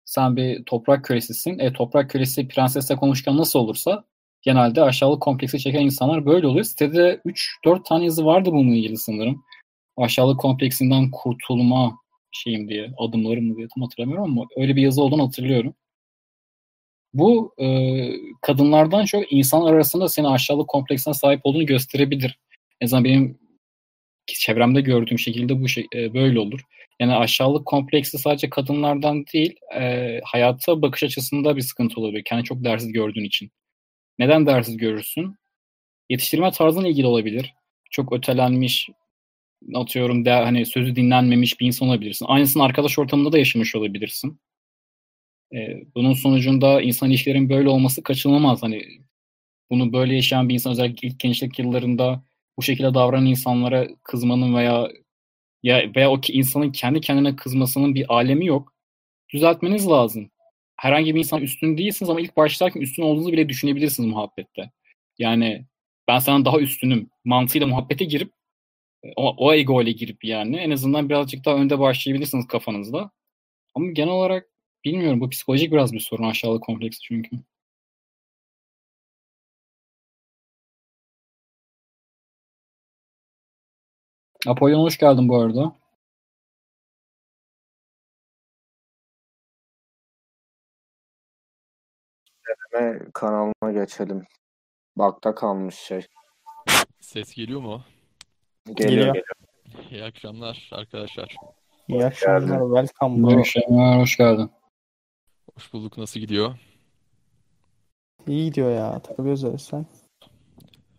sen 0.05 0.35
bir 0.35 0.65
toprak 0.65 1.05
kölesisin. 1.05 1.59
E 1.59 1.73
toprak 1.73 2.09
kölesi 2.09 2.47
prensesle 2.47 2.95
konuşurken 2.95 3.37
nasıl 3.37 3.59
olursa 3.59 4.03
genelde 4.41 4.81
aşağılık 4.81 5.21
kompleksi 5.21 5.59
çeken 5.59 5.81
insanlar 5.81 6.25
böyle 6.25 6.47
oluyor. 6.47 6.65
Sitede 6.65 7.21
3-4 7.25 7.83
tane 7.83 8.05
yazı 8.05 8.25
vardı 8.25 8.51
bununla 8.51 8.75
ilgili 8.75 8.97
sanırım. 8.97 9.43
Aşağılık 9.97 10.39
kompleksinden 10.39 11.11
kurtulma 11.11 11.97
şeyim 12.31 12.69
diye, 12.69 12.91
adımlarım 12.97 13.45
mı 13.45 13.57
diye 13.57 13.67
tam 13.75 13.83
hatırlamıyorum 13.83 14.23
ama 14.23 14.47
öyle 14.57 14.75
bir 14.75 14.81
yazı 14.81 15.03
olduğunu 15.03 15.27
hatırlıyorum. 15.27 15.73
Bu 17.13 17.53
e, 17.59 17.67
kadınlardan 18.41 19.05
çok 19.05 19.33
insan 19.33 19.61
arasında 19.61 20.09
senin 20.09 20.27
aşağılık 20.27 20.67
kompleksine 20.67 21.13
sahip 21.13 21.41
olduğunu 21.43 21.65
gösterebilir. 21.65 22.39
En 22.81 22.85
azından 22.85 23.03
benim 23.03 23.39
çevremde 24.27 24.81
gördüğüm 24.81 25.19
şekilde 25.19 25.61
bu 25.61 25.67
şey 25.67 25.87
e, 25.95 26.13
böyle 26.13 26.39
olur. 26.39 26.61
Yani 26.99 27.15
aşağılık 27.15 27.65
kompleksi 27.65 28.17
sadece 28.17 28.49
kadınlardan 28.49 29.25
değil, 29.33 29.55
e, 29.79 30.19
hayata 30.23 30.81
bakış 30.81 31.03
açısında 31.03 31.55
bir 31.55 31.61
sıkıntı 31.61 32.01
olabilir. 32.01 32.23
Kendi 32.25 32.43
çok 32.43 32.63
dersiz 32.63 32.91
gördüğün 32.91 33.23
için. 33.23 33.51
Neden 34.19 34.45
dersiz 34.45 34.77
görürsün? 34.77 35.35
Yetiştirme 36.09 36.51
tarzına 36.51 36.87
ilgili 36.87 37.07
olabilir. 37.07 37.53
Çok 37.91 38.13
ötelenmiş, 38.13 38.89
atıyorum 39.75 40.25
de, 40.25 40.31
hani 40.31 40.65
sözü 40.65 40.95
dinlenmemiş 40.95 41.59
bir 41.59 41.65
insan 41.67 41.89
olabilirsin. 41.89 42.25
Aynısını 42.29 42.63
arkadaş 42.63 42.99
ortamında 42.99 43.31
da 43.31 43.37
yaşamış 43.37 43.75
olabilirsin. 43.75 44.39
E, 45.53 45.57
bunun 45.95 46.13
sonucunda 46.13 46.81
insan 46.81 47.09
ilişkilerin 47.09 47.49
böyle 47.49 47.69
olması 47.69 48.03
kaçınılmaz. 48.03 48.63
Hani 48.63 48.83
bunu 49.69 49.93
böyle 49.93 50.15
yaşayan 50.15 50.49
bir 50.49 50.53
insan 50.53 50.71
özellikle 50.71 51.07
ilk 51.07 51.19
gençlik 51.19 51.59
yıllarında 51.59 52.23
bu 52.57 52.63
şekilde 52.63 52.93
davranan 52.93 53.25
insanlara 53.25 53.87
kızmanın 54.03 54.55
veya 54.55 54.89
ya 55.63 55.83
veya 55.95 56.11
o 56.11 56.21
ki 56.21 56.33
insanın 56.33 56.71
kendi 56.71 57.01
kendine 57.01 57.35
kızmasının 57.35 57.95
bir 57.95 58.13
alemi 58.15 58.45
yok. 58.45 58.73
Düzeltmeniz 59.33 59.87
lazım. 59.87 60.31
Herhangi 60.77 61.15
bir 61.15 61.19
insan 61.19 61.41
üstün 61.41 61.77
değilsiniz 61.77 62.09
ama 62.09 62.21
ilk 62.21 62.37
başlarken 62.37 62.81
üstün 62.81 63.03
olduğunuzu 63.03 63.31
bile 63.33 63.49
düşünebilirsiniz 63.49 64.09
muhabbette. 64.09 64.71
Yani 65.17 65.65
ben 66.07 66.19
sana 66.19 66.45
daha 66.45 66.59
üstünüm 66.59 67.09
mantığıyla 67.25 67.67
muhabbete 67.67 68.05
girip 68.05 68.33
o, 69.15 69.35
o 69.37 69.53
ego 69.53 69.81
ile 69.83 69.91
girip 69.91 70.25
yani 70.25 70.57
en 70.57 70.71
azından 70.71 71.09
birazcık 71.09 71.45
daha 71.45 71.55
önde 71.55 71.79
başlayabilirsiniz 71.79 72.47
kafanızda. 72.47 73.11
Ama 73.75 73.91
genel 73.91 74.09
olarak 74.13 74.49
bilmiyorum 74.85 75.21
bu 75.21 75.29
psikolojik 75.29 75.71
biraz 75.71 75.93
bir 75.93 75.99
sorun 75.99 76.23
aşağılık 76.23 76.63
kompleksi 76.63 77.01
çünkü. 77.01 77.29
Apollon 84.47 84.79
hoş 84.79 84.97
geldin 84.97 85.29
bu 85.29 85.37
arada. 85.41 85.75
Deneme 92.77 92.99
kanalına 93.13 93.71
geçelim. 93.71 94.23
Bakta 94.95 95.35
kalmış 95.35 95.75
şey. 95.75 96.05
Ses 97.01 97.33
geliyor 97.33 97.61
mu? 97.61 97.81
Geliyor 98.65 98.89
Geliyor. 98.89 99.13
geliyor. 99.15 99.91
İyi 99.91 100.03
akşamlar 100.03 100.69
arkadaşlar. 100.71 101.35
İyi 101.87 102.05
akşamlar. 102.05 102.59
Welcome 102.59 103.23
bro. 103.23 103.29
İyi 103.31 103.39
akşamlar, 103.39 103.99
hoş 104.01 104.17
geldin. 104.17 104.49
Hoş 105.55 105.73
bulduk. 105.73 105.97
Nasıl 105.97 106.19
gidiyor? 106.19 106.57
İyi 108.27 108.45
gidiyor 108.45 108.71
ya. 108.71 108.99
Takılıyoruz 108.99 109.43
öyle 109.43 109.57
sen. 109.57 109.85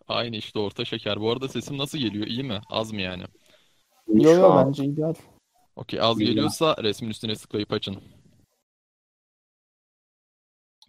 Aynı 0.09 0.37
işte 0.37 0.59
orta 0.59 0.85
şeker. 0.85 1.20
Bu 1.20 1.31
arada 1.33 1.49
sesim 1.49 1.79
nasıl 1.79 1.99
geliyor? 1.99 2.26
İyi 2.26 2.43
mi? 2.45 2.61
Az 2.70 2.93
mı 2.93 3.01
yani? 3.01 3.22
Yo 4.09 4.22
Şu 4.35 4.41
yo 4.41 4.51
an 4.51 4.66
bence 4.66 4.85
ideal. 4.85 5.14
Okey 5.76 6.01
az 6.01 6.20
İyi 6.20 6.24
ya. 6.24 6.29
geliyorsa 6.33 6.76
resmin 6.83 7.11
üstüne 7.11 7.35
tıklayıp 7.35 7.72
açın. 7.72 7.97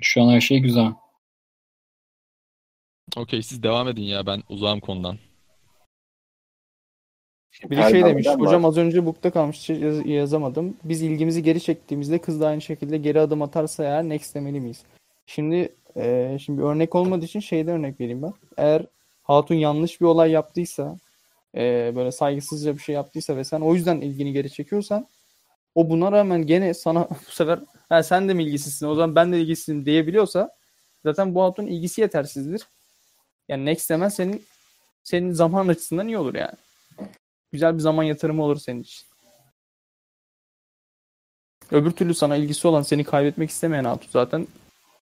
Şu 0.01 0.23
an 0.23 0.29
her 0.29 0.41
şey 0.41 0.59
güzel. 0.59 0.93
Okey 3.17 3.43
siz 3.43 3.63
devam 3.63 3.87
edin 3.87 4.01
ya 4.01 4.25
ben 4.25 4.43
uzağım 4.49 4.79
konudan. 4.79 5.17
Biri 7.69 7.91
şey 7.91 8.05
demiş. 8.05 8.25
Perdaneden 8.25 8.45
Hocam 8.45 8.63
var. 8.63 8.69
az 8.69 8.77
önce 8.77 9.05
book'ta 9.05 9.31
kalmış. 9.31 9.69
Yaz- 9.69 10.05
yazamadım. 10.05 10.77
Biz 10.83 11.01
ilgimizi 11.01 11.43
geri 11.43 11.61
çektiğimizde 11.61 12.21
kız 12.21 12.41
da 12.41 12.47
aynı 12.47 12.61
şekilde 12.61 12.97
geri 12.97 13.19
adım 13.19 13.41
atarsa 13.41 13.83
eğer 13.83 14.03
next 14.03 14.35
demeli 14.35 14.59
miyiz? 14.59 14.83
Şimdi 15.25 15.75
e, 15.95 16.37
şimdi 16.41 16.59
bir 16.59 16.65
örnek 16.65 16.95
olmadığı 16.95 17.25
için 17.25 17.39
şeyden 17.39 17.73
örnek 17.79 17.99
vereyim 17.99 18.21
ben. 18.21 18.33
Eğer 18.57 18.85
Hatun 19.23 19.55
yanlış 19.55 20.01
bir 20.01 20.05
olay 20.05 20.31
yaptıysa 20.31 20.97
e, 21.55 21.93
böyle 21.95 22.11
saygısızca 22.11 22.73
bir 22.73 22.81
şey 22.81 22.95
yaptıysa 22.95 23.37
ve 23.37 23.43
sen 23.43 23.61
o 23.61 23.75
yüzden 23.75 24.01
ilgini 24.01 24.33
geri 24.33 24.51
çekiyorsan 24.51 25.07
o 25.75 25.89
buna 25.89 26.11
rağmen 26.11 26.45
gene 26.47 26.73
sana 26.73 27.09
bu 27.27 27.31
sefer 27.31 27.59
ha, 27.89 28.03
sen 28.03 28.29
de 28.29 28.33
mi 28.33 28.43
ilgisizsin 28.43 28.87
o 28.87 28.95
zaman 28.95 29.15
ben 29.15 29.33
de 29.33 29.41
ilgisizim 29.41 29.85
diyebiliyorsa 29.85 30.49
zaten 31.05 31.35
bu 31.35 31.43
Hatun 31.43 31.67
ilgisi 31.67 32.01
yetersizdir. 32.01 32.67
Yani 33.47 33.65
next 33.65 33.89
demen 33.89 34.09
senin 34.09 34.45
senin 35.03 35.31
zaman 35.31 35.67
açısından 35.67 36.07
iyi 36.07 36.17
olur 36.17 36.35
yani. 36.35 36.57
Güzel 37.51 37.73
bir 37.73 37.79
zaman 37.79 38.03
yatırımı 38.03 38.43
olur 38.43 38.57
senin 38.57 38.81
için. 38.81 39.07
Öbür 41.71 41.91
türlü 41.91 42.13
sana 42.13 42.35
ilgisi 42.35 42.67
olan 42.67 42.81
seni 42.81 43.03
kaybetmek 43.03 43.49
istemeyen 43.49 43.83
Hatun 43.83 44.09
zaten 44.11 44.47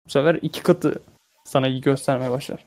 bu 0.05 0.09
sefer 0.09 0.35
iki 0.41 0.63
katı 0.63 1.03
sana 1.45 1.67
ilgi 1.67 1.81
göstermeye 1.81 2.31
başlar. 2.31 2.65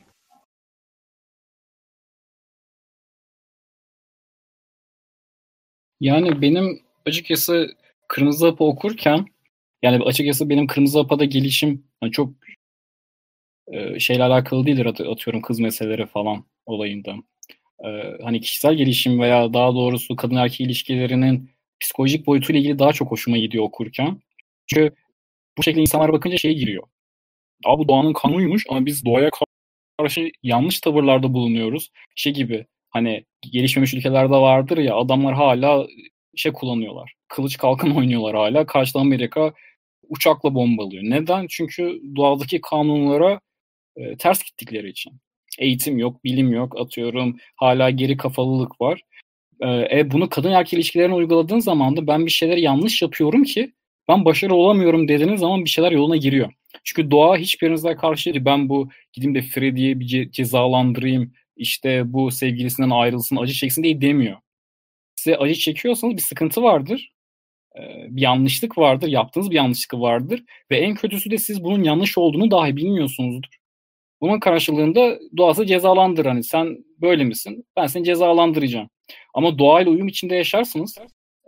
Yani 6.01 6.43
benim 6.43 6.86
açıkçası 7.07 7.77
Kırmızı 8.09 8.47
Hap'ı 8.47 8.65
okurken 8.65 9.27
yani 9.83 10.05
açıkçası 10.05 10.51
benim 10.51 10.67
Kırmızı 10.67 10.99
Hap'a 10.99 11.19
da 11.19 11.25
gelişim 11.25 11.85
yani 12.03 12.13
çok 12.13 12.33
e, 13.73 14.01
şeyle 14.01 14.23
alakalı 14.25 14.67
değildir 14.67 14.87
at- 14.87 15.01
atıyorum 15.01 15.43
kız 15.43 15.61
meseleleri 15.61 16.07
falan 16.07 16.45
olayında. 16.67 17.15
E, 17.85 17.89
hani 18.23 18.41
kişisel 18.41 18.75
gelişim 18.75 19.21
veya 19.21 19.55
daha 19.55 19.75
doğrusu 19.75 20.17
kadın 20.17 20.37
erkek 20.37 20.61
ilişkilerinin 20.61 21.51
psikolojik 21.81 22.27
boyutuyla 22.27 22.61
ilgili 22.61 22.79
daha 22.79 22.93
çok 22.93 23.11
hoşuma 23.11 23.39
gidiyor 23.39 23.65
okurken. 23.65 24.21
Çünkü 24.67 24.95
bu 25.59 25.63
şekilde 25.63 25.81
insanlar 25.83 26.13
bakınca 26.13 26.39
şey 26.39 26.55
giriyor. 26.55 26.83
Abi 27.67 27.79
bu 27.85 27.89
doğanın 27.89 28.13
kanunuymuş 28.13 28.65
ama 28.71 28.87
biz 28.87 29.05
doğaya 29.05 29.31
karşı 29.99 30.31
yanlış 30.43 30.81
tavırlarda 30.81 31.35
bulunuyoruz. 31.35 31.91
Şey 32.17 32.33
gibi 32.35 32.67
hani 32.91 33.25
gelişmemiş 33.53 33.95
ülkelerde 33.95 34.31
vardır 34.31 34.79
ya 34.79 34.97
adamlar 34.97 35.35
hala 35.35 35.87
şey 36.41 36.53
kullanıyorlar. 36.53 37.15
Kılıç 37.29 37.57
kalkan 37.57 37.91
oynuyorlar 37.97 38.37
hala. 38.37 38.67
Karşıdan 38.67 39.01
Amerika 39.01 39.53
uçakla 40.09 40.55
bombalıyor. 40.55 41.03
Neden? 41.03 41.47
Çünkü 41.51 42.01
doğadaki 42.17 42.61
kanunlara 42.61 43.41
e, 43.97 44.17
ters 44.17 44.43
gittikleri 44.45 44.89
için. 44.89 45.13
Eğitim 45.59 45.99
yok, 45.99 46.25
bilim 46.25 46.53
yok 46.53 46.81
atıyorum. 46.81 47.37
Hala 47.57 47.91
geri 47.91 48.17
kafalılık 48.17 48.81
var. 48.81 49.01
E, 49.61 49.99
e, 49.99 50.11
bunu 50.11 50.29
kadın 50.29 50.53
erkek 50.53 50.73
ilişkilerine 50.73 51.15
uyguladığın 51.15 51.59
zaman 51.59 51.97
da 51.97 52.07
ben 52.07 52.27
bir 52.27 52.31
şeyleri 52.31 52.61
yanlış 52.61 53.03
yapıyorum 53.03 53.45
ki 53.45 53.73
ben 54.09 54.25
başarılı 54.25 54.57
olamıyorum 54.57 55.09
dediğiniz 55.09 55.41
zaman 55.41 55.65
bir 55.65 55.71
şeyler 55.71 55.93
yoluna 55.93 56.17
giriyor. 56.17 56.53
Çünkü 56.85 57.11
doğa 57.11 57.37
hiçbirinize 57.37 57.97
karşı 57.97 58.35
değil. 58.35 58.45
Ben 58.45 58.69
bu 58.69 58.89
gideyim 59.13 59.35
de 59.35 59.43
Freddy'yi 59.43 60.01
bir 60.01 60.07
ce- 60.07 60.31
cezalandırayım. 60.33 61.33
işte 61.57 62.13
bu 62.13 62.31
sevgilisinden 62.31 62.91
ayrılsın, 62.91 63.37
acı 63.37 63.53
çeksin 63.53 63.83
diye 63.83 64.01
demiyor. 64.01 64.37
Size 65.27 65.39
acı 65.39 65.55
çekiyorsanız 65.55 66.17
bir 66.17 66.23
sıkıntı 66.23 66.63
vardır. 66.63 67.13
Ee, 67.79 68.07
bir 68.09 68.23
yanlışlık 68.23 68.79
vardır. 68.79 69.09
Yaptığınız 69.09 69.51
bir 69.51 69.57
yanlışlık 69.57 70.01
vardır. 70.01 70.45
Ve 70.71 70.79
en 70.79 70.95
kötüsü 70.95 71.31
de 71.31 71.39
siz 71.39 71.65
bunun 71.65 71.83
yanlış 71.85 72.19
olduğunu 72.19 72.51
dahi 72.51 72.77
bilmiyorsunuzdur. 72.77 73.49
Bunun 74.21 74.41
karşılığında 74.41 75.19
doğası 75.37 75.67
cezalandır. 75.67 76.27
Hani 76.27 76.45
sen 76.45 76.79
böyle 77.01 77.25
misin? 77.25 77.65
Ben 77.77 77.87
seni 77.87 78.05
cezalandıracağım. 78.05 78.89
Ama 79.35 79.59
doğayla 79.59 79.93
uyum 79.93 80.09
içinde 80.09 80.37
yaşarsınız. 80.37 80.99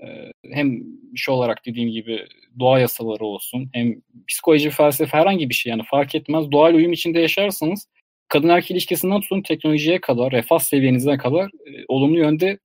Ee, 0.02 0.32
hem 0.52 0.82
şey 1.16 1.34
olarak 1.34 1.66
dediğim 1.66 1.90
gibi 1.90 2.26
doğa 2.60 2.78
yasaları 2.78 3.24
olsun 3.24 3.70
hem 3.72 3.94
psikoloji, 4.28 4.70
felsefe 4.70 5.16
herhangi 5.16 5.48
bir 5.48 5.54
şey 5.54 5.70
yani 5.70 5.82
fark 5.90 6.14
etmez. 6.14 6.52
Doğayla 6.52 6.78
uyum 6.78 6.92
içinde 6.92 7.20
yaşarsanız 7.20 7.88
kadın 8.28 8.48
erkek 8.48 8.70
ilişkisinden 8.70 9.20
tutun 9.20 9.42
teknolojiye 9.42 10.00
kadar, 10.00 10.32
refah 10.32 10.58
seviyenize 10.58 11.16
kadar 11.16 11.46
e, 11.46 11.84
olumlu 11.88 12.18
yönde 12.18 12.58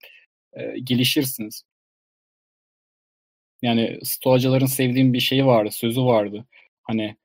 gelişirsiniz. 0.84 1.64
Yani 3.62 4.00
stoacıların 4.04 4.66
sevdiğim 4.66 5.14
bir 5.14 5.20
şeyi 5.20 5.46
vardı, 5.46 5.72
sözü 5.72 6.02
vardı. 6.02 6.46
Hani 6.84 7.16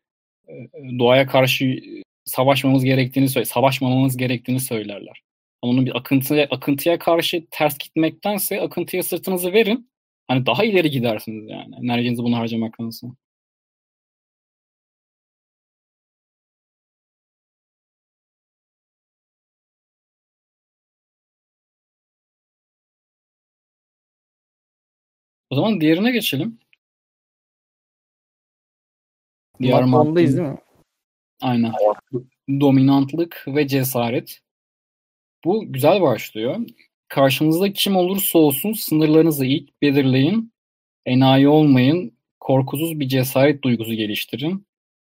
doğaya 0.98 1.26
karşı 1.26 1.80
savaşmamız 2.24 2.84
gerektiğini 2.84 3.28
söyle, 3.28 3.44
savaşmamamız 3.44 4.16
gerektiğini 4.16 4.60
söylerler. 4.60 5.22
Onun 5.62 5.86
bir 5.86 5.96
akıntıya, 5.96 6.46
akıntıya 6.50 6.98
karşı 6.98 7.46
ters 7.50 7.78
gitmektense 7.78 8.60
akıntıya 8.60 9.02
sırtınızı 9.02 9.52
verin. 9.52 9.90
Hani 10.28 10.46
daha 10.46 10.64
ileri 10.64 10.90
gidersiniz 10.90 11.48
yani. 11.48 11.74
Enerjinizi 11.82 12.22
bunu 12.22 12.36
harcamaktansa. 12.36 13.06
O 25.50 25.54
zaman 25.56 25.80
diğerine 25.80 26.10
geçelim. 26.10 26.58
Diğer 29.60 29.84
Madde 29.84 30.08
ondayız 30.08 30.34
madde- 30.34 30.44
değil 30.44 30.52
mi? 30.52 30.58
Aynen. 31.40 31.72
Dominantlık 32.60 33.44
ve 33.46 33.68
cesaret. 33.68 34.40
Bu 35.44 35.72
güzel 35.72 36.00
başlıyor. 36.00 36.60
Karşınızda 37.08 37.72
kim 37.72 37.96
olursa 37.96 38.38
olsun 38.38 38.72
sınırlarınızı 38.72 39.46
ilk 39.46 39.82
belirleyin. 39.82 40.52
Enayi 41.06 41.48
olmayın. 41.48 42.18
Korkusuz 42.40 43.00
bir 43.00 43.08
cesaret 43.08 43.62
duygusu 43.62 43.94
geliştirin. 43.94 44.66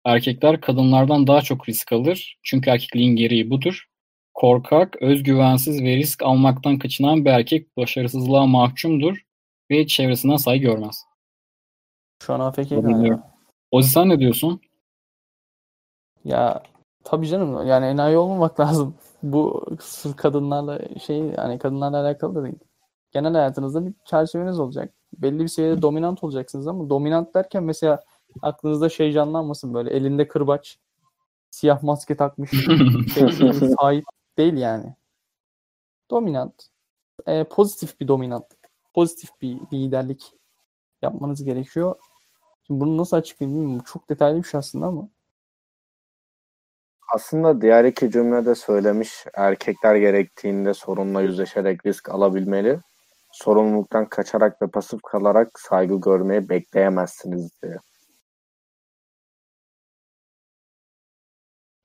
Erkekler 0.05 0.61
kadınlardan 0.61 1.27
daha 1.27 1.41
çok 1.41 1.69
risk 1.69 1.91
alır. 1.93 2.39
Çünkü 2.43 2.69
erkekliğin 2.69 3.15
gereği 3.15 3.49
budur. 3.49 3.85
Korkak, 4.33 5.01
özgüvensiz 5.01 5.83
ve 5.83 5.95
risk 5.95 6.23
almaktan 6.23 6.79
kaçınan 6.79 7.25
bir 7.25 7.29
erkek 7.29 7.77
başarısızlığa 7.77 8.45
mahkumdur 8.45 9.17
ve 9.71 9.87
çevresinden 9.87 10.37
saygı 10.37 10.63
görmez. 10.63 11.05
Şu 12.23 12.33
an 12.33 12.39
AFK 12.39 12.69
galiba. 12.69 13.33
Ozi 13.71 13.89
sen 13.89 14.09
ne 14.09 14.19
diyorsun? 14.19 14.61
Ya 16.23 16.63
tabii 17.03 17.27
canım 17.27 17.67
yani 17.67 17.85
enayi 17.85 18.17
olmamak 18.17 18.59
lazım. 18.59 18.95
Bu 19.23 19.65
kadınlarla 20.17 20.79
şey 20.99 21.17
yani 21.17 21.59
kadınlarla 21.59 22.01
alakalı 22.01 22.35
da 22.35 22.43
değil. 22.43 22.59
Genel 23.11 23.33
hayatınızda 23.33 23.85
bir 23.85 23.93
çerçeveniz 24.05 24.59
olacak. 24.59 24.93
Belli 25.17 25.39
bir 25.39 25.47
seviyede 25.47 25.81
dominant 25.81 26.23
olacaksınız 26.23 26.67
ama 26.67 26.89
dominant 26.89 27.35
derken 27.35 27.63
mesela 27.63 28.03
aklınızda 28.41 28.89
şey 28.89 29.11
canlanmasın 29.11 29.73
böyle 29.73 29.89
elinde 29.89 30.27
kırbaç, 30.27 30.79
siyah 31.51 31.83
maske 31.83 32.17
takmış 32.17 32.51
şey, 33.13 33.53
sahip 33.79 34.05
değil 34.37 34.53
yani. 34.53 34.95
Dominant. 36.11 36.67
e, 37.27 37.43
pozitif 37.43 37.99
bir 37.99 38.07
dominantlık. 38.07 38.58
Pozitif 38.99 39.41
bir 39.41 39.57
liderlik 39.73 40.33
yapmanız 41.01 41.43
gerekiyor. 41.43 41.95
Şimdi 42.67 42.79
bunu 42.79 42.97
nasıl 42.97 43.17
açıklayayım 43.17 43.59
bilmiyorum. 43.59 43.85
Çok 43.93 44.09
detaylı 44.09 44.37
bir 44.37 44.47
şey 44.47 44.57
aslında 44.57 44.85
ama. 44.85 45.09
Aslında 47.15 47.61
diğer 47.61 47.85
iki 47.85 48.11
cümlede 48.11 48.55
söylemiş 48.55 49.25
erkekler 49.33 49.95
gerektiğinde 49.95 50.73
sorunla 50.73 51.21
yüzleşerek 51.21 51.85
risk 51.85 52.09
alabilmeli. 52.09 52.79
Sorumluluktan 53.31 54.09
kaçarak 54.09 54.61
ve 54.61 54.67
pasif 54.67 55.01
kalarak 55.01 55.59
saygı 55.59 56.01
görmeyi 56.01 56.49
bekleyemezsiniz 56.49 57.61
diye. 57.63 57.77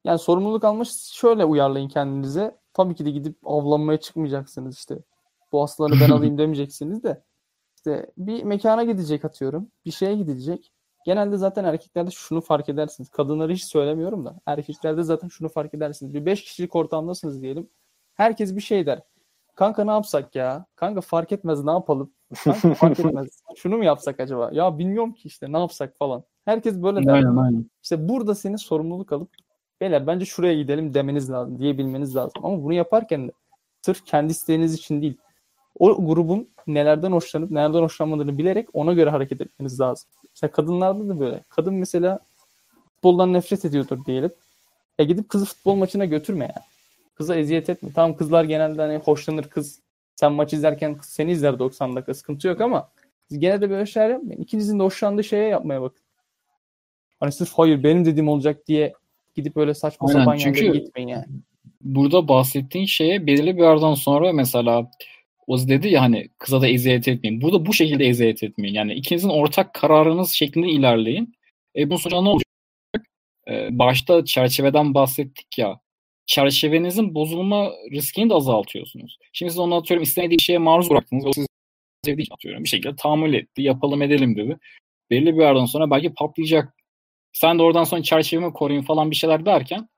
Yani 0.04 0.18
sorumluluk 0.18 0.64
almış 0.64 0.90
şöyle 1.12 1.44
uyarlayın 1.44 1.88
kendinize. 1.88 2.58
Tabii 2.72 2.94
ki 2.94 3.04
de 3.04 3.10
gidip 3.10 3.36
avlanmaya 3.44 4.00
çıkmayacaksınız 4.00 4.76
işte. 4.76 4.98
Bu 5.54 5.62
aslanı 5.62 5.94
ben 6.00 6.10
alayım 6.10 6.38
demeyeceksiniz 6.38 7.02
de. 7.02 7.22
İşte 7.76 8.10
bir 8.16 8.42
mekana 8.44 8.84
gidecek 8.84 9.24
atıyorum. 9.24 9.68
Bir 9.84 9.90
şeye 9.90 10.14
gidilecek. 10.16 10.72
Genelde 11.06 11.36
zaten 11.36 11.64
erkeklerde 11.64 12.10
şunu 12.10 12.40
fark 12.40 12.68
edersiniz. 12.68 13.08
Kadınları 13.08 13.52
hiç 13.52 13.64
söylemiyorum 13.64 14.24
da. 14.24 14.40
Erkeklerde 14.46 15.02
zaten 15.02 15.28
şunu 15.28 15.48
fark 15.48 15.74
edersiniz. 15.74 16.14
Bir 16.14 16.26
beş 16.26 16.44
kişilik 16.44 16.76
ortamdasınız 16.76 17.42
diyelim. 17.42 17.68
Herkes 18.14 18.56
bir 18.56 18.60
şey 18.60 18.86
der. 18.86 19.02
Kanka 19.54 19.84
ne 19.84 19.90
yapsak 19.90 20.34
ya? 20.34 20.66
Kanka 20.76 21.00
fark 21.00 21.32
etmez 21.32 21.64
ne 21.64 21.70
yapalım? 21.70 22.12
Kanka 22.44 22.74
fark 22.74 23.00
etmez. 23.00 23.42
Şunu 23.56 23.76
mu 23.76 23.84
yapsak 23.84 24.20
acaba? 24.20 24.50
Ya 24.52 24.78
bilmiyorum 24.78 25.12
ki 25.12 25.28
işte 25.28 25.52
ne 25.52 25.58
yapsak 25.58 25.98
falan. 25.98 26.24
Herkes 26.44 26.82
böyle 26.82 27.06
der. 27.06 27.12
Aynen 27.12 27.36
aynen. 27.36 27.70
İşte 27.82 28.08
burada 28.08 28.34
senin 28.34 28.56
sorumluluk 28.56 29.12
alıp 29.12 29.30
beyler 29.80 30.06
bence 30.06 30.24
şuraya 30.24 30.54
gidelim 30.54 30.94
demeniz 30.94 31.30
lazım, 31.30 31.58
diyebilmeniz 31.58 32.16
lazım. 32.16 32.42
Ama 32.42 32.62
bunu 32.62 32.72
yaparken 32.72 33.28
de 33.28 33.32
sırf 33.82 34.04
kendi 34.04 34.30
isteğiniz 34.32 34.74
için 34.74 35.02
değil, 35.02 35.16
o 35.78 36.06
grubun 36.06 36.48
nelerden 36.66 37.12
hoşlanıp 37.12 37.50
nelerden 37.50 37.82
hoşlanmadığını 37.82 38.38
bilerek 38.38 38.68
ona 38.72 38.92
göre 38.92 39.10
hareket 39.10 39.40
etmeniz 39.40 39.80
lazım. 39.80 40.08
Mesela 40.34 40.50
kadınlarda 40.50 41.08
da 41.08 41.20
böyle. 41.20 41.44
Kadın 41.48 41.74
mesela 41.74 42.18
futboldan 42.94 43.32
nefret 43.32 43.64
ediyordur 43.64 44.04
diyelim. 44.04 44.32
E 44.98 45.04
gidip 45.04 45.28
kızı 45.28 45.44
futbol 45.44 45.74
maçına 45.74 46.04
götürme 46.04 46.44
yani. 46.44 46.64
Kıza 47.14 47.36
eziyet 47.36 47.68
etme. 47.70 47.88
Tamam 47.94 48.16
kızlar 48.16 48.44
genelde 48.44 48.82
hani 48.82 48.96
hoşlanır 48.96 49.44
kız. 49.44 49.80
Sen 50.16 50.32
maç 50.32 50.52
izlerken 50.52 50.94
kız 50.96 51.08
seni 51.08 51.32
izler 51.32 51.58
90 51.58 51.96
dakika 51.96 52.14
sıkıntı 52.14 52.48
yok 52.48 52.60
ama 52.60 52.88
siz 53.28 53.38
gene 53.38 53.60
de 53.60 53.70
böyle 53.70 53.86
şeyler 53.86 54.08
yapmayın. 54.10 54.42
İkinizin 54.42 54.78
de 54.78 54.82
hoşlandığı 54.82 55.24
şeye 55.24 55.48
yapmaya 55.48 55.82
bakın. 55.82 56.00
Hani 57.20 57.32
sırf 57.32 57.52
hayır 57.52 57.82
benim 57.82 58.04
dediğim 58.04 58.28
olacak 58.28 58.66
diye 58.66 58.92
gidip 59.34 59.56
öyle 59.56 59.74
saçma 59.74 60.08
Aynen, 60.08 60.20
sapan 60.20 60.36
çünkü- 60.36 60.64
yerlere 60.64 60.78
gitmeyin 60.78 61.08
yani. 61.08 61.24
Burada 61.80 62.28
bahsettiğin 62.28 62.86
şeye 62.86 63.26
belirli 63.26 63.56
bir 63.56 63.62
yerden 63.62 63.94
sonra 63.94 64.32
mesela 64.32 64.90
Oz 65.46 65.68
dedi 65.68 65.88
ya 65.88 66.02
hani 66.02 66.28
kıza 66.38 66.60
da 66.60 66.68
eziyet 66.68 67.08
etmeyin. 67.08 67.40
Burada 67.40 67.66
bu 67.66 67.72
şekilde 67.72 68.06
eziyet 68.06 68.42
etmeyin. 68.42 68.74
Yani 68.74 68.94
ikinizin 68.94 69.28
ortak 69.28 69.74
kararınız 69.74 70.30
şeklinde 70.30 70.68
ilerleyin. 70.68 71.34
E 71.76 71.90
bunun 71.90 71.96
sonucu 71.96 72.24
ne 72.24 72.28
olacak? 72.28 72.44
E, 73.48 73.78
başta 73.78 74.24
çerçeveden 74.24 74.94
bahsettik 74.94 75.58
ya. 75.58 75.80
Çerçevenizin 76.26 77.14
bozulma 77.14 77.72
riskini 77.92 78.30
de 78.30 78.34
azaltıyorsunuz. 78.34 79.18
Şimdi 79.32 79.52
siz 79.52 79.58
onu 79.58 79.74
atıyorum 79.74 80.02
istemediği 80.02 80.40
şeye 80.40 80.58
maruz 80.58 80.90
bıraktınız. 80.90 81.26
O 81.26 81.32
siz 81.32 81.46
sevdiği 82.04 82.24
için 82.24 82.34
atıyorum. 82.34 82.64
Bir 82.64 82.68
şekilde 82.68 82.96
tahammül 82.96 83.34
etti. 83.34 83.62
Yapalım 83.62 84.02
edelim 84.02 84.36
dedi. 84.36 84.58
Belli 85.10 85.36
bir 85.36 85.42
yerden 85.42 85.64
sonra 85.64 85.90
belki 85.90 86.14
patlayacak. 86.14 86.74
Sen 87.32 87.58
de 87.58 87.62
oradan 87.62 87.84
sonra 87.84 88.02
çerçevemi 88.02 88.52
koruyun 88.52 88.82
falan 88.82 89.10
bir 89.10 89.16
şeyler 89.16 89.46
derken 89.46 89.88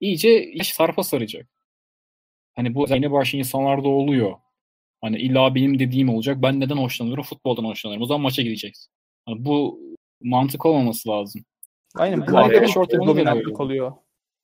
iyice 0.00 0.44
iş 0.52 0.72
sarpa 0.72 1.02
saracak. 1.02 1.48
Hani 2.56 2.74
bu 2.74 2.86
yeni 2.90 3.12
başlı 3.12 3.38
insanlarda 3.38 3.88
oluyor. 3.88 4.36
Hani 5.00 5.18
illa 5.18 5.54
benim 5.54 5.78
dediğim 5.78 6.08
olacak. 6.08 6.42
Ben 6.42 6.60
neden 6.60 6.76
hoşlanıyorum? 6.76 7.24
Futboldan 7.24 7.64
hoşlanıyorum. 7.64 8.02
O 8.02 8.06
zaman 8.06 8.20
maça 8.20 8.42
gideceksin. 8.42 8.90
Hani 9.26 9.44
bu 9.44 9.80
mantık 10.22 10.66
olmaması 10.66 11.08
lazım. 11.08 11.44
Aynen. 11.94 12.20
Bu 12.20 12.26
bir 12.26 12.76
ortamını 12.76 13.06
dominantlık 13.06 13.60
oluyor. 13.60 13.92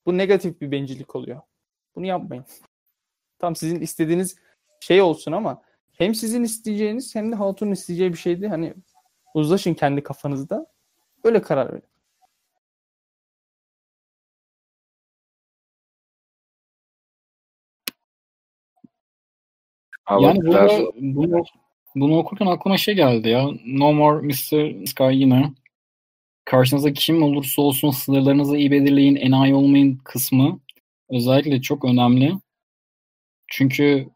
Bu 0.07 0.19
negatif 0.19 0.61
bir 0.61 0.71
bencillik 0.71 1.17
oluyor. 1.17 1.41
Bunu 1.97 2.07
yapmayın. 2.07 2.45
Tam 3.39 3.57
sizin 3.57 3.81
istediğiniz 3.81 4.37
şey 4.81 5.03
olsun 5.03 5.33
ama 5.33 5.63
hem 5.93 6.15
sizin 6.15 6.43
isteyeceğiniz 6.43 7.15
hem 7.15 7.33
de 7.33 7.37
hatunun 7.37 7.73
isteyeceği 7.73 8.13
bir 8.13 8.19
şeydi. 8.19 8.49
Hani 8.49 8.75
uzlaşın 9.35 9.75
kendi 9.75 10.03
kafanızda. 10.03 10.67
Öyle 11.25 11.43
karar 11.43 11.73
verin. 11.73 11.94
Yani 20.11 20.47
burada 20.47 20.93
bunu, 21.01 21.45
bunu 21.95 22.19
okurken 22.19 22.47
aklıma 22.47 22.79
şey 22.79 22.95
geldi 22.95 23.29
ya. 23.29 23.49
No 23.67 23.93
more 23.93 24.27
Mr. 24.27 24.87
Sky 24.87 25.13
yine. 25.13 25.53
Karşınızda 26.45 26.93
kim 26.93 27.23
olursa 27.23 27.63
olsun 27.63 27.91
sınırlarınızı 27.91 28.57
iyi 28.57 28.71
belirleyin, 28.71 29.17
enayi 29.17 29.55
olmayın 29.55 29.99
kısmı 30.05 30.61
özellikle 31.11 31.63
çok 31.63 31.85
önemli. 31.85 32.33
Çünkü 33.47 34.09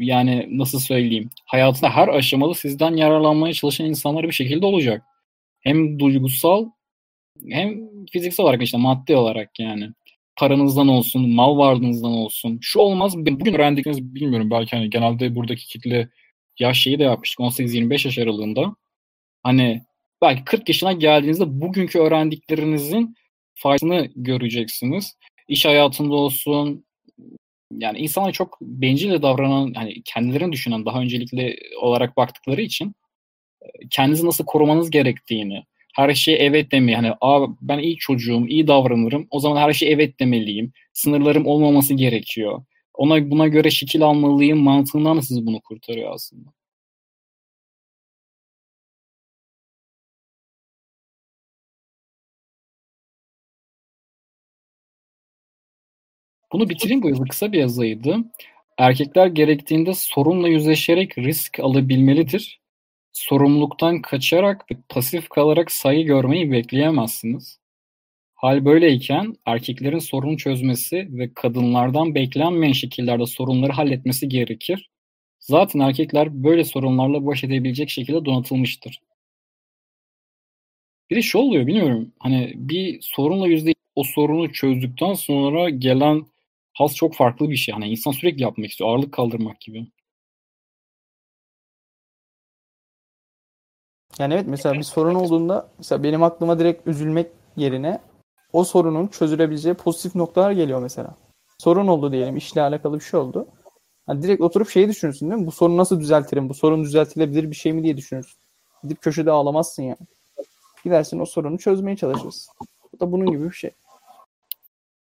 yani 0.00 0.48
nasıl 0.50 0.78
söyleyeyim 0.78 1.30
hayatında 1.44 1.90
her 1.90 2.08
aşamada 2.08 2.54
sizden 2.54 2.96
yararlanmaya 2.96 3.52
çalışan 3.54 3.86
insanlar 3.86 4.24
bir 4.24 4.32
şekilde 4.32 4.66
olacak. 4.66 5.02
Hem 5.60 5.98
duygusal 5.98 6.70
hem 7.48 7.88
fiziksel 8.12 8.44
olarak 8.44 8.62
işte 8.62 8.78
maddi 8.78 9.16
olarak 9.16 9.60
yani. 9.60 9.90
Paranızdan 10.36 10.88
olsun, 10.88 11.30
mal 11.30 11.58
varlığınızdan 11.58 12.12
olsun. 12.12 12.58
Şu 12.62 12.78
olmaz. 12.78 13.16
Bugün 13.16 13.54
öğrendikleriniz 13.54 14.14
bilmiyorum. 14.14 14.50
Belki 14.50 14.76
hani 14.76 14.90
genelde 14.90 15.34
buradaki 15.34 15.66
kitle 15.66 16.08
yaş 16.58 16.80
şeyi 16.80 16.98
de 16.98 17.02
yapmıştık. 17.02 17.40
18-25 17.40 18.06
yaş 18.08 18.18
aralığında. 18.18 18.76
Hani 19.42 19.82
belki 20.22 20.44
40 20.44 20.68
yaşına 20.68 20.92
geldiğinizde 20.92 21.60
bugünkü 21.60 21.98
öğrendiklerinizin 21.98 23.14
faydasını 23.54 24.08
göreceksiniz. 24.16 25.16
İş 25.48 25.64
hayatında 25.66 26.14
olsun, 26.14 26.84
yani 27.72 27.98
insanlar 27.98 28.32
çok 28.32 28.58
bencil 28.60 29.22
davranan, 29.22 29.74
hani 29.74 30.02
kendilerini 30.04 30.52
düşünen, 30.52 30.86
daha 30.86 31.00
öncelikli 31.00 31.58
olarak 31.80 32.16
baktıkları 32.16 32.62
için 32.62 32.94
kendinizi 33.90 34.26
nasıl 34.26 34.44
korumanız 34.44 34.90
gerektiğini, 34.90 35.64
her 35.96 36.14
şeye 36.14 36.38
evet 36.38 36.72
demeyi, 36.72 36.96
hani 36.96 37.12
Aa, 37.20 37.46
ben 37.62 37.78
iyi 37.78 37.96
çocuğum, 37.96 38.46
iyi 38.48 38.66
davranırım, 38.66 39.26
o 39.30 39.40
zaman 39.40 39.60
her 39.62 39.72
şeye 39.72 39.92
evet 39.92 40.20
demeliyim, 40.20 40.72
sınırlarım 40.92 41.46
olmaması 41.46 41.94
gerekiyor, 41.94 42.62
ona 42.94 43.30
buna 43.30 43.48
göre 43.48 43.70
şekil 43.70 44.02
almalıyım 44.02 44.58
mantığından 44.58 45.20
sizi 45.20 45.46
bunu 45.46 45.60
kurtarıyor 45.60 46.14
aslında. 46.14 46.50
Bunu 56.52 56.68
bitireyim 56.68 57.02
bu 57.02 57.08
yazı 57.08 57.24
kısa 57.24 57.52
bir 57.52 57.58
yazıydı. 57.58 58.16
Erkekler 58.78 59.26
gerektiğinde 59.26 59.94
sorunla 59.94 60.48
yüzleşerek 60.48 61.18
risk 61.18 61.60
alabilmelidir. 61.60 62.60
Sorumluluktan 63.16 64.02
kaçarak 64.02 64.70
ve 64.70 64.76
pasif 64.88 65.28
kalarak 65.28 65.72
saygı 65.72 66.02
görmeyi 66.02 66.52
bekleyemezsiniz. 66.52 67.58
Hal 68.34 68.64
böyleyken 68.64 69.34
erkeklerin 69.46 69.98
sorunu 69.98 70.36
çözmesi 70.36 71.08
ve 71.10 71.34
kadınlardan 71.34 72.14
beklenmeyen 72.14 72.72
şekillerde 72.72 73.26
sorunları 73.26 73.72
halletmesi 73.72 74.28
gerekir. 74.28 74.90
Zaten 75.40 75.80
erkekler 75.80 76.44
böyle 76.44 76.64
sorunlarla 76.64 77.26
baş 77.26 77.44
edebilecek 77.44 77.90
şekilde 77.90 78.24
donatılmıştır. 78.24 79.00
Bir 81.10 81.16
de 81.16 81.22
şu 81.22 81.38
oluyor 81.38 81.66
bilmiyorum. 81.66 82.12
Hani 82.18 82.52
bir 82.56 82.98
sorunla 83.00 83.48
yüzde 83.48 83.74
o 83.94 84.04
sorunu 84.04 84.52
çözdükten 84.52 85.14
sonra 85.14 85.70
gelen 85.70 86.26
haz 86.72 86.96
çok 86.96 87.14
farklı 87.14 87.50
bir 87.50 87.56
şey. 87.56 87.72
Hani 87.72 87.88
insan 87.88 88.10
sürekli 88.10 88.42
yapmak 88.42 88.70
istiyor. 88.70 88.90
Ağırlık 88.90 89.12
kaldırmak 89.12 89.60
gibi. 89.60 89.86
Yani 94.18 94.34
evet 94.34 94.46
mesela 94.48 94.74
bir 94.74 94.82
sorun 94.82 95.14
olduğunda 95.14 95.68
mesela 95.78 96.02
benim 96.02 96.22
aklıma 96.22 96.58
direkt 96.58 96.86
üzülmek 96.86 97.30
yerine 97.56 98.00
o 98.52 98.64
sorunun 98.64 99.06
çözülebileceği 99.06 99.74
pozitif 99.74 100.14
noktalar 100.14 100.50
geliyor 100.50 100.82
mesela. 100.82 101.14
Sorun 101.58 101.86
oldu 101.86 102.12
diyelim 102.12 102.36
işle 102.36 102.62
alakalı 102.62 102.94
bir 102.94 103.04
şey 103.04 103.20
oldu. 103.20 103.46
Hani 104.06 104.22
direkt 104.22 104.42
oturup 104.42 104.70
şeyi 104.70 104.88
düşünürsün 104.88 105.30
değil 105.30 105.40
mi? 105.40 105.46
Bu 105.46 105.52
sorunu 105.52 105.76
nasıl 105.76 106.00
düzeltirim? 106.00 106.48
Bu 106.48 106.54
sorun 106.54 106.84
düzeltilebilir 106.84 107.50
bir 107.50 107.56
şey 107.56 107.72
mi 107.72 107.82
diye 107.82 107.96
düşünürsün. 107.96 108.38
Gidip 108.82 109.02
köşede 109.02 109.30
ağlamazsın 109.30 109.82
yani. 109.82 109.96
Gidersin 110.84 111.18
o 111.18 111.26
sorunu 111.26 111.58
çözmeye 111.58 111.96
çalışırsın. 111.96 112.54
Bu 112.92 113.00
da 113.00 113.12
bunun 113.12 113.26
gibi 113.26 113.44
bir 113.44 113.54
şey. 113.54 113.70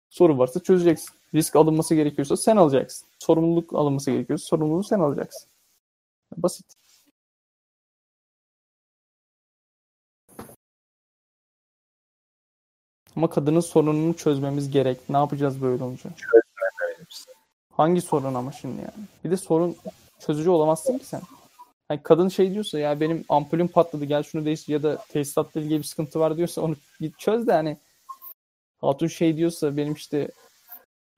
Sorun 0.09 0.39
varsa 0.39 0.59
çözeceksin. 0.59 1.09
Risk 1.33 1.55
alınması 1.55 1.95
gerekiyorsa 1.95 2.37
sen 2.37 2.57
alacaksın. 2.57 3.07
Sorumluluk 3.19 3.73
alınması 3.73 4.11
gerekiyorsa 4.11 4.45
sorumluluğu 4.45 4.83
sen 4.83 4.99
alacaksın. 4.99 5.49
Basit. 6.37 6.65
Ama 13.15 13.29
kadının 13.29 13.59
sorununu 13.59 14.13
çözmemiz 14.13 14.71
gerek. 14.71 14.97
Ne 15.09 15.17
yapacağız 15.17 15.61
böyle 15.61 15.83
olunca? 15.83 16.09
Hangi 17.71 18.01
sorun 18.01 18.33
ama 18.33 18.51
şimdi 18.51 18.81
yani? 18.81 19.07
Bir 19.23 19.31
de 19.31 19.37
sorun 19.37 19.75
çözücü 20.19 20.49
olamazsın 20.49 20.97
ki 20.97 21.05
sen. 21.05 21.21
Yani 21.89 22.03
kadın 22.03 22.29
şey 22.29 22.53
diyorsa 22.53 22.79
ya 22.79 22.99
benim 22.99 23.25
ampulüm 23.29 23.67
patladı 23.67 24.05
gel 24.05 24.23
şunu 24.23 24.45
değiştir 24.45 24.73
ya 24.73 24.83
da 24.83 24.97
tesisatla 25.09 25.61
ilgili 25.61 25.77
bir 25.79 25.83
sıkıntı 25.83 26.19
var 26.19 26.37
diyorsa 26.37 26.61
onu 26.61 26.75
git 26.99 27.19
çöz 27.19 27.47
de 27.47 27.53
hani 27.53 27.77
hatun 28.81 29.07
şey 29.07 29.37
diyorsa 29.37 29.77
benim 29.77 29.93
işte 29.93 30.31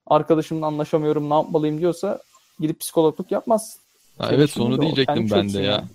arkadaşımla 0.07 0.65
anlaşamıyorum 0.65 1.29
ne 1.29 1.33
yapmalıyım 1.33 1.79
diyorsa 1.79 2.21
gidip 2.59 2.79
psikologluk 2.79 3.31
yapmaz. 3.31 3.79
Ha, 4.17 4.29
evet 4.31 4.57
onu 4.57 4.81
diyecektim 4.81 5.29
ben 5.31 5.53
de 5.53 5.59
ya. 5.59 5.71
yani. 5.71 5.85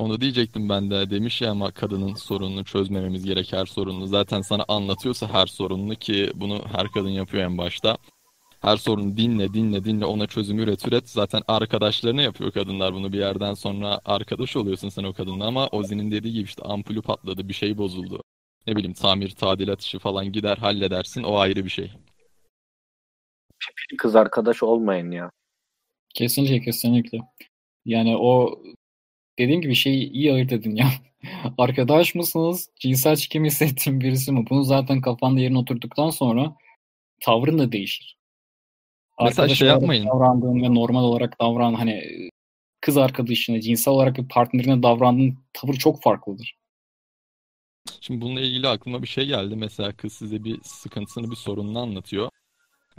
Onu 0.00 0.20
diyecektim 0.20 0.68
ben 0.68 0.90
de. 0.90 1.10
Demiş 1.10 1.42
ya 1.42 1.50
ama 1.50 1.70
kadının 1.70 2.14
sorununu 2.14 2.64
çözmememiz 2.64 3.24
gerek 3.24 3.52
her 3.52 3.66
sorununu. 3.66 4.06
Zaten 4.06 4.40
sana 4.40 4.64
anlatıyorsa 4.68 5.28
her 5.28 5.46
sorununu 5.46 5.94
ki 5.94 6.32
bunu 6.34 6.64
her 6.72 6.88
kadın 6.88 7.08
yapıyor 7.08 7.44
en 7.44 7.58
başta. 7.58 7.98
Her 8.60 8.76
sorunu 8.76 9.16
dinle 9.16 9.54
dinle 9.54 9.84
dinle 9.84 10.04
ona 10.04 10.26
çözüm 10.26 10.58
üret 10.58 10.88
üret. 10.88 11.08
Zaten 11.08 11.42
arkadaşlarına 11.48 12.22
yapıyor 12.22 12.52
kadınlar 12.52 12.94
bunu 12.94 13.12
bir 13.12 13.18
yerden 13.18 13.54
sonra 13.54 14.00
arkadaş 14.04 14.56
oluyorsun 14.56 14.88
sen 14.88 15.04
o 15.04 15.12
kadınla 15.12 15.46
ama 15.46 15.66
Ozi'nin 15.66 16.10
dediği 16.10 16.32
gibi 16.32 16.44
işte 16.44 16.62
ampulü 16.62 17.02
patladı 17.02 17.48
bir 17.48 17.54
şey 17.54 17.78
bozuldu. 17.78 18.22
Ne 18.66 18.76
bileyim 18.76 18.94
tamir 18.94 19.30
tadilat 19.30 19.80
işi 19.80 19.98
falan 19.98 20.32
gider 20.32 20.56
halledersin 20.56 21.22
o 21.22 21.36
ayrı 21.38 21.64
bir 21.64 21.70
şey. 21.70 21.90
Pipili 23.58 23.96
kız 23.98 24.16
arkadaş 24.16 24.62
olmayın 24.62 25.10
ya. 25.10 25.30
Kesinlikle 26.14 26.60
kesinlikle. 26.60 27.18
Yani 27.84 28.16
o 28.16 28.62
dediğim 29.40 29.60
gibi 29.60 29.74
şeyi 29.74 30.10
iyi 30.10 30.32
ayırt 30.32 30.52
edin 30.52 30.76
ya. 30.76 30.90
Arkadaş 31.58 32.14
mısınız? 32.14 32.70
Cinsel 32.80 33.16
çekim 33.16 33.44
hissettiğin 33.44 34.00
birisi 34.00 34.32
mi? 34.32 34.44
Bunu 34.50 34.64
zaten 34.64 35.00
kafanda 35.00 35.40
yerine 35.40 35.58
oturduktan 35.58 36.10
sonra 36.10 36.56
tavrın 37.20 37.58
da 37.58 37.72
değişir. 37.72 38.16
Mesela 39.20 39.42
Arkadaş 39.42 39.58
şey 39.58 39.68
yapmayın. 39.68 40.06
davrandığın 40.06 40.62
ve 40.62 40.74
normal 40.74 41.02
olarak 41.02 41.40
davran 41.40 41.74
hani 41.74 42.02
kız 42.80 42.96
arkadaşına, 42.96 43.60
cinsel 43.60 43.94
olarak 43.94 44.16
bir 44.16 44.28
partnerine 44.28 44.82
davrandığın 44.82 45.38
tavır 45.52 45.74
çok 45.74 46.02
farklıdır. 46.02 46.56
Şimdi 48.00 48.20
bununla 48.20 48.40
ilgili 48.40 48.68
aklıma 48.68 49.02
bir 49.02 49.08
şey 49.08 49.26
geldi. 49.26 49.56
Mesela 49.56 49.92
kız 49.92 50.12
size 50.12 50.44
bir 50.44 50.60
sıkıntısını, 50.62 51.30
bir 51.30 51.36
sorununu 51.36 51.78
anlatıyor. 51.78 52.30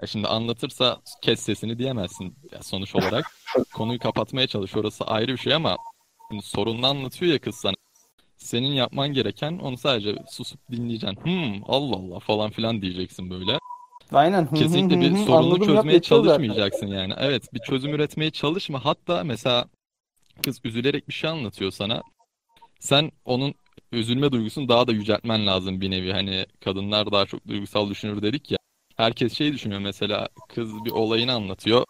Ya 0.02 0.08
şimdi 0.08 0.28
anlatırsa 0.28 1.02
kes 1.22 1.40
sesini 1.40 1.80
diyemezsin 1.80 2.36
ya 2.52 2.64
sonuç 2.64 2.96
olarak. 2.96 3.26
Konuyu 3.74 4.00
kapatmaya 4.00 4.48
çalış. 4.48 4.76
Orası 4.76 5.04
ayrı 5.06 5.32
bir 5.32 5.38
şey 5.38 5.54
ama 5.54 5.78
sorununu 6.40 6.88
anlatıyor 6.88 7.32
ya 7.34 7.40
kız 7.40 7.56
sana. 7.56 7.76
Senin 8.38 8.74
yapman 8.74 9.14
gereken 9.14 9.60
onu 9.60 9.78
sadece 9.78 10.16
susup 10.30 10.60
dinleyeceksin. 10.72 11.26
Hmm, 11.26 11.64
Allah 11.68 11.96
Allah 11.96 12.20
falan 12.20 12.52
filan 12.52 12.82
diyeceksin 12.82 13.30
böyle. 13.30 13.60
Aynen. 14.12 14.54
Kesinlikle 14.54 15.02
bir 15.02 15.18
sorunu 15.18 15.36
Anladım, 15.36 15.62
yap, 15.62 15.68
çözmeye 15.68 15.94
zaten. 15.94 16.02
çalışmayacaksın 16.02 16.88
yani. 16.88 17.14
Evet, 17.18 17.54
bir 17.54 17.60
çözüm 17.60 17.94
üretmeye 17.94 18.32
çalışma. 18.32 18.86
Hatta 18.86 19.24
mesela 19.24 19.66
kız 20.44 20.60
üzülerek 20.64 21.08
bir 21.08 21.14
şey 21.14 21.30
anlatıyor 21.30 21.72
sana. 21.72 22.02
Sen 22.80 23.12
onun 23.26 23.54
üzülme 23.92 24.32
duygusunu 24.32 24.70
daha 24.70 24.88
da 24.88 24.92
yüceltmen 24.92 25.48
lazım 25.48 25.82
bir 25.82 25.92
nevi. 25.92 26.12
Hani 26.12 26.46
kadınlar 26.64 27.12
daha 27.12 27.26
çok 27.26 27.48
duygusal 27.48 27.90
düşünür 27.90 28.22
dedik 28.22 28.52
ya. 28.52 28.58
Herkes 28.98 29.34
şey 29.38 29.54
düşünüyor 29.54 29.82
mesela 29.82 30.30
kız 30.50 30.86
bir 30.86 30.92
olayını 30.92 31.34
anlatıyor. 31.34 31.86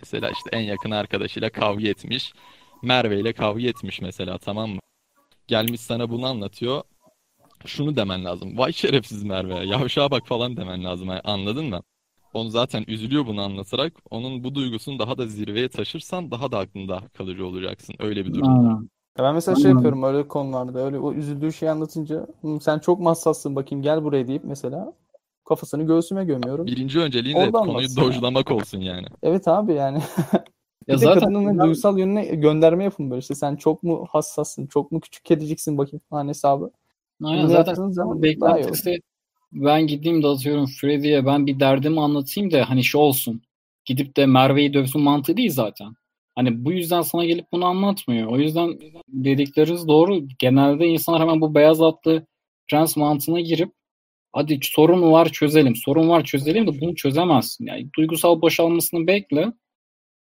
Mesela 0.00 0.30
işte 0.30 0.50
en 0.52 0.60
yakın 0.60 0.90
arkadaşıyla 0.90 1.50
kavga 1.50 1.88
etmiş. 1.88 2.32
Merve 2.84 3.20
ile 3.20 3.32
kavga 3.32 3.62
etmiş 3.68 4.00
mesela 4.02 4.38
tamam 4.38 4.70
mı? 4.70 4.78
Gelmiş 5.48 5.80
sana 5.80 6.10
bunu 6.10 6.26
anlatıyor. 6.26 6.82
Şunu 7.66 7.96
demen 7.96 8.24
lazım. 8.24 8.58
Vay 8.58 8.72
şerefsiz 8.72 9.22
Merve, 9.24 9.54
yavşağa 9.54 10.10
bak 10.10 10.26
falan 10.26 10.56
demen 10.56 10.84
lazım. 10.84 11.08
Yani 11.08 11.20
anladın 11.24 11.64
mı? 11.66 11.82
Onu 12.34 12.48
zaten 12.48 12.84
üzülüyor 12.88 13.26
bunu 13.26 13.42
anlatarak. 13.42 13.92
Onun 14.10 14.44
bu 14.44 14.54
duygusunu 14.54 14.98
daha 14.98 15.18
da 15.18 15.26
zirveye 15.26 15.68
taşırsan 15.68 16.30
daha 16.30 16.52
da 16.52 16.58
aklında 16.58 17.02
kalıcı 17.18 17.46
olacaksın. 17.46 17.94
Öyle 17.98 18.24
bir 18.26 18.34
durum. 18.34 18.48
Aynen. 18.48 18.88
Ya 19.18 19.24
ben 19.24 19.34
mesela 19.34 19.54
şey 19.56 19.64
Aynen. 19.64 19.74
yapıyorum 19.74 20.02
öyle 20.02 20.28
konularda. 20.28 20.84
Öyle 20.84 20.98
o 20.98 21.12
üzüldüğü 21.12 21.52
şeyi 21.52 21.70
anlatınca 21.70 22.26
"Hı, 22.42 22.58
sen 22.60 22.78
çok 22.78 23.00
mu 23.00 23.08
hassassın 23.10 23.56
bakayım 23.56 23.82
gel 23.82 24.04
buraya 24.04 24.28
deyip 24.28 24.44
mesela 24.44 24.92
kafasını 25.48 25.82
göğsüme 25.86 26.24
gömüyorum. 26.24 26.66
Birinci 26.66 27.00
önceliğin 27.00 27.36
de 27.36 27.40
Oradan 27.40 27.66
konuyu 27.66 27.96
dojlamak 27.96 28.50
olsun 28.50 28.80
yani. 28.80 29.06
Evet 29.22 29.48
abi 29.48 29.72
yani. 29.74 30.02
Ya 30.88 30.96
Bir 30.96 31.00
de 31.00 31.04
zaten 31.04 31.20
kadının 31.20 31.58
duygusal 31.58 31.98
yönüne 31.98 32.24
gönderme 32.24 32.84
yapın 32.84 33.10
böyle 33.10 33.20
işte 33.20 33.34
sen 33.34 33.56
çok 33.56 33.82
mu 33.82 34.06
hassassın, 34.10 34.66
çok 34.66 34.92
mu 34.92 35.00
küçük 35.00 35.24
kediciksin 35.24 35.78
bakayım 35.78 36.02
falan 36.10 36.28
hesabı. 36.28 36.70
Aynen 37.24 37.44
Bunu 37.44 37.52
zaten 37.52 37.90
zaman 37.90 38.22
beklentisi 38.22 39.00
ben 39.52 39.86
gideyim 39.86 40.22
de 40.22 40.26
atıyorum 40.26 40.66
Freddy'ye 40.66 41.26
ben 41.26 41.46
bir 41.46 41.60
derdimi 41.60 42.00
anlatayım 42.00 42.50
da 42.50 42.70
hani 42.70 42.84
şu 42.84 42.98
olsun. 42.98 43.42
Gidip 43.84 44.16
de 44.16 44.26
Merve'yi 44.26 44.74
dövsün 44.74 45.00
mantığı 45.02 45.36
değil 45.36 45.50
zaten. 45.50 45.94
Hani 46.34 46.64
bu 46.64 46.72
yüzden 46.72 47.02
sana 47.02 47.24
gelip 47.24 47.52
bunu 47.52 47.64
anlatmıyor. 47.64 48.28
O 48.28 48.38
yüzden 48.38 48.78
dedikleriniz 49.08 49.88
doğru. 49.88 50.28
Genelde 50.38 50.86
insanlar 50.86 51.22
hemen 51.22 51.40
bu 51.40 51.54
beyaz 51.54 51.82
atlı 51.82 52.26
prens 52.70 52.96
mantığına 52.96 53.40
girip 53.40 53.72
hadi 54.32 54.58
sorun 54.62 55.12
var 55.12 55.28
çözelim. 55.28 55.76
Sorun 55.76 56.08
var 56.08 56.24
çözelim 56.24 56.66
de 56.66 56.80
bunu 56.80 56.94
çözemezsin. 56.94 57.66
Yani 57.66 57.88
duygusal 57.98 58.42
boşalmasını 58.42 59.06
bekle. 59.06 59.52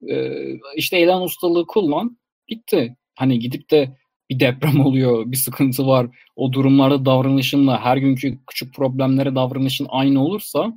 Ee, 0.10 0.60
işte 0.76 0.98
eylem 0.98 1.22
ustalığı 1.22 1.68
kullan. 1.68 2.18
Bitti. 2.50 2.96
Hani 3.16 3.40
gidip 3.40 3.72
de 3.72 3.98
bir 4.30 4.40
deprem 4.40 4.80
oluyor, 4.86 5.32
bir 5.32 5.38
sıkıntı 5.38 5.88
var. 5.88 6.08
O 6.36 6.54
durumlarda 6.54 7.06
davranışınla 7.06 7.82
her 7.82 7.98
günkü 7.98 8.40
küçük 8.48 8.74
problemlere 8.76 9.36
davranışın 9.36 9.88
aynı 9.90 10.26
olursa 10.26 10.74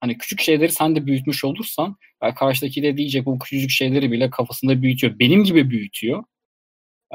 hani 0.00 0.18
küçük 0.18 0.40
şeyleri 0.40 0.72
sen 0.72 0.96
de 0.96 1.06
büyütmüş 1.06 1.44
olursan 1.44 1.96
karşıdaki 2.36 2.82
de 2.82 2.96
diyecek 2.96 3.26
bu 3.26 3.38
küçücük 3.38 3.70
şeyleri 3.70 4.12
bile 4.12 4.30
kafasında 4.30 4.82
büyütüyor. 4.82 5.18
Benim 5.18 5.44
gibi 5.44 5.70
büyütüyor. 5.70 6.24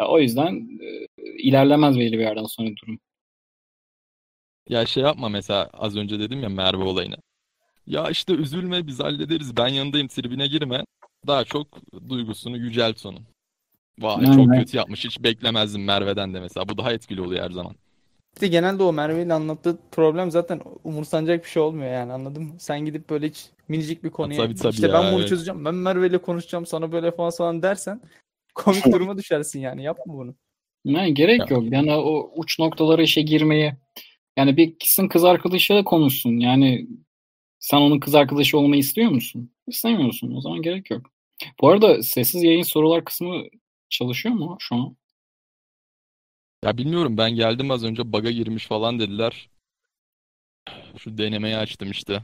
O 0.07 0.19
yüzden 0.19 0.79
e, 0.81 1.07
ilerlemez 1.37 1.99
belli 1.99 2.13
bir 2.13 2.23
yerden 2.23 2.45
sonra 2.45 2.69
durum. 2.83 2.99
Ya 4.69 4.85
şey 4.85 5.03
yapma 5.03 5.29
mesela 5.29 5.69
az 5.73 5.97
önce 5.97 6.19
dedim 6.19 6.43
ya 6.43 6.49
Merve 6.49 6.83
olayını. 6.83 7.15
Ya 7.87 8.09
işte 8.09 8.33
üzülme 8.33 8.87
biz 8.87 8.99
hallederiz 8.99 9.57
ben 9.57 9.67
yanındayım 9.67 10.07
tribine 10.07 10.47
girme. 10.47 10.83
Daha 11.27 11.43
çok 11.43 11.67
duygusunu 12.09 12.57
yücelt 12.57 13.05
onun. 13.05 13.23
Vay 13.99 14.25
çok 14.25 14.37
Aynen. 14.37 14.59
kötü 14.59 14.77
yapmış 14.77 15.05
hiç 15.05 15.23
beklemezdim 15.23 15.83
Merve'den 15.83 16.33
de 16.33 16.39
mesela. 16.39 16.69
Bu 16.69 16.77
daha 16.77 16.93
etkili 16.93 17.21
oluyor 17.21 17.43
her 17.43 17.51
zaman. 17.51 17.75
İşte 18.33 18.47
genelde 18.47 18.83
o 18.83 18.93
Merve'nin 18.93 19.29
anlattığı 19.29 19.79
problem 19.91 20.31
zaten 20.31 20.61
umursanacak 20.83 21.43
bir 21.43 21.49
şey 21.49 21.61
olmuyor 21.61 21.91
yani 21.91 22.13
anladın 22.13 22.43
mı? 22.43 22.53
Sen 22.59 22.85
gidip 22.85 23.09
böyle 23.09 23.27
hiç 23.27 23.45
minicik 23.67 24.03
bir 24.03 24.09
konuya 24.09 24.37
tabii 24.37 24.55
tabii 24.55 24.73
işte 24.73 24.87
ya, 24.87 24.93
ben 24.93 25.11
bunu 25.11 25.19
evet. 25.19 25.29
çözeceğim, 25.29 25.65
ben 25.65 25.75
Merve'yle 25.75 26.17
konuşacağım 26.17 26.65
sana 26.65 26.91
böyle 26.91 27.11
falan 27.11 27.31
falan 27.31 27.61
dersen 27.61 28.01
komik 28.55 28.85
duruma 28.85 29.17
düşersin 29.17 29.59
yani 29.59 29.83
yapma 29.83 30.13
bunu. 30.13 30.35
Yani 30.85 31.13
gerek 31.13 31.51
yok. 31.51 31.63
Yani 31.71 31.93
o 31.93 32.31
uç 32.35 32.59
noktalara 32.59 33.01
işe 33.01 33.21
girmeye 33.21 33.77
yani 34.37 34.57
bir 34.57 34.63
gitsin 34.63 35.07
kız 35.07 35.23
arkadaşıyla 35.23 35.83
konuşsun. 35.83 36.39
Yani 36.39 36.87
sen 37.61 37.77
onun 37.77 37.99
kız 37.99 38.15
arkadaşı 38.15 38.57
olmayı 38.57 38.79
istiyor 38.79 39.11
musun? 39.11 39.51
İstemiyorsun. 39.67 40.35
O 40.35 40.41
zaman 40.41 40.61
gerek 40.61 40.91
yok. 40.91 41.05
Bu 41.61 41.69
arada 41.69 42.03
sessiz 42.03 42.43
yayın 42.43 42.63
sorular 42.63 43.05
kısmı 43.05 43.43
çalışıyor 43.89 44.35
mu 44.35 44.57
şu 44.59 44.75
an? 44.75 44.95
Ya 46.65 46.77
bilmiyorum 46.77 47.17
ben 47.17 47.31
geldim 47.31 47.71
az 47.71 47.83
önce 47.83 48.13
bug'a 48.13 48.31
girmiş 48.31 48.67
falan 48.67 48.99
dediler. 48.99 49.49
Şu 50.97 51.17
denemeyi 51.17 51.57
açtım 51.57 51.91
işte. 51.91 52.23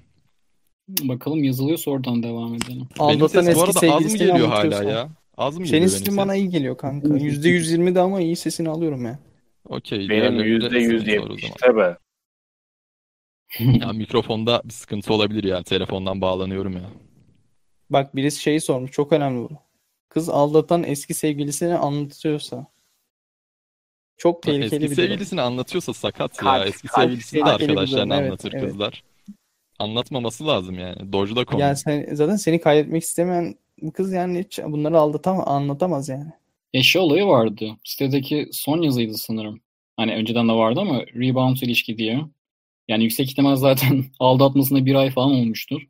Bakalım 0.88 1.44
yazılıyorsa 1.44 1.92
oradan 1.92 2.24
devam 2.24 2.54
edelim. 2.56 2.88
Benim 3.00 3.24
Aldatan 3.24 3.42
ses 3.42 3.56
bu 3.56 3.66
eski 3.66 3.80
arada 3.88 3.96
az 3.96 4.04
mı 4.04 4.10
sevgilisini 4.10 4.28
geliyor 4.28 4.48
hala 4.48 4.84
ya? 4.84 5.10
Az 5.38 5.58
mı 5.58 5.68
Senin 5.68 5.72
geliyor 5.72 5.90
sesin 5.90 6.08
benim 6.08 6.18
bana 6.18 6.34
ses? 6.34 6.42
iyi 6.42 6.50
geliyor 6.50 6.78
kanka. 6.78 7.08
%120 7.08 7.96
de 7.96 8.00
ama 8.02 8.22
iyi 8.22 8.36
sesini 8.36 8.70
alıyorum 8.70 9.06
ya. 9.06 9.20
Okey. 9.70 10.00
Benim 10.00 10.10
diğerlerinde 10.10 10.44
yüzde 10.78 10.78
yüz 10.78 11.02
sıkıntı 11.02 11.12
var 11.22 11.30
o 11.30 11.38
zaman. 11.38 11.48
yetmişte 11.48 11.76
be. 11.78 11.98
Ya 13.60 13.94
mikrofonda 13.94 14.62
bir 14.66 14.74
sıkıntı 14.74 15.14
olabilir 15.14 15.44
yani. 15.44 15.64
Telefondan 15.64 16.22
bağlanıyorum 16.22 16.74
ya. 16.74 16.90
Bak 17.90 18.16
birisi 18.16 18.42
şeyi 18.42 18.62
sormuş. 18.62 18.92
Çok 18.92 19.14
önemli 19.14 19.50
bu. 19.50 19.50
Kız 20.10 20.30
aldatan 20.30 20.84
eski 20.84 21.14
sevgilisini 21.14 21.76
anlatıyorsa. 21.76 22.68
Çok 24.18 24.44
tehlikeli 24.44 24.66
Eski 24.66 24.82
bir 24.82 24.86
durum. 24.86 24.96
sevgilisini 24.96 25.42
anlatıyorsa 25.42 25.94
sakat 25.94 26.38
ya. 26.38 26.44
Kalp- 26.44 26.68
Eski 26.68 26.88
kalp 26.88 27.04
sevgilisini 27.04 27.40
de 27.40 27.44
tehlikeli 27.44 27.62
bir 27.62 27.68
durum, 27.68 27.78
arkadaşlarına 27.78 28.16
evet, 28.16 28.26
anlatır 28.28 28.54
evet. 28.54 28.64
kızlar. 28.64 29.04
Anlatmaması 29.80 30.48
lazım 30.48 30.80
yani. 30.80 31.14
Dojda 31.14 31.46
konu. 31.46 31.62
Yani 31.62 31.78
sen, 31.78 32.08
zaten 32.16 32.36
seni 32.36 32.62
kaybetmek 32.62 33.04
istemeyen 33.04 33.56
bu 33.82 33.92
kız 33.92 34.14
yani 34.14 34.40
hiç 34.40 34.60
bunları 34.66 35.00
aldatamaz, 35.00 35.48
anlatamaz 35.48 36.10
yani. 36.10 36.32
Ya 36.74 36.84
şey 36.84 37.02
olayı 37.02 37.26
vardı. 37.26 37.78
Sitedeki 37.84 38.50
son 38.52 38.82
yazıydı 38.82 39.18
sanırım. 39.18 39.62
Hani 39.98 40.16
önceden 40.16 40.50
de 40.50 40.54
vardı 40.54 40.80
ama 40.80 41.02
rebound 41.02 41.58
ilişki 41.58 41.98
diye. 41.98 42.22
Yani 42.88 43.04
yüksek 43.04 43.30
ihtimal 43.30 43.56
zaten 43.56 44.06
aldatmasına 44.20 44.86
bir 44.86 44.96
ay 44.96 45.10
falan 45.10 45.32
olmuştur. 45.32 45.82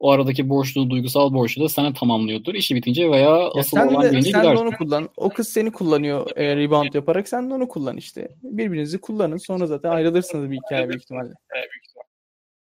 O 0.00 0.10
aradaki 0.10 0.48
boşluğu, 0.48 0.90
duygusal 0.90 1.34
boşluğu 1.34 1.64
da 1.64 1.68
sana 1.68 1.92
tamamlıyordur. 1.92 2.54
İşi 2.54 2.74
bitince 2.74 3.10
veya 3.10 3.30
Ya 3.30 3.50
asıl 3.56 3.76
sen 3.76 3.88
olan 3.88 4.02
de, 4.02 4.08
gelince 4.08 4.30
sen 4.30 4.44
de 4.44 4.48
onu 4.48 4.70
kullan. 4.70 5.08
O 5.16 5.30
kız 5.30 5.48
seni 5.48 5.72
kullanıyor 5.72 6.36
e, 6.36 6.56
rebound 6.56 6.94
yaparak. 6.94 7.28
Sen 7.28 7.50
de 7.50 7.54
onu 7.54 7.68
kullan 7.68 7.96
işte. 7.96 8.28
Birbirinizi 8.42 9.00
kullanın. 9.00 9.36
Sonra 9.36 9.66
zaten 9.66 9.90
ayrılırsınız 9.90 10.50
bir 10.50 10.56
hikaye 10.56 10.88
büyük 10.88 11.02
ihtimalle. 11.02 11.32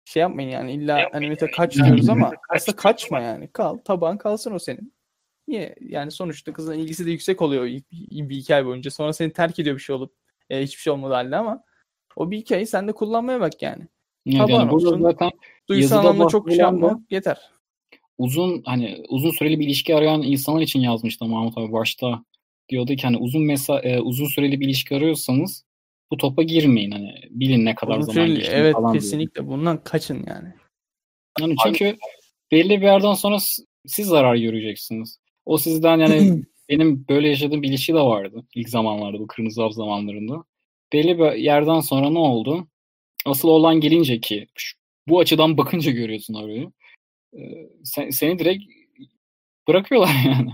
Şey 0.06 0.22
yapmayın 0.22 0.50
yani 0.50 0.74
illa 0.74 1.10
hani 1.12 1.30
mesela 1.30 1.52
kaç 1.52 1.76
diyoruz 1.76 2.10
ama 2.10 2.32
aslında 2.50 2.76
kaçma 2.76 3.20
yani. 3.20 3.48
Kal. 3.48 3.78
Taban 3.78 4.18
kalsın 4.18 4.52
o 4.54 4.60
senin. 4.60 4.94
Niye? 5.48 5.76
Yani 5.82 6.12
sonuçta 6.12 6.54
kızın 6.54 6.74
ilgisi 6.74 7.06
de 7.06 7.12
yüksek 7.12 7.42
oluyor 7.42 7.66
ilk 7.66 7.92
bir, 7.92 8.30
bir 8.30 8.36
hikaye 8.36 8.66
boyunca. 8.66 8.92
Sonra 8.92 9.14
seni 9.14 9.34
terk 9.34 9.60
ediyor 9.60 9.76
bir 9.76 9.82
şey 9.82 9.96
olup 9.96 10.14
e, 10.50 10.64
hiçbir 10.64 10.82
şey 10.82 10.94
olmadı 10.94 11.14
halde 11.14 11.36
ama 11.36 11.64
o 12.16 12.32
bir 12.32 12.38
hikayeyi 12.38 12.68
sen 12.68 12.88
de 12.88 12.92
kullanmaya 12.92 13.40
bak 13.40 13.62
yani. 13.62 13.88
Evet, 14.28 14.38
Taban 14.38 14.52
yani 14.60 14.74
olsun. 14.74 15.02
zaten 15.02 15.32
anlamda 15.92 16.28
çok 16.28 16.50
şey 16.50 16.58
yapma. 16.60 17.02
Yeter. 17.10 17.38
uzun 18.18 18.62
hani 18.66 19.04
uzun 19.10 19.32
süreli 19.32 19.60
bir 19.60 19.66
ilişki 19.66 19.96
arayan 19.96 20.22
insanlar 20.22 20.62
için 20.62 20.80
yazmıştı 20.80 21.26
Mahmut 21.26 21.58
abi 21.58 21.72
başta. 21.74 22.24
Diyordu 22.70 22.96
ki 22.96 23.02
hani 23.02 23.18
uzun 23.18 23.44
mesa 23.44 23.80
e, 23.80 24.00
uzun 24.02 24.26
süreli 24.26 24.60
bir 24.60 24.66
ilişki 24.66 24.96
arıyorsanız 24.96 25.66
bu 26.12 26.18
topa 26.18 26.44
girmeyin 26.44 26.92
hani 26.92 27.14
bilin 27.30 27.66
ne 27.66 27.76
kadar 27.76 27.98
Uzun 27.98 28.14
zaman 28.14 28.28
süreli- 28.28 28.36
geçtiğini 28.36 28.60
evet 28.60 28.74
falan 28.74 28.94
diyordu. 28.94 29.04
kesinlikle 29.06 29.48
bundan 29.48 29.84
kaçın 29.84 30.26
yani. 30.28 30.54
Yani 31.40 31.56
çünkü 31.64 31.96
belli 32.52 32.70
bir 32.82 32.86
yerden 32.86 33.14
sonra 33.14 33.38
siz 33.86 34.08
zarar 34.08 34.36
göreceksiniz. 34.36 35.20
O 35.46 35.58
sizden 35.58 35.98
yani 35.98 36.44
benim 36.70 37.06
böyle 37.10 37.28
yaşadığım 37.30 37.62
bir 37.62 37.68
ilişki 37.70 37.94
de 37.94 38.00
vardı 38.00 38.44
ilk 38.56 38.70
zamanlarda 38.70 39.20
bu 39.20 39.28
kırmızı 39.28 39.62
hap 39.62 39.74
zamanlarında. 39.74 40.44
Belli 40.94 41.20
bir 41.20 41.32
yerden 41.32 41.80
sonra 41.80 42.10
ne 42.10 42.20
oldu? 42.20 42.68
Asıl 43.26 43.50
olan 43.50 43.80
gelince 43.80 44.22
ki 44.22 44.48
bu 45.08 45.20
açıdan 45.20 45.58
bakınca 45.58 45.92
görüyorsun 45.92 46.34
orayı. 46.34 46.72
Sen, 47.84 48.10
seni 48.10 48.40
direkt 48.40 48.64
bırakıyorlar 49.68 50.16
yani. 50.26 50.52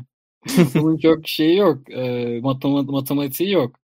Bunun 0.75 0.97
çok 0.97 1.27
şeyi 1.27 1.57
yok. 1.57 1.89
E, 1.91 2.01
matema- 2.39 2.91
matematiği 2.91 3.51
yok. 3.51 3.79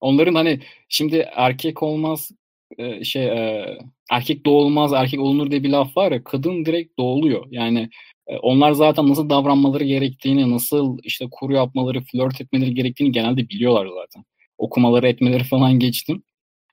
Onların 0.00 0.34
hani 0.34 0.60
şimdi 0.88 1.28
erkek 1.34 1.82
olmaz 1.82 2.30
e, 2.78 3.04
şey 3.04 3.24
e, 3.24 3.78
erkek 4.10 4.46
doğulmaz 4.46 4.92
erkek 4.92 5.20
olunur 5.20 5.50
diye 5.50 5.62
bir 5.62 5.70
laf 5.70 5.96
var 5.96 6.12
ya 6.12 6.24
kadın 6.24 6.64
direkt 6.64 6.98
doğuluyor. 6.98 7.46
Yani 7.50 7.90
e, 8.26 8.36
onlar 8.36 8.72
zaten 8.72 9.08
nasıl 9.08 9.30
davranmaları 9.30 9.84
gerektiğini, 9.84 10.50
nasıl 10.50 10.98
işte 11.02 11.26
kuru 11.30 11.52
yapmaları, 11.52 12.00
flört 12.00 12.40
etmeleri 12.40 12.74
gerektiğini 12.74 13.12
genelde 13.12 13.48
biliyorlar 13.48 13.86
zaten. 13.86 14.24
Okumaları, 14.58 15.08
etmeleri 15.08 15.44
falan 15.44 15.72
geçtim. 15.72 16.22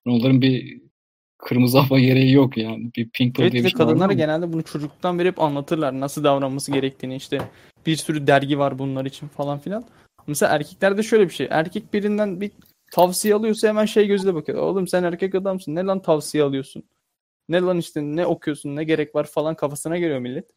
Onların 0.05 0.41
bir 0.41 0.81
kırmızı 1.37 1.79
hava 1.79 1.99
gereği 1.99 2.31
yok 2.31 2.57
yani. 2.57 2.91
Bir 2.95 3.09
pink 3.09 3.35
pill 3.35 3.43
Evet 3.43 3.53
diye 3.53 3.63
bir 3.63 3.69
şey 3.69 3.77
kadınlara 3.77 4.13
genelde 4.13 4.53
bunu 4.53 4.63
çocukluktan 4.63 5.19
beri 5.19 5.27
hep 5.27 5.41
anlatırlar. 5.41 5.99
Nasıl 5.99 6.23
davranması 6.23 6.71
gerektiğini 6.71 7.15
işte. 7.15 7.41
Bir 7.85 7.95
sürü 7.95 8.27
dergi 8.27 8.59
var 8.59 8.79
bunlar 8.79 9.05
için 9.05 9.27
falan 9.27 9.59
filan. 9.59 9.85
Mesela 10.27 10.55
erkeklerde 10.55 11.03
şöyle 11.03 11.29
bir 11.29 11.33
şey. 11.33 11.47
Erkek 11.49 11.93
birinden 11.93 12.41
bir 12.41 12.51
tavsiye 12.91 13.35
alıyorsa 13.35 13.67
hemen 13.67 13.85
şey 13.85 14.07
gözüyle 14.07 14.35
bakıyor. 14.35 14.59
Oğlum 14.63 14.87
sen 14.87 15.03
erkek 15.03 15.35
adamsın. 15.35 15.75
Ne 15.75 15.83
lan 15.83 16.01
tavsiye 16.01 16.43
alıyorsun? 16.43 16.83
Ne 17.49 17.61
lan 17.61 17.77
işte 17.77 18.01
ne 18.01 18.25
okuyorsun 18.25 18.75
ne 18.75 18.83
gerek 18.83 19.15
var 19.15 19.23
falan 19.23 19.55
kafasına 19.55 19.97
geliyor 19.97 20.19
millet. 20.19 20.49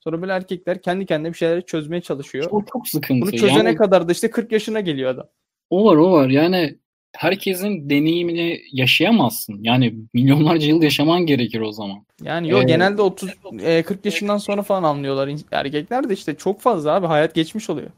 Sonra 0.00 0.22
böyle 0.22 0.32
erkekler 0.32 0.82
kendi 0.82 1.06
kendine 1.06 1.32
bir 1.32 1.38
şeyleri 1.38 1.66
çözmeye 1.66 2.00
çalışıyor. 2.00 2.48
O 2.50 2.64
çok 2.72 2.88
sıkıntı. 2.88 3.22
Bunu 3.22 3.32
çözene 3.32 3.58
Yani- 3.58 3.76
kadar 3.76 4.08
da 4.08 4.12
işte 4.12 4.30
40 4.30 4.52
yaşına 4.52 4.80
geliyor 4.80 5.10
adam. 5.10 5.28
O 5.70 5.84
var 5.84 5.96
o 5.96 6.12
var 6.12 6.28
yani 6.28 6.76
herkesin 7.16 7.90
deneyimini 7.90 8.62
yaşayamazsın. 8.72 9.58
Yani 9.62 9.94
milyonlarca 10.14 10.68
yıl 10.68 10.82
yaşaman 10.82 11.26
gerekir 11.26 11.60
o 11.60 11.72
zaman. 11.72 12.06
Yani 12.22 12.48
yok 12.48 12.62
Ee, 12.62 12.66
genelde 12.66 13.02
30 13.02 13.30
e, 13.62 13.82
40 13.82 14.04
yaşından 14.04 14.38
sonra 14.38 14.62
falan 14.62 14.82
anlıyorlar. 14.82 15.30
Erkekler 15.50 16.08
de 16.08 16.14
işte 16.14 16.34
çok 16.34 16.60
fazla 16.60 16.94
abi 16.94 17.06
hayat 17.06 17.34
geçmiş 17.34 17.70
oluyor. 17.70 17.90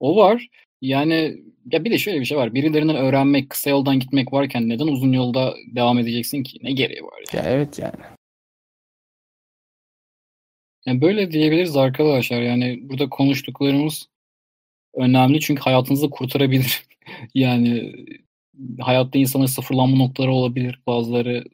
O 0.00 0.16
var. 0.16 0.48
Yani 0.80 1.36
ya 1.72 1.84
bir 1.84 1.90
de 1.90 1.98
şöyle 1.98 2.20
bir 2.20 2.24
şey 2.24 2.38
var. 2.38 2.54
Birilerinden 2.54 2.96
öğrenmek, 2.96 3.50
kısa 3.50 3.70
yoldan 3.70 4.00
gitmek 4.00 4.32
varken 4.32 4.68
neden 4.68 4.86
uzun 4.86 5.12
yolda 5.12 5.54
devam 5.74 5.98
edeceksin 5.98 6.42
ki? 6.42 6.58
Ne 6.62 6.72
gereği 6.72 7.02
var? 7.04 7.24
Ya 7.32 7.42
evet 7.46 7.78
yani. 7.78 8.16
Yani 10.86 11.00
böyle 11.00 11.30
diyebiliriz 11.30 11.76
arkadaşlar. 11.76 12.40
Yani 12.42 12.78
burada 12.82 13.08
konuştuklarımız 13.08 14.08
önemli 14.96 15.40
çünkü 15.40 15.62
hayatınızı 15.62 16.10
kurtarabilir. 16.10 16.86
yani 17.34 17.92
hayatta 18.80 19.18
insanın 19.18 19.46
sıfırlanma 19.46 19.96
noktaları 19.96 20.32
olabilir. 20.32 20.80
Bazıları 20.86 21.44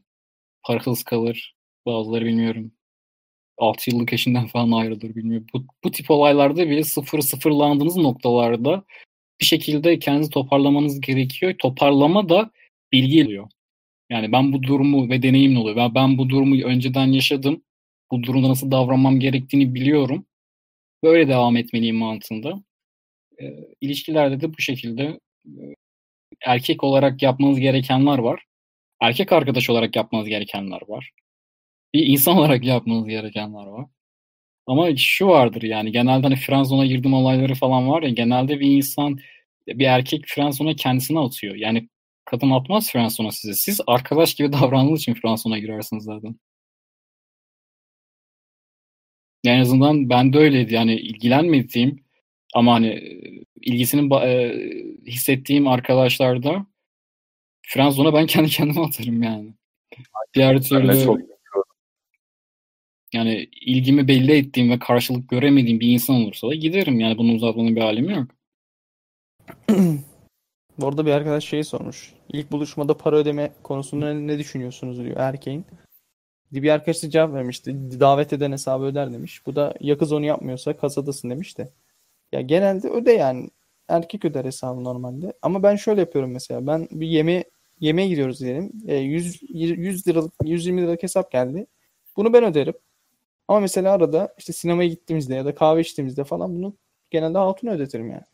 parasız 0.63 1.05
kalır. 1.05 1.55
Bazıları 1.87 2.25
bilmiyorum. 2.25 2.73
6 3.59 3.91
yıllık 3.91 4.13
eşinden 4.13 4.47
falan 4.47 4.73
ayrılır 4.73 5.15
bilmiyorum. 5.15 5.47
Bu, 5.55 5.67
bu 5.85 5.91
tip 5.91 6.11
olaylarda 6.11 6.71
bile 6.71 6.85
sıfır 6.85 7.21
sıfırlandığınız 7.21 7.97
noktalarda 7.97 8.85
bir 9.41 9.47
şekilde 9.47 9.99
kendinizi 9.99 10.31
toparlamanız 10.31 11.01
gerekiyor. 11.01 11.55
Toparlama 11.59 12.29
da 12.29 12.51
bilgi 12.93 13.25
oluyor. 13.25 13.49
Yani 14.11 14.33
ben 14.33 14.53
bu 14.53 14.63
durumu 14.63 15.11
ve 15.11 15.23
deneyimle 15.23 15.59
oluyor. 15.59 15.77
Ben, 15.77 15.95
ben 15.95 16.19
bu 16.19 16.29
durumu 16.29 16.63
önceden 16.65 17.07
yaşadım. 17.07 17.63
Bu 18.11 18.23
durumda 18.23 18.49
nasıl 18.49 18.71
davranmam 18.71 19.21
gerektiğini 19.21 19.75
biliyorum. 19.75 20.27
Böyle 21.05 21.29
devam 21.29 21.57
etmeliyim 21.57 21.97
mantığında. 21.97 22.63
E, 23.43 23.55
ilişkilerde 23.81 24.41
de 24.41 24.55
bu 24.55 24.63
şekilde 24.63 25.21
erkek 26.47 26.85
olarak 26.85 27.23
yapmanız 27.23 27.61
gerekenler 27.61 28.19
var. 28.19 28.45
Erkek 29.01 29.33
arkadaş 29.33 29.71
olarak 29.71 29.97
yapmanız 29.97 30.29
gerekenler 30.29 30.81
var. 30.89 31.11
Bir 31.95 32.07
insan 32.07 32.37
olarak 32.39 32.65
yapmanız 32.65 33.09
gerekenler 33.09 33.67
var. 33.67 33.87
Ama 34.67 34.97
şu 34.97 35.27
vardır 35.27 35.63
yani 35.63 35.93
genelde 35.93 36.23
hani 36.27 36.37
frenzona 36.37 36.87
girdim 36.87 37.15
olayları 37.15 37.55
falan 37.55 37.89
var 37.89 38.03
ya 38.03 38.11
genelde 38.11 38.61
bir 38.61 38.71
insan 38.71 39.19
bir 39.69 39.87
erkek 39.87 40.25
frenzona 40.29 40.77
kendisini 40.77 41.19
atıyor. 41.21 41.55
Yani 41.57 41.89
kadın 42.25 42.51
atmaz 42.51 42.93
frenzona 42.93 43.31
size. 43.33 43.55
Siz 43.55 43.81
arkadaş 43.87 44.35
gibi 44.35 44.53
davrandığınız 44.53 45.01
için 45.01 45.15
frenzona 45.15 45.59
girersiniz 45.59 46.05
zaten. 46.05 46.37
Yani 49.45 49.57
en 49.57 49.61
azından 49.63 50.11
ben 50.11 50.33
de 50.33 50.39
öyleydi. 50.39 50.75
Yani 50.75 50.95
ilgilenmediğim 50.95 52.05
ama 52.53 52.75
hani 52.75 52.89
e, 52.89 53.43
ilgisini 53.61 54.01
ba- 54.01 54.27
e, 54.27 54.55
hissettiğim 55.07 55.69
arkadaşlarda 55.69 56.67
frenzona 57.63 58.15
ben 58.15 58.27
kendi 58.27 58.51
kendime 58.51 58.81
atarım 58.81 59.23
yani. 59.23 59.55
Diğer 60.35 60.63
türlü 60.63 61.05
çok 61.05 61.19
yani 63.13 63.49
ilgimi 63.61 64.09
belli 64.09 64.33
ettiğim 64.33 64.71
ve 64.71 64.79
karşılık 64.79 65.29
göremediğim 65.29 65.81
bir 65.81 65.89
insan 65.89 66.17
olursa 66.17 66.49
da 66.49 66.55
giderim. 66.55 67.01
Yani 67.01 67.19
bunun 67.19 67.35
uzatmanın 67.35 67.77
bir 67.77 67.81
alemi 67.81 68.13
yok. 68.13 68.29
Bu 70.79 70.89
arada 70.89 71.07
bir 71.07 71.11
arkadaş 71.11 71.45
şeyi 71.45 71.65
sormuş. 71.65 72.13
İlk 72.33 72.53
buluşmada 72.53 72.97
para 72.97 73.17
ödeme 73.17 73.53
konusunda 73.63 74.15
ne, 74.15 74.27
ne 74.27 74.39
düşünüyorsunuz 74.39 74.99
diyor 74.99 75.17
erkeğin. 75.17 75.67
Bir 76.53 76.71
arkadaş 76.71 77.03
da 77.03 77.11
cevap 77.11 77.33
vermişti. 77.33 78.01
Davet 78.01 78.33
eden 78.33 78.53
hesabı 78.53 78.85
öder 78.85 79.13
demiş. 79.13 79.47
Bu 79.47 79.57
da 79.57 79.75
ya 79.81 79.99
kız 79.99 80.13
onu 80.13 80.25
yapmıyorsa 80.25 80.77
kasadasın 80.77 81.31
demiş 81.31 81.59
de. 81.59 81.73
Ya 82.33 82.41
genelde 82.41 82.89
öde 82.89 83.13
yani. 83.13 83.51
Erkek 83.89 84.25
öder 84.25 84.45
hesabı 84.45 84.85
normalde. 84.85 85.33
Ama 85.43 85.63
ben 85.63 85.77
şöyle 85.77 86.01
yapıyorum 86.01 86.33
mesela. 86.33 86.67
Ben 86.67 86.89
bir 86.91 87.07
yeme 87.07 87.45
yemeğe 87.81 88.09
gidiyoruz 88.09 88.41
diyelim. 88.41 88.73
E, 88.87 88.97
100, 88.97 89.43
100 89.51 90.09
liralık 90.09 90.33
120 90.45 90.83
liralık 90.83 91.03
hesap 91.03 91.31
geldi. 91.33 91.67
Bunu 92.17 92.33
ben 92.33 92.45
öderim. 92.45 92.75
Ama 93.49 93.61
mesela 93.61 93.93
arada 93.93 94.35
işte 94.39 94.53
sinemaya 94.53 94.89
gittiğimizde 94.89 95.35
ya 95.35 95.45
da 95.45 95.55
kahve 95.55 95.81
içtiğimizde 95.81 96.25
falan 96.25 96.57
bunu 96.57 96.77
genelde 97.11 97.39
hatun 97.39 97.69
ödetirim 97.69 98.11
yani. 98.11 98.25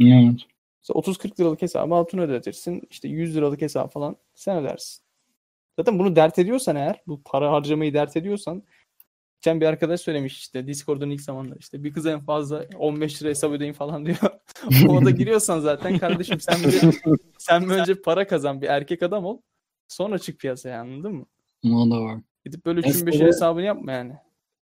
Evet. 0.00 0.40
İşte 0.82 0.92
30-40 0.92 1.40
liralık 1.40 1.62
hesabı 1.62 1.94
altın 1.94 2.18
ödetirsin. 2.18 2.82
İşte 2.90 3.08
100 3.08 3.36
liralık 3.36 3.62
hesap 3.62 3.92
falan 3.92 4.16
sen 4.34 4.56
ödersin. 4.58 5.02
Zaten 5.78 5.98
bunu 5.98 6.16
dert 6.16 6.38
ediyorsan 6.38 6.76
eğer, 6.76 7.02
bu 7.06 7.22
para 7.24 7.52
harcamayı 7.52 7.94
dert 7.94 8.16
ediyorsan 8.16 8.62
Geçen 9.40 9.60
bir 9.60 9.66
arkadaş 9.66 10.00
söylemiş 10.00 10.38
işte 10.38 10.66
Discord'un 10.66 11.10
ilk 11.10 11.20
zamanlar 11.20 11.56
işte 11.60 11.84
bir 11.84 11.92
kıza 11.92 12.10
en 12.12 12.20
fazla 12.20 12.64
15 12.78 13.22
lira 13.22 13.30
hesap 13.30 13.52
ödeyin 13.52 13.72
falan 13.72 14.06
diyor. 14.06 14.16
o 14.88 15.04
da 15.04 15.10
giriyorsan 15.10 15.60
zaten 15.60 15.98
kardeşim 15.98 16.40
sen 16.40 16.56
bir, 16.64 16.80
sen 17.38 17.62
bir 17.62 17.74
önce 17.74 17.94
para 18.02 18.26
kazan 18.26 18.62
bir 18.62 18.66
erkek 18.66 19.02
adam 19.02 19.24
ol. 19.24 19.40
Sonra 19.88 20.18
çık 20.18 20.40
piyasaya 20.40 20.80
anladın 20.80 21.12
mı? 21.14 21.26
O 21.64 21.90
da 21.90 22.00
var. 22.00 22.18
Gidip 22.44 22.66
böyle 22.66 22.80
3 22.80 22.86
Mesela- 22.86 23.06
5 23.06 23.20
hesabını 23.20 23.64
yapma 23.64 23.92
yani. 23.92 24.12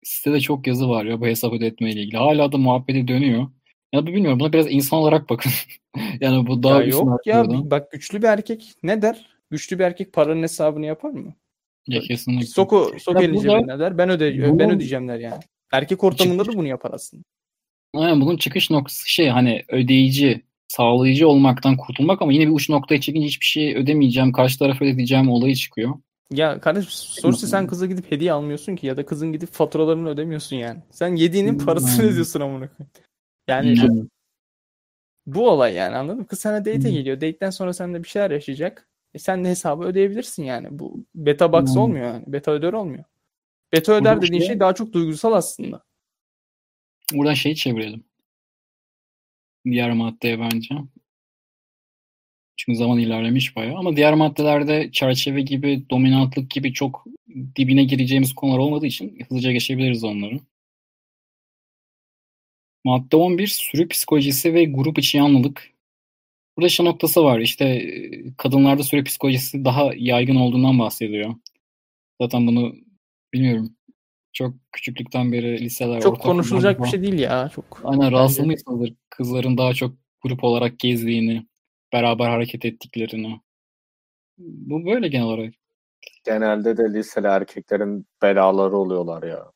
Sitede 0.02 0.40
çok 0.40 0.66
yazı 0.66 0.88
var 0.88 1.04
ya 1.04 1.20
bu 1.20 1.26
hesap 1.26 1.52
ödetmeyle 1.52 2.00
ilgili. 2.02 2.16
Hala 2.16 2.52
da 2.52 2.56
muhabbeti 2.58 3.08
dönüyor. 3.08 3.46
Ya 3.92 4.02
bu 4.02 4.06
bilmiyorum 4.06 4.40
buna 4.40 4.52
biraz 4.52 4.66
insan 4.70 4.98
olarak 4.98 5.30
bakın. 5.30 5.52
yani 6.20 6.46
bu 6.46 6.62
daha 6.62 6.82
Ya 6.82 6.88
yok 6.88 7.26
ya 7.26 7.50
bir- 7.50 7.70
bak 7.70 7.92
güçlü 7.92 8.22
bir 8.22 8.26
erkek 8.26 8.72
ne 8.82 9.02
der? 9.02 9.26
Güçlü 9.50 9.78
bir 9.78 9.84
erkek 9.84 10.12
paranın 10.12 10.42
hesabını 10.42 10.86
yapar 10.86 11.10
mı? 11.10 11.34
Ya 11.88 12.00
kesinlikle. 12.00 12.46
Soku 12.46 12.92
sok 12.98 13.16
Ya 13.16 13.22
elini 13.22 13.40
cebine 13.40 13.78
der. 13.78 13.98
Ben 13.98 14.10
öde 14.10 14.42
Bunun- 14.48 14.58
ben 14.58 14.70
ödeyeceğim 14.70 15.08
der 15.08 15.18
yani. 15.18 15.40
Erkek 15.72 16.04
ortamında 16.04 16.42
Çıkış- 16.42 16.54
da 16.54 16.58
bunu 16.58 16.66
yapar 16.68 16.90
aslında. 16.94 17.22
Aynen 17.94 18.20
bunun 18.20 18.36
çıkış 18.36 18.70
noktası 18.70 19.10
şey 19.10 19.28
hani 19.28 19.64
ödeyici, 19.68 20.42
sağlayıcı 20.68 21.28
olmaktan 21.28 21.76
kurtulmak 21.76 22.22
ama 22.22 22.32
yine 22.32 22.46
bir 22.46 22.52
uç 22.52 22.68
noktaya 22.70 23.00
çekince 23.00 23.26
hiçbir 23.26 23.46
şey 23.46 23.76
ödemeyeceğim, 23.76 24.32
karşı 24.32 24.58
tarafa 24.58 24.84
ödeyeceğim 24.84 25.28
olayı 25.30 25.54
çıkıyor. 25.54 25.94
Ya 26.32 26.60
kardeşim 26.60 26.90
sonuçta 26.92 27.46
sen 27.46 27.66
kıza 27.66 27.86
gidip 27.86 28.12
hediye 28.12 28.32
almıyorsun 28.32 28.76
ki 28.76 28.86
ya 28.86 28.96
da 28.96 29.06
kızın 29.06 29.32
gidip 29.32 29.52
faturalarını 29.52 30.08
ödemiyorsun 30.08 30.56
yani. 30.56 30.80
Sen 30.90 31.16
yediğinin 31.16 31.58
parasını 31.58 32.02
Hmm. 32.04 32.10
ödüyorsun 32.10 32.40
amına 32.40 32.68
koyayım. 32.68 32.90
Yani 33.48 33.78
Yani, 33.78 34.06
bu 35.26 35.50
olay 35.50 35.74
yani 35.74 35.96
anladın 35.96 36.18
mı? 36.20 36.26
Kız 36.26 36.38
sana 36.40 36.58
date'e 36.58 36.74
Hmm. 36.74 36.82
geliyor. 36.90 37.16
Date'den 37.16 37.50
sonra 37.50 37.72
seninle 37.72 38.02
bir 38.02 38.08
şeyler 38.08 38.30
yaşayacak. 38.30 38.87
E 39.14 39.18
sen 39.18 39.44
de 39.44 39.48
hesabı 39.48 39.84
ödeyebilirsin 39.84 40.44
yani. 40.44 40.68
Bu 40.70 41.04
beta 41.14 41.52
box 41.52 41.74
Hmm. 41.74 41.80
olmuyor 41.82 42.04
yani. 42.04 42.24
Beta 42.26 42.50
öder 42.50 42.72
olmuyor. 42.72 43.04
Beta 43.72 43.92
öder 43.92 44.16
Bu 44.16 44.22
dediğin 44.22 44.40
şey- 44.40 44.48
şey 44.48 44.60
daha 44.60 44.74
çok 44.74 44.92
duygusal 44.92 45.32
aslında. 45.32 45.84
buradan 47.12 47.34
şeyi 47.34 47.56
çevirelim. 47.56 48.04
Diğer 49.64 49.92
maddeye 49.92 50.40
bence. 50.40 50.74
Çünkü 52.56 52.76
zaman 52.76 52.98
ilerlemiş 52.98 53.56
bayağı. 53.56 53.76
Ama 53.78 53.96
diğer 53.96 54.14
maddelerde 54.14 54.90
çerçeve 54.92 55.40
gibi, 55.40 55.90
dominantlık 55.90 56.50
gibi 56.50 56.72
çok 56.72 57.04
dibine 57.56 57.84
gireceğimiz 57.84 58.34
konular 58.34 58.58
olmadığı 58.58 58.86
için 58.86 59.18
hızlıca 59.28 59.52
geçebiliriz 59.52 60.04
onları. 60.04 60.40
Madde 62.84 63.16
11 63.16 63.46
sürü 63.46 63.88
psikolojisi 63.88 64.54
ve 64.54 64.64
grup 64.64 64.98
içi 64.98 65.16
yanlılık. 65.18 65.70
Burada 66.58 66.68
şey 66.68 66.86
noktası 66.86 67.24
var. 67.24 67.38
İşte 67.38 67.82
kadınlarda 68.38 68.82
sürü 68.82 69.04
psikolojisi 69.04 69.64
daha 69.64 69.90
yaygın 69.96 70.34
olduğundan 70.36 70.78
bahsediyor. 70.78 71.34
Zaten 72.20 72.46
bunu 72.46 72.74
bilmiyorum. 73.32 73.76
Çok 74.32 74.54
küçüklükten 74.72 75.32
beri 75.32 75.60
liseler, 75.60 76.00
Çok 76.00 76.20
konuşulacak 76.20 76.72
bir 76.72 76.78
falan- 76.78 76.90
şey 76.90 77.02
değil 77.02 77.18
ya. 77.18 77.50
Çok. 77.54 77.80
Aynen 77.84 78.12
rahatsız 78.12 78.38
Bence- 78.38 78.46
mıysınızdır? 78.46 78.94
Kızların 79.10 79.58
daha 79.58 79.74
çok 79.74 79.94
grup 80.22 80.44
olarak 80.44 80.78
gezdiğini, 80.78 81.46
beraber 81.92 82.28
hareket 82.28 82.64
ettiklerini. 82.64 83.40
Bu 84.38 84.86
böyle 84.86 85.08
genel 85.08 85.26
olarak. 85.26 85.54
Genelde 86.24 86.76
de 86.76 86.92
liseli 86.92 87.26
erkeklerin 87.26 88.06
belaları 88.22 88.76
oluyorlar 88.76 89.22
ya. 89.22 89.52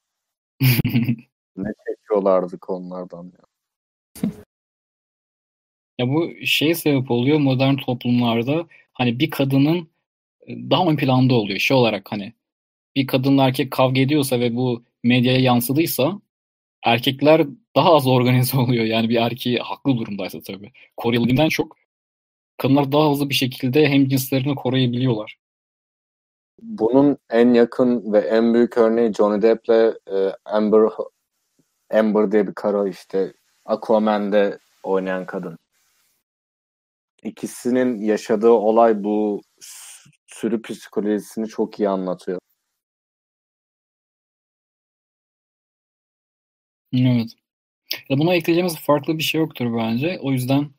Ne 1.57 1.69
çekiyorlardı 1.89 2.59
konulardan 2.59 3.25
ya. 3.25 3.52
Ya 6.03 6.09
bu 6.09 6.31
şey 6.47 6.75
sebep 6.75 7.11
oluyor 7.11 7.39
modern 7.39 7.77
toplumlarda 7.77 8.67
hani 8.93 9.19
bir 9.19 9.31
kadının 9.31 9.89
e, 10.47 10.71
daha 10.71 10.87
ön 10.87 10.97
planda 10.97 11.35
oluyor 11.35 11.59
şey 11.59 11.77
olarak 11.77 12.13
hani 12.13 12.33
bir 12.97 13.07
kadınla 13.07 13.47
erkek 13.47 13.71
kavga 13.71 14.01
ediyorsa 14.01 14.41
ve 14.41 14.57
bu 14.57 14.85
medyaya 15.03 15.39
yansıdıysa 15.39 16.21
erkekler 16.85 17.47
daha 17.77 17.95
az 17.95 18.07
organize 18.09 18.59
oluyor. 18.59 18.85
Yani 18.85 19.09
bir 19.09 19.17
erkeği 19.17 19.59
haklı 19.59 19.97
durumdaysa 19.97 20.41
tabii. 20.41 20.73
Koruyabildiğinden 20.97 21.49
çok 21.49 21.77
kadınlar 22.59 22.93
daha 22.93 23.11
hızlı 23.11 23.29
bir 23.29 23.35
şekilde 23.35 23.89
hem 23.89 24.09
cinslerini 24.09 24.55
koruyabiliyorlar. 24.55 25.39
Bunun 26.63 27.19
en 27.31 27.55
yakın 27.55 28.13
ve 28.13 28.19
en 28.19 28.55
büyük 28.55 28.79
örneği 28.79 29.13
Johnny 29.15 29.43
Depp'le 29.43 29.97
e, 30.13 30.37
Amber 30.45 30.91
Amber 31.91 32.33
diye 32.33 32.47
bir 32.47 32.55
kara 32.55 32.89
işte 32.89 33.33
Aquaman'de 33.65 34.59
oynayan 34.83 35.27
kadın. 35.27 35.62
İkisinin 37.23 38.01
yaşadığı 38.03 38.51
olay 38.51 39.05
bu 39.05 39.41
sürü 40.27 40.63
psikolojisini 40.63 41.49
çok 41.49 41.81
iyi 41.81 41.89
anlatıyor. 41.89 42.39
Evet. 46.93 47.31
Ya 48.09 48.19
buna 48.19 48.35
ekleyeceğimiz 48.35 48.77
farklı 48.79 49.19
bir 49.19 49.23
şey 49.23 49.41
yoktur 49.41 49.77
bence. 49.79 50.19
O 50.23 50.33
yüzden 50.33 50.71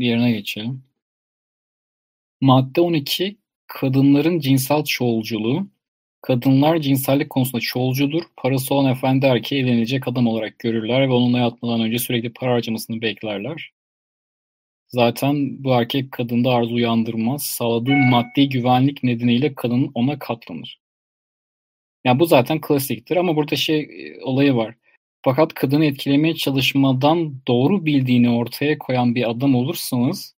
diğerine 0.00 0.32
geçelim. 0.32 0.84
Madde 2.40 2.80
12 2.80 3.36
kadınların 3.66 4.40
cinsel 4.40 4.84
çoğulculuğu. 4.84 5.66
Kadınlar 6.22 6.78
cinsellik 6.80 7.30
konusunda 7.30 7.60
çoğulcudur. 7.60 8.22
Parası 8.36 8.74
olan 8.74 8.92
efendi 8.92 9.26
erkeği 9.26 9.62
evlenilecek 9.62 10.08
adam 10.08 10.26
olarak 10.26 10.58
görürler 10.58 11.08
ve 11.08 11.12
onunla 11.12 11.38
yatmadan 11.38 11.80
önce 11.80 11.98
sürekli 11.98 12.32
para 12.32 12.52
harcamasını 12.52 13.02
beklerler. 13.02 13.72
Zaten 14.94 15.64
bu 15.64 15.72
erkek 15.72 16.12
kadında 16.12 16.50
arzu 16.50 16.74
uyandırmaz. 16.74 17.42
Sağladığı 17.44 17.96
maddi 17.96 18.48
güvenlik 18.48 19.02
nedeniyle 19.02 19.54
kadın 19.54 19.90
ona 19.94 20.18
katlanır. 20.18 20.80
Yani 22.04 22.18
bu 22.20 22.26
zaten 22.26 22.60
klasiktir 22.60 23.16
ama 23.16 23.36
burada 23.36 23.56
şey 23.56 23.80
e, 23.80 24.22
olayı 24.22 24.54
var. 24.56 24.74
Fakat 25.24 25.54
kadını 25.54 25.84
etkilemeye 25.84 26.34
çalışmadan 26.34 27.42
doğru 27.48 27.86
bildiğini 27.86 28.30
ortaya 28.30 28.78
koyan 28.78 29.14
bir 29.14 29.30
adam 29.30 29.54
olursanız 29.54 30.36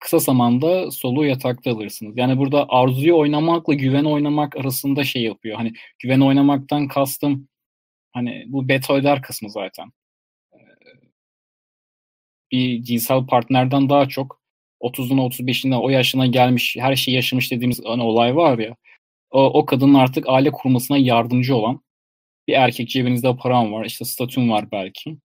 kısa 0.00 0.18
zamanda 0.18 0.90
soluğu 0.90 1.24
yatakta 1.24 1.70
alırsınız. 1.72 2.18
Yani 2.18 2.38
burada 2.38 2.66
arzuyu 2.68 3.18
oynamakla 3.18 3.74
güven 3.74 4.04
oynamak 4.04 4.56
arasında 4.56 5.04
şey 5.04 5.22
yapıyor. 5.22 5.56
Hani 5.56 5.72
güven 5.98 6.20
oynamaktan 6.20 6.88
kastım 6.88 7.48
hani 8.12 8.44
bu 8.48 8.68
beta 8.68 8.94
öder 8.94 9.22
kısmı 9.22 9.50
zaten. 9.50 9.92
Bir 12.52 12.82
cinsel 12.82 13.26
partnerden 13.26 13.88
daha 13.88 14.08
çok 14.08 14.40
30'una 14.80 15.20
35'ine 15.20 15.76
o 15.76 15.88
yaşına 15.90 16.26
gelmiş 16.26 16.76
her 16.78 16.96
şeyi 16.96 17.14
yaşamış 17.14 17.50
dediğimiz 17.52 17.80
hani 17.84 18.02
olay 18.02 18.36
var 18.36 18.58
ya 18.58 18.76
o, 19.30 19.44
o 19.44 19.66
kadının 19.66 19.94
artık 19.94 20.28
aile 20.28 20.50
kurmasına 20.50 20.98
yardımcı 20.98 21.56
olan 21.56 21.80
bir 22.48 22.54
erkek 22.54 22.88
cebinizde 22.88 23.36
param 23.36 23.72
var 23.72 23.84
işte 23.84 24.04
statün 24.04 24.50
var 24.50 24.72
belki. 24.72 25.16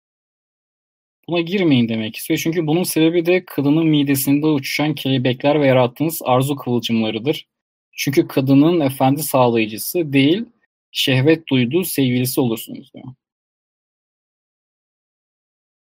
Buna 1.28 1.40
girmeyin 1.40 1.88
demek 1.88 2.16
istiyor. 2.16 2.40
Çünkü 2.42 2.66
bunun 2.66 2.82
sebebi 2.82 3.26
de 3.26 3.44
kadının 3.44 3.86
midesinde 3.86 4.46
uçuşan 4.46 4.94
kelebekler 4.94 5.60
ve 5.60 5.66
yarattığınız 5.66 6.20
arzu 6.24 6.56
kıvılcımlarıdır. 6.56 7.46
Çünkü 7.92 8.28
kadının 8.28 8.80
efendi 8.80 9.22
sağlayıcısı 9.22 10.12
değil, 10.12 10.44
şehvet 10.92 11.48
duyduğu 11.48 11.84
sevgilisi 11.84 12.40
olursunuz 12.40 12.94
diyor. 12.94 13.04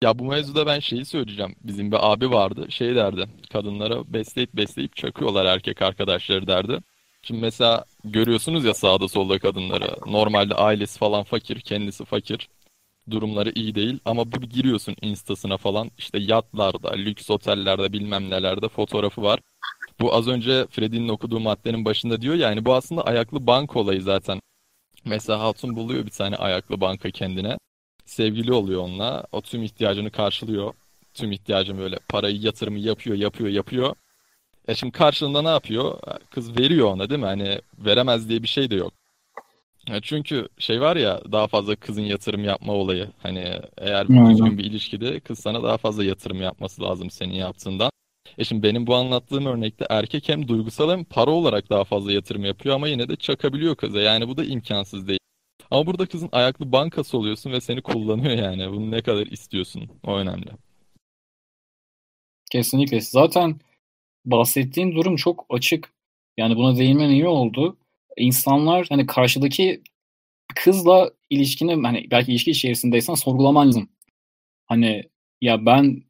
Ya 0.02 0.18
bu 0.18 0.24
mevzuda 0.24 0.66
ben 0.66 0.80
şeyi 0.80 1.04
söyleyeceğim. 1.04 1.56
Bizim 1.64 1.92
bir 1.92 2.12
abi 2.12 2.30
vardı. 2.30 2.66
Şey 2.72 2.94
derdi. 2.94 3.26
Kadınlara 3.52 4.12
besleyip 4.12 4.54
besleyip 4.54 4.96
çakıyorlar 4.96 5.44
erkek 5.44 5.82
arkadaşları 5.82 6.46
derdi. 6.46 6.78
Şimdi 7.22 7.40
mesela 7.40 7.84
görüyorsunuz 8.04 8.64
ya 8.64 8.74
sağda 8.74 9.08
solda 9.08 9.38
kadınları. 9.38 9.96
Normalde 10.06 10.54
ailesi 10.54 10.98
falan 10.98 11.24
fakir, 11.24 11.60
kendisi 11.60 12.04
fakir. 12.04 12.48
Durumları 13.10 13.52
iyi 13.54 13.74
değil 13.74 13.98
ama 14.04 14.32
bir 14.32 14.42
giriyorsun 14.42 14.96
instasına 15.02 15.56
falan 15.56 15.90
işte 15.98 16.18
yatlarda, 16.18 16.92
lüks 16.92 17.30
otellerde 17.30 17.92
bilmem 17.92 18.30
nelerde 18.30 18.68
fotoğrafı 18.68 19.22
var. 19.22 19.40
Bu 20.00 20.14
az 20.14 20.28
önce 20.28 20.66
Freddy'nin 20.70 21.08
okuduğu 21.08 21.40
maddenin 21.40 21.84
başında 21.84 22.20
diyor 22.22 22.34
yani 22.34 22.64
bu 22.64 22.74
aslında 22.74 23.02
ayaklı 23.02 23.46
banka 23.46 23.80
olayı 23.80 24.02
zaten. 24.02 24.40
Mesela 25.04 25.40
Hatun 25.40 25.76
buluyor 25.76 26.06
bir 26.06 26.10
tane 26.10 26.36
ayaklı 26.36 26.80
banka 26.80 27.10
kendine. 27.10 27.58
Sevgili 28.06 28.52
oluyor 28.52 28.82
onunla. 28.82 29.24
O 29.32 29.40
tüm 29.40 29.62
ihtiyacını 29.62 30.10
karşılıyor. 30.10 30.74
Tüm 31.14 31.32
ihtiyacını 31.32 31.78
böyle 31.78 31.98
parayı 32.08 32.40
yatırımı 32.40 32.78
yapıyor, 32.78 33.16
yapıyor, 33.16 33.50
yapıyor. 33.50 33.94
E 34.68 34.74
şimdi 34.74 34.92
karşılığında 34.92 35.42
ne 35.42 35.48
yapıyor? 35.48 35.98
Kız 36.30 36.58
veriyor 36.58 36.86
ona 36.86 37.10
değil 37.10 37.20
mi? 37.20 37.26
Hani 37.26 37.60
veremez 37.78 38.28
diye 38.28 38.42
bir 38.42 38.48
şey 38.48 38.70
de 38.70 38.74
yok. 38.74 38.92
Ya 39.88 40.00
çünkü 40.00 40.48
şey 40.58 40.80
var 40.80 40.96
ya 40.96 41.20
daha 41.32 41.46
fazla 41.46 41.76
kızın 41.76 42.02
yatırım 42.02 42.44
yapma 42.44 42.72
olayı. 42.72 43.08
Hani 43.22 43.60
eğer 43.78 44.06
Aynen. 44.10 44.30
düzgün 44.30 44.58
bir 44.58 44.64
ilişkide 44.64 45.20
kız 45.20 45.38
sana 45.38 45.62
daha 45.62 45.76
fazla 45.76 46.04
yatırım 46.04 46.42
yapması 46.42 46.82
lazım 46.82 47.10
senin 47.10 47.34
yaptığından. 47.34 47.90
E 48.38 48.44
şimdi 48.44 48.62
benim 48.62 48.86
bu 48.86 48.94
anlattığım 48.94 49.46
örnekte 49.46 49.86
erkek 49.90 50.28
hem 50.28 50.48
duygusal 50.48 50.90
hem 50.90 51.04
para 51.04 51.30
olarak 51.30 51.70
daha 51.70 51.84
fazla 51.84 52.12
yatırım 52.12 52.44
yapıyor 52.44 52.74
ama 52.74 52.88
yine 52.88 53.08
de 53.08 53.16
çakabiliyor 53.16 53.76
kıza. 53.76 54.00
Yani 54.00 54.28
bu 54.28 54.36
da 54.36 54.44
imkansız 54.44 55.08
değil. 55.08 55.20
Ama 55.70 55.86
burada 55.86 56.06
kızın 56.06 56.28
ayaklı 56.32 56.72
bankası 56.72 57.18
oluyorsun 57.18 57.52
ve 57.52 57.60
seni 57.60 57.82
kullanıyor 57.82 58.34
yani. 58.38 58.70
Bunu 58.70 58.90
ne 58.90 59.02
kadar 59.02 59.26
istiyorsun? 59.26 59.88
O 60.04 60.16
önemli. 60.16 60.50
Kesinlikle. 62.50 63.00
Zaten 63.00 63.60
bahsettiğin 64.24 64.96
durum 64.96 65.16
çok 65.16 65.46
açık. 65.50 65.92
Yani 66.36 66.56
buna 66.56 66.76
değinmen 66.78 67.10
iyi 67.10 67.26
oldu. 67.26 67.76
İnsanlar 68.16 68.86
hani 68.88 69.06
karşıdaki 69.06 69.82
kızla 70.54 71.10
ilişkini 71.30 71.82
hani 71.86 72.06
belki 72.10 72.32
ilişki 72.32 72.50
içerisindeysen 72.50 73.14
sorgulaman 73.14 73.68
lazım. 73.68 73.88
Hani 74.66 75.02
ya 75.40 75.66
ben 75.66 76.02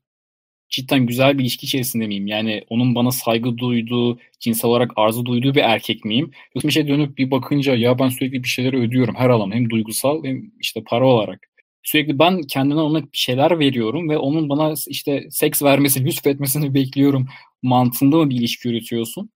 cidden 0.70 1.06
güzel 1.06 1.38
bir 1.38 1.42
ilişki 1.42 1.66
içerisinde 1.66 2.06
miyim? 2.06 2.26
Yani 2.26 2.64
onun 2.68 2.94
bana 2.94 3.10
saygı 3.10 3.58
duyduğu, 3.58 4.18
cinsel 4.40 4.70
olarak 4.70 4.92
arzu 4.96 5.26
duyduğu 5.26 5.54
bir 5.54 5.62
erkek 5.62 6.04
miyim? 6.04 6.30
Yoksa 6.54 6.68
bir 6.68 6.72
şey 6.72 6.88
dönüp 6.88 7.18
bir 7.18 7.30
bakınca 7.30 7.74
ya 7.74 7.98
ben 7.98 8.08
sürekli 8.08 8.42
bir 8.42 8.48
şeyleri 8.48 8.76
ödüyorum 8.78 9.14
her 9.14 9.30
alanda. 9.30 9.54
Hem 9.54 9.70
duygusal 9.70 10.24
hem 10.24 10.42
işte 10.60 10.82
para 10.86 11.06
olarak. 11.08 11.40
Sürekli 11.82 12.18
ben 12.18 12.42
kendime 12.42 12.80
ona 12.80 13.02
bir 13.02 13.08
şeyler 13.12 13.58
veriyorum 13.58 14.08
ve 14.08 14.18
onun 14.18 14.48
bana 14.48 14.74
işte 14.88 15.26
seks 15.30 15.62
vermesini, 15.62 16.06
lütfetmesini 16.06 16.74
bekliyorum 16.74 17.26
mantığında 17.62 18.16
mı 18.16 18.30
bir 18.30 18.36
ilişki 18.36 18.68
yürütüyorsun? 18.68 19.30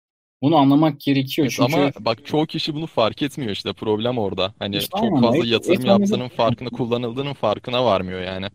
Bunu 0.43 0.57
anlamak 0.57 1.01
gerekiyor. 1.01 1.47
Evet, 1.47 1.55
Çünkü 1.57 1.79
ama 1.79 1.93
bak 2.05 2.27
çoğu 2.27 2.47
kişi 2.47 2.75
bunu 2.75 2.87
fark 2.87 3.23
etmiyor 3.23 3.53
işte 3.53 3.73
problem 3.73 4.19
orada. 4.19 4.55
Hani 4.59 4.77
İşte 4.77 5.01
çok 5.01 5.21
fazla 5.21 5.39
et- 5.39 5.47
yatırım 5.47 5.87
yaptığının 5.87 6.29
farkına, 6.29 6.69
kullanıldığının 6.69 7.33
farkına 7.33 7.85
varmıyor 7.85 8.21
yani. 8.21 8.47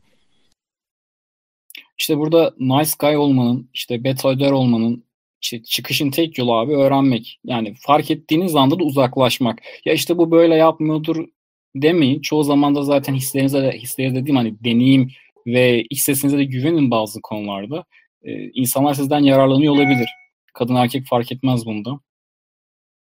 İşte 2.03 2.17
burada 2.17 2.53
nice 2.59 2.91
guy 2.99 3.17
olmanın, 3.17 3.69
işte 3.73 4.03
beta 4.03 4.55
olmanın, 4.55 5.03
işte 5.41 5.63
çıkışın 5.63 6.11
tek 6.11 6.37
yolu 6.37 6.53
abi 6.53 6.75
öğrenmek. 6.75 7.39
Yani 7.45 7.73
fark 7.79 8.11
ettiğiniz 8.11 8.55
anda 8.55 8.79
da 8.79 8.83
uzaklaşmak. 8.83 9.59
Ya 9.85 9.93
işte 9.93 10.17
bu 10.17 10.31
böyle 10.31 10.55
yapmıyordur 10.55 11.25
demeyin. 11.75 12.21
Çoğu 12.21 12.43
zaman 12.43 12.75
da 12.75 12.83
zaten 12.83 13.13
hislerinize 13.13 13.61
de, 13.61 13.71
hisleri 13.71 14.15
dediğim 14.15 14.35
hani 14.35 14.63
deneyim 14.63 15.11
ve 15.47 15.83
iç 15.89 16.01
sesinize 16.01 16.37
de 16.37 16.43
güvenin 16.43 16.91
bazı 16.91 17.21
konularda. 17.21 17.85
Ee, 18.23 18.49
insanlar 18.53 18.93
sizden 18.93 19.19
yararlanıyor 19.19 19.73
olabilir. 19.73 20.09
Kadın 20.53 20.75
erkek 20.75 21.05
fark 21.05 21.31
etmez 21.31 21.65
bunda. 21.65 21.99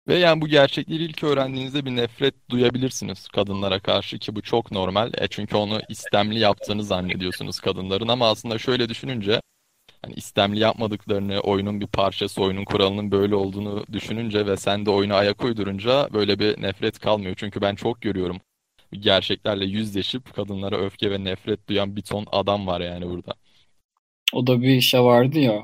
Ve 0.07 0.15
yani 0.15 0.41
bu 0.41 0.47
gerçekleri 0.47 1.03
ilk 1.03 1.23
öğrendiğinizde 1.23 1.85
bir 1.85 1.95
nefret 1.95 2.49
duyabilirsiniz 2.49 3.27
kadınlara 3.27 3.79
karşı 3.79 4.19
ki 4.19 4.35
bu 4.35 4.41
çok 4.41 4.71
normal. 4.71 5.11
E 5.17 5.27
çünkü 5.27 5.55
onu 5.55 5.81
istemli 5.89 6.39
yaptığını 6.39 6.83
zannediyorsunuz 6.83 7.59
kadınların 7.59 8.07
ama 8.07 8.29
aslında 8.29 8.57
şöyle 8.57 8.89
düşününce 8.89 9.41
hani 10.01 10.13
istemli 10.13 10.59
yapmadıklarını, 10.59 11.39
oyunun 11.39 11.81
bir 11.81 11.87
parçası, 11.87 12.41
oyunun 12.41 12.65
kuralının 12.65 13.11
böyle 13.11 13.35
olduğunu 13.35 13.85
düşününce 13.91 14.45
ve 14.45 14.57
sen 14.57 14.85
de 14.85 14.89
oyuna 14.89 15.15
ayak 15.15 15.43
uydurunca 15.43 16.09
böyle 16.13 16.39
bir 16.39 16.61
nefret 16.61 16.99
kalmıyor. 16.99 17.35
Çünkü 17.37 17.61
ben 17.61 17.75
çok 17.75 18.01
görüyorum. 18.01 18.41
Gerçeklerle 18.93 19.65
yüzleşip 19.65 20.33
kadınlara 20.35 20.77
öfke 20.77 21.11
ve 21.11 21.23
nefret 21.23 21.69
duyan 21.69 21.95
bir 21.95 22.01
ton 22.01 22.25
adam 22.31 22.67
var 22.67 22.81
yani 22.81 23.09
burada. 23.09 23.33
O 24.33 24.47
da 24.47 24.61
bir 24.61 24.81
şey 24.81 25.01
vardı 25.01 25.39
ya. 25.39 25.63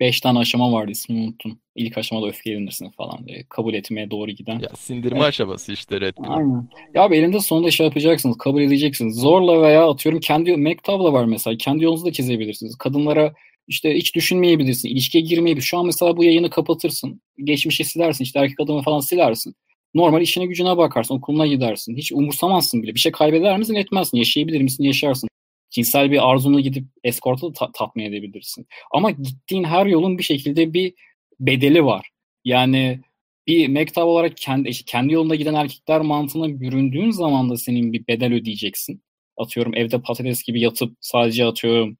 Beş 0.00 0.20
tane 0.20 0.38
aşama 0.38 0.72
vardı 0.72 0.90
ismini 0.90 1.24
unuttum. 1.26 1.58
İlk 1.76 1.98
aşamada 1.98 2.26
öfkelenirsin 2.26 2.90
falan 2.90 3.26
diye. 3.28 3.44
Kabul 3.48 3.74
etmeye 3.74 4.10
doğru 4.10 4.30
giden. 4.30 4.58
Ya 4.58 4.68
sindirme 4.76 5.18
Evet. 5.18 5.28
aşaması 5.28 5.72
işte 5.72 6.00
Red 6.00 6.14
Pill'in. 6.14 6.28
Aynen. 6.30 6.68
Ya 6.94 7.02
abi 7.02 7.16
elinde 7.16 7.40
sonunda 7.40 7.70
şey 7.70 7.86
yapacaksınız. 7.86 8.38
Kabul 8.38 8.62
edeceksiniz. 8.62 9.16
Zorla 9.16 9.62
veya 9.62 9.88
atıyorum 9.90 10.20
kendi 10.20 10.56
mektupla 10.56 11.12
var 11.12 11.24
mesela. 11.24 11.56
Kendi 11.56 11.84
yolunuzu 11.84 12.06
da 12.06 12.12
çizebilirsiniz. 12.12 12.76
Kadınlara 12.76 13.34
işte 13.68 13.94
hiç 13.94 14.14
düşünmeyebilirsin. 14.14 14.88
İlişkiye 14.88 15.24
girmeyebilirsin. 15.24 15.66
Şu 15.68 15.78
an 15.78 15.86
mesela 15.86 16.16
bu 16.16 16.24
yayını 16.24 16.50
kapatırsın. 16.50 17.20
Geçmişi 17.44 17.84
silersin. 17.84 18.24
işte 18.24 18.38
erkek 18.38 18.60
adamı 18.60 18.82
falan 18.82 19.00
silersin. 19.00 19.54
Normal 19.94 20.22
işine 20.22 20.46
gücüne 20.46 20.76
bakarsın. 20.76 21.14
Okuluna 21.16 21.46
gidersin. 21.46 21.96
Hiç 21.96 22.12
umursamazsın 22.12 22.82
bile. 22.82 22.94
Bir 22.94 23.00
şey 23.00 23.12
kaybeder 23.12 23.58
misin? 23.58 23.74
Etmezsin. 23.74 24.16
Yaşayabilir 24.16 24.60
misin? 24.62 24.84
Yaşarsın. 24.84 25.28
Cinsel 25.70 26.10
bir 26.10 26.30
arzunu 26.30 26.60
gidip 26.60 26.84
eskorta 27.04 27.46
da 27.48 27.52
ta- 27.52 27.72
tatmin 27.72 28.04
edebilirsin. 28.04 28.66
Ama 28.90 29.10
gittiğin 29.10 29.64
her 29.64 29.86
yolun 29.86 30.18
bir 30.18 30.22
şekilde 30.22 30.72
bir 30.72 30.94
bedeli 31.40 31.84
var. 31.84 32.10
Yani 32.44 33.00
bir 33.46 33.68
mektab 33.68 34.06
olarak 34.06 34.36
kendi 34.36 34.68
işte 34.68 34.84
kendi 34.86 35.12
yolunda 35.12 35.34
giden 35.34 35.54
erkekler 35.54 36.00
mantığına 36.00 36.60
büründüğün 36.60 37.10
zaman 37.10 37.50
da 37.50 37.56
senin 37.56 37.92
bir 37.92 38.06
bedel 38.06 38.32
ödeyeceksin. 38.32 39.02
Atıyorum 39.36 39.74
evde 39.74 40.00
patates 40.00 40.42
gibi 40.42 40.60
yatıp 40.60 40.96
sadece 41.00 41.44
atıyorum 41.44 41.96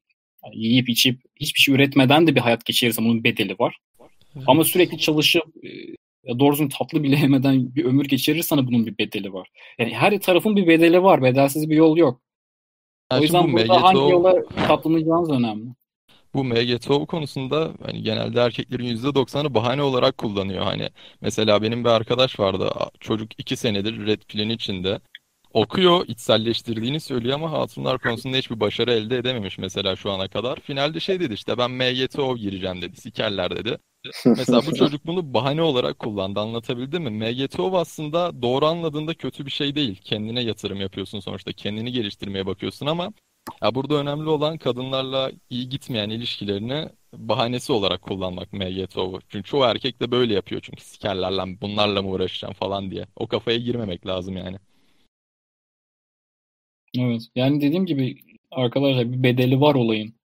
yiyip 0.53 0.89
içip 0.89 1.21
hiçbir 1.35 1.59
şey 1.59 1.75
üretmeden 1.75 2.27
de 2.27 2.35
bir 2.35 2.39
hayat 2.41 2.65
geçirirsen 2.65 3.05
bunun 3.05 3.23
bedeli 3.23 3.55
var. 3.59 3.77
Ama 4.47 4.63
sürekli 4.63 4.97
çalışıp 4.97 5.43
e, 5.63 5.67
ya 6.23 6.39
doğru 6.39 6.53
düzgün 6.53 6.69
tatlı 6.69 7.03
bile 7.03 7.15
yemeden 7.19 7.75
bir 7.75 7.85
ömür 7.85 8.05
geçirirsen 8.05 8.67
bunun 8.67 8.85
bir 8.85 8.97
bedeli 8.97 9.33
var. 9.33 9.49
Yani 9.79 9.93
her 9.93 10.19
tarafın 10.19 10.55
bir 10.55 10.67
bedeli 10.67 11.03
var. 11.03 11.23
Bedelsiz 11.23 11.69
bir 11.69 11.75
yol 11.75 11.97
yok. 11.97 12.21
Yani 13.11 13.19
O 13.19 13.23
yüzden 13.23 13.53
bu 13.53 13.53
burada 13.53 13.81
hangi 13.83 13.97
MGTO 13.97 14.09
yola 14.09 14.33
katlanacağınız 14.67 15.29
önemli. 15.29 15.73
Bu 16.33 16.43
MGTO 16.43 17.05
konusunda 17.05 17.73
hani 17.85 18.03
genelde 18.03 18.41
erkeklerin 18.41 18.97
%90'ı 18.97 19.53
bahane 19.53 19.81
olarak 19.81 20.17
kullanıyor. 20.17 20.63
Hani 20.63 20.89
mesela 21.21 21.61
benim 21.61 21.83
bir 21.83 21.89
arkadaş 21.89 22.39
vardı. 22.39 22.69
Çocuk 22.99 23.39
iki 23.39 23.55
senedir 23.57 24.05
Red 24.07 24.21
Pill'in 24.27 24.49
içinde. 24.49 24.99
Okuyor, 25.53 26.05
içselleştirdiğini 26.07 26.99
söylüyor 26.99 27.35
ama 27.35 27.51
hatunlar 27.51 27.99
konusunda 27.99 28.37
hiçbir 28.37 28.59
başarı 28.59 28.91
elde 28.91 29.17
edememiş 29.17 29.57
mesela 29.57 29.95
şu 29.95 30.11
ana 30.11 30.27
kadar. 30.27 30.59
Finalde 30.59 30.99
şey 30.99 31.19
dedi 31.19 31.33
işte 31.33 31.57
ben 31.57 31.71
MGTO 31.71 32.37
gireceğim 32.37 32.81
dedi. 32.81 32.97
Sikerler 33.01 33.55
dedi. 33.57 33.77
Mesela 34.25 34.61
bu 34.67 34.73
çocuk 34.75 35.05
bunu 35.05 35.33
bahane 35.33 35.61
olarak 35.61 35.99
kullandı. 35.99 36.39
Anlatabildim 36.39 37.03
mi? 37.03 37.09
MGTO 37.09 37.77
aslında 37.77 38.41
doğru 38.41 38.65
anladığında 38.65 39.13
kötü 39.13 39.45
bir 39.45 39.51
şey 39.51 39.75
değil. 39.75 40.01
Kendine 40.03 40.41
yatırım 40.41 40.81
yapıyorsun 40.81 41.19
sonuçta. 41.19 41.53
Kendini 41.53 41.91
geliştirmeye 41.91 42.45
bakıyorsun 42.45 42.85
ama 42.85 43.13
ya 43.63 43.75
burada 43.75 43.95
önemli 43.95 44.29
olan 44.29 44.57
kadınlarla 44.57 45.31
iyi 45.49 45.69
gitmeyen 45.69 46.09
ilişkilerini 46.09 46.89
bahanesi 47.13 47.73
olarak 47.73 48.01
kullanmak 48.01 48.53
MGTO'yu. 48.53 49.19
Çünkü 49.29 49.49
çoğu 49.49 49.63
erkek 49.63 50.01
de 50.01 50.11
böyle 50.11 50.33
yapıyor 50.33 50.61
çünkü 50.61 50.83
sikerlerle 50.83 51.61
bunlarla 51.61 52.01
mı 52.01 52.09
uğraşacağım 52.09 52.53
falan 52.53 52.91
diye. 52.91 53.05
O 53.15 53.27
kafaya 53.27 53.57
girmemek 53.57 54.07
lazım 54.07 54.37
yani. 54.37 54.57
Evet. 56.99 57.21
Yani 57.35 57.61
dediğim 57.61 57.85
gibi 57.85 58.15
arkadaşlar 58.51 59.11
bir 59.11 59.23
bedeli 59.23 59.61
var 59.61 59.75
olayın. 59.75 60.16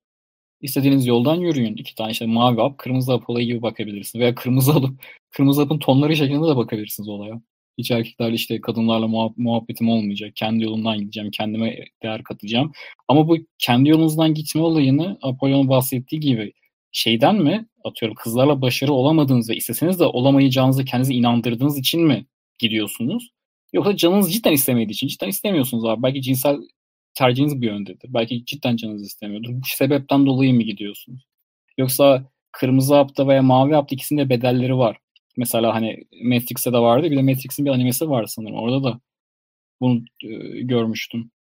İstediğiniz 0.63 1.07
yoldan 1.07 1.37
yürüyün. 1.37 1.77
İki 1.77 1.95
tane 1.95 2.11
işte 2.13 2.27
mavi 2.27 2.61
hap, 2.61 2.79
kırmızı 2.79 3.13
hap 3.13 3.31
olayı 3.31 3.47
gibi 3.47 3.63
bakabilirsiniz. 3.63 4.23
Veya 4.23 4.35
kırmızı 4.35 4.73
alıp 4.73 5.03
kırmızı 5.31 5.63
hapın 5.63 5.79
tonları 5.79 6.17
şeklinde 6.17 6.49
de 6.49 6.57
bakabilirsiniz 6.57 7.09
olaya. 7.09 7.43
Hiç 7.79 7.91
erkeklerle 7.91 8.35
işte 8.35 8.61
kadınlarla 8.61 9.07
muhab- 9.07 9.35
muhabbetim 9.37 9.89
olmayacak. 9.89 10.37
Kendi 10.37 10.65
yolumdan 10.65 10.99
gideceğim. 10.99 11.31
Kendime 11.31 11.79
değer 12.03 12.23
katacağım. 12.25 12.73
Ama 13.09 13.29
bu 13.29 13.37
kendi 13.59 13.89
yolunuzdan 13.89 14.35
gitme 14.35 14.63
olayını 14.63 15.19
Apollon'un 15.23 15.69
bahsettiği 15.69 16.21
gibi 16.21 16.53
şeyden 16.93 17.37
mi 17.37 17.67
atıyorum 17.85 18.15
kızlarla 18.15 18.63
başarı 18.63 18.93
olamadığınız 18.93 19.51
ve 19.51 19.57
isteseniz 19.57 20.01
de 20.01 20.05
olamayacağınızı 20.05 20.85
kendinize 20.85 21.15
inandırdığınız 21.15 21.79
için 21.79 22.01
mi 22.07 22.27
gidiyorsunuz? 22.59 23.31
Yoksa 23.73 23.97
canınız 23.97 24.33
cidden 24.35 24.53
istemediği 24.53 24.93
için 24.93 25.07
cidden 25.09 25.29
istemiyorsunuz 25.29 25.85
abi. 25.85 26.03
Belki 26.03 26.23
cinsel 26.23 26.57
tercihiniz 27.15 27.61
bir 27.63 27.67
yöndedir. 27.67 28.11
Belki 28.15 28.45
cidden 28.45 28.77
canınız 28.77 29.03
istemiyordur. 29.03 29.51
Bu 29.53 29.67
sebepten 29.77 30.27
dolayı 30.27 30.55
mı 30.55 30.63
gidiyorsunuz? 30.63 31.25
Yoksa 31.79 32.25
kırmızı 32.53 32.95
hapta 32.95 33.29
veya 33.29 33.43
mavi 33.43 33.75
hapta 33.75 33.95
ikisinde 33.95 34.29
bedelleri 34.29 34.79
var. 34.79 34.97
Mesela 35.37 35.75
hani 35.75 36.05
Matrix'te 36.25 36.73
de 36.73 36.79
vardı. 36.79 37.11
Bir 37.11 37.17
de 37.17 37.23
Matrix'in 37.23 37.67
bir 37.67 37.71
animesi 37.71 38.11
var 38.11 38.27
sanırım. 38.27 38.57
Orada 38.57 38.85
da 38.85 39.01
bunu 39.81 40.05
e, 40.25 40.61
görmüştüm. 40.63 41.31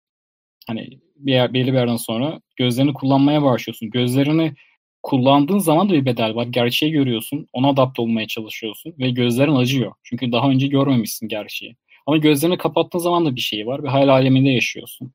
Hani 0.66 1.01
bir 1.16 1.32
yer, 1.32 1.55
belli 1.55 1.72
bir 1.72 1.78
yerden 1.78 1.97
sonra 1.97 2.40
gözlerini 2.56 2.94
kullanmaya 2.94 3.42
başlıyorsun. 3.42 3.90
Gözlerini 3.90 4.55
kullandığın 5.02 5.59
zaman 5.59 5.90
da 5.90 5.92
bir 5.94 6.06
bedel 6.06 6.34
var. 6.34 6.47
Gerçeği 6.47 6.92
görüyorsun. 6.92 7.48
Ona 7.52 7.68
adapte 7.68 8.02
olmaya 8.02 8.26
çalışıyorsun. 8.26 8.94
Ve 8.98 9.10
gözlerin 9.10 9.55
acıyor. 9.55 9.92
Çünkü 10.02 10.32
daha 10.32 10.51
önce 10.51 10.66
görmemişsin 10.66 11.28
gerçeği. 11.28 11.76
Ama 12.06 12.16
gözlerini 12.16 12.59
kapattığın 12.59 12.98
zaman 12.98 13.26
da 13.26 13.36
bir 13.36 13.40
şey 13.40 13.66
var. 13.66 13.82
Ve 13.82 13.88
hayal 13.88 14.09
aleminde 14.09 14.51
yaşıyorsun. 14.51 15.12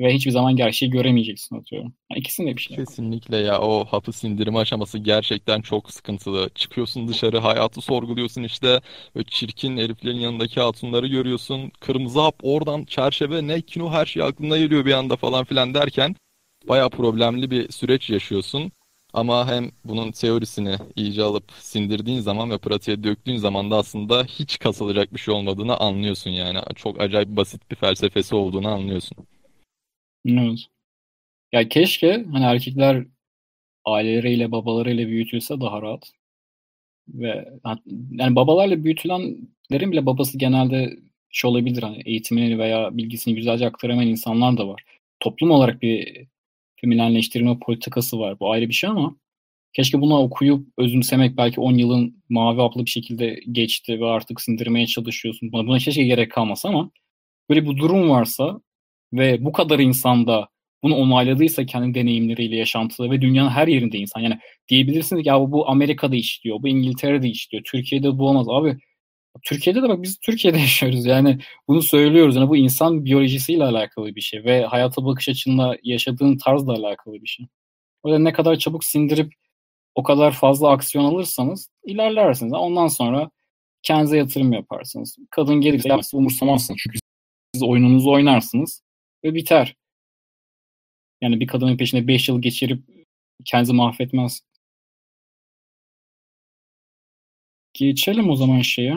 Ve 0.00 0.14
hiçbir 0.14 0.30
zaman 0.30 0.56
gerçeği 0.56 0.90
göremeyeceksin 0.90 1.56
atıyorum. 1.56 1.92
Yani 2.10 2.20
ikisinde 2.20 2.56
bir 2.56 2.62
şey. 2.62 2.76
Kesinlikle 2.76 3.36
ya 3.36 3.60
o 3.60 3.84
hapı 3.84 4.12
sindirme 4.12 4.58
aşaması 4.58 4.98
gerçekten 4.98 5.60
çok 5.60 5.92
sıkıntılı. 5.92 6.50
Çıkıyorsun 6.54 7.08
dışarı 7.08 7.38
hayatı 7.38 7.80
sorguluyorsun 7.80 8.42
işte 8.42 8.80
böyle 9.14 9.26
çirkin 9.30 9.76
heriflerin 9.76 10.18
yanındaki 10.18 10.60
hatunları 10.60 11.06
görüyorsun. 11.06 11.72
Kırmızı 11.80 12.20
hap 12.20 12.34
oradan 12.42 12.84
çerçeve 12.84 13.46
ne 13.46 13.60
kino 13.60 13.90
her 13.90 14.06
şey 14.06 14.22
aklına 14.22 14.58
geliyor 14.58 14.84
bir 14.84 14.92
anda 14.92 15.16
falan 15.16 15.44
filan 15.44 15.74
derken 15.74 16.16
bayağı 16.68 16.90
problemli 16.90 17.50
bir 17.50 17.72
süreç 17.72 18.10
yaşıyorsun. 18.10 18.72
Ama 19.12 19.48
hem 19.48 19.70
bunun 19.84 20.10
teorisini 20.12 20.76
iyice 20.96 21.22
alıp 21.22 21.52
sindirdiğin 21.58 22.20
zaman 22.20 22.50
ve 22.50 22.58
pratiğe 22.58 23.04
döktüğün 23.04 23.36
zaman 23.36 23.70
da 23.70 23.76
aslında 23.76 24.24
hiç 24.24 24.58
kasılacak 24.58 25.14
bir 25.14 25.18
şey 25.20 25.34
olmadığını 25.34 25.76
anlıyorsun 25.76 26.30
yani. 26.30 26.58
Çok 26.76 27.00
acayip 27.00 27.28
basit 27.28 27.70
bir 27.70 27.76
felsefesi 27.76 28.34
olduğunu 28.34 28.68
anlıyorsun. 28.68 29.18
Evet. 30.26 30.58
Ya 31.52 31.68
keşke 31.68 32.24
hani 32.32 32.44
erkekler 32.44 33.06
aileleriyle 33.84 34.52
babalarıyla 34.52 35.08
büyütülse 35.08 35.60
daha 35.60 35.82
rahat. 35.82 36.12
Ve 37.08 37.48
yani 38.12 38.36
babalarla 38.36 38.84
büyütülenlerin 38.84 39.92
bile 39.92 40.06
babası 40.06 40.38
genelde 40.38 40.98
şey 41.30 41.50
olabilir 41.50 41.82
hani 41.82 42.02
eğitimini 42.06 42.58
veya 42.58 42.98
bilgisini 42.98 43.34
güzelce 43.34 43.66
aktaramayan 43.66 44.10
insanlar 44.10 44.58
da 44.58 44.68
var. 44.68 44.82
Toplum 45.20 45.50
olarak 45.50 45.82
bir 45.82 46.26
feminenleştirme 46.80 47.58
politikası 47.58 48.18
var. 48.20 48.40
Bu 48.40 48.52
ayrı 48.52 48.68
bir 48.68 48.74
şey 48.74 48.90
ama 48.90 49.16
keşke 49.72 50.00
buna 50.00 50.20
okuyup 50.22 50.68
özümsemek 50.78 51.36
belki 51.36 51.60
10 51.60 51.72
yılın 51.74 52.24
mavi 52.28 52.60
haplı 52.60 52.84
bir 52.84 52.90
şekilde 52.90 53.40
geçti 53.52 54.00
ve 54.00 54.06
artık 54.06 54.40
sindirmeye 54.40 54.86
çalışıyorsun. 54.86 55.52
Buna, 55.52 55.66
buna 55.66 55.78
keşke 55.78 56.04
gerek 56.04 56.32
kalmasa 56.32 56.68
ama 56.68 56.90
böyle 57.50 57.64
bir 57.70 57.76
durum 57.78 58.10
varsa 58.10 58.60
ve 59.12 59.44
bu 59.44 59.52
kadar 59.52 59.78
insanda 59.78 60.48
bunu 60.82 60.96
onayladıysa 60.96 61.66
kendi 61.66 61.94
deneyimleriyle, 61.94 62.56
yaşantılı 62.56 63.10
ve 63.10 63.20
dünyanın 63.20 63.50
her 63.50 63.68
yerinde 63.68 63.98
insan. 63.98 64.20
Yani 64.20 64.38
diyebilirsiniz 64.68 65.22
ki 65.22 65.28
ya 65.28 65.40
bu 65.40 65.68
Amerika'da 65.68 66.16
işliyor, 66.16 66.62
bu 66.62 66.68
İngiltere'de 66.68 67.28
işliyor, 67.28 67.64
Türkiye'de 67.64 68.18
bu 68.18 68.28
olmaz. 68.28 68.46
Abi 68.48 68.78
Türkiye'de 69.42 69.82
de 69.82 69.88
bak 69.88 70.02
biz 70.02 70.18
Türkiye'de 70.18 70.58
yaşıyoruz 70.60 71.06
yani 71.06 71.38
bunu 71.68 71.82
söylüyoruz. 71.82 72.36
Yani 72.36 72.48
bu 72.48 72.56
insan 72.56 73.04
biyolojisiyle 73.04 73.64
alakalı 73.64 74.14
bir 74.14 74.20
şey 74.20 74.44
ve 74.44 74.64
hayata 74.64 75.04
bakış 75.04 75.28
açınla 75.28 75.76
yaşadığın 75.82 76.38
tarzla 76.38 76.72
alakalı 76.72 77.14
bir 77.14 77.26
şey. 77.26 77.46
O 78.02 78.08
yüzden 78.08 78.24
ne 78.24 78.32
kadar 78.32 78.56
çabuk 78.56 78.84
sindirip 78.84 79.32
o 79.94 80.02
kadar 80.02 80.32
fazla 80.32 80.70
aksiyon 80.70 81.04
alırsanız 81.04 81.70
ilerlersiniz. 81.84 82.52
Ondan 82.52 82.88
sonra 82.88 83.30
kendinize 83.82 84.16
yatırım 84.18 84.52
yaparsınız. 84.52 85.16
Kadın 85.30 85.60
gelirse 85.60 86.16
umursamazsınız. 86.16 86.80
Çünkü 86.82 86.98
siz 87.54 87.62
oyununuzu 87.62 88.10
oynarsınız 88.10 88.82
ve 89.24 89.34
biter. 89.34 89.76
Yani 91.20 91.40
bir 91.40 91.46
kadının 91.46 91.76
peşinde 91.76 92.08
5 92.08 92.28
yıl 92.28 92.42
geçirip 92.42 92.82
kendinizi 93.44 93.72
mahvetmez. 93.72 94.42
Geçelim 97.72 98.30
o 98.30 98.36
zaman 98.36 98.60
şeye. 98.60 98.96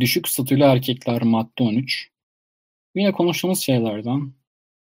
Düşük 0.00 0.28
statülü 0.28 0.62
erkekler 0.62 1.22
madde 1.22 1.62
13. 1.62 2.10
Yine 2.94 3.12
konuştuğumuz 3.12 3.60
şeylerden. 3.60 4.32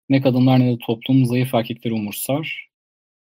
Ne 0.08 0.22
kadınlar 0.22 0.60
ne 0.60 0.72
de 0.72 0.78
toplum 0.78 1.26
zayıf 1.26 1.54
erkekleri 1.54 1.94
umursar. 1.94 2.68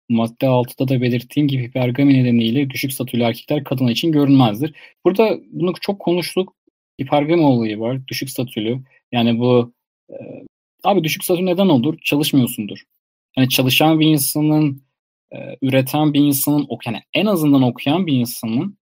Madde 0.09 0.45
6'da 0.45 0.87
da 0.87 1.01
belirttiğim 1.01 1.47
gibi 1.47 1.63
hipergami 1.63 2.13
nedeniyle 2.23 2.69
düşük 2.69 2.93
statülü 2.93 3.23
erkekler 3.23 3.63
kadın 3.63 3.87
için 3.87 4.11
görünmezdir. 4.11 4.75
Burada 5.05 5.39
bunu 5.51 5.73
çok 5.81 5.99
konuştuk. 5.99 6.55
Hipergami 7.01 7.41
olayı 7.43 7.79
var. 7.79 8.07
Düşük 8.07 8.29
statülü. 8.29 8.83
Yani 9.11 9.39
bu 9.39 9.73
abi 10.83 11.03
düşük 11.03 11.23
statü 11.23 11.45
neden 11.45 11.67
olur? 11.67 11.97
Çalışmıyorsundur. 12.03 12.83
Yani 13.37 13.49
çalışan 13.49 13.99
bir 13.99 14.07
insanın 14.07 14.83
e, 15.33 15.37
üreten 15.61 16.13
bir 16.13 16.19
insanın 16.19 16.67
yani 16.85 17.01
en 17.13 17.25
azından 17.25 17.61
okuyan 17.61 18.07
bir 18.07 18.13
insanın 18.13 18.77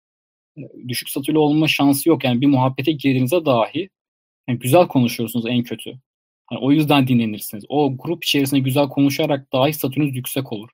e, 0.58 0.60
düşük 0.88 1.10
statülü 1.10 1.38
olma 1.38 1.68
şansı 1.68 2.08
yok. 2.08 2.24
Yani 2.24 2.40
bir 2.40 2.46
muhabbete 2.46 2.92
girdiğinizde 2.92 3.44
dahi 3.44 3.88
yani 4.48 4.58
güzel 4.58 4.88
konuşuyorsunuz 4.88 5.46
en 5.48 5.62
kötü. 5.62 5.90
Yani 6.52 6.60
o 6.60 6.72
yüzden 6.72 7.08
dinlenirsiniz. 7.08 7.64
O 7.68 7.96
grup 7.96 8.24
içerisinde 8.24 8.60
güzel 8.60 8.88
konuşarak 8.88 9.52
dahi 9.52 9.72
statünüz 9.72 10.16
yüksek 10.16 10.52
olur. 10.52 10.70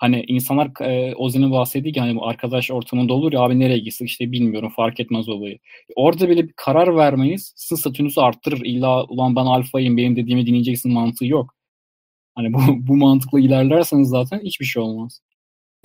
Hani 0.00 0.24
insanlar 0.28 0.70
e, 0.80 1.14
Ozi'nin 1.14 1.50
bahsettiği 1.50 1.92
gibi 1.92 2.00
hani 2.00 2.16
bu 2.16 2.26
arkadaş 2.28 2.70
ortamında 2.70 3.12
olur 3.12 3.32
ya 3.32 3.40
abi 3.40 3.58
nereye 3.58 3.78
gitsek 3.78 4.08
işte 4.08 4.32
bilmiyorum 4.32 4.72
fark 4.76 5.00
etmez 5.00 5.28
olayı. 5.28 5.58
Orada 5.96 6.28
bile 6.28 6.48
bir 6.48 6.52
karar 6.56 6.96
vermeniz 6.96 7.52
sizin 7.56 7.80
statünüzü 7.80 8.20
arttırır. 8.20 8.60
İlla 8.64 9.04
ulan 9.04 9.36
ben 9.36 9.46
alfayım 9.46 9.96
benim 9.96 10.16
dediğimi 10.16 10.46
dinleyeceksin 10.46 10.92
mantığı 10.92 11.26
yok. 11.26 11.54
Hani 12.34 12.52
bu, 12.52 12.60
bu 12.88 12.96
mantıkla 12.96 13.40
ilerlerseniz 13.40 14.08
zaten 14.08 14.40
hiçbir 14.44 14.64
şey 14.66 14.82
olmaz. 14.82 15.20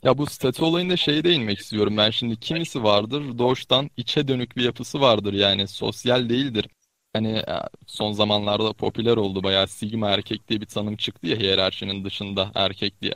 Ya 0.03 0.17
bu 0.17 0.25
statü 0.25 0.63
olayında 0.63 0.97
şeye 0.97 1.23
değinmek 1.23 1.59
istiyorum 1.59 1.97
ben 1.97 2.09
şimdi. 2.09 2.39
Kimisi 2.39 2.83
vardır 2.83 3.37
doğuştan 3.37 3.89
içe 3.97 4.27
dönük 4.27 4.57
bir 4.57 4.63
yapısı 4.63 5.01
vardır 5.01 5.33
yani 5.33 5.67
sosyal 5.67 6.29
değildir. 6.29 6.65
Hani 7.13 7.31
e, 7.37 7.55
son 7.87 8.11
zamanlarda 8.11 8.73
popüler 8.73 9.17
oldu 9.17 9.43
bayağı 9.43 9.67
sigma 9.67 10.09
erkek 10.09 10.49
diye 10.49 10.61
bir 10.61 10.65
tanım 10.65 10.95
çıktı 10.97 11.27
ya 11.27 11.37
hiyerarşinin 11.37 12.05
dışında 12.05 12.51
erkek 12.55 13.01
diye. 13.01 13.13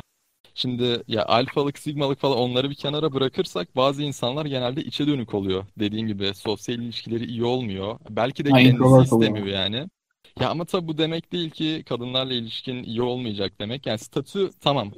Şimdi 0.60 1.04
ya 1.08 1.26
alfalık, 1.26 1.80
sigmalık 1.80 2.20
falan 2.20 2.38
onları 2.38 2.70
bir 2.70 2.76
kenara 2.76 3.14
bırakırsak 3.14 3.76
bazı 3.76 4.04
insanlar 4.04 4.46
genelde 4.46 4.82
içe 4.82 5.08
dönük 5.08 5.34
oluyor. 5.34 5.66
Dediğim 5.80 6.08
gibi 6.08 6.34
sosyal 6.34 6.80
ilişkileri 6.80 7.26
iyi 7.26 7.44
olmuyor. 7.44 8.00
Belki 8.10 8.46
de 8.46 8.54
Aynen, 8.54 8.72
kendisi 8.72 8.90
doğru, 8.90 9.04
istemiyor 9.04 9.48
yani. 9.48 9.90
Ya 10.40 10.50
ama 10.50 10.66
tabii 10.66 10.88
bu 10.88 10.98
demek 10.98 11.32
değil 11.32 11.50
ki 11.50 11.84
kadınlarla 11.90 12.34
ilişkin 12.34 12.84
iyi 12.84 13.02
olmayacak 13.02 13.54
demek. 13.60 13.86
Yani 13.86 14.00
statü 14.00 14.52
tamam. 14.62 14.92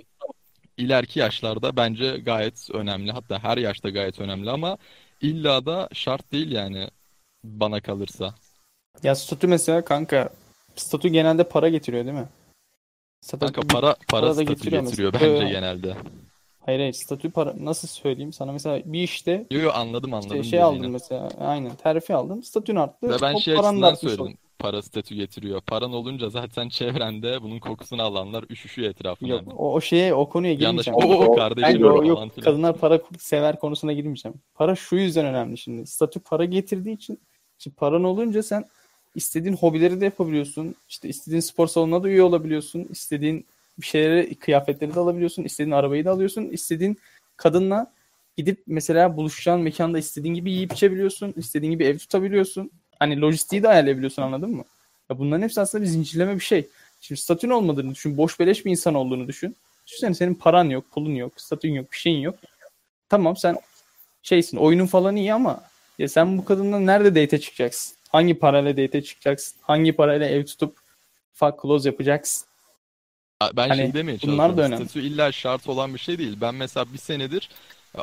İleriki 0.77 1.19
yaşlarda 1.19 1.75
bence 1.75 2.17
gayet 2.17 2.69
önemli. 2.73 3.11
Hatta 3.11 3.43
her 3.43 3.57
yaşta 3.57 3.89
gayet 3.89 4.19
önemli 4.19 4.51
ama 4.51 4.77
illa 5.21 5.65
da 5.65 5.89
şart 5.93 6.31
değil 6.31 6.51
yani 6.51 6.87
bana 7.43 7.81
kalırsa. 7.81 8.35
Ya 9.03 9.15
statü 9.15 9.47
mesela 9.47 9.85
kanka 9.85 10.29
statü 10.75 11.07
genelde 11.09 11.43
para 11.43 11.69
getiriyor 11.69 12.05
değil 12.05 12.17
mi? 12.17 12.27
Statü 13.21 13.45
Kanka 13.53 13.61
para 13.61 13.95
para 14.07 14.27
da 14.27 14.33
statü 14.33 14.47
getiriyor 14.49 14.83
getiriyor 14.83 15.13
mesela. 15.13 15.33
bence 15.35 15.45
Ee, 15.45 15.49
genelde. 15.49 15.95
Hayır 16.65 16.79
hayır 16.79 16.93
statü 16.93 17.31
para 17.31 17.53
nasıl 17.59 17.87
söyleyeyim 17.87 18.33
sana 18.33 18.51
mesela 18.51 18.81
bir 18.85 19.03
işte 19.03 19.45
Yo 19.51 19.59
yo 19.59 19.71
anladım 19.73 20.13
işte 20.13 20.15
anladım 20.29 20.43
şey 20.43 20.59
dediğini. 20.61 20.87
mesela 20.87 21.29
aynen 21.39 21.75
terfi 21.75 22.15
aldın 22.15 22.41
statün 22.41 22.75
arttı 22.75 23.09
Ve 23.09 23.15
ben 23.21 23.35
şey 23.37 23.55
paran 23.55 23.63
da 23.81 23.87
açısından 23.87 23.91
artmış 23.91 24.11
oldu. 24.13 24.17
söyledim. 24.17 24.37
Para 24.59 24.81
statü 24.81 25.15
getiriyor. 25.15 25.61
Paran 25.61 25.93
olunca 25.93 26.29
zaten 26.29 26.69
çevrende 26.69 27.41
bunun 27.41 27.59
kokusunu 27.59 28.01
alanlar 28.01 28.45
üşüşüyor 28.49 28.89
etrafına 28.89 29.29
Yok 29.29 29.41
hemen. 29.41 29.51
o, 29.55 29.73
o 29.73 29.81
şeye 29.81 30.13
o 30.13 30.29
konuya 30.29 30.53
anda 30.53 30.59
girmeyeceğim. 30.65 30.99
o, 30.99 31.13
o 31.15 31.25
O- 31.25 31.35
kardeşim 31.35 31.81
falan 31.81 32.05
yok 32.05 32.17
filan. 32.35 32.45
kadınlar 32.45 32.77
para 32.77 32.99
sever 33.19 33.59
konusuna 33.59 33.93
girmeyeceğim. 33.93 34.37
Para 34.55 34.75
şu 34.75 34.95
yüzden 34.95 35.25
önemli 35.25 35.57
şimdi. 35.57 35.87
Statü 35.87 36.19
para 36.19 36.45
getirdiği 36.45 36.93
için 36.93 37.21
şimdi 37.57 37.75
paran 37.75 38.03
olunca 38.03 38.43
sen 38.43 38.65
istediğin 39.15 39.55
hobileri 39.55 40.01
de 40.01 40.05
yapabiliyorsun. 40.05 40.75
İşte 40.89 41.09
istediğin 41.09 41.41
spor 41.41 41.67
salonuna 41.67 42.03
da 42.03 42.09
üye 42.09 42.23
olabiliyorsun. 42.23 42.87
İstediğin 42.91 43.45
bir 43.77 43.85
şeyleri, 43.85 44.35
kıyafetleri 44.35 44.95
de 44.95 44.99
alabiliyorsun. 44.99 45.43
İstediğin 45.43 45.75
arabayı 45.75 46.05
da 46.05 46.11
alıyorsun. 46.11 46.43
İstediğin 46.43 46.97
kadınla 47.37 47.93
gidip 48.37 48.63
mesela 48.67 49.17
buluşacağın 49.17 49.61
mekanda 49.61 49.99
istediğin 49.99 50.33
gibi 50.33 50.51
yiyip 50.51 50.73
içebiliyorsun. 50.73 51.33
İstediğin 51.37 51.71
gibi 51.71 51.83
ev 51.83 51.97
tutabiliyorsun. 51.97 52.71
Hani 52.99 53.21
lojistiği 53.21 53.63
de 53.63 53.69
ayarlayabiliyorsun 53.69 54.21
anladın 54.21 54.51
mı? 54.51 54.63
Ya 55.09 55.19
bunların 55.19 55.43
hepsi 55.43 55.61
aslında 55.61 55.83
bir 55.83 55.89
zincirleme 55.89 56.35
bir 56.35 56.39
şey. 56.43 56.67
Şimdi 57.01 57.21
statün 57.21 57.49
olmadığını 57.49 57.91
düşün. 57.95 58.17
Boş 58.17 58.39
beleş 58.39 58.65
bir 58.65 58.71
insan 58.71 58.95
olduğunu 58.95 59.27
düşün. 59.27 59.55
Düşünsene 59.87 60.13
senin 60.13 60.35
paran 60.35 60.65
yok, 60.65 60.91
pulun 60.91 61.15
yok, 61.15 61.33
statün 61.35 61.73
yok, 61.73 61.91
bir 61.91 61.97
şeyin 61.97 62.19
yok. 62.19 62.35
Tamam 63.09 63.37
sen 63.37 63.57
şeysin, 64.23 64.57
oyunun 64.57 64.85
falan 64.85 65.15
iyi 65.15 65.33
ama 65.33 65.63
ya 65.99 66.07
sen 66.07 66.37
bu 66.37 66.45
kadınla 66.45 66.79
nerede 66.79 67.23
date 67.23 67.39
çıkacaksın? 67.39 67.95
Hangi 68.11 68.33
parayla 68.33 68.77
date 68.77 69.01
çıkacaksın? 69.03 69.55
Hangi 69.61 69.91
parayla 69.91 70.27
ev 70.27 70.45
tutup 70.45 70.77
fuck 71.33 71.61
close 71.61 71.89
yapacaksın? 71.89 72.47
Ya 73.41 73.49
Ben 73.55 73.69
Hani 73.69 73.77
şey 73.77 73.93
demeye 73.93 74.17
bunlar 74.23 74.37
da 74.37 74.55
çalışıyorum. 74.55 74.73
önemli. 74.73 74.89
Statü 74.89 75.07
illa 75.07 75.31
şart 75.31 75.69
olan 75.69 75.93
bir 75.93 75.99
şey 75.99 76.17
değil. 76.17 76.37
Ben 76.41 76.55
mesela 76.55 76.85
bir 76.93 76.97
senedir 76.97 77.49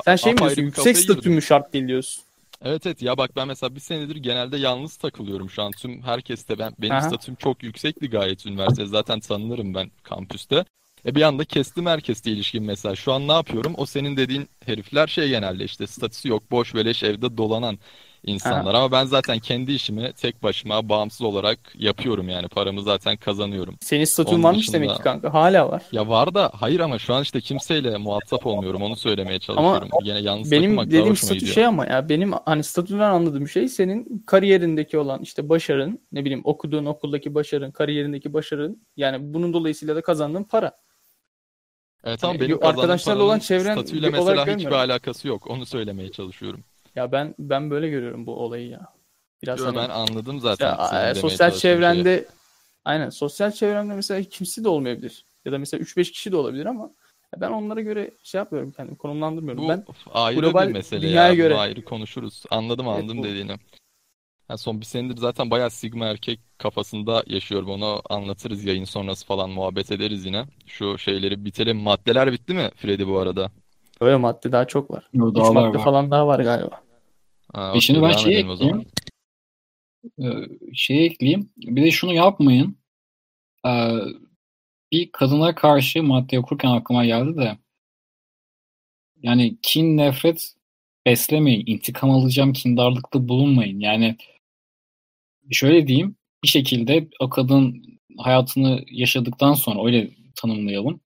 Sen 0.04 0.16
şey 0.16 0.32
mi 0.32 0.38
diyorsun? 0.38 0.62
Yüksek 0.62 0.98
statü 0.98 1.30
mü 1.30 1.42
şart 1.42 1.72
değil 1.72 1.88
diyorsun? 1.88 2.24
Evet 2.64 2.86
evet 2.86 3.02
ya 3.02 3.18
bak 3.18 3.30
ben 3.36 3.48
mesela 3.48 3.74
bir 3.74 3.80
senedir 3.80 4.16
genelde 4.16 4.56
yalnız 4.56 4.96
takılıyorum 4.96 5.50
şu 5.50 5.62
an. 5.62 5.72
Tüm 5.72 6.02
herkes 6.02 6.48
de 6.48 6.58
ben 6.58 6.72
benim 6.78 6.92
Aha. 6.94 7.00
statüm 7.00 7.34
çok 7.34 7.62
yüksekti 7.62 8.10
gayet 8.10 8.46
üniversitede. 8.46 8.86
Zaten 8.86 9.20
tanınırım 9.20 9.74
ben 9.74 9.90
kampüste. 10.02 10.64
E 11.06 11.14
bir 11.14 11.22
anda 11.22 11.44
kestim 11.44 11.86
herkesle 11.86 12.30
ilişkim 12.30 12.64
mesela. 12.64 12.96
Şu 12.96 13.12
an 13.12 13.28
ne 13.28 13.32
yapıyorum? 13.32 13.74
O 13.76 13.86
senin 13.86 14.16
dediğin 14.16 14.48
herifler 14.66 15.06
şey 15.06 15.28
genelde 15.28 15.64
işte 15.64 15.86
statüsü 15.86 16.28
yok, 16.28 16.50
boş 16.50 16.74
beleş 16.74 17.02
evde 17.02 17.36
dolanan 17.36 17.78
insanlar. 18.24 18.74
Ama 18.74 18.92
ben 18.92 19.04
zaten 19.04 19.38
kendi 19.38 19.72
işimi 19.72 20.12
tek 20.12 20.42
başıma 20.42 20.88
bağımsız 20.88 21.22
olarak 21.22 21.58
yapıyorum 21.74 22.28
yani. 22.28 22.48
Paramı 22.48 22.82
zaten 22.82 23.16
kazanıyorum. 23.16 23.76
Senin 23.80 24.04
statün 24.04 24.34
Onun 24.34 24.42
varmış 24.42 24.60
dışında- 24.60 24.76
demek 24.76 24.96
ki 24.96 25.02
kanka. 25.02 25.34
Hala 25.34 25.68
var. 25.70 25.82
Ya 25.92 26.08
var 26.08 26.34
da 26.34 26.50
hayır 26.54 26.80
ama 26.80 26.98
şu 26.98 27.14
an 27.14 27.22
işte 27.22 27.40
kimseyle 27.40 27.96
muhatap 27.96 28.46
olmuyorum. 28.46 28.82
Onu 28.82 28.96
söylemeye 28.96 29.38
çalışıyorum. 29.38 29.88
Yine 30.02 30.18
yalnız 30.18 30.50
Benim 30.50 30.78
dediğim 30.78 31.16
statü 31.16 31.34
gidiyor. 31.34 31.54
şey 31.54 31.66
ama 31.66 31.86
ya 31.86 32.08
benim 32.08 32.32
hani 32.46 32.64
statüden 32.64 33.10
anladığım 33.10 33.48
şey 33.48 33.68
senin 33.68 34.22
kariyerindeki 34.26 34.98
olan 34.98 35.22
işte 35.22 35.48
başarın, 35.48 36.00
ne 36.12 36.20
bileyim 36.24 36.40
okuduğun 36.44 36.84
okuldaki 36.86 37.34
başarın, 37.34 37.70
kariyerindeki 37.70 38.32
başarın 38.32 38.82
yani 38.96 39.34
bunun 39.34 39.52
dolayısıyla 39.52 39.96
da 39.96 40.02
kazandığın 40.02 40.44
para. 40.44 40.72
Evet 42.04 42.24
ama 42.24 42.32
Yani 42.32 42.40
benim 42.40 42.64
arkadaşlarla 42.64 43.22
olan 43.22 43.38
çevren 43.38 43.74
statüyle 43.74 44.06
olarak 44.06 44.18
mesela 44.18 44.42
hiçbir 44.42 44.52
görmüyorum. 44.64 44.90
alakası 44.90 45.28
yok. 45.28 45.50
Onu 45.50 45.66
söylemeye 45.66 46.12
çalışıyorum. 46.12 46.60
Ya 46.96 47.12
ben 47.12 47.34
ben 47.38 47.70
böyle 47.70 47.88
görüyorum 47.88 48.26
bu 48.26 48.36
olayı 48.36 48.68
ya. 48.68 48.80
Biraz 49.42 49.58
Yo, 49.60 49.66
hani 49.66 49.76
ben 49.76 49.88
anladım 49.88 50.40
zaten 50.40 50.66
Ya, 50.66 51.10
e, 51.10 51.14
sosyal 51.14 51.36
çalıştığın 51.50 51.50
şeyi. 51.50 51.60
çevrende 51.60 52.28
aynen 52.84 53.10
sosyal 53.10 53.50
çevremde 53.50 53.94
mesela 53.94 54.22
kimse 54.22 54.64
de 54.64 54.68
olmayabilir. 54.68 55.24
Ya 55.44 55.52
da 55.52 55.58
mesela 55.58 55.80
3-5 55.80 56.12
kişi 56.12 56.32
de 56.32 56.36
olabilir 56.36 56.66
ama 56.66 56.90
ben 57.36 57.50
onlara 57.50 57.80
göre 57.80 58.10
şey 58.22 58.38
yapıyorum 58.38 58.72
kendimi 58.72 58.98
konumlandırmıyorum. 58.98 59.64
Bu 59.64 59.68
ben 59.68 59.84
ayrı 60.14 60.40
global 60.40 60.68
bir 60.68 60.72
mesele 60.72 61.06
dünyaya 61.06 61.28
ya. 61.28 61.34
göre- 61.34 61.50
Bunu 61.52 61.60
ayrı 61.60 61.84
konuşuruz. 61.84 62.42
Anladım 62.50 62.88
Evet, 62.88 62.98
anladım 63.00 63.18
bu- 63.18 63.24
dediğini. 63.24 63.56
Ya 64.50 64.56
son 64.58 64.80
bir 64.80 64.86
senedir 64.86 65.16
zaten 65.16 65.50
bayağı 65.50 65.70
sigma 65.70 66.06
erkek 66.06 66.40
kafasında 66.58 67.24
yaşıyorum. 67.26 67.70
Onu 67.70 68.02
anlatırız 68.10 68.64
yayın 68.64 68.84
sonrası 68.84 69.26
falan 69.26 69.50
muhabbet 69.50 69.92
ederiz 69.92 70.26
yine. 70.26 70.44
Şu 70.66 70.98
şeyleri 70.98 71.44
bitelim. 71.44 71.76
Maddeler 71.76 72.32
bitti 72.32 72.54
mi 72.54 72.70
Freddy 72.76 73.06
bu 73.06 73.18
arada? 73.18 73.50
Öyle 74.00 74.16
madde 74.16 74.52
daha 74.52 74.64
çok 74.66 74.90
var. 74.90 75.08
Yo, 75.12 75.30
3 75.30 75.36
dağlar 75.36 75.52
madde 75.52 75.78
var. 75.78 75.84
falan 75.84 76.10
daha 76.10 76.26
var 76.26 76.40
galiba. 76.40 76.82
Ha, 77.52 77.74
şimdi 77.80 78.00
okey, 78.00 78.10
ben 78.10 78.16
zaman. 78.18 78.32
ekleyeyim. 78.32 78.86
Ee, 80.18 80.74
şey 80.74 81.06
ekleyeyim. 81.06 81.50
Bir 81.56 81.82
de 81.82 81.90
şunu 81.90 82.14
yapmayın. 82.14 82.76
Ee, 83.66 83.90
bir 84.92 85.12
kadına 85.12 85.54
karşı 85.54 86.02
madde 86.02 86.38
okurken 86.38 86.70
aklıma 86.70 87.04
geldi 87.04 87.36
de 87.36 87.58
yani 89.22 89.56
kin, 89.62 89.96
nefret 89.96 90.54
beslemeyin. 91.06 91.64
İntikam 91.66 92.10
alacağım 92.10 92.52
kindarlıkta 92.52 93.28
bulunmayın. 93.28 93.80
Yani 93.80 94.16
şöyle 95.50 95.86
diyeyim. 95.86 96.16
bir 96.44 96.48
şekilde 96.48 97.08
o 97.20 97.28
kadın 97.28 97.82
hayatını 98.18 98.84
yaşadıktan 98.90 99.54
sonra 99.54 99.86
öyle 99.86 100.10
tanımlayalım. 100.36 101.00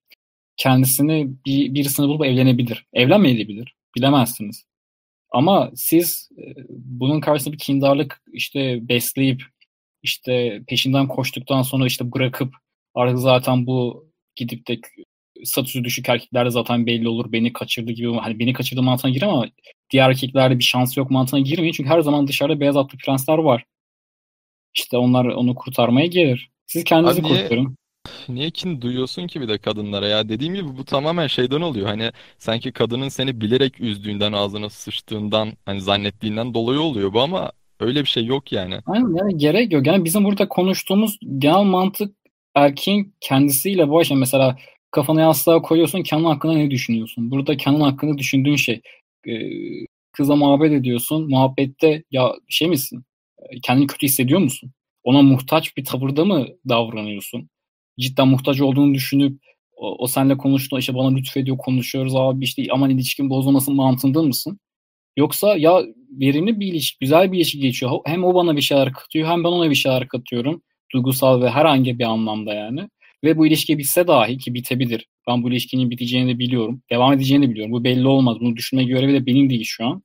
Kendisini 0.57 1.31
bir, 1.47 1.74
birisini 1.74 2.09
bulup 2.09 2.24
evlenebilir. 2.24 2.87
Evlenmeyebilir. 2.93 3.74
Bilemezsiniz. 3.97 4.65
Ama 5.31 5.70
siz 5.74 6.29
e, 6.39 6.43
bunun 6.69 7.20
karşısında 7.20 7.53
bir 7.53 7.59
kindarlık 7.59 8.23
işte 8.33 8.89
besleyip 8.89 9.43
işte 10.03 10.62
peşinden 10.69 11.09
koştuktan 11.09 11.62
sonra 11.62 11.87
işte 11.87 12.12
bırakıp 12.12 12.55
artık 12.95 13.19
zaten 13.19 13.66
bu 13.66 14.07
gidip 14.37 14.69
de 14.69 14.81
statüsü 15.45 15.85
düşük 15.85 16.09
erkeklerde 16.09 16.51
zaten 16.51 16.87
belli 16.87 17.09
olur 17.09 17.33
beni 17.33 17.53
kaçırdı 17.53 17.93
gibi 17.93 18.15
hani 18.15 18.39
beni 18.39 18.53
kaçırdı 18.53 18.83
mantığına 18.83 19.12
gir 19.12 19.23
ama 19.23 19.47
diğer 19.91 20.09
erkeklerde 20.11 20.59
bir 20.59 20.65
şansı 20.65 21.01
yok 21.01 21.11
mantığına 21.11 21.41
girmeyin 21.41 21.73
çünkü 21.73 21.91
her 21.91 22.01
zaman 22.01 22.27
dışarıda 22.27 22.61
beyaz 22.61 22.77
atlı 22.77 22.99
prensler 22.99 23.39
var. 23.39 23.65
İşte 24.74 24.97
onlar 24.97 25.24
onu 25.24 25.55
kurtarmaya 25.55 26.07
gelir. 26.07 26.51
Siz 26.66 26.85
kendinizi 26.85 27.20
Abi 27.20 27.29
kurtarın. 27.29 27.77
Niye 28.29 28.51
kin 28.51 28.81
duyuyorsun 28.81 29.27
ki 29.27 29.41
bir 29.41 29.49
de 29.49 29.59
kadınlara 29.59 30.09
ya? 30.09 30.29
Dediğim 30.29 30.55
gibi 30.55 30.69
bu 30.79 30.85
tamamen 30.85 31.27
şeyden 31.27 31.61
oluyor. 31.61 31.87
Hani 31.87 32.11
sanki 32.39 32.73
kadının 32.73 33.09
seni 33.09 33.41
bilerek 33.41 33.81
üzdüğünden, 33.81 34.33
ağzına 34.33 34.70
sıçtığından, 34.70 35.53
hani 35.66 35.81
zannettiğinden 35.81 36.55
dolayı 36.55 36.81
oluyor 36.81 37.12
bu 37.12 37.20
ama 37.20 37.53
öyle 37.81 38.01
bir 38.01 38.09
şey 38.09 38.24
yok 38.24 38.53
yani. 38.53 38.79
Aynen 38.87 39.16
yani 39.16 39.37
gerek 39.37 39.73
yok. 39.73 39.87
Yani 39.87 40.05
bizim 40.05 40.24
burada 40.24 40.49
konuştuğumuz 40.49 41.19
genel 41.39 41.62
mantık 41.62 42.16
erkeğin 42.55 43.15
kendisiyle 43.20 43.91
baş. 43.91 44.11
Yani 44.11 44.20
mesela 44.20 44.57
kafana 44.91 45.20
yastığa 45.20 45.62
koyuyorsun 45.62 46.03
kendin 46.03 46.24
hakkında 46.24 46.53
ne 46.53 46.70
düşünüyorsun? 46.70 47.31
Burada 47.31 47.57
kendin 47.57 47.81
hakkında 47.81 48.19
düşündüğün 48.19 48.57
şey. 48.57 48.81
Ee, 49.29 49.33
kıza 50.12 50.37
muhabbet 50.37 50.73
ediyorsun. 50.73 51.31
Muhabbette 51.31 52.03
ya 52.11 52.33
şey 52.49 52.69
misin? 52.69 53.05
Kendini 53.62 53.87
kötü 53.87 54.07
hissediyor 54.07 54.41
musun? 54.41 54.73
Ona 55.05 55.23
muhtaç 55.23 55.77
bir 55.77 55.85
tavırda 55.85 56.24
mı 56.24 56.47
davranıyorsun? 56.69 57.49
Cidden 58.01 58.28
muhtaç 58.28 58.60
olduğunu 58.60 58.94
düşünüp 58.94 59.40
o, 59.77 60.05
o 60.05 60.06
seninle 60.06 60.36
konuştuğunda 60.36 60.81
işte 60.81 60.94
bana 60.94 61.14
lütfediyor 61.14 61.59
konuşuyoruz 61.59 62.16
abi 62.16 62.44
işte 62.44 62.66
aman 62.70 62.90
ilişkin 62.90 63.31
bozulmasın 63.31 63.74
mantığında 63.74 64.23
mısın? 64.23 64.59
Yoksa 65.16 65.56
ya 65.56 65.82
verimli 66.10 66.60
bir 66.60 66.66
ilişki, 66.66 66.98
güzel 67.01 67.32
bir 67.32 67.36
ilişki 67.36 67.59
geçiyor. 67.59 67.93
Hem 68.06 68.24
o 68.24 68.35
bana 68.35 68.56
bir 68.56 68.62
şeyler 68.62 68.93
katıyor 68.93 69.28
hem 69.28 69.44
ben 69.44 69.48
ona 69.48 69.70
bir 69.70 69.74
şeyler 69.74 70.09
katıyorum. 70.09 70.62
Duygusal 70.93 71.43
ve 71.43 71.51
herhangi 71.51 71.98
bir 71.98 72.05
anlamda 72.05 72.55
yani. 72.55 72.89
Ve 73.24 73.39
bu 73.39 73.47
ilişki 73.47 73.78
bitse 73.78 74.06
dahi 74.06 74.39
ki 74.39 74.55
bitebilir. 74.55 75.06
Ben 75.28 75.43
bu 75.43 75.51
ilişkinin 75.51 75.90
biteceğini 75.90 76.35
de 76.35 76.39
biliyorum. 76.39 76.82
Devam 76.90 77.12
edeceğini 77.12 77.47
de 77.47 77.51
biliyorum. 77.51 77.73
Bu 77.73 77.85
belli 77.85 78.09
olmaz. 78.09 78.36
Bunu 78.40 78.56
düşünme 78.56 78.85
görevi 78.85 79.12
de 79.12 79.27
benim 79.27 79.51
değil 79.51 79.64
şu 79.64 79.86
an. 79.86 80.02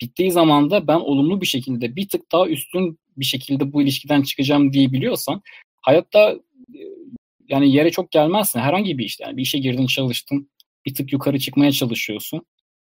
Bittiği 0.00 0.30
zaman 0.30 0.70
da 0.70 0.86
ben 0.86 0.98
olumlu 1.00 1.40
bir 1.40 1.46
şekilde 1.46 1.96
bir 1.96 2.08
tık 2.08 2.32
daha 2.32 2.48
üstün 2.48 2.98
bir 3.16 3.24
şekilde 3.24 3.72
bu 3.72 3.82
ilişkiden 3.82 4.22
çıkacağım 4.22 4.72
diye 4.72 4.92
biliyorsan 4.92 5.42
hayatta 5.80 6.36
yani 7.48 7.72
yere 7.72 7.90
çok 7.90 8.10
gelmezsin. 8.10 8.60
Herhangi 8.60 8.98
bir 8.98 9.04
işte 9.04 9.24
yani 9.24 9.36
bir 9.36 9.42
işe 9.42 9.58
girdin 9.58 9.86
çalıştın 9.86 10.50
bir 10.86 10.94
tık 10.94 11.12
yukarı 11.12 11.38
çıkmaya 11.38 11.72
çalışıyorsun. 11.72 12.42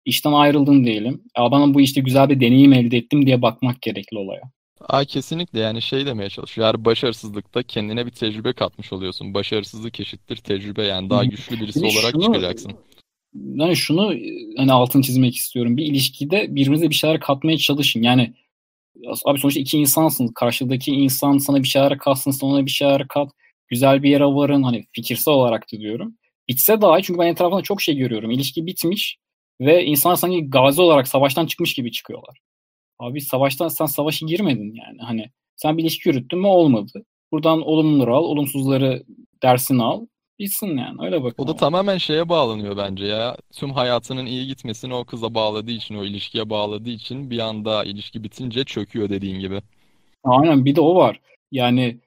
İşten 0.05 0.31
ayrıldın 0.33 0.83
diyelim. 0.83 1.23
Ya 1.37 1.51
bana 1.51 1.73
bu 1.73 1.81
işte 1.81 2.01
güzel 2.01 2.29
bir 2.29 2.39
deneyim 2.39 2.73
elde 2.73 2.97
ettim 2.97 3.25
diye 3.25 3.41
bakmak 3.41 3.81
gerekli 3.81 4.17
olaya. 4.17 4.41
Aa, 4.81 5.05
kesinlikle 5.05 5.59
yani 5.59 5.81
şey 5.81 6.05
demeye 6.05 6.29
çalışıyor. 6.29 6.67
Eğer 6.67 6.85
başarısızlıkta 6.85 7.63
kendine 7.63 8.05
bir 8.05 8.11
tecrübe 8.11 8.53
katmış 8.53 8.93
oluyorsun. 8.93 9.33
Başarısızlık 9.33 9.99
eşittir 9.99 10.37
tecrübe 10.37 10.83
yani 10.83 11.09
daha 11.09 11.25
güçlü 11.25 11.59
birisi 11.59 11.81
Bir 11.83 11.89
de 11.89 11.97
olarak 11.99 12.11
şunu- 12.11 12.23
çıkacaksın. 12.23 12.71
Yani 13.35 13.75
şunu 13.75 14.13
e, 14.13 14.19
hani 14.57 14.71
altını 14.71 15.01
çizmek 15.01 15.35
istiyorum. 15.35 15.77
Bir 15.77 15.85
ilişkide 15.85 16.55
birbirinize 16.55 16.89
bir 16.89 16.95
şeyler 16.95 17.19
katmaya 17.19 17.57
çalışın. 17.57 18.01
Yani 18.01 18.33
abi 19.25 19.39
sonuçta 19.39 19.59
iki 19.59 19.77
insansınız. 19.77 20.31
Karşıdaki 20.35 20.91
insan 20.91 21.37
sana 21.37 21.63
bir 21.63 21.67
şeyler 21.67 21.97
katsın, 21.97 22.31
sana 22.31 22.51
ona 22.51 22.65
bir 22.65 22.71
şeyler 22.71 23.07
kat. 23.07 23.29
Güzel 23.67 24.03
bir 24.03 24.09
yere 24.09 24.25
varın. 24.25 24.63
Hani 24.63 24.85
fikirsel 24.91 25.33
olarak 25.33 25.73
da 25.73 25.77
diyorum. 25.77 26.17
Bitse 26.47 26.81
dahi 26.81 27.03
çünkü 27.03 27.19
ben 27.19 27.27
etrafında 27.27 27.61
çok 27.61 27.81
şey 27.81 27.95
görüyorum. 27.95 28.31
İlişki 28.31 28.65
bitmiş 28.65 29.17
ve 29.61 29.85
insanlar 29.85 30.15
sanki 30.15 30.49
gazi 30.49 30.81
olarak 30.81 31.07
savaştan 31.07 31.45
çıkmış 31.45 31.73
gibi 31.73 31.91
çıkıyorlar. 31.91 32.39
Abi 32.99 33.21
savaştan 33.21 33.67
sen 33.67 33.85
savaşa 33.85 34.25
girmedin 34.25 34.73
yani. 34.75 35.01
Hani 35.01 35.25
sen 35.55 35.77
bir 35.77 35.83
ilişki 35.83 36.09
yürüttün 36.09 36.39
mü 36.39 36.47
olmadı. 36.47 37.05
Buradan 37.31 37.61
olumluları 37.61 38.15
al, 38.15 38.23
olumsuzları 38.23 39.03
dersini 39.43 39.83
al. 39.83 40.05
Bitsin 40.39 40.77
yani. 40.77 41.05
Öyle 41.05 41.23
bakın. 41.23 41.43
O 41.43 41.47
da 41.47 41.55
tamamen 41.55 41.97
şeye 41.97 42.29
bağlanıyor 42.29 42.77
bence 42.77 43.05
ya. 43.05 43.37
Tüm 43.53 43.71
hayatının 43.71 44.25
iyi 44.25 44.47
gitmesini 44.47 44.93
o 44.93 45.05
kıza 45.05 45.33
bağladığı 45.33 45.71
için, 45.71 45.95
o 45.95 46.03
ilişkiye 46.03 46.49
bağladığı 46.49 46.89
için 46.89 47.29
bir 47.29 47.39
anda 47.39 47.83
ilişki 47.83 48.23
bitince 48.23 48.63
çöküyor 48.63 49.09
dediğin 49.09 49.39
gibi. 49.39 49.61
Aynen 50.23 50.65
bir 50.65 50.75
de 50.75 50.81
o 50.81 50.95
var. 50.95 51.19
Yani 51.51 51.97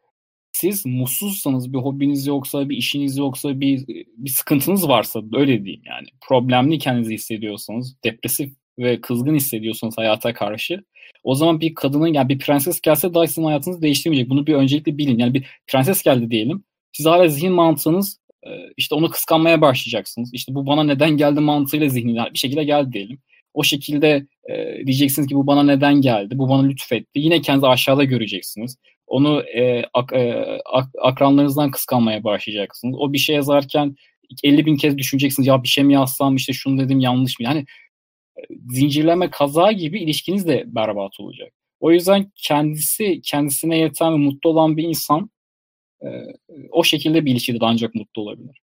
siz 0.60 0.86
mutsuzsanız 0.86 1.72
bir 1.72 1.78
hobiniz 1.78 2.26
yoksa, 2.26 2.68
bir 2.68 2.76
işiniz 2.76 3.16
yoksa, 3.16 3.60
bir 3.60 3.86
bir 4.16 4.30
sıkıntınız 4.30 4.88
varsa 4.88 5.22
öyle 5.34 5.64
diyeyim 5.64 5.82
yani. 5.86 6.06
Problemli 6.28 6.78
kendinizi 6.78 7.14
hissediyorsanız, 7.14 7.96
depresif 8.04 8.52
ve 8.78 9.00
kızgın 9.00 9.34
hissediyorsanız 9.34 9.98
hayata 9.98 10.32
karşı 10.34 10.84
o 11.24 11.34
zaman 11.34 11.60
bir 11.60 11.74
kadının 11.74 12.06
yani 12.06 12.28
bir 12.28 12.38
prenses 12.38 12.80
gelse 12.80 13.14
dahi 13.14 13.28
sizin 13.28 13.44
hayatınızı 13.44 13.82
değiştirmeyecek. 13.82 14.30
Bunu 14.30 14.46
bir 14.46 14.54
öncelikle 14.54 14.98
bilin. 14.98 15.18
Yani 15.18 15.34
bir 15.34 15.46
prenses 15.66 16.02
geldi 16.02 16.30
diyelim. 16.30 16.64
Siz 16.92 17.06
hala 17.06 17.28
zihin 17.28 17.52
mantığınız 17.52 18.20
e, 18.46 18.50
işte 18.76 18.94
onu 18.94 19.10
kıskanmaya 19.10 19.60
başlayacaksınız. 19.60 20.34
İşte 20.34 20.54
bu 20.54 20.66
bana 20.66 20.84
neden 20.84 21.16
geldi 21.16 21.40
mantığıyla 21.40 21.88
zihnine 21.88 22.24
bir 22.34 22.38
şekilde 22.38 22.64
geldi 22.64 22.92
diyelim. 22.92 23.18
O 23.54 23.62
şekilde 23.62 24.26
e, 24.50 24.86
diyeceksiniz 24.86 25.28
ki 25.28 25.34
bu 25.34 25.46
bana 25.46 25.62
neden 25.62 26.00
geldi, 26.00 26.38
bu 26.38 26.48
bana 26.48 26.62
lütfetti. 26.62 27.20
Yine 27.20 27.40
kendinizi 27.40 27.66
aşağıda 27.66 28.04
göreceksiniz. 28.04 28.76
Onu 29.10 29.42
e, 29.42 29.84
ak, 29.94 30.12
e, 30.12 30.44
ak, 30.64 30.88
akranlarınızdan 31.02 31.70
kıskanmaya 31.70 32.24
başlayacaksınız. 32.24 32.96
O 32.98 33.12
bir 33.12 33.18
şey 33.18 33.36
yazarken 33.36 33.96
50 34.44 34.66
bin 34.66 34.76
kez 34.76 34.98
düşüneceksiniz. 34.98 35.46
Ya 35.46 35.62
bir 35.62 35.68
şey 35.68 35.84
mi 35.84 35.92
yazsam 35.94 36.36
işte 36.36 36.52
şunu 36.52 36.78
dedim 36.78 37.00
yanlış 37.00 37.40
mı? 37.40 37.44
Yani 37.44 37.66
e, 38.36 38.40
zincirleme 38.70 39.30
kaza 39.30 39.72
gibi 39.72 40.00
ilişkiniz 40.00 40.48
de 40.48 40.64
berbat 40.66 41.20
olacak. 41.20 41.52
O 41.80 41.92
yüzden 41.92 42.32
kendisi 42.36 43.20
kendisine 43.24 43.78
yeten 43.78 44.12
ve 44.12 44.16
mutlu 44.16 44.50
olan 44.50 44.76
bir 44.76 44.84
insan 44.84 45.30
e, 46.02 46.08
o 46.70 46.84
şekilde 46.84 47.24
bir 47.24 47.32
ilişkide 47.32 47.60
de 47.60 47.64
ancak 47.64 47.94
mutlu 47.94 48.22
olabilir. 48.22 48.60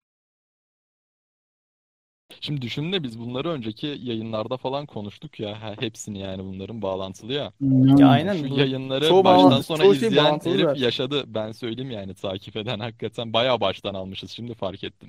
Şimdi 2.40 2.62
düşün 2.62 2.92
de 2.92 3.02
biz 3.02 3.18
bunları 3.18 3.48
önceki 3.48 3.86
yayınlarda 3.86 4.56
falan 4.56 4.86
konuştuk 4.86 5.40
ya. 5.40 5.62
Ha, 5.62 5.74
Hepsini 5.80 6.18
yani 6.18 6.44
bunların 6.44 6.82
bağlantılı 6.82 7.32
ya. 7.32 7.52
Ya 7.98 8.08
aynen 8.08 8.36
Şu 8.36 8.50
bu- 8.50 8.58
yayınları 8.58 9.08
çoğu 9.08 9.24
baştan 9.24 9.50
bağlantı- 9.50 9.62
sona 9.66 9.82
çoğu 9.82 9.94
şey 9.94 10.08
izleyen 10.08 10.24
bağlantılı 10.26 10.54
herif 10.54 10.64
zaten. 10.66 10.82
yaşadı. 10.82 11.24
Ben 11.26 11.52
söyleyeyim 11.52 11.90
yani 11.90 12.14
takip 12.14 12.56
eden 12.56 12.78
hakikaten 12.80 13.32
bayağı 13.32 13.60
baştan 13.60 13.94
almışız. 13.94 14.30
Şimdi 14.30 14.54
fark 14.54 14.84
ettim. 14.84 15.08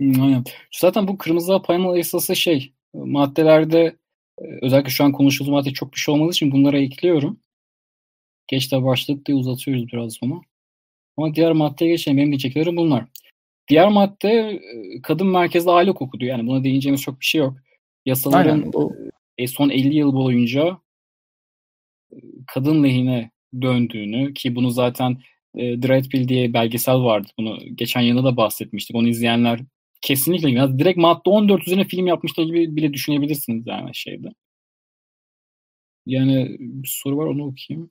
Hı, 0.00 0.04
Aynen. 0.22 0.44
Zaten 0.72 1.08
bu 1.08 1.18
kırmızı 1.18 1.62
panel 1.62 1.98
esası 1.98 2.36
şey 2.36 2.72
maddelerde 2.94 3.96
e, 4.38 4.44
özellikle 4.62 4.90
şu 4.90 5.04
an 5.04 5.12
konuştuğumuz 5.12 5.50
madde 5.52 5.70
çok 5.72 5.94
bir 5.94 5.98
şey 5.98 6.14
olmadığı 6.14 6.30
için 6.30 6.52
bunlara 6.52 6.78
ekliyorum. 6.78 7.38
Geç 8.48 8.72
de 8.72 8.82
başladık 8.84 9.26
diye 9.26 9.36
uzatıyoruz 9.38 9.86
biraz 9.92 10.12
sonra. 10.14 10.34
Ama 11.16 11.34
diğer 11.34 11.52
maddeye 11.52 11.90
geçelim. 11.90 12.16
Benim 12.18 12.28
diyeceklerim 12.28 12.76
bunlar. 12.76 13.04
Diğer 13.68 13.88
madde 13.88 14.62
kadın 15.02 15.26
merkezli 15.26 15.70
aile 15.70 15.90
hukuku 15.90 16.20
diyor. 16.20 16.38
Yani 16.38 16.48
buna 16.48 16.64
değineceğimiz 16.64 17.02
çok 17.02 17.20
bir 17.20 17.24
şey 17.24 17.38
yok. 17.38 17.56
Yasaların 18.06 18.58
Aynen. 18.58 18.70
O, 18.74 18.92
e, 19.38 19.46
son 19.46 19.70
50 19.70 19.96
yıl 19.96 20.14
boyunca 20.14 20.78
kadın 22.46 22.84
lehine 22.84 23.30
döndüğünü 23.62 24.34
ki 24.34 24.54
bunu 24.54 24.70
zaten 24.70 25.18
e, 25.56 25.62
Red 25.62 26.04
Pill 26.04 26.28
diye 26.28 26.52
belgesel 26.52 26.96
vardı. 26.96 27.28
Bunu 27.38 27.58
geçen 27.74 28.00
yılda 28.00 28.24
da 28.24 28.36
bahsetmiştik. 28.36 28.96
Onu 28.96 29.08
izleyenler 29.08 29.60
kesinlikle 30.00 30.50
yani 30.50 30.78
direkt 30.78 30.98
madde 30.98 31.30
14 31.30 31.66
üzerine 31.66 31.84
film 31.84 32.06
yapmışlar 32.06 32.44
gibi 32.44 32.76
bile 32.76 32.92
düşünebilirsiniz 32.92 33.66
yani 33.66 33.90
şeyde. 33.94 34.28
Yani 36.06 36.56
bir 36.58 36.88
soru 36.88 37.16
var 37.16 37.26
onu 37.26 37.46
okuyayım. 37.46 37.90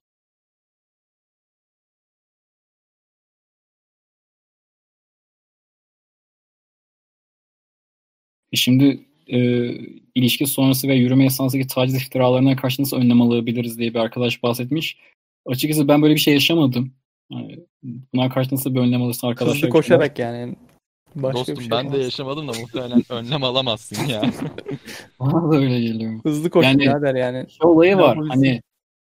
E 8.54 8.56
Şimdi 8.56 9.06
e, 9.28 9.40
ilişki 10.16 10.46
sonrası 10.48 10.88
ve 10.88 10.96
yürüme 10.96 11.26
esnasındaki 11.26 11.68
taciz 11.68 11.96
iftiralarına 11.96 12.56
karşı 12.56 12.82
nasıl 12.82 12.98
önlem 12.98 13.22
alabiliriz 13.22 13.80
diye 13.80 13.94
bir 13.94 14.00
arkadaş 14.00 14.44
bahsetmiş. 14.44 14.98
Açıkçası 15.46 15.88
ben 15.88 16.02
böyle 16.02 16.16
bir 16.16 16.20
şey 16.20 16.34
yaşamadım. 16.34 16.94
Yani 17.32 17.60
buna 18.14 18.30
karşı 18.30 18.56
nasıl 18.56 18.76
bir 18.76 18.80
önlem 18.80 19.02
alırsın 19.02 19.28
arkadaşlar? 19.28 19.58
hızlı 19.58 19.70
koşarak 19.70 20.20
yani. 20.20 20.56
Başka 21.16 21.40
Dostum 21.40 21.56
bir 21.56 21.62
şey 21.62 21.72
ben 21.72 21.80
de 21.80 21.86
yapamaz. 21.86 22.06
yaşamadım 22.06 22.48
da 22.48 22.52
muhtemelen 22.62 23.04
önlem 23.10 23.44
alamazsın 23.44 24.08
ya. 24.08 24.22
Bana 25.20 25.52
da 25.52 25.58
öyle 25.58 25.82
geliyor. 25.82 26.20
Hızlı 26.24 26.50
koş 26.50 26.66
Yani- 26.66 26.80
birader 26.80 27.16
yani. 27.16 27.50
Şey 27.50 27.70
olayı 27.70 27.98
var. 27.98 28.18
Hani 28.28 28.62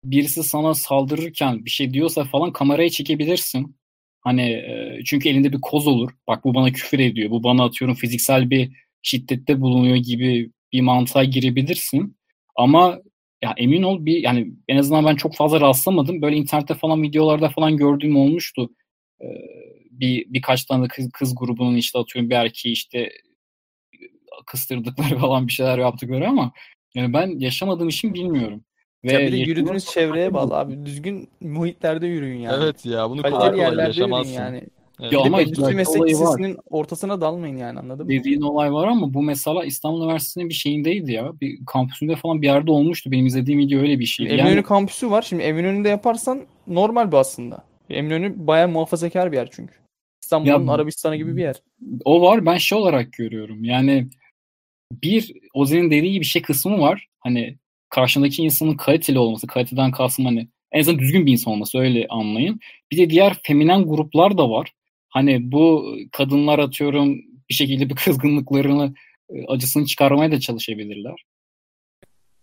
birisi 0.03 0.43
sana 0.43 0.73
saldırırken 0.73 1.65
bir 1.65 1.69
şey 1.69 1.93
diyorsa 1.93 2.23
falan 2.23 2.53
kameraya 2.53 2.89
çekebilirsin. 2.89 3.75
Hani 4.21 4.41
e, 4.51 4.99
çünkü 5.05 5.29
elinde 5.29 5.53
bir 5.53 5.61
koz 5.61 5.87
olur. 5.87 6.11
Bak 6.27 6.43
bu 6.43 6.55
bana 6.55 6.71
küfür 6.71 6.99
ediyor. 6.99 7.31
Bu 7.31 7.43
bana 7.43 7.63
atıyorum 7.63 7.95
fiziksel 7.95 8.49
bir 8.49 8.82
şiddette 9.03 9.61
bulunuyor 9.61 9.95
gibi 9.95 10.51
bir 10.73 10.81
mantığa 10.81 11.23
girebilirsin. 11.23 12.17
Ama 12.55 12.99
ya 13.43 13.53
emin 13.57 13.83
ol 13.83 14.05
bir 14.05 14.23
yani 14.23 14.53
en 14.67 14.77
azından 14.77 15.05
ben 15.05 15.15
çok 15.15 15.35
fazla 15.35 15.61
rastlamadım. 15.61 16.21
Böyle 16.21 16.35
internette 16.35 16.73
falan 16.73 17.03
videolarda 17.03 17.49
falan 17.49 17.77
gördüğüm 17.77 18.17
olmuştu. 18.17 18.69
Ee, 19.21 19.25
bir 19.91 20.25
birkaç 20.29 20.65
tane 20.65 20.87
kız, 20.87 21.09
kız 21.13 21.35
grubunun 21.35 21.75
işte 21.75 21.99
atıyorum 21.99 22.29
bir 22.29 22.35
erkeği 22.35 22.73
işte 22.73 23.09
kıstırdıkları 24.45 25.17
falan 25.19 25.47
bir 25.47 25.53
şeyler 25.53 25.77
yaptıkları 25.77 26.27
ama 26.27 26.51
yani 26.95 27.13
ben 27.13 27.39
yaşamadığım 27.39 27.89
için 27.89 28.13
bilmiyorum. 28.13 28.63
Ve 29.03 29.13
ya 29.13 29.19
bir 29.19 29.31
de 29.31 29.37
yürüdüğünüz 29.37 29.85
çevreye 29.85 30.33
bağlı 30.33 30.57
abi. 30.57 30.85
Düzgün 30.85 31.29
muhitlerde 31.41 32.07
yürüyün 32.07 32.39
yani. 32.39 32.63
Evet 32.63 32.85
ya 32.85 33.09
bunu 33.09 33.21
Kaliteli 33.21 33.39
kolay 33.39 33.51
kolay 33.51 33.65
yerlerde 33.65 33.87
yaşamazsın. 33.87 34.45
yürüyün 34.45 34.71
Ya 34.99 35.11
Bir 35.11 35.17
ama 35.17 35.41
endüstri 35.41 35.75
meslek 35.75 36.03
lisesinin 36.03 36.57
ortasına 36.69 37.21
dalmayın 37.21 37.57
yani 37.57 37.79
anladın 37.79 38.05
mı? 38.05 38.11
Dediğin 38.11 38.41
olay 38.41 38.73
var 38.73 38.87
ama 38.87 39.13
bu 39.13 39.21
mesela 39.23 39.65
İstanbul 39.65 40.03
Üniversitesi'nin 40.03 40.49
bir 40.49 40.53
şeyindeydi 40.53 41.11
ya. 41.11 41.31
Bir 41.41 41.65
kampüsünde 41.65 42.15
falan 42.15 42.41
bir 42.41 42.47
yerde 42.47 42.71
olmuştu. 42.71 43.11
Benim 43.11 43.25
izlediğim 43.25 43.59
video 43.59 43.79
öyle 43.79 43.99
bir 43.99 44.05
şeydi. 44.05 44.29
Eminönü 44.29 44.49
Yani, 44.49 44.63
kampüsü 44.63 45.11
var. 45.11 45.21
Şimdi 45.21 45.43
Eminönü'nde 45.43 45.89
yaparsan 45.89 46.41
normal 46.67 47.11
bu 47.11 47.17
aslında. 47.17 47.63
Eminönü 47.89 48.47
bayağı 48.47 48.67
muhafazakar 48.67 49.31
bir 49.31 49.37
yer 49.37 49.49
çünkü. 49.51 49.73
İstanbul'un 50.23 50.67
Arabistan'ı 50.67 51.15
gibi 51.15 51.37
bir 51.37 51.41
yer. 51.41 51.55
o 52.05 52.21
var. 52.21 52.45
Ben 52.45 52.57
şey 52.57 52.77
olarak 52.77 53.13
görüyorum. 53.13 53.63
Yani 53.63 54.07
bir 54.91 55.33
Ozi'nin 55.53 55.91
dediği 55.91 56.11
gibi 56.11 56.25
şey 56.25 56.41
kısmı 56.41 56.79
var. 56.79 57.07
Hani 57.19 57.57
karşındaki 57.89 58.43
insanın 58.43 58.77
kaliteli 58.77 59.19
olması. 59.19 59.47
Kaliteden 59.47 59.91
kastım 59.91 60.25
hani 60.25 60.47
en 60.71 60.79
azından 60.79 60.99
düzgün 60.99 61.25
bir 61.25 61.31
insan 61.31 61.53
olması 61.53 61.77
öyle 61.77 62.07
anlayın. 62.09 62.59
Bir 62.91 62.97
de 62.97 63.09
diğer 63.09 63.37
feminen 63.43 63.85
gruplar 63.85 64.37
da 64.37 64.49
var. 64.49 64.73
Hani 65.13 65.51
bu 65.51 65.95
kadınlar 66.11 66.59
atıyorum 66.59 67.15
bir 67.49 67.53
şekilde 67.53 67.89
bir 67.89 67.95
kızgınlıklarını 68.05 68.93
e, 69.29 69.45
acısını 69.47 69.85
çıkarmaya 69.85 70.31
da 70.31 70.39
çalışabilirler. 70.39 71.25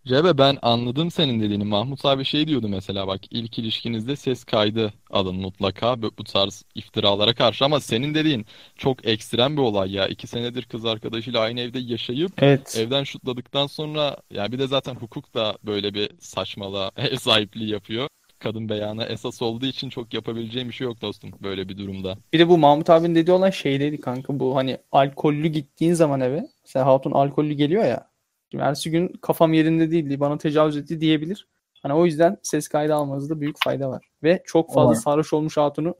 Cebe 0.06 0.38
ben 0.38 0.59
anladım 0.62 1.10
senin 1.10 1.40
dediğini. 1.40 1.64
Mahmut 1.64 2.05
abi 2.05 2.24
şey 2.24 2.48
diyordu 2.48 2.68
mesela 2.68 3.06
bak 3.06 3.20
ilk 3.30 3.59
ilişkinizde 3.59 4.16
ses 4.16 4.44
kaydı 4.44 4.92
alın 5.10 5.36
mutlaka 5.36 6.02
bu 6.02 6.10
bu 6.18 6.24
tarz 6.24 6.64
iftiralara 6.74 7.34
karşı 7.34 7.64
ama 7.64 7.80
senin 7.80 8.14
dediğin 8.14 8.47
çok 8.76 9.06
ekstrem 9.06 9.56
bir 9.56 9.62
olay 9.62 9.92
ya. 9.92 10.09
İki 10.09 10.26
senedir 10.26 10.62
kız 10.62 10.84
arkadaşıyla 10.84 11.40
aynı 11.40 11.60
evde 11.60 11.78
yaşayıp 11.78 12.32
Evet. 12.38 12.76
evden 12.78 13.05
şutladıktan 13.05 13.66
sonra 13.66 14.16
ya 14.30 14.52
bir 14.52 14.59
de 14.59 14.66
zaten 14.66 14.94
hukuk 14.94 15.34
da 15.34 15.59
böyle 15.64 15.94
bir 15.94 16.10
saçmalığa 16.18 16.90
ev 16.97 17.16
sahipliği 17.16 17.70
yapıyor. 17.70 18.09
Kadın 18.40 18.68
beyanı 18.68 19.04
esas 19.04 19.42
olduğu 19.42 19.66
için 19.66 19.90
çok 19.90 20.14
yapabileceğim 20.14 20.68
bir 20.68 20.74
şey 20.74 20.84
yok 20.84 21.00
dostum 21.00 21.30
böyle 21.42 21.68
bir 21.68 21.78
durumda. 21.78 22.16
Bir 22.32 22.38
de 22.38 22.48
bu 22.48 22.58
Mahmut 22.58 22.90
abinin 22.90 23.14
dediği 23.14 23.32
olan 23.32 23.50
şeydeydi 23.50 24.00
kanka. 24.00 24.40
Bu 24.40 24.56
hani 24.56 24.78
alkollü 24.92 25.48
gittiğin 25.48 25.92
zaman 25.92 26.20
eve. 26.20 26.46
Mesela 26.64 26.86
hatun 26.86 27.12
alkollü 27.12 27.52
geliyor 27.52 27.84
ya. 27.84 28.10
Şimdi 28.50 28.64
ertesi 28.64 28.90
gün 28.90 29.08
kafam 29.08 29.52
yerinde 29.52 29.90
değildi. 29.90 30.20
Bana 30.20 30.38
tecavüz 30.38 30.76
etti 30.76 31.00
diyebilir. 31.00 31.46
Hani 31.82 31.94
o 31.94 32.06
yüzden 32.06 32.36
ses 32.42 32.68
kaydı 32.68 32.94
almanızda 32.94 33.40
büyük 33.40 33.56
fayda 33.64 33.90
var. 33.90 34.06
Ve 34.22 34.42
çok 34.46 34.74
fazla 34.74 34.90
Var. 34.90 34.94
sarhoş 34.94 35.32
olmuş 35.32 35.56
hatunu 35.56 35.94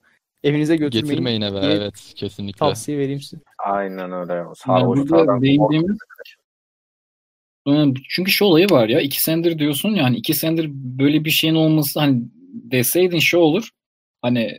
evinize 0.45 0.77
götürmeyin 0.77 1.09
Getirmeyin 1.09 1.41
eve 1.41 1.59
evet 1.59 2.13
kesinlikle. 2.17 2.59
tavsiye 2.59 2.99
vereyim 2.99 3.21
size. 3.21 3.43
Aynen 3.59 4.13
öyle. 4.13 4.33
Yani 4.33 4.57
Sarhoşlardan 4.57 5.27
burada 5.27 5.43
değindiğimiz 5.43 5.89
Yani 5.89 5.99
çünkü 8.09 8.31
şu 8.31 8.45
olayı 8.45 8.67
var 8.71 8.89
ya 8.89 9.01
iki 9.01 9.23
senedir 9.23 9.59
diyorsun 9.59 9.95
ya 9.95 10.05
hani 10.05 10.17
iki 10.17 10.35
senedir 10.35 10.71
böyle 10.73 11.25
bir 11.25 11.31
şeyin 11.31 11.55
olması 11.55 12.01
hani 12.01 12.23
deseydin 12.53 13.19
şu 13.19 13.39
olur 13.39 13.69
hani 14.23 14.57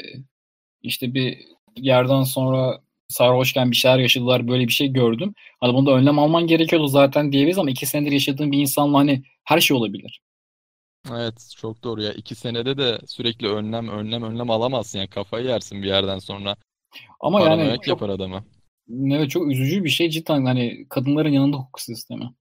işte 0.82 1.14
bir 1.14 1.38
yerden 1.76 2.24
sonra 2.24 2.82
sarhoşken 3.12 3.72
bir 3.72 3.76
şeyler 3.76 4.00
yaşadılar 4.00 4.48
böyle 4.48 4.68
bir 4.68 4.74
şey 4.74 4.88
gördüm. 4.88 5.34
Hani 5.60 5.74
bunda 5.74 5.92
önlem 5.92 6.20
alman 6.20 6.48
gerekiyordu 6.48 6.88
zaten 6.88 7.32
diyebiliriz 7.32 7.58
ama 7.58 7.70
iki 7.70 7.86
senedir 7.86 8.12
yaşadığın 8.12 8.52
bir 8.52 8.60
insanla 8.60 8.98
hani 8.98 9.24
her 9.44 9.60
şey 9.60 9.78
olabilir. 9.78 10.22
Evet 11.12 11.54
çok 11.58 11.84
doğru 11.84 12.02
ya. 12.04 12.14
İki 12.14 12.36
senede 12.36 12.78
de 12.78 13.00
sürekli 13.08 13.48
önlem 13.48 13.90
önlem 13.90 14.24
önlem 14.24 14.50
alamazsın 14.50 15.00
yani 15.00 15.10
kafayı 15.10 15.46
yersin 15.46 15.82
bir 15.82 15.88
yerden 15.88 16.20
sonra. 16.20 16.56
Ama 17.20 17.40
yani 17.40 17.50
Paranoyak 17.50 17.76
çok, 17.76 17.88
yapar 17.88 18.10
adamı. 18.10 18.44
evet, 19.12 19.30
çok 19.30 19.52
üzücü 19.52 19.84
bir 19.84 19.90
şey 19.90 20.10
cidden 20.10 20.46
hani 20.46 20.86
kadınların 20.90 21.30
yanında 21.30 21.58
hukuk 21.58 21.80
sistemi. 21.82 22.34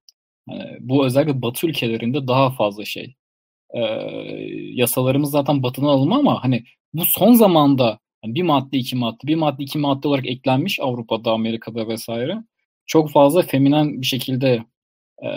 Yani 0.48 0.76
bu 0.80 1.06
özellikle 1.06 1.42
Batı 1.42 1.66
ülkelerinde 1.66 2.28
daha 2.28 2.50
fazla 2.50 2.84
şey. 2.84 3.14
Ee, 3.74 3.80
yasalarımız 4.74 5.30
zaten 5.30 5.62
Batı'dan 5.62 5.86
alınma 5.86 6.18
ama 6.18 6.44
hani 6.44 6.64
bu 6.94 7.04
son 7.04 7.32
zamanda 7.34 7.98
hani 8.22 8.34
bir 8.34 8.42
madde 8.42 8.78
iki 8.78 8.96
madde 8.96 9.26
bir 9.26 9.34
madde 9.34 9.62
iki 9.64 9.78
madde 9.78 10.08
olarak 10.08 10.26
eklenmiş 10.26 10.80
Avrupa'da 10.80 11.32
Amerika'da 11.32 11.88
vesaire 11.88 12.38
çok 12.86 13.10
fazla 13.12 13.42
feminen 13.42 14.00
bir 14.00 14.06
şekilde 14.06 14.64
e, 15.22 15.28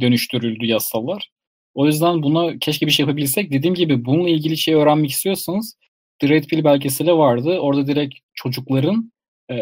dönüştürüldü 0.00 0.66
yasalar. 0.66 1.30
O 1.74 1.86
yüzden 1.86 2.22
buna 2.22 2.58
keşke 2.58 2.86
bir 2.86 2.92
şey 2.92 3.06
yapabilsek. 3.06 3.52
Dediğim 3.52 3.74
gibi 3.74 4.04
bununla 4.04 4.28
ilgili 4.28 4.56
şey 4.56 4.74
öğrenmek 4.74 5.10
istiyorsanız 5.10 5.76
The 6.18 6.28
Red 6.28 6.44
Pill 6.44 6.64
belgeseli 6.64 7.12
vardı. 7.12 7.58
Orada 7.58 7.86
direkt 7.86 8.14
çocukların 8.34 9.12
e, 9.50 9.56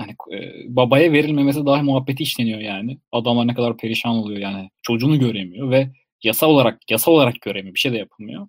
hani 0.00 0.40
e, 0.42 0.52
babaya 0.76 1.12
verilmemesi 1.12 1.66
dahi 1.66 1.82
muhabbeti 1.82 2.22
işleniyor 2.22 2.60
yani. 2.60 2.98
Adamlar 3.12 3.46
ne 3.46 3.54
kadar 3.54 3.76
perişan 3.76 4.12
oluyor 4.12 4.40
yani. 4.40 4.70
Çocuğunu 4.82 5.18
göremiyor 5.18 5.70
ve 5.70 5.90
yasa 6.22 6.46
olarak 6.46 6.90
yasa 6.90 7.10
olarak 7.10 7.40
göremiyor. 7.40 7.74
Bir 7.74 7.80
şey 7.80 7.92
de 7.92 7.96
yapılmıyor. 7.96 8.48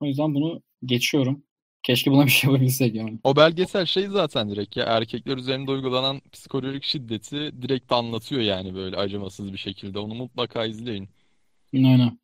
O 0.00 0.06
yüzden 0.06 0.34
bunu 0.34 0.62
geçiyorum. 0.84 1.42
Keşke 1.82 2.10
buna 2.10 2.24
bir 2.26 2.30
şey 2.30 2.50
yapabilsek 2.50 2.94
yani. 2.94 3.18
O 3.24 3.36
belgesel 3.36 3.86
şey 3.86 4.06
zaten 4.06 4.50
direkt 4.50 4.76
ya 4.76 4.84
erkekler 4.84 5.36
üzerinde 5.36 5.70
uygulanan 5.70 6.20
psikolojik 6.32 6.84
şiddeti 6.84 7.62
direkt 7.62 7.92
anlatıyor 7.92 8.40
yani 8.40 8.74
böyle 8.74 8.96
acımasız 8.96 9.52
bir 9.52 9.58
şekilde. 9.58 9.98
Onu 9.98 10.14
mutlaka 10.14 10.66
izleyin. 10.66 11.08
Aynen. 11.74 12.18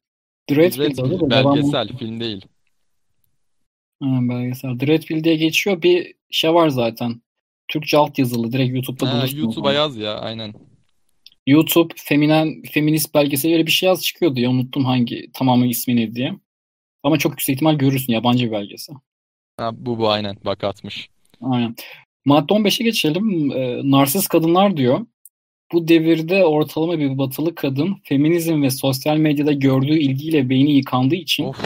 The 0.46 0.56
Red 0.56 0.78
Red 0.78 0.96
Pill 0.96 1.18
Pill, 1.18 1.30
belgesel, 1.30 1.88
film 1.88 2.20
değil. 2.20 2.46
Ha, 4.02 4.18
belgesel. 4.20 4.78
The 4.78 4.86
Red 4.86 5.02
Pill 5.02 5.24
diye 5.24 5.36
geçiyor. 5.36 5.82
Bir 5.82 6.14
şey 6.30 6.54
var 6.54 6.68
zaten. 6.68 7.22
Türkçe 7.68 7.98
alt 7.98 8.18
yazılı. 8.18 8.52
Direkt 8.52 8.74
YouTube'da 8.74 9.10
Ha, 9.10 9.16
bulursunuz 9.16 9.42
YouTube'a 9.42 9.72
yaz 9.72 9.96
ya 9.96 10.18
aynen. 10.18 10.54
YouTube 11.46 11.94
feminen 11.96 12.62
feminist 12.72 13.14
belgeseli 13.14 13.52
öyle 13.52 13.66
bir 13.66 13.70
şey 13.70 13.86
yaz 13.86 14.02
çıkıyordu 14.02 14.40
ya 14.40 14.50
unuttum 14.50 14.84
hangi 14.84 15.32
tamamı 15.32 15.66
ismini 15.66 16.14
diye. 16.14 16.34
Ama 17.02 17.18
çok 17.18 17.32
yüksek 17.32 17.54
ihtimal 17.54 17.74
görürsün 17.74 18.12
yabancı 18.12 18.46
bir 18.46 18.52
belgesel. 18.52 18.96
Ha, 19.56 19.70
bu 19.74 19.98
bu 19.98 20.08
aynen 20.10 20.36
bak 20.44 20.64
atmış. 20.64 21.08
Aynen. 21.42 21.74
Madde 22.24 22.52
15'e 22.52 22.84
geçelim. 22.84 23.50
Ee, 23.52 23.80
narsist 23.84 24.28
kadınlar 24.28 24.76
diyor. 24.76 25.06
Bu 25.72 25.88
devirde 25.88 26.44
ortalama 26.44 26.98
bir 26.98 27.18
batılı 27.18 27.54
kadın 27.54 27.96
feminizm 28.04 28.62
ve 28.62 28.70
sosyal 28.70 29.16
medyada 29.16 29.52
gördüğü 29.52 29.98
ilgiyle 29.98 30.48
beyni 30.48 30.72
yıkandığı 30.72 31.14
için 31.14 31.44
Of 31.44 31.62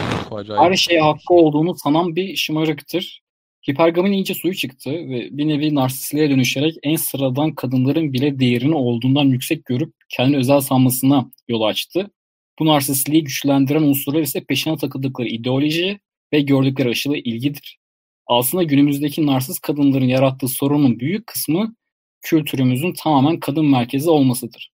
her 0.59 0.75
şeye 0.75 1.01
hakkı 1.01 1.35
olduğunu 1.35 1.75
sanan 1.75 2.17
bir 2.17 2.37
şımarıktır. 2.37 3.23
Hipergamin 3.71 4.13
iyice 4.13 4.35
suyu 4.35 4.55
çıktı 4.55 4.91
ve 4.91 5.29
bir 5.31 5.49
nevi 5.49 5.75
narsistliğe 5.75 6.31
dönüşerek 6.31 6.75
en 6.83 6.97
sıradan 6.97 7.55
kadınların 7.55 8.13
bile 8.13 8.39
değerini 8.39 8.75
olduğundan 8.75 9.25
yüksek 9.25 9.65
görüp 9.65 9.95
kendini 10.09 10.37
özel 10.37 10.61
sanmasına 10.61 11.31
yol 11.49 11.63
açtı. 11.63 12.11
Bu 12.59 12.67
narsistliği 12.67 13.25
güçlendiren 13.25 13.83
unsurlar 13.83 14.21
ise 14.21 14.45
peşine 14.45 14.77
takıldıkları 14.77 15.29
ideoloji 15.29 16.01
ve 16.33 16.41
gördükleri 16.41 16.89
aşırı 16.89 17.17
ilgidir. 17.17 17.79
Aslında 18.27 18.63
günümüzdeki 18.63 19.27
narsist 19.27 19.61
kadınların 19.61 20.05
yarattığı 20.05 20.49
sorunun 20.49 21.01
büyük 21.01 21.27
kısmı 21.27 21.75
kültürümüzün 22.23 22.93
tamamen 22.93 23.41
kadın 23.41 23.67
merkezi 23.67 24.11
olmasıdır. 24.11 24.73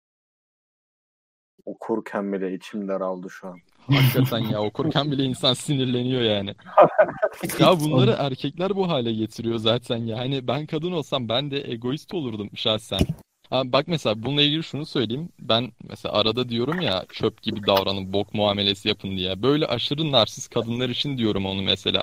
Okurken 1.64 2.32
bile 2.32 2.54
içim 2.54 2.88
daraldı 2.88 3.30
şu 3.30 3.48
an. 3.48 3.58
Hakikaten 3.94 4.38
ya 4.38 4.62
okurken 4.62 5.12
bile 5.12 5.24
insan 5.24 5.54
sinirleniyor 5.54 6.22
yani. 6.22 6.54
Ya 7.58 7.80
bunları 7.80 8.16
erkekler 8.18 8.76
bu 8.76 8.88
hale 8.88 9.12
getiriyor 9.12 9.58
zaten 9.58 9.96
ya. 9.96 10.18
Hani 10.18 10.48
ben 10.48 10.66
kadın 10.66 10.92
olsam 10.92 11.28
ben 11.28 11.50
de 11.50 11.72
egoist 11.72 12.14
olurdum 12.14 12.50
şahsen. 12.54 13.00
Ha, 13.50 13.62
bak 13.64 13.88
mesela 13.88 14.22
bununla 14.22 14.42
ilgili 14.42 14.62
şunu 14.62 14.86
söyleyeyim. 14.86 15.28
Ben 15.40 15.72
mesela 15.88 16.14
arada 16.14 16.48
diyorum 16.48 16.80
ya 16.80 17.04
çöp 17.12 17.42
gibi 17.42 17.66
davranın, 17.66 18.12
bok 18.12 18.34
muamelesi 18.34 18.88
yapın 18.88 19.16
diye. 19.16 19.42
Böyle 19.42 19.66
aşırı 19.66 20.12
narsist 20.12 20.54
kadınlar 20.54 20.88
için 20.88 21.18
diyorum 21.18 21.46
onu 21.46 21.62
mesela. 21.62 21.98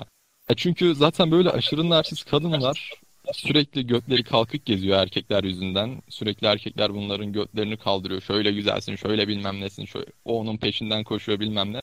Ya 0.50 0.56
çünkü 0.56 0.94
zaten 0.94 1.30
böyle 1.30 1.50
aşırı 1.50 1.90
narsist 1.90 2.30
kadınlar 2.30 2.90
sürekli 3.32 3.86
götleri 3.86 4.24
kalkık 4.24 4.66
geziyor 4.66 4.98
erkekler 4.98 5.44
yüzünden. 5.44 6.02
Sürekli 6.08 6.46
erkekler 6.46 6.94
bunların 6.94 7.32
götlerini 7.32 7.76
kaldırıyor. 7.76 8.20
Şöyle 8.20 8.52
güzelsin, 8.52 8.96
şöyle 8.96 9.28
bilmem 9.28 9.60
nesin, 9.60 9.84
şöyle 9.84 10.06
o 10.24 10.40
onun 10.40 10.56
peşinden 10.56 11.04
koşuyor 11.04 11.40
bilmem 11.40 11.72
ne. 11.72 11.80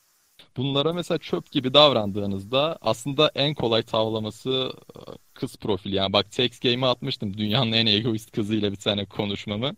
Bunlara 0.57 0.93
mesela 0.93 1.17
çöp 1.17 1.51
gibi 1.51 1.73
davrandığınızda 1.73 2.77
aslında 2.81 3.31
en 3.35 3.53
kolay 3.55 3.83
tavlaması 3.83 4.73
e, 4.95 4.99
kız 5.33 5.57
profili. 5.57 5.95
Yani 5.95 6.13
bak 6.13 6.31
Text 6.31 6.63
Game'e 6.63 6.87
atmıştım 6.89 7.37
dünyanın 7.37 7.71
en 7.71 7.85
egoist 7.85 8.31
kızıyla 8.31 8.71
bir 8.71 8.77
tane 8.77 9.05
konuşmamı. 9.05 9.75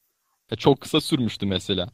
E, 0.52 0.56
Çok 0.56 0.81
kısa 0.81 1.02
sürmüştü 1.02 1.45
mesela. 1.45 1.90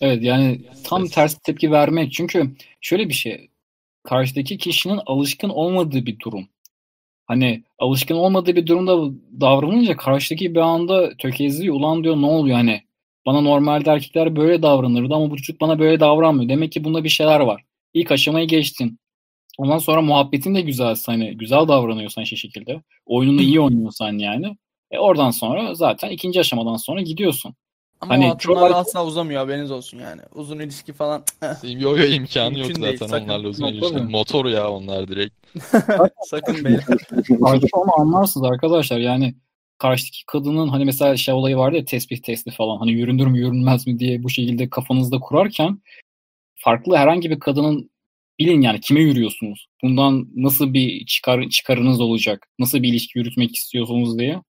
Evet 0.00 0.22
yani 0.22 0.62
tam 0.84 1.02
Ses. 1.06 1.14
tersi 1.14 1.38
tepki 1.42 1.70
vermek. 1.72 2.12
Çünkü 2.12 2.56
şöyle 2.80 3.08
bir 3.08 3.14
şey. 3.14 3.51
Karşıdaki 4.04 4.58
kişinin 4.58 5.00
alışkın 5.06 5.48
olmadığı 5.48 6.06
bir 6.06 6.18
durum. 6.18 6.48
Hani 7.26 7.64
alışkın 7.78 8.14
olmadığı 8.14 8.56
bir 8.56 8.66
durumda 8.66 9.18
davranınca 9.40 9.96
karşıdaki 9.96 10.54
bir 10.54 10.60
anda 10.60 11.16
tökezliyor. 11.16 11.74
Ulan 11.74 12.04
diyor 12.04 12.16
ne 12.16 12.26
oluyor 12.26 12.56
hani 12.56 12.82
Bana 13.26 13.40
normalde 13.40 13.90
erkekler 13.90 14.36
böyle 14.36 14.62
davranırdı 14.62 15.14
ama 15.14 15.30
bu 15.30 15.36
çocuk 15.36 15.60
bana 15.60 15.78
böyle 15.78 16.00
davranmıyor. 16.00 16.48
Demek 16.48 16.72
ki 16.72 16.84
bunda 16.84 17.04
bir 17.04 17.08
şeyler 17.08 17.40
var. 17.40 17.62
İlk 17.94 18.12
aşamayı 18.12 18.48
geçtin. 18.48 18.98
Ondan 19.58 19.78
sonra 19.78 20.02
muhabbetin 20.02 20.54
de 20.54 20.60
güzel. 20.60 20.96
Hani 21.06 21.36
güzel 21.36 21.68
davranıyorsan 21.68 22.24
şey 22.24 22.38
şekilde. 22.38 22.82
Oyununu 23.06 23.42
iyi 23.42 23.60
oynuyorsan 23.60 24.18
yani. 24.18 24.56
E 24.90 24.98
oradan 24.98 25.30
sonra 25.30 25.74
zaten 25.74 26.10
ikinci 26.10 26.40
aşamadan 26.40 26.76
sonra 26.76 27.00
gidiyorsun. 27.00 27.54
Ama 28.02 28.14
hani 28.14 28.26
o 28.26 28.28
hatunlar 28.28 28.68
çok... 28.68 28.76
asla 28.76 29.06
uzamıyor 29.06 29.40
haberiniz 29.40 29.70
olsun 29.70 29.98
yani. 29.98 30.20
Uzun 30.34 30.58
ilişki 30.58 30.92
falan. 30.92 31.24
Yo 31.62 31.96
yo 31.96 32.04
imkanı 32.04 32.58
yok 32.58 32.66
zaten 32.66 33.10
değil, 33.10 33.24
onlarla 33.24 33.48
uzun 33.48 33.66
ilişki. 33.66 33.96
Motor 33.96 34.46
ya 34.46 34.70
onlar 34.70 35.08
direkt. 35.08 35.34
sakın 36.26 36.64
beyler. 36.64 36.84
Artık 37.42 37.78
onu 37.78 38.00
anlarsınız 38.00 38.46
arkadaşlar 38.46 38.98
yani 38.98 39.34
karşıdaki 39.78 40.26
kadının 40.26 40.68
hani 40.68 40.84
mesela 40.84 41.16
şey 41.16 41.34
olayı 41.34 41.56
vardı 41.56 41.76
ya 41.76 41.84
tesbih 41.84 42.22
testi 42.22 42.50
falan 42.50 42.78
hani 42.78 42.92
yürünür 42.92 43.26
mü 43.26 43.38
yürünmez 43.38 43.86
mi 43.86 43.98
diye 43.98 44.22
bu 44.22 44.30
şekilde 44.30 44.70
kafanızda 44.70 45.18
kurarken 45.20 45.82
farklı 46.54 46.96
herhangi 46.96 47.30
bir 47.30 47.40
kadının 47.40 47.90
bilin 48.38 48.60
yani 48.60 48.80
kime 48.80 49.00
yürüyorsunuz? 49.00 49.68
Bundan 49.82 50.28
nasıl 50.36 50.74
bir 50.74 51.06
çıkar 51.06 51.48
çıkarınız 51.48 52.00
olacak? 52.00 52.48
Nasıl 52.58 52.82
bir 52.82 52.88
ilişki 52.88 53.18
yürütmek 53.18 53.56
istiyorsunuz 53.56 54.18
diye. 54.18 54.42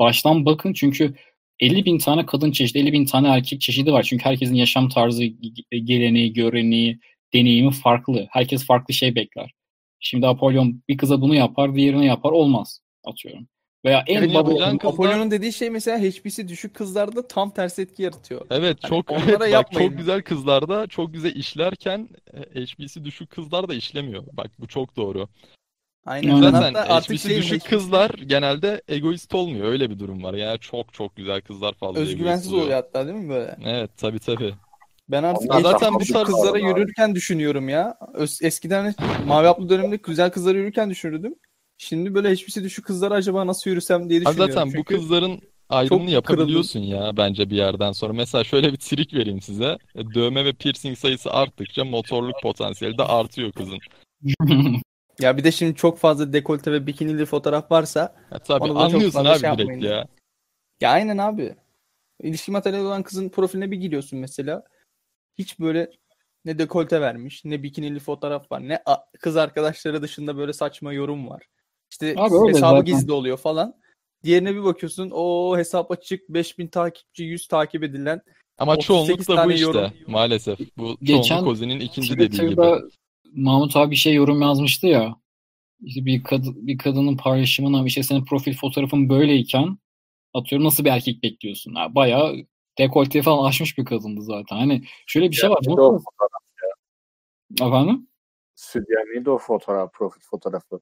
Baştan 0.00 0.46
bakın 0.46 0.72
çünkü 0.72 1.14
50 1.60 1.84
bin 1.84 1.98
tane 1.98 2.26
kadın 2.26 2.50
çeşidi, 2.50 2.78
50 2.78 2.92
bin 2.92 3.04
tane 3.04 3.28
erkek 3.28 3.60
çeşidi 3.60 3.92
var. 3.92 4.02
Çünkü 4.02 4.24
herkesin 4.24 4.54
yaşam 4.54 4.88
tarzı, 4.88 5.24
geleneği, 5.70 6.32
göreneği, 6.32 6.98
deneyimi 7.34 7.72
farklı. 7.72 8.26
Herkes 8.30 8.66
farklı 8.66 8.94
şey 8.94 9.14
bekler. 9.14 9.52
Şimdi 10.00 10.26
Apollon 10.26 10.82
bir 10.88 10.96
kıza 10.96 11.20
bunu 11.20 11.34
yapar, 11.34 11.74
diğerini 11.74 12.06
yapar. 12.06 12.32
Olmaz 12.32 12.80
atıyorum. 13.04 13.48
Veya 13.84 14.04
en 14.06 14.14
yani 14.14 14.34
baba 14.34 14.50
kızlar... 14.50 14.74
Apollon'un 14.74 15.30
dediği 15.30 15.52
şey 15.52 15.70
mesela 15.70 15.98
HP'si 15.98 16.48
düşük 16.48 16.74
kızlarda 16.74 17.28
tam 17.28 17.50
tersi 17.50 17.82
etki 17.82 18.02
yaratıyor. 18.02 18.46
Evet 18.50 18.78
hani 18.82 18.90
çok 18.90 19.12
evet, 19.12 19.52
bak, 19.52 19.72
çok 19.72 19.98
güzel 19.98 20.22
kızlarda 20.22 20.86
çok 20.86 21.14
güzel 21.14 21.34
işlerken 21.34 22.08
HP'si 22.54 23.04
düşük 23.04 23.30
kızlar 23.30 23.68
da 23.68 23.74
işlemiyor. 23.74 24.24
Bak 24.32 24.50
bu 24.58 24.68
çok 24.68 24.96
doğru. 24.96 25.28
Aynen. 26.08 26.50
Zaten 26.50 26.74
HP'si 26.74 27.18
şey, 27.18 27.36
düşük 27.36 27.60
HP'si... 27.60 27.70
kızlar 27.70 28.10
genelde 28.10 28.82
egoist 28.88 29.34
olmuyor. 29.34 29.66
Öyle 29.66 29.90
bir 29.90 29.98
durum 29.98 30.22
var. 30.22 30.34
Yani 30.34 30.58
çok 30.58 30.94
çok 30.94 31.16
güzel 31.16 31.40
kızlar 31.40 31.72
fazla 31.72 32.00
Özgüvensiz 32.00 32.52
oluyor 32.52 32.70
hatta 32.70 33.06
değil 33.06 33.18
mi 33.18 33.28
böyle? 33.28 33.56
Evet 33.64 33.90
tabii 33.96 34.18
tabii. 34.18 34.54
Ben 35.08 35.22
artık 35.22 35.54
zaten 35.62 35.94
bu 35.94 36.04
tarz 36.04 36.26
kızlara 36.26 36.58
yürürken 36.58 37.14
düşünüyorum 37.14 37.68
ya. 37.68 37.98
Eskiden 38.42 38.94
mavi 39.26 39.48
aplı 39.48 39.68
döneminde 39.68 39.96
güzel 39.96 40.30
kızlara 40.30 40.58
yürürken 40.58 40.90
düşünürdüm. 40.90 41.34
Şimdi 41.78 42.14
böyle 42.14 42.30
hiçbirisi 42.30 42.64
düşük 42.64 42.84
kızlara 42.84 43.14
acaba 43.14 43.46
nasıl 43.46 43.70
yürüsem 43.70 44.10
diye 44.10 44.20
düşünüyorum. 44.20 44.52
zaten 44.52 44.78
bu 44.78 44.84
kızların 44.84 45.40
ayrımını 45.68 46.10
yapabiliyorsun 46.10 46.80
kırıldım. 46.80 47.06
ya 47.06 47.16
bence 47.16 47.50
bir 47.50 47.56
yerden 47.56 47.92
sonra. 47.92 48.12
Mesela 48.12 48.44
şöyle 48.44 48.72
bir 48.72 48.76
trik 48.76 49.14
vereyim 49.14 49.40
size. 49.40 49.78
E, 49.94 50.14
dövme 50.14 50.44
ve 50.44 50.52
piercing 50.52 50.98
sayısı 50.98 51.30
arttıkça 51.30 51.84
motorluk 51.84 52.42
potansiyeli 52.42 52.98
de 52.98 53.02
artıyor 53.02 53.52
kızın. 53.52 53.78
ya 55.20 55.36
bir 55.36 55.44
de 55.44 55.52
şimdi 55.52 55.74
çok 55.74 55.98
fazla 55.98 56.32
dekolte 56.32 56.72
ve 56.72 56.86
bikinili 56.86 57.26
fotoğraf 57.26 57.70
varsa 57.70 58.14
ya 58.32 58.38
tabii 58.38 58.64
anlıyorsun 58.64 59.24
abi 59.24 59.38
şey 59.38 59.58
direkt 59.58 59.84
ya. 59.84 60.08
Ya 60.80 60.90
aynen 60.90 61.18
abi. 61.18 61.54
İlişki 62.22 62.50
materyali 62.50 62.86
olan 62.86 63.02
kızın 63.02 63.28
profiline 63.28 63.70
bir 63.70 63.76
giriyorsun 63.76 64.18
mesela. 64.18 64.64
Hiç 65.38 65.60
böyle 65.60 65.90
ne 66.44 66.58
dekolte 66.58 67.00
vermiş, 67.00 67.44
ne 67.44 67.62
bikinili 67.62 67.98
fotoğraf 67.98 68.52
var, 68.52 68.68
ne 68.68 68.82
kız 69.20 69.36
arkadaşları 69.36 70.02
dışında 70.02 70.36
böyle 70.36 70.52
saçma 70.52 70.92
yorum 70.92 71.28
var. 71.28 71.42
İşte 71.90 72.14
Abi 72.16 72.34
hesabı 72.48 72.58
zaten. 72.58 72.84
gizli 72.84 73.12
oluyor 73.12 73.38
falan. 73.38 73.74
Diğerine 74.24 74.54
bir 74.54 74.64
bakıyorsun 74.64 75.10
o 75.14 75.56
hesap 75.58 75.90
açık 75.90 76.28
5000 76.28 76.66
takipçi 76.66 77.24
100 77.24 77.48
takip 77.48 77.82
edilen 77.82 78.20
ama 78.58 78.78
çoğunluk 78.78 79.28
da 79.28 79.44
bu 79.44 79.52
işte 79.52 79.64
yorum. 79.64 79.92
maalesef. 80.06 80.58
Bu 80.76 80.96
Geçen 81.02 81.22
çoğunluk 81.22 81.48
Ozi'nin 81.48 81.80
ikinci 81.80 82.18
dediği 82.18 82.48
gibi. 82.48 82.62
Mahmut 83.34 83.76
abi 83.76 83.90
bir 83.90 83.96
şey 83.96 84.14
yorum 84.14 84.42
yazmıştı 84.42 84.86
ya. 84.86 85.16
İşte 85.82 86.04
bir 86.04 86.22
kadın 86.22 86.66
bir 86.66 86.78
kadının 86.78 87.16
paylaşımına 87.16 87.86
işte 87.86 88.02
senin 88.02 88.24
profil 88.24 88.54
fotoğrafın 88.54 89.08
böyleyken 89.08 89.78
atıyorum 90.34 90.66
nasıl 90.66 90.84
bir 90.84 90.90
erkek 90.90 91.22
bekliyorsun? 91.22 91.74
Yani 91.76 91.94
bayağı 91.94 92.36
dekolte 92.78 93.22
falan 93.22 93.48
açmış 93.48 93.78
bir 93.78 93.84
kadındı 93.84 94.22
zaten. 94.22 94.56
Hani 94.56 94.82
şöyle 95.06 95.30
bir 95.30 95.36
şey 95.36 95.50
var. 95.50 95.60
O 95.68 96.00
ya. 97.60 97.66
Efendim? 97.66 98.08
Südyenliydi 98.54 99.30
o 99.30 99.38
fotoğraf, 99.38 99.92
profil 99.92 100.20
fotoğrafı. 100.20 100.80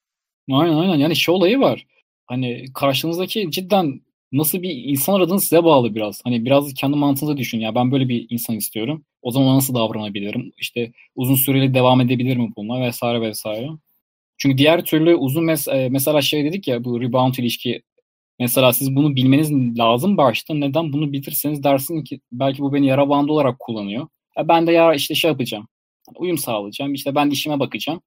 Aynen 0.51 0.77
aynen. 0.77 0.97
Yani 0.97 1.17
şey 1.17 1.35
olayı 1.35 1.61
var. 1.61 1.87
Hani 2.27 2.65
karşınızdaki 2.75 3.51
cidden 3.51 4.01
nasıl 4.39 4.63
bir 4.63 4.71
insan 4.85 5.15
aradığınız 5.15 5.45
size 5.45 5.65
bağlı 5.65 5.95
biraz. 5.95 6.21
Hani 6.25 6.45
biraz 6.45 6.75
kendi 6.75 6.97
mantığınıza 6.97 7.37
düşün. 7.37 7.61
Ya 7.61 7.75
ben 7.75 7.93
böyle 7.93 8.09
bir 8.09 8.27
insan 8.31 8.57
istiyorum. 8.57 9.05
O 9.23 9.31
zaman 9.31 9.57
nasıl 9.57 9.75
davranabilirim? 9.75 10.53
İşte 10.59 10.93
uzun 11.17 11.35
süreli 11.35 11.75
devam 11.75 12.01
edebilir 12.01 12.37
mi 12.37 12.53
bununla 12.57 12.81
vesaire 12.81 13.21
vesaire. 13.21 13.69
Çünkü 14.39 14.59
diğer 14.59 14.85
türlü 14.85 15.15
uzun 15.15 15.45
mes- 15.45 15.77
e, 15.77 15.89
mesela 15.89 16.23
şey 16.23 16.45
dedik 16.45 16.69
ya 16.69 16.85
bu 16.85 17.01
rebound 17.01 17.35
ilişki 17.35 17.83
mesela 18.41 18.73
siz 18.73 18.97
bunu 18.97 19.17
bilmeniz 19.17 19.79
lazım 19.79 20.17
başta. 20.17 20.55
Neden 20.55 20.93
bunu 20.93 21.13
bilirseniz 21.13 21.65
dersin 21.65 22.05
ki 22.05 22.21
belki 22.33 22.63
bu 22.63 22.73
beni 22.75 22.87
yara 22.87 23.09
bandı 23.09 23.33
olarak 23.33 23.59
kullanıyor. 23.59 24.09
Ya 24.39 24.49
ben 24.49 24.67
de 24.67 24.73
ya 24.73 24.95
işte 24.95 25.15
şey 25.15 25.31
yapacağım. 25.31 25.69
Uyum 26.17 26.39
sağlayacağım. 26.39 26.95
İşte 26.95 27.15
ben 27.15 27.31
de 27.31 27.35
işime 27.35 27.61
bakacağım 27.61 28.01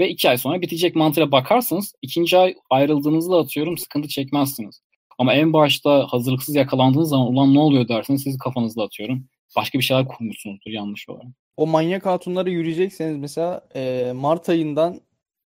ve 0.00 0.08
iki 0.10 0.30
ay 0.30 0.38
sonra 0.38 0.62
bitecek 0.62 0.96
mantığıyla 0.96 1.32
bakarsanız 1.32 1.94
ikinci 2.02 2.38
ay 2.38 2.54
ayrıldığınızda 2.70 3.38
atıyorum 3.38 3.78
sıkıntı 3.78 4.08
çekmezsiniz. 4.08 4.80
Ama 5.18 5.34
en 5.34 5.52
başta 5.52 6.06
hazırlıksız 6.10 6.54
yakalandığınız 6.54 7.08
zaman 7.08 7.26
ulan 7.26 7.54
ne 7.54 7.58
oluyor 7.58 7.88
derseniz 7.88 8.22
siz 8.22 8.38
kafanızda 8.38 8.82
atıyorum. 8.82 9.24
Başka 9.56 9.78
bir 9.78 9.84
şeyler 9.84 10.08
kurmuşsunuzdur 10.08 10.70
yanlış 10.70 11.08
olarak. 11.08 11.26
O 11.56 11.66
manyak 11.66 12.06
hatunları 12.06 12.50
yürüyecekseniz 12.50 13.16
mesela 13.16 13.68
e, 13.76 14.12
Mart 14.14 14.48
ayından 14.48 15.00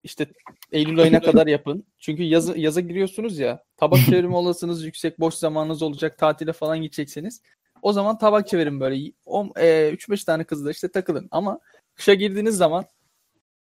işte 0.02 0.26
Eylül 0.72 1.00
ayına 1.00 1.20
kadar 1.20 1.46
yapın. 1.46 1.84
Çünkü 1.98 2.22
yaz, 2.22 2.58
yaza 2.58 2.80
giriyorsunuz 2.80 3.38
ya. 3.38 3.64
Tabak 3.76 4.00
çevirme 4.06 4.36
olasınız 4.36 4.84
yüksek. 4.84 5.20
Boş 5.20 5.34
zamanınız 5.34 5.82
olacak. 5.82 6.18
Tatile 6.18 6.52
falan 6.52 6.82
gidecekseniz. 6.82 7.42
O 7.82 7.92
zaman 7.92 8.18
tabak 8.18 8.48
çevirin 8.48 8.80
böyle. 8.80 8.96
e, 9.56 9.92
3-5 9.92 10.24
tane 10.24 10.44
kızla 10.44 10.70
işte 10.70 10.90
takılın. 10.90 11.28
Ama 11.30 11.60
kışa 11.94 12.14
girdiğiniz 12.14 12.56
zaman 12.56 12.84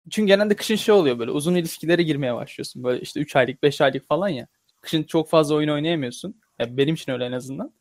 çünkü 0.09 0.27
genelde 0.27 0.55
kışın 0.55 0.75
şey 0.75 0.95
oluyor 0.95 1.19
böyle 1.19 1.31
uzun 1.31 1.55
ilişkilere 1.55 2.03
girmeye 2.03 2.35
başlıyorsun. 2.35 2.83
Böyle 2.83 3.01
işte 3.01 3.19
3 3.19 3.35
aylık 3.35 3.63
5 3.63 3.81
aylık 3.81 4.07
falan 4.07 4.29
ya. 4.29 4.47
Kışın 4.85 5.03
çok 5.03 5.29
fazla 5.29 5.55
oyun 5.55 5.69
oynayamıyorsun. 5.69 6.41
Ya 6.59 6.77
benim 6.77 6.95
için 6.95 7.11
öyle 7.11 7.25
en 7.25 7.31
azından. 7.31 7.73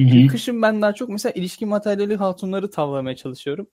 Hı-hı. 0.00 0.26
Kışın 0.26 0.62
ben 0.62 0.82
daha 0.82 0.92
çok 0.92 1.08
mesela 1.08 1.32
ilişki 1.32 1.66
materyali 1.66 2.16
hatunları 2.16 2.70
tavlamaya 2.70 3.16
çalışıyorum. 3.16 3.66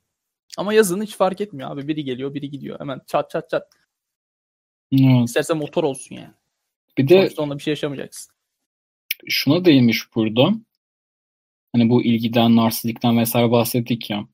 Ama 0.58 0.74
yazın 0.74 1.02
hiç 1.04 1.16
fark 1.16 1.42
etmiyor 1.42 1.72
abi. 1.72 1.88
Biri 1.88 2.04
geliyor 2.04 2.34
biri 2.34 2.50
gidiyor. 2.50 2.80
Hemen 2.80 3.02
çat 3.08 3.30
çat 3.30 3.50
çat. 3.50 3.64
Evet. 4.92 5.28
İsterse 5.28 5.54
motor 5.54 5.84
olsun 5.84 6.16
yani. 6.16 6.34
Bir 6.98 7.08
de 7.08 7.22
Sonuçta 7.22 7.42
onunla 7.42 7.58
bir 7.58 7.64
şey 7.64 7.72
yaşamayacaksın. 7.72 8.34
Şuna 9.28 9.66
değinmiş 9.66 10.16
burada. 10.16 10.54
Hani 11.76 11.90
bu 11.90 12.04
ilgiden, 12.04 12.56
narsizlikten 12.56 13.18
vesaire 13.18 13.52
bahsettik 13.52 14.10
ya. 14.10 14.28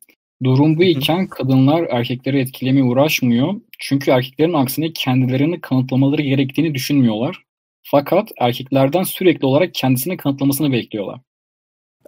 Durum 0.43 0.77
bu 0.77 0.83
iken 0.83 1.27
kadınlar 1.27 1.87
erkekleri 1.89 2.39
etkilemeye 2.39 2.83
uğraşmıyor. 2.83 3.61
Çünkü 3.79 4.11
erkeklerin 4.11 4.53
aksine 4.53 4.93
kendilerini 4.93 5.61
kanıtlamaları 5.61 6.21
gerektiğini 6.21 6.73
düşünmüyorlar. 6.73 7.44
Fakat 7.87 8.31
erkeklerden 8.37 9.03
sürekli 9.03 9.45
olarak 9.45 9.73
kendisini 9.73 10.17
kanıtlamasını 10.17 10.71
bekliyorlar. 10.71 11.19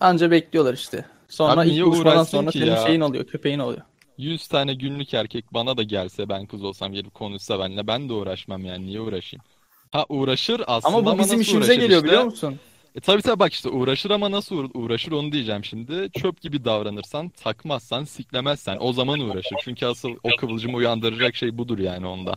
Anca 0.02 0.32
bekliyorlar 0.32 0.74
işte. 0.74 1.06
Sonra 1.28 1.62
Abi 1.62 1.70
ilk 1.70 1.86
buluşmadan 1.86 2.24
sonra 2.24 2.52
senin 2.52 2.66
ya? 2.66 2.78
şeyin 2.78 3.02
oluyor, 3.02 3.26
köpeğin 3.28 3.60
oluyor. 3.60 3.82
100 4.18 4.48
tane 4.48 4.74
günlük 4.74 5.14
erkek 5.14 5.46
bana 5.54 5.78
da 5.78 5.84
gelse 5.84 6.30
ben 6.30 6.46
kız 6.46 6.64
olsam 6.64 6.94
gelip 6.94 7.14
konuşsa 7.14 7.60
benimle 7.60 7.88
ben 7.88 8.10
de 8.10 8.14
uğraşmam 8.14 8.66
yani 8.66 8.86
niye 8.86 9.02
uğraşayım? 9.02 9.44
Ha 9.92 10.06
uğraşır 10.10 10.62
aslında 10.68 10.98
ama 10.98 11.14
bu 11.14 11.20
bizim 11.20 11.42
işimize 11.42 11.76
geliyor 11.76 12.00
işte. 12.00 12.08
biliyor 12.08 12.24
musun? 12.24 12.60
E 12.96 13.00
tabii 13.00 13.22
tabii 13.22 13.40
bak 13.40 13.54
işte 13.54 13.70
uğraşır 13.70 14.12
ama 14.12 14.32
nasıl 14.32 14.70
uğraşır 14.74 15.12
onu 15.12 15.32
diyeceğim 15.32 15.66
şimdi. 15.66 16.10
Çöp 16.22 16.42
gibi 16.42 16.66
davranırsan, 16.66 17.30
takmazsan, 17.30 18.04
siklemezsen 18.04 18.78
o 18.80 18.94
zaman 18.94 19.20
uğraşır. 19.20 19.56
Çünkü 19.64 19.86
asıl 19.86 20.10
o 20.24 20.30
kıvılcımı 20.38 20.78
uyandıracak 20.78 21.36
şey 21.36 21.58
budur 21.58 21.80
yani 21.80 22.08
onda. 22.08 22.36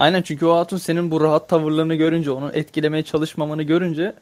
Aynen 0.00 0.22
çünkü 0.22 0.46
o 0.46 0.56
hatun 0.56 0.76
senin 0.76 1.10
bu 1.10 1.20
rahat 1.20 1.48
tavırlarını 1.48 1.94
görünce, 1.94 2.30
onu 2.30 2.50
etkilemeye 2.52 3.02
çalışmamanı 3.02 3.62
görünce 3.62 4.14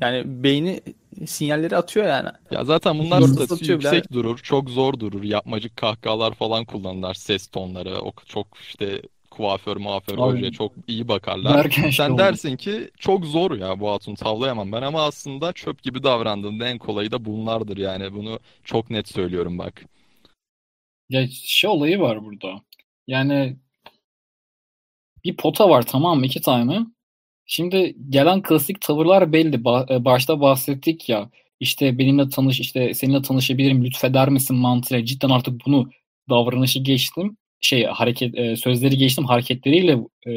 yani 0.00 0.22
beyni 0.42 0.80
sinyalleri 1.26 1.76
atıyor 1.76 2.06
yani. 2.06 2.28
Ya 2.50 2.64
zaten 2.64 2.98
bunlar 2.98 3.20
statüsü 3.20 3.72
yüksek 3.72 4.12
durur, 4.12 4.38
çok 4.38 4.70
zor 4.70 5.00
durur. 5.00 5.22
Yapmacık 5.22 5.76
kahkahalar 5.76 6.34
falan 6.34 6.64
kullanırlar, 6.64 7.14
ses 7.14 7.46
tonları. 7.46 8.00
O 8.00 8.12
çok 8.26 8.46
işte 8.60 9.02
kuaför 9.30 9.76
muaför 9.76 10.18
hocaya 10.18 10.52
çok 10.52 10.72
iyi 10.86 11.08
bakarlar. 11.08 11.64
Derken 11.64 11.82
Sen 11.82 11.90
şey 11.90 12.18
dersin 12.18 12.56
ki 12.56 12.90
çok 12.98 13.24
zor 13.24 13.56
ya 13.56 13.80
bu 13.80 13.90
hatun 13.90 14.14
tavlayamam 14.14 14.72
ben 14.72 14.82
ama 14.82 15.02
aslında 15.02 15.52
çöp 15.52 15.82
gibi 15.82 16.02
davrandığında 16.02 16.68
en 16.68 16.78
kolayı 16.78 17.10
da 17.10 17.24
bunlardır 17.24 17.76
yani 17.76 18.12
bunu 18.12 18.38
çok 18.64 18.90
net 18.90 19.08
söylüyorum 19.08 19.58
bak. 19.58 19.84
Ya 21.08 21.28
şey 21.28 21.70
olayı 21.70 22.00
var 22.00 22.24
burada. 22.24 22.48
Yani 23.06 23.56
bir 25.28 25.36
pota 25.36 25.70
var 25.70 25.82
tamam 25.82 26.18
mı 26.18 26.26
iki 26.26 26.40
tane. 26.40 26.80
Şimdi 27.46 27.96
gelen 28.10 28.42
klasik 28.42 28.80
tavırlar 28.80 29.32
belli. 29.32 29.56
E, 29.90 30.04
başta 30.04 30.40
bahsettik 30.40 31.08
ya. 31.08 31.30
işte 31.60 31.98
benimle 31.98 32.28
tanış 32.30 32.60
işte 32.60 32.94
seninle 32.94 33.22
tanışabilirim 33.22 33.84
lütfeder 33.84 34.28
misin 34.28 34.56
mantığıyla 34.56 35.04
cidden 35.04 35.30
artık 35.30 35.66
bunu 35.66 35.90
davranışı 36.30 36.78
geçtim 36.80 37.36
şey 37.60 37.84
hareket 37.84 38.38
e, 38.38 38.56
sözleri 38.56 38.96
geçtim 38.98 39.24
hareketleriyle 39.24 39.92
e, 40.26 40.32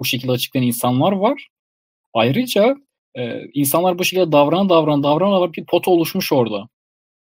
bu 0.00 0.04
şekilde 0.04 0.32
açıklayan 0.32 0.66
insanlar 0.66 1.12
var. 1.12 1.48
Ayrıca 2.14 2.76
insanlar 3.54 3.98
bu 3.98 4.04
şekilde 4.04 4.32
davranan 4.32 4.68
davranan 4.68 5.02
davranan 5.02 5.52
bir 5.52 5.66
pota 5.66 5.90
oluşmuş 5.90 6.32
orada. 6.32 6.68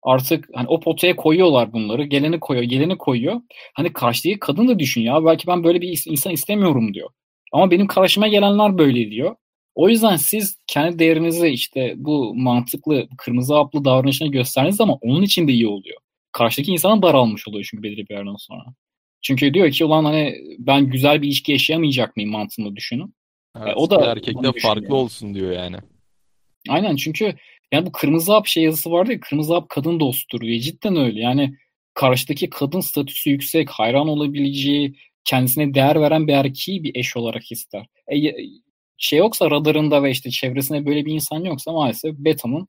Artık 0.07 0.49
hani 0.53 0.67
o 0.67 0.79
potaya 0.79 1.15
koyuyorlar 1.15 1.73
bunları. 1.73 2.03
Geleni 2.03 2.39
koyuyor, 2.39 2.65
geleni 2.65 2.97
koyuyor. 2.97 3.41
Hani 3.73 3.93
karşıdaki 3.93 4.39
kadın 4.39 4.67
da 4.67 4.79
düşün 4.79 5.01
ya 5.01 5.25
belki 5.25 5.47
ben 5.47 5.63
böyle 5.63 5.81
bir 5.81 6.03
insan 6.05 6.33
istemiyorum 6.33 6.93
diyor. 6.93 7.09
Ama 7.53 7.71
benim 7.71 7.87
karşıma 7.87 8.27
gelenler 8.27 8.77
böyle 8.77 9.11
diyor. 9.11 9.35
O 9.75 9.89
yüzden 9.89 10.15
siz 10.15 10.57
kendi 10.67 10.99
değerinizi 10.99 11.47
işte 11.47 11.93
bu 11.97 12.35
mantıklı 12.35 13.07
kırmızı 13.17 13.55
haplı 13.55 13.85
davranışına 13.85 14.27
gösterdiğiniz 14.27 14.77
zaman 14.77 14.97
onun 15.01 15.21
için 15.21 15.47
de 15.47 15.51
iyi 15.51 15.67
oluyor. 15.67 15.97
Karşıdaki 16.31 16.71
insana 16.71 17.01
daralmış 17.01 17.47
oluyor 17.47 17.67
çünkü 17.69 17.83
belirli 17.83 18.09
bir 18.09 18.15
yerden 18.15 18.35
sonra. 18.37 18.63
Çünkü 19.21 19.53
diyor 19.53 19.71
ki 19.71 19.85
ulan 19.85 20.05
hani 20.05 20.35
ben 20.59 20.89
güzel 20.89 21.21
bir 21.21 21.27
ilişki 21.27 21.51
yaşayamayacak 21.51 22.15
mıyım 22.15 22.31
mantığında 22.31 22.75
düşünün. 22.75 23.13
Evet, 23.57 23.73
o 23.75 23.89
da 23.89 24.11
erkekte 24.11 24.51
farklı 24.61 24.95
olsun 24.95 25.33
diyor 25.33 25.51
yani. 25.51 25.77
Aynen 26.69 26.95
çünkü 26.95 27.35
yani 27.71 27.85
bu 27.85 27.91
kırmızı 27.91 28.33
hap 28.33 28.47
şey 28.47 28.63
yazısı 28.63 28.91
vardı 28.91 29.11
ya 29.11 29.19
kırmızı 29.19 29.53
hap 29.53 29.69
kadın 29.69 29.99
dostudur 29.99 30.45
diye 30.45 30.59
cidden 30.59 30.95
öyle. 30.95 31.21
Yani 31.21 31.57
karşıdaki 31.93 32.49
kadın 32.49 32.79
statüsü 32.79 33.29
yüksek, 33.29 33.69
hayran 33.69 34.07
olabileceği, 34.07 34.95
kendisine 35.25 35.73
değer 35.73 36.01
veren 36.01 36.27
bir 36.27 36.33
erkeği 36.33 36.83
bir 36.83 36.95
eş 36.95 37.17
olarak 37.17 37.51
ister. 37.51 37.85
E, 38.13 38.15
şey 38.97 39.19
yoksa 39.19 39.51
radarında 39.51 40.03
ve 40.03 40.11
işte 40.11 40.29
çevresinde 40.29 40.85
böyle 40.85 41.05
bir 41.05 41.13
insan 41.13 41.43
yoksa 41.43 41.71
maalesef 41.71 42.15
betanın 42.17 42.67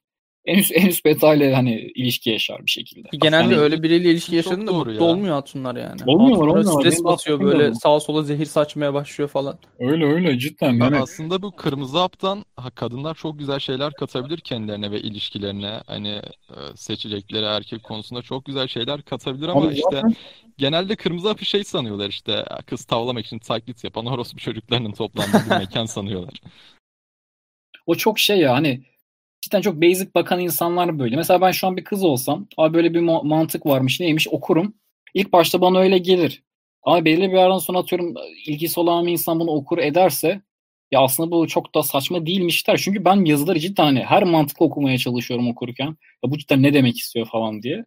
en 0.48 0.58
üst, 0.58 0.72
en 0.74 0.86
üst 0.86 1.04
beta 1.04 1.34
ile 1.34 1.54
hani 1.54 1.74
ilişki 1.94 2.30
yaşar 2.30 2.66
bir 2.66 2.70
şekilde. 2.70 3.08
Genelde 3.12 3.54
yani, 3.54 3.62
öyle 3.62 3.82
biriyle 3.82 4.10
ilişki 4.10 4.36
yaşadığında 4.36 4.72
mutlu 4.72 4.92
ya. 4.92 5.00
olmuyor 5.00 5.34
hatunlar 5.34 5.76
yani. 5.76 6.00
Olmuyor 6.06 6.48
olmuyor. 6.48 6.80
Stres 6.80 7.04
basıyor 7.04 7.40
böyle 7.40 7.74
sağa 7.74 8.00
sola 8.00 8.22
zehir 8.22 8.46
saçmaya 8.46 8.94
başlıyor 8.94 9.28
falan. 9.30 9.58
Öyle 9.78 10.06
öyle 10.06 10.38
cidden. 10.38 10.72
Yani 10.72 10.96
aslında 10.96 11.42
bu 11.42 11.56
kırmızı 11.56 11.98
haptan 11.98 12.44
kadınlar 12.74 13.14
çok 13.14 13.38
güzel 13.38 13.58
şeyler 13.58 13.92
katabilir 13.92 14.38
kendilerine 14.38 14.90
ve 14.90 15.00
ilişkilerine. 15.00 15.80
Hani 15.86 16.08
e, 16.08 16.56
seçecekleri 16.74 17.44
erkek 17.44 17.82
konusunda 17.82 18.22
çok 18.22 18.44
güzel 18.44 18.68
şeyler 18.68 19.02
katabilir 19.02 19.48
ama 19.48 19.60
Abi 19.60 19.74
işte 19.74 19.82
zaten... 19.92 20.14
genelde 20.58 20.96
kırmızı 20.96 21.28
hapı 21.28 21.44
şey 21.44 21.64
sanıyorlar 21.64 22.08
işte 22.08 22.44
kız 22.66 22.84
tavlamak 22.84 23.26
için 23.26 23.38
taklit 23.38 23.84
yapan 23.84 24.06
orospu 24.06 24.38
çocuklarının 24.38 24.92
toplandığı 24.92 25.50
bir 25.50 25.56
mekan 25.58 25.86
sanıyorlar. 25.86 26.40
O 27.86 27.94
çok 27.94 28.18
şey 28.18 28.38
ya 28.38 28.54
hani 28.54 28.82
cidden 29.48 29.60
çok 29.60 29.82
basic 29.82 30.14
bakan 30.14 30.40
insanlar 30.40 30.98
böyle. 30.98 31.16
Mesela 31.16 31.40
ben 31.40 31.50
şu 31.50 31.66
an 31.66 31.76
bir 31.76 31.84
kız 31.84 32.04
olsam, 32.04 32.46
abi 32.56 32.74
böyle 32.74 32.94
bir 32.94 33.00
mantık 33.00 33.66
varmış 33.66 34.00
neymiş 34.00 34.28
okurum. 34.28 34.74
İlk 35.14 35.32
başta 35.32 35.60
bana 35.60 35.78
öyle 35.78 35.98
gelir. 35.98 36.42
Ama 36.82 37.04
belirli 37.04 37.30
bir 37.30 37.36
yerden 37.36 37.58
sonra 37.58 37.78
atıyorum 37.78 38.14
ilgisi 38.46 38.80
olan 38.80 39.06
bir 39.06 39.12
insan 39.12 39.40
bunu 39.40 39.50
okur 39.50 39.78
ederse 39.78 40.42
ya 40.92 41.00
aslında 41.00 41.30
bu 41.30 41.48
çok 41.48 41.74
da 41.74 41.82
saçma 41.82 42.26
değilmiş 42.26 42.68
der. 42.68 42.80
Çünkü 42.84 43.04
ben 43.04 43.24
yazıları 43.24 43.58
cidden 43.60 43.84
hani 43.84 44.00
her 44.04 44.22
mantıklı 44.22 44.66
okumaya 44.66 44.98
çalışıyorum 44.98 45.48
okurken. 45.50 45.86
Ya 46.24 46.30
bu 46.30 46.38
cidden 46.38 46.62
ne 46.62 46.74
demek 46.74 46.98
istiyor 46.98 47.26
falan 47.26 47.62
diye. 47.62 47.84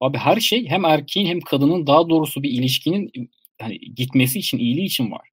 Abi 0.00 0.18
her 0.18 0.40
şey 0.40 0.68
hem 0.68 0.84
erkeğin 0.84 1.26
hem 1.26 1.40
kadının 1.40 1.86
daha 1.86 2.08
doğrusu 2.08 2.42
bir 2.42 2.50
ilişkinin 2.50 3.12
hani 3.60 3.78
gitmesi 3.78 4.38
için, 4.38 4.58
iyiliği 4.58 4.86
için 4.86 5.10
var. 5.12 5.28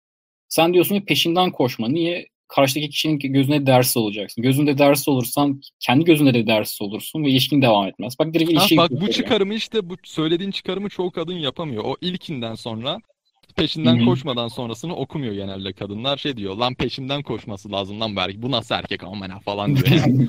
Sen 0.49 0.73
diyorsun 0.73 0.99
ki 0.99 1.05
peşinden 1.05 1.51
koşma. 1.51 1.89
Niye? 1.89 2.27
Karşıdaki 2.49 2.89
kişinin 2.89 3.19
gözüne 3.19 3.65
ders 3.65 3.97
olacaksın. 3.97 4.41
Gözünde 4.41 4.77
ders 4.77 5.07
olursan 5.07 5.61
kendi 5.79 6.05
gözünde 6.05 6.33
de 6.33 6.47
ders 6.47 6.81
olursun 6.81 7.23
ve 7.23 7.29
ilişkin 7.29 7.61
devam 7.61 7.87
etmez. 7.87 8.19
Bak 8.19 8.33
direkt 8.33 8.51
ilişki 8.51 8.77
Bak 8.77 8.91
bu 8.91 9.11
çıkarımı 9.11 9.53
işte 9.53 9.89
bu 9.89 9.95
söylediğin 10.03 10.51
çıkarımı 10.51 10.89
çoğu 10.89 11.11
kadın 11.11 11.33
yapamıyor. 11.33 11.83
O 11.85 11.95
ilkinden 12.01 12.55
sonra 12.55 12.99
peşinden 13.55 13.97
Hı-hı. 13.97 14.05
koşmadan 14.05 14.47
sonrasını 14.47 14.95
okumuyor 14.95 15.33
genelde 15.33 15.73
kadınlar. 15.73 16.17
Şey 16.17 16.37
diyor 16.37 16.55
lan 16.55 16.75
peşinden 16.75 17.21
koşması 17.21 17.71
lazım 17.71 17.99
lan 17.99 18.15
belki. 18.15 18.41
Bu 18.41 18.51
nasıl 18.51 18.75
erkek 18.75 19.03
amına 19.03 19.39
falan 19.39 19.75
diyor 19.75 19.87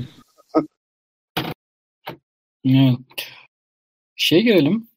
evet. 2.65 2.99
Şey 4.17 4.43
gelelim. 4.43 4.89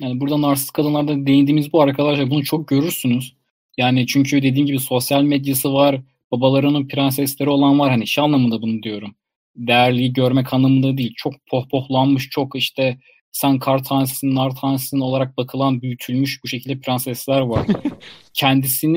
Yani 0.00 0.20
burada 0.20 0.42
narsist 0.42 0.72
kadınlarda 0.72 1.26
değindiğimiz 1.26 1.72
bu 1.72 1.82
arkadaşlar 1.82 2.30
bunu 2.30 2.44
çok 2.44 2.68
görürsünüz. 2.68 3.34
Yani 3.76 4.06
çünkü 4.06 4.42
dediğim 4.42 4.66
gibi 4.66 4.80
sosyal 4.80 5.22
medyası 5.22 5.72
var 5.72 6.00
babalarının 6.40 6.88
prensesleri 6.88 7.50
olan 7.50 7.78
var 7.78 7.90
hani 7.90 8.06
şey 8.06 8.24
anlamında 8.24 8.62
bunu 8.62 8.82
diyorum. 8.82 9.14
Değerliyi 9.56 10.12
görmek 10.12 10.52
anlamında 10.52 10.98
değil. 10.98 11.14
Çok 11.16 11.34
pohpohlanmış, 11.50 12.28
çok 12.30 12.56
işte 12.56 12.98
sen 13.32 13.58
kar 13.58 13.84
tanesisin, 13.84 14.34
nar 14.34 14.56
tanesisin 14.56 15.00
olarak 15.00 15.36
bakılan, 15.36 15.82
büyütülmüş 15.82 16.40
bu 16.44 16.48
şekilde 16.48 16.80
prensesler 16.80 17.40
var. 17.40 17.66
Kendisini 18.34 18.96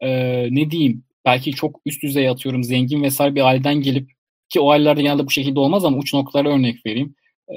e, 0.00 0.08
ne 0.50 0.70
diyeyim 0.70 1.04
belki 1.24 1.52
çok 1.52 1.80
üst 1.86 2.02
düzey 2.02 2.28
atıyorum 2.28 2.64
zengin 2.64 3.02
vesaire 3.02 3.34
bir 3.34 3.46
aileden 3.46 3.80
gelip 3.80 4.10
ki 4.48 4.60
o 4.60 4.70
ailelerde 4.70 5.02
genelde 5.02 5.26
bu 5.26 5.30
şekilde 5.30 5.60
olmaz 5.60 5.84
ama 5.84 5.96
uç 5.96 6.14
noktalara 6.14 6.48
örnek 6.48 6.86
vereyim. 6.86 7.14
E, 7.48 7.56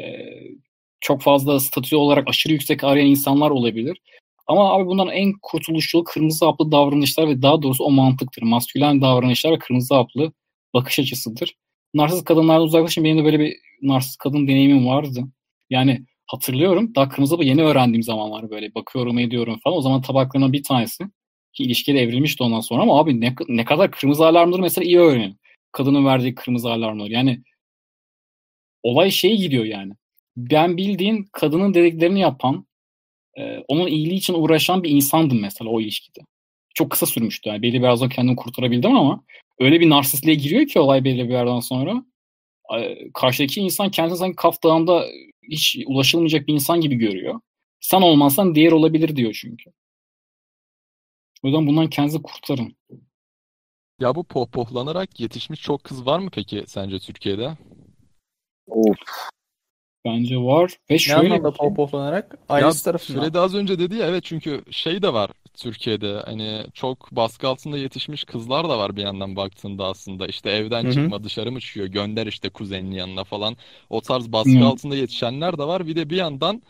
çok 1.02 1.22
fazla 1.22 1.60
statü 1.60 1.96
olarak 1.96 2.28
aşırı 2.28 2.54
yüksek 2.54 2.84
arayan 2.84 3.08
insanlar 3.08 3.50
olabilir. 3.50 3.98
Ama 4.48 4.74
abi 4.74 4.86
bunların 4.86 5.14
en 5.14 5.34
kurtuluşu 5.42 6.04
kırmızı 6.04 6.46
haplı 6.46 6.72
davranışlar 6.72 7.28
ve 7.28 7.42
daha 7.42 7.62
doğrusu 7.62 7.84
o 7.84 7.92
mantıktır. 7.92 8.42
Maskülen 8.44 9.02
davranışlar 9.02 9.52
ve 9.52 9.60
kırmızı 9.60 9.96
haplı 9.96 10.32
bakış 10.74 11.00
açısıdır. 11.00 11.56
Narsist 11.94 12.26
kadınlardan 12.26 12.64
uzaklaşın 12.64 13.04
benim 13.04 13.18
de 13.18 13.26
böyle 13.26 13.40
bir 13.40 13.58
narsist 13.82 14.18
kadın 14.18 14.48
deneyimim 14.48 14.88
vardı. 14.88 15.24
Yani 15.70 16.06
hatırlıyorum 16.28 16.96
daha 16.96 17.10
kırmızı 17.10 17.36
hapı 17.36 17.46
yeni 17.46 17.64
öğrendiğim 17.64 18.04
zamanlar 18.04 18.50
böyle 18.50 18.76
bakıyorum 18.76 19.20
ediyorum 19.20 19.60
falan. 19.64 19.78
O 19.78 19.82
zaman 19.82 20.02
tabaklarına 20.02 20.54
bir 20.54 20.64
tanesi 20.64 21.04
ki 21.54 21.64
ilişkiye 21.64 21.98
evrilmişti 21.98 22.44
ondan 22.44 22.60
sonra 22.60 22.82
ama 22.82 23.00
abi 23.00 23.22
ne, 23.22 23.36
ne 23.48 23.66
kadar 23.66 23.92
kırmızı 23.92 24.26
alarmları 24.26 24.62
mesela 24.62 24.86
iyi 24.86 25.00
öğrenin. 25.00 25.40
Kadının 25.72 26.06
verdiği 26.06 26.36
kırmızı 26.36 26.72
alarmları. 26.72 27.12
Yani 27.12 27.44
olay 28.84 29.12
şeye 29.12 29.36
gidiyor 29.36 29.66
yani. 29.66 29.94
Ben 30.38 30.78
bildiğin 30.78 31.30
kadının 31.32 31.74
dediklerini 31.74 32.20
yapan, 32.20 32.66
e, 33.38 33.64
onun 33.68 33.88
iyiliği 33.88 34.18
için 34.18 34.34
uğraşan 34.34 34.84
bir 34.84 34.90
insandım 34.90 35.42
mesela 35.42 35.70
o 35.72 35.82
ilişkide. 35.82 36.20
Çok 36.76 36.92
kısa 36.92 37.06
sürmüştü 37.06 37.50
yani. 37.50 37.62
Belli 37.62 37.80
biraz 37.80 38.02
da 38.02 38.10
kendimi 38.10 38.36
kurtarabildim 38.36 38.96
ama 38.96 39.24
öyle 39.60 39.80
bir 39.80 39.90
narsistliğe 39.90 40.36
giriyor 40.36 40.68
ki 40.68 40.80
olay 40.80 41.04
belli 41.04 41.24
bir 41.24 41.34
yerden 41.34 41.60
sonra. 41.60 42.06
E, 42.78 42.98
karşıdaki 43.14 43.62
insan 43.62 43.92
kendini 43.92 44.18
sanki 44.18 44.36
kaftağında 44.36 45.06
hiç 45.50 45.78
ulaşılmayacak 45.86 46.48
bir 46.48 46.54
insan 46.54 46.82
gibi 46.82 46.96
görüyor. 46.96 47.40
Sen 47.80 48.02
olmazsan 48.02 48.56
diğer 48.56 48.72
olabilir 48.72 49.16
diyor 49.16 49.38
çünkü. 49.42 49.72
O 51.44 51.48
yüzden 51.48 51.68
bundan 51.68 51.90
kendinizi 51.90 52.22
kurtarın. 52.22 52.76
Ya 54.00 54.16
bu 54.16 54.24
pohpohlanarak 54.24 55.20
yetişmiş 55.20 55.62
çok 55.62 55.84
kız 55.84 56.06
var 56.06 56.20
mı 56.20 56.30
peki 56.34 56.64
sence 56.68 57.00
Türkiye'de? 57.00 57.58
Of. 58.68 58.98
Bence 60.06 60.38
var. 60.38 60.78
Ve 60.90 60.94
ne 60.94 61.00
şöyle 61.00 61.34
anlamda 61.34 61.52
şey, 61.52 61.58
pohpohlanarak? 61.58 62.38
Ailesi 62.50 62.78
Ya 62.78 62.84
tarafından. 62.84 63.24
Fred 63.24 63.36
az 63.36 63.56
önce 63.56 63.80
dedi 63.80 63.96
ya 63.96 64.08
evet 64.08 64.24
çünkü 64.24 64.64
şey 64.72 65.02
de 65.02 65.14
var 65.14 65.32
Türkiye'de 65.54 66.22
hani 66.26 66.66
çok 66.74 67.12
baskı 67.12 67.48
altında 67.48 67.78
yetişmiş 67.78 68.24
kızlar 68.24 68.70
da 68.70 68.78
var 68.78 68.96
bir 68.96 69.02
yandan 69.02 69.36
baktığında 69.36 69.86
aslında 69.86 70.28
işte 70.28 70.50
evden 70.50 70.84
Hı 70.84 70.88
hı. 70.88 70.94
çıkma 70.94 71.24
dışarı 71.24 71.52
mı 71.52 71.60
çıkıyor 71.60 71.88
gönder 71.88 72.28
işte 72.28 72.50
kuzeninin 72.50 72.96
yanına 72.96 73.24
falan 73.24 73.58
o 73.90 74.02
tarz 74.02 74.32
baskı 74.32 74.60
Hı. 74.60 74.66
altında 74.66 74.96
yetişenler 74.96 75.58
de 75.58 75.64
var 75.64 75.88
bir 75.88 75.96
de 75.96 76.10
bir 76.10 76.18
yandan 76.18 76.62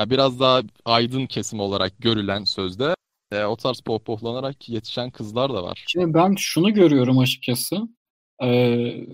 ya 0.00 0.10
biraz 0.10 0.40
daha 0.40 0.62
aydın 0.84 1.26
kesim 1.26 1.60
olarak 1.60 1.92
görülen 1.98 2.44
sözde 2.44 2.94
e, 3.32 3.44
o 3.44 3.56
tarz 3.56 3.80
pohpohlanarak 3.80 4.68
yetişen 4.68 5.10
kızlar 5.10 5.54
da 5.54 5.62
var. 5.62 5.84
Şimdi 5.86 6.14
ben 6.14 6.34
şunu 6.38 6.74
görüyorum 6.74 7.18
açıkçası. 7.18 7.76
Ee, 8.42 9.06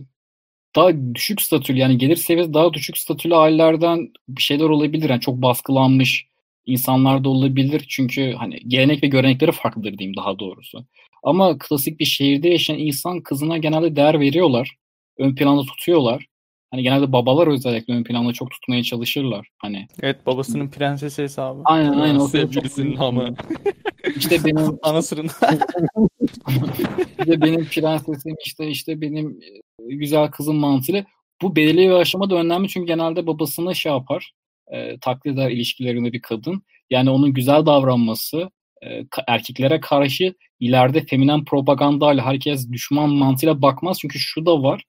daha 0.77 1.15
düşük 1.15 1.43
statülü 1.43 1.79
yani 1.79 1.99
gelir 1.99 2.17
seviyesi 2.17 2.55
daha 2.55 2.75
düşük 2.75 2.99
statülü 2.99 3.35
ailelerden 3.35 4.09
bir 4.29 4.43
şeyler 4.43 4.65
olabilir. 4.65 5.11
Yani 5.11 5.21
çok 5.21 5.43
baskılanmış 5.43 6.27
insanlar 6.67 7.25
da 7.25 7.29
olabilir. 7.29 7.85
Çünkü 7.89 8.33
hani 8.33 8.59
gelenek 8.69 9.03
ve 9.03 9.07
görenekleri 9.07 9.53
farklıdır 9.53 9.99
diyeyim 9.99 10.17
daha 10.17 10.39
doğrusu. 10.39 10.87
Ama 11.23 11.59
klasik 11.59 12.01
bir 12.01 12.05
şehirde 12.05 12.49
yaşayan 12.49 12.79
insan 12.79 13.21
kızına 13.23 13.59
genelde 13.59 13.97
değer 13.97 14.21
veriyorlar. 14.21 14.77
Ön 15.19 15.35
planda 15.35 15.63
tutuyorlar. 15.63 16.27
Hani 16.73 16.83
genelde 16.83 17.13
babalar 17.13 17.47
özellikle 17.47 17.95
ön 17.95 18.05
planda 18.05 18.33
çok 18.33 18.51
tutmaya 18.51 18.83
çalışırlar. 18.83 19.49
Hani 19.59 19.87
Evet 20.03 20.27
babasının 20.27 20.69
prensesi 20.69 21.23
hesabı. 21.23 21.61
aynen 21.65 21.93
aynen 21.93 22.19
o 22.19 22.29
Sevgilisinin 22.29 22.97
hamı. 22.97 23.35
işte 24.17 24.37
benim 24.45 24.79
Anasının. 24.83 25.27
işte 27.19 27.41
benim 27.41 27.65
prensesim 27.65 28.35
işte 28.45 28.69
işte 28.69 29.01
benim 29.01 29.41
e, 29.89 29.95
güzel 29.95 30.31
kızım 30.31 30.57
mantığıyla 30.57 31.05
bu 31.43 31.57
belirli 31.57 31.89
bir 31.89 31.91
aşamada 31.91 32.35
önemli 32.35 32.69
çünkü 32.69 32.87
genelde 32.87 33.27
babasına 33.27 33.75
şey 33.75 33.93
yapar 33.93 34.33
e, 34.73 34.99
taklit 34.99 35.35
eder 35.35 35.51
ilişkilerinde 35.51 36.13
bir 36.13 36.23
kadın 36.23 36.63
yani 36.91 37.11
onun 37.11 37.33
güzel 37.33 37.67
davranması 37.67 38.51
e, 38.87 39.05
erkeklere 39.29 39.81
karşı 39.81 40.35
ileride 40.61 41.07
feminen 41.07 41.45
propagandayla 41.45 42.25
herkes 42.25 42.71
düşman 42.71 43.11
mantığıyla 43.11 43.63
bakmaz 43.63 43.99
çünkü 44.01 44.19
şu 44.19 44.47
da 44.47 44.63
var 44.63 44.83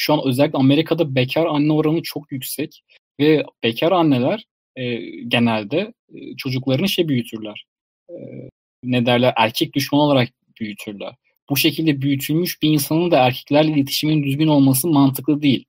şu 0.00 0.12
an 0.12 0.20
özellikle 0.24 0.58
Amerika'da 0.58 1.14
bekar 1.14 1.46
anne 1.46 1.72
oranı 1.72 2.02
çok 2.02 2.32
yüksek 2.32 2.82
ve 3.20 3.44
bekar 3.62 3.92
anneler 3.92 4.44
e, 4.76 4.96
genelde 5.28 5.92
e, 6.14 6.36
çocuklarını 6.36 6.88
şey 6.88 7.08
büyütürler. 7.08 7.64
E, 8.10 8.14
ne 8.84 9.06
derler? 9.06 9.34
Erkek 9.36 9.74
düşman 9.74 10.00
olarak 10.00 10.28
büyütürler. 10.60 11.14
Bu 11.50 11.56
şekilde 11.56 12.02
büyütülmüş 12.02 12.62
bir 12.62 12.70
insanın 12.70 13.10
da 13.10 13.18
erkeklerle 13.18 13.70
iletişimin 13.72 14.22
düzgün 14.22 14.48
olması 14.48 14.88
mantıklı 14.88 15.42
değil. 15.42 15.64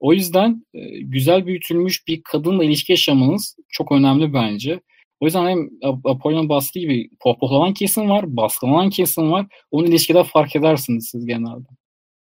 O 0.00 0.12
yüzden 0.12 0.66
e, 0.74 0.98
güzel 0.98 1.46
büyütülmüş 1.46 2.06
bir 2.08 2.22
kadınla 2.22 2.64
ilişki 2.64 2.92
yaşamanız 2.92 3.56
çok 3.68 3.92
önemli 3.92 4.34
bence. 4.34 4.80
O 5.20 5.24
yüzden 5.24 5.48
hem 5.48 5.70
Apollon 6.04 6.48
bahsettiği 6.48 6.88
gibi 6.88 7.10
pohpohlanan 7.20 7.74
kesim 7.74 8.10
var, 8.10 8.36
baskılanan 8.36 8.90
kesim 8.90 9.32
var. 9.32 9.46
Onun 9.70 9.86
ilişkide 9.86 10.24
fark 10.24 10.56
edersiniz 10.56 11.08
siz 11.12 11.26
genelde. 11.26 11.68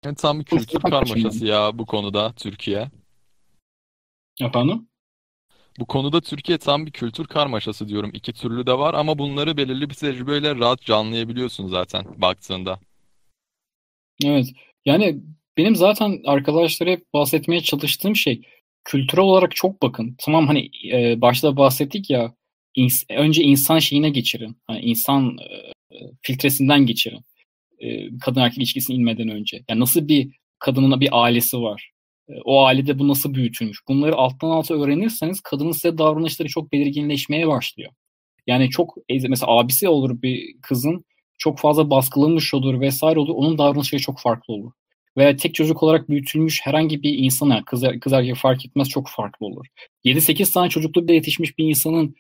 Yani 0.06 0.16
tam 0.16 0.40
bir 0.40 0.46
kültür 0.46 0.80
karmaşası 0.80 1.46
ya 1.46 1.78
bu 1.78 1.86
konuda 1.86 2.34
Türkiye. 2.34 2.90
Efendim? 4.42 4.88
Bu 5.80 5.86
konuda 5.86 6.22
Türkiye 6.22 6.58
tam 6.58 6.86
bir 6.86 6.92
kültür 6.92 7.26
karmaşası 7.26 7.88
diyorum. 7.88 8.12
İki 8.14 8.34
türlü 8.34 8.66
de 8.66 8.74
var 8.78 8.94
ama 8.94 9.20
bunları 9.20 9.58
belirli 9.58 9.90
bir 9.90 9.96
tecrübeyle 9.96 10.56
rahat 10.56 10.90
anlayabiliyorsun 10.90 11.68
zaten 11.68 12.06
baktığında. 12.22 12.80
Evet. 14.26 14.48
Yani 14.86 15.22
benim 15.58 15.76
zaten 15.76 16.22
arkadaşlara 16.26 16.90
hep 16.90 17.14
bahsetmeye 17.14 17.62
çalıştığım 17.62 18.16
şey 18.16 18.42
kültürel 18.84 19.24
olarak 19.24 19.56
çok 19.56 19.82
bakın. 19.82 20.16
Tamam 20.20 20.48
hani 20.48 20.72
e, 20.92 21.22
başta 21.22 21.58
bahsettik 21.58 22.10
ya 22.10 22.34
ins- 22.78 23.14
önce 23.14 23.44
insan 23.44 23.80
şeyine 23.80 24.10
geçirin. 24.10 24.58
Hani 24.68 24.80
insan 24.80 25.38
e, 25.38 25.72
filtresinden 26.22 26.86
geçirin. 26.86 27.26
E, 27.80 28.18
kadın 28.18 28.42
erkek 28.42 28.58
ilişkisine 28.58 28.96
inmeden 28.96 29.30
önce. 29.30 29.64
Yani 29.70 29.80
nasıl 29.80 30.08
bir 30.08 30.32
kadının 30.60 31.02
bir 31.02 31.10
ailesi 31.12 31.62
var. 31.62 31.92
E, 32.30 32.34
o 32.46 32.64
ailede 32.64 33.00
bu 33.00 33.08
nasıl 33.08 33.34
büyütülmüş. 33.34 33.80
Bunları 33.88 34.16
alttan 34.16 34.50
alta 34.50 34.74
öğrenirseniz 34.74 35.42
kadının 35.42 35.72
size 35.72 35.98
davranışları 35.98 36.50
çok 36.50 36.72
belirginleşmeye 36.72 37.48
başlıyor. 37.48 37.92
Yani 38.48 38.70
çok 38.70 38.98
mesela 39.30 39.52
abisi 39.60 39.90
olur 39.90 40.22
bir 40.22 40.62
kızın 40.62 41.06
çok 41.38 41.60
fazla 41.60 41.90
baskılanmış 41.90 42.54
olur 42.54 42.82
vesaire 42.82 43.20
olur. 43.20 43.34
Onun 43.36 43.58
davranışları 43.58 44.02
çok 44.02 44.20
farklı 44.20 44.54
olur. 44.54 44.72
Veya 45.18 45.36
tek 45.36 45.56
çocuk 45.56 45.84
olarak 45.84 46.10
büyütülmüş 46.10 46.62
herhangi 46.64 47.04
bir 47.04 47.18
insana 47.18 47.66
kız, 47.66 47.84
kız 48.02 48.14
erkek 48.14 48.36
fark 48.36 48.66
etmez 48.66 48.90
çok 48.90 49.10
farklı 49.10 49.46
olur. 49.46 49.66
7-8 50.06 50.54
tane 50.54 50.70
çocuklu 50.70 51.04
bile 51.04 51.14
yetişmiş 51.14 51.58
bir 51.58 51.66
insanın 51.66 52.16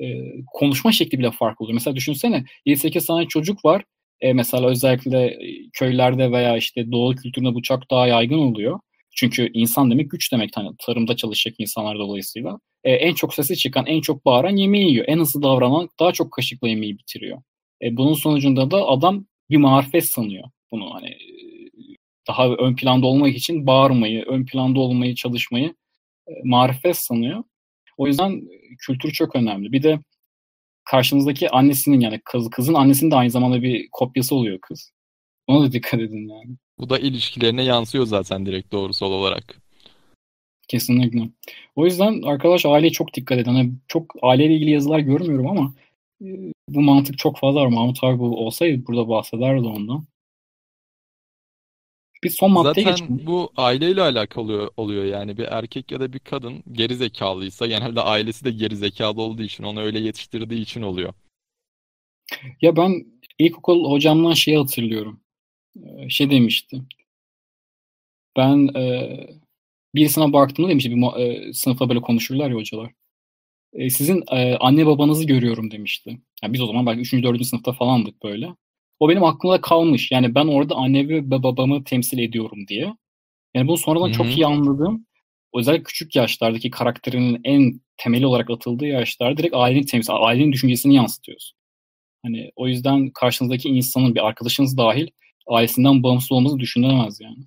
e, 0.00 0.06
konuşma 0.52 0.92
şekli 0.92 1.18
bile 1.18 1.30
farklı 1.30 1.64
olur. 1.64 1.74
Mesela 1.74 1.96
düşünsene 1.96 2.44
7-8 2.66 3.06
tane 3.06 3.28
çocuk 3.28 3.64
var. 3.64 3.84
E, 4.24 4.32
mesela 4.32 4.68
özellikle 4.70 5.38
köylerde 5.72 6.32
veya 6.32 6.56
işte 6.56 6.92
doğu 6.92 7.14
kültüründe 7.14 7.54
bu 7.54 7.62
çok 7.62 7.90
daha 7.90 8.06
yaygın 8.06 8.38
oluyor. 8.38 8.80
Çünkü 9.16 9.50
insan 9.54 9.90
demek 9.90 10.10
güç 10.10 10.32
demek. 10.32 10.50
Hani 10.54 10.70
tarımda 10.86 11.16
çalışacak 11.16 11.54
insanlar 11.58 11.98
dolayısıyla. 11.98 12.58
E, 12.84 12.92
en 12.92 13.14
çok 13.14 13.34
sesi 13.34 13.56
çıkan, 13.56 13.86
en 13.86 14.00
çok 14.00 14.24
bağıran 14.24 14.56
yemeği 14.56 14.90
yiyor. 14.90 15.04
En 15.08 15.18
hızlı 15.18 15.42
davranan 15.42 15.88
daha 16.00 16.12
çok 16.12 16.32
kaşıkla 16.32 16.68
yemeği 16.68 16.98
bitiriyor. 16.98 17.42
E, 17.82 17.96
bunun 17.96 18.14
sonucunda 18.14 18.70
da 18.70 18.86
adam 18.88 19.26
bir 19.50 19.56
marifet 19.56 20.04
sanıyor. 20.04 20.44
Bunu 20.72 20.94
hani 20.94 21.16
daha 22.28 22.48
ön 22.48 22.76
planda 22.76 23.06
olmak 23.06 23.36
için 23.36 23.66
bağırmayı, 23.66 24.24
ön 24.24 24.44
planda 24.46 24.80
olmayı, 24.80 25.14
çalışmayı 25.14 25.74
e, 26.28 26.32
marifet 26.44 26.96
sanıyor. 26.96 27.44
O 27.96 28.06
yüzden 28.06 28.42
kültür 28.78 29.10
çok 29.12 29.36
önemli. 29.36 29.72
Bir 29.72 29.82
de 29.82 29.98
karşınızdaki 30.84 31.50
annesinin 31.50 32.00
yani 32.00 32.20
kız, 32.24 32.50
kızın 32.50 32.74
annesinin 32.74 33.10
de 33.10 33.16
aynı 33.16 33.30
zamanda 33.30 33.62
bir 33.62 33.88
kopyası 33.92 34.34
oluyor 34.34 34.58
kız. 34.60 34.92
Ona 35.46 35.64
da 35.64 35.72
dikkat 35.72 36.00
edin 36.00 36.28
yani. 36.28 36.56
Bu 36.78 36.90
da 36.90 36.98
ilişkilerine 36.98 37.62
yansıyor 37.62 38.06
zaten 38.06 38.46
direkt 38.46 38.72
doğrusal 38.72 39.12
olarak. 39.12 39.60
Kesinlikle. 40.68 41.28
O 41.76 41.84
yüzden 41.84 42.22
arkadaş 42.22 42.66
aileye 42.66 42.92
çok 42.92 43.14
dikkat 43.14 43.38
edin. 43.38 43.54
Hani 43.54 43.72
çok 43.88 44.14
aileyle 44.22 44.54
ilgili 44.54 44.70
yazılar 44.70 44.98
görmüyorum 44.98 45.46
ama 45.46 45.74
e, 46.22 46.26
bu 46.68 46.80
mantık 46.80 47.18
çok 47.18 47.38
fazla 47.38 47.60
var. 47.60 47.66
Mahmut 47.66 48.04
abi 48.04 48.22
olsaydı 48.22 48.86
burada 48.86 49.08
bahsederdi 49.08 49.66
ondan. 49.66 50.06
Bir 52.24 52.30
son 52.30 52.52
maddeye 52.52 52.84
Zaten 52.84 52.90
geçelim. 53.08 53.26
bu 53.26 53.52
aileyle 53.56 54.02
alakalı 54.02 54.70
oluyor 54.76 55.04
yani 55.04 55.36
bir 55.36 55.44
erkek 55.44 55.92
ya 55.92 56.00
da 56.00 56.12
bir 56.12 56.18
kadın 56.18 56.62
geri 56.72 56.96
zekalıysa 56.96 57.66
genelde 57.66 58.00
ailesi 58.00 58.44
de 58.44 58.50
geri 58.50 58.76
zekalı 58.76 59.22
olduğu 59.22 59.42
için 59.42 59.64
onu 59.64 59.80
öyle 59.80 59.98
yetiştirdiği 59.98 60.60
için 60.60 60.82
oluyor. 60.82 61.12
Ya 62.62 62.76
ben 62.76 63.06
ilkokul 63.38 63.90
hocamdan 63.90 64.32
şeyi 64.32 64.58
hatırlıyorum. 64.58 65.20
Ee, 65.84 66.08
Şey 66.08 66.30
demişti. 66.30 66.82
Ben 68.36 68.68
e, 68.76 69.16
birisine 69.94 70.32
baktığımda 70.32 70.68
demişti. 70.68 70.90
Bir, 70.90 71.20
e, 71.20 71.52
sınıfta 71.52 71.88
böyle 71.88 72.00
konuşurlar 72.00 72.50
ya 72.50 72.56
hocalar. 72.56 72.92
E, 73.72 73.90
sizin 73.90 74.24
e, 74.30 74.56
anne 74.56 74.86
babanızı 74.86 75.24
görüyorum 75.26 75.70
demişti. 75.70 76.20
Yani 76.42 76.52
biz 76.52 76.60
o 76.60 76.66
zaman 76.66 76.86
belki 76.86 77.00
3. 77.00 77.12
4. 77.12 77.44
sınıfta 77.46 77.72
falandık 77.72 78.22
böyle. 78.24 78.54
O 79.00 79.08
benim 79.08 79.24
aklımda 79.24 79.60
kalmış. 79.60 80.10
Yani 80.10 80.34
ben 80.34 80.46
orada 80.46 80.74
annemi 80.74 81.14
ve 81.14 81.30
babamı 81.30 81.84
temsil 81.84 82.18
ediyorum 82.18 82.68
diye. 82.68 82.94
Yani 83.54 83.68
bunu 83.68 83.76
sonradan 83.76 84.08
Hı 84.08 84.12
çok 84.12 84.36
iyi 84.36 84.46
anladım. 84.46 85.06
Özellikle 85.54 85.84
küçük 85.84 86.16
yaşlardaki 86.16 86.70
karakterinin 86.70 87.40
en 87.44 87.80
temeli 87.96 88.26
olarak 88.26 88.50
atıldığı 88.50 88.86
yaşlarda 88.86 89.36
direkt 89.36 89.54
ailenin 89.56 89.86
temsil, 89.86 90.12
ailenin 90.16 90.52
düşüncesini 90.52 90.94
yansıtıyorsun. 90.94 91.58
Hani 92.22 92.50
o 92.56 92.68
yüzden 92.68 93.10
karşınızdaki 93.10 93.68
insanın 93.68 94.14
bir 94.14 94.26
arkadaşınız 94.26 94.76
dahil 94.76 95.08
ailesinden 95.46 96.02
bağımsız 96.02 96.32
olması 96.32 96.58
düşünülemez 96.58 97.20
yani. 97.20 97.44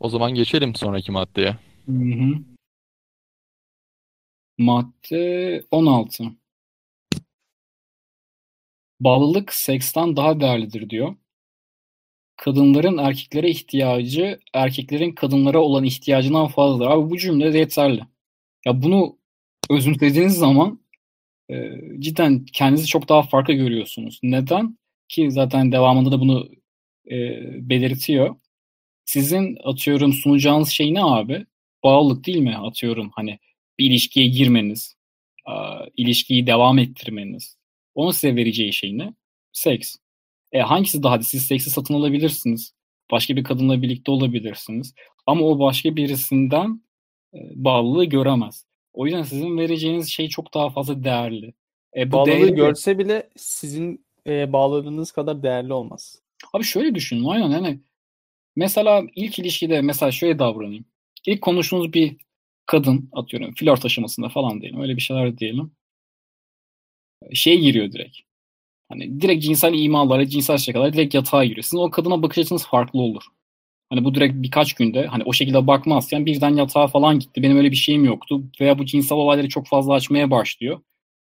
O 0.00 0.08
zaman 0.08 0.34
geçelim 0.34 0.74
sonraki 0.74 1.12
maddeye. 1.12 1.56
Hı 1.86 1.92
hı. 1.92 2.34
Madde 4.58 5.64
16. 5.70 6.24
Bağlılık 9.04 9.54
seksten 9.54 10.16
daha 10.16 10.40
değerlidir 10.40 10.90
diyor. 10.90 11.16
Kadınların 12.36 12.98
erkeklere 12.98 13.50
ihtiyacı 13.50 14.40
erkeklerin 14.54 15.12
kadınlara 15.12 15.60
olan 15.60 15.84
ihtiyacından 15.84 16.48
fazladır. 16.48 16.90
Abi 16.90 17.10
bu 17.10 17.18
cümle 17.18 17.58
yeterli. 17.58 18.00
Ya 18.66 18.82
bunu 18.82 19.18
özümsediğiniz 19.70 20.34
zaman 20.34 20.80
e, 21.50 21.72
cidden 21.98 22.44
kendinizi 22.44 22.86
çok 22.86 23.08
daha 23.08 23.22
farklı 23.22 23.54
görüyorsunuz. 23.54 24.20
Neden? 24.22 24.78
Ki 25.08 25.30
zaten 25.30 25.72
devamında 25.72 26.12
da 26.12 26.20
bunu 26.20 26.48
e, 27.10 27.16
belirtiyor. 27.70 28.36
Sizin 29.04 29.58
atıyorum 29.64 30.12
sunacağınız 30.12 30.68
şey 30.68 30.94
ne 30.94 31.04
abi? 31.04 31.46
Bağlılık 31.84 32.26
değil 32.26 32.38
mi? 32.38 32.56
Atıyorum 32.56 33.10
hani 33.14 33.38
bir 33.78 33.86
ilişkiye 33.86 34.26
girmeniz, 34.26 34.96
ilişkiyi 35.96 36.46
devam 36.46 36.78
ettirmeniz. 36.78 37.61
Onun 37.94 38.10
size 38.10 38.36
vereceği 38.36 38.72
şey 38.72 38.98
ne? 38.98 39.14
Seks. 39.52 39.96
E, 40.52 40.60
hangisi 40.60 41.02
daha? 41.02 41.22
Siz 41.22 41.46
seksi 41.46 41.70
satın 41.70 41.94
alabilirsiniz. 41.94 42.72
Başka 43.10 43.36
bir 43.36 43.44
kadınla 43.44 43.82
birlikte 43.82 44.10
olabilirsiniz. 44.10 44.94
Ama 45.26 45.42
o 45.44 45.58
başka 45.58 45.96
birisinden 45.96 46.82
e, 47.34 47.38
bağlılığı 47.54 48.04
göremez. 48.04 48.66
O 48.92 49.06
yüzden 49.06 49.22
sizin 49.22 49.58
vereceğiniz 49.58 50.08
şey 50.08 50.28
çok 50.28 50.54
daha 50.54 50.70
fazla 50.70 51.04
değerli. 51.04 51.54
E, 51.96 52.08
bu 52.08 52.12
Bağlılığı 52.12 52.26
değeri 52.32 52.50
de- 52.50 52.54
görse 52.54 52.98
bile 52.98 53.30
sizin 53.36 54.06
e, 54.26 54.52
bağladığınız 54.52 55.12
kadar 55.12 55.42
değerli 55.42 55.72
olmaz. 55.72 56.18
Abi 56.52 56.64
şöyle 56.64 56.94
düşünün 56.94 57.24
aynen 57.24 57.50
hani 57.50 57.80
mesela 58.56 59.02
ilk 59.16 59.38
ilişkide 59.38 59.80
mesela 59.80 60.12
şöyle 60.12 60.38
davranayım. 60.38 60.84
İlk 61.26 61.42
konuştuğunuz 61.42 61.92
bir 61.92 62.16
kadın 62.66 63.08
atıyorum 63.12 63.54
flört 63.54 63.84
aşamasında 63.84 64.28
falan 64.28 64.60
diyelim 64.60 64.80
öyle 64.80 64.96
bir 64.96 65.02
şeyler 65.02 65.38
diyelim. 65.38 65.72
Şey 67.34 67.60
giriyor 67.60 67.92
direkt. 67.92 68.18
Hani 68.88 69.20
direkt 69.20 69.44
cinsel 69.44 69.74
imalara, 69.74 70.28
cinsel 70.28 70.58
şakalara 70.58 70.92
direkt 70.92 71.14
yatağa 71.14 71.44
giriyor. 71.44 71.62
Sizin 71.62 71.78
o 71.78 71.90
kadına 71.90 72.22
bakış 72.22 72.38
açınız 72.38 72.66
farklı 72.66 73.00
olur. 73.00 73.22
Hani 73.90 74.04
bu 74.04 74.14
direkt 74.14 74.34
birkaç 74.36 74.74
günde 74.74 75.06
hani 75.06 75.22
o 75.24 75.32
şekilde 75.32 75.66
bakmazken 75.66 76.26
birden 76.26 76.56
yatağa 76.56 76.86
falan 76.86 77.18
gitti. 77.18 77.42
Benim 77.42 77.56
öyle 77.56 77.70
bir 77.70 77.76
şeyim 77.76 78.04
yoktu. 78.04 78.44
Veya 78.60 78.78
bu 78.78 78.86
cinsel 78.86 79.18
olayları 79.18 79.48
çok 79.48 79.66
fazla 79.66 79.94
açmaya 79.94 80.30
başlıyor. 80.30 80.80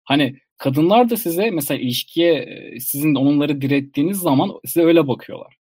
Hani 0.05 0.39
kadınlar 0.59 1.11
da 1.11 1.17
size 1.17 1.51
mesela 1.51 1.81
ilişkiye 1.81 2.35
e, 2.35 2.81
sizin 2.81 3.15
onları 3.15 3.61
direttiğiniz 3.61 4.19
zaman 4.19 4.53
size 4.65 4.83
öyle 4.83 5.09
bakıyorlar. 5.09 5.57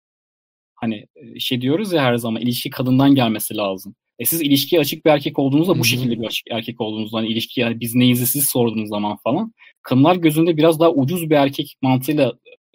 Hani 0.75 1.07
e, 1.17 1.41
şey 1.41 1.61
diyoruz 1.61 1.93
ya 1.93 2.03
her 2.05 2.17
zaman 2.17 2.43
ilişki 2.43 2.71
kadından 2.71 3.15
gelmesi 3.15 3.57
lazım. 3.57 3.95
E 4.19 4.25
siz 4.25 4.41
ilişkiye 4.43 4.81
açık 4.81 5.05
bir 5.05 5.11
erkek 5.11 5.39
olduğunuzda 5.39 5.79
bu 5.79 5.85
şekilde 5.85 6.21
bir 6.21 6.27
açık 6.27 6.47
erkek 6.51 6.81
olduğunuzda 6.81 7.19
hani 7.19 7.29
ilişki 7.29 7.61
yani 7.61 7.81
biz 7.81 7.95
neyiz 7.95 8.31
siz 8.31 8.47
sorduğunuz 8.47 8.89
zaman 8.89 9.17
falan 9.17 9.53
kadınlar 9.83 10.17
gözünde 10.17 10.57
biraz 10.57 10.81
daha 10.81 10.91
ucuz 10.91 11.31
bir 11.31 11.35
erkek 11.37 11.77
mantığıyla 11.83 12.33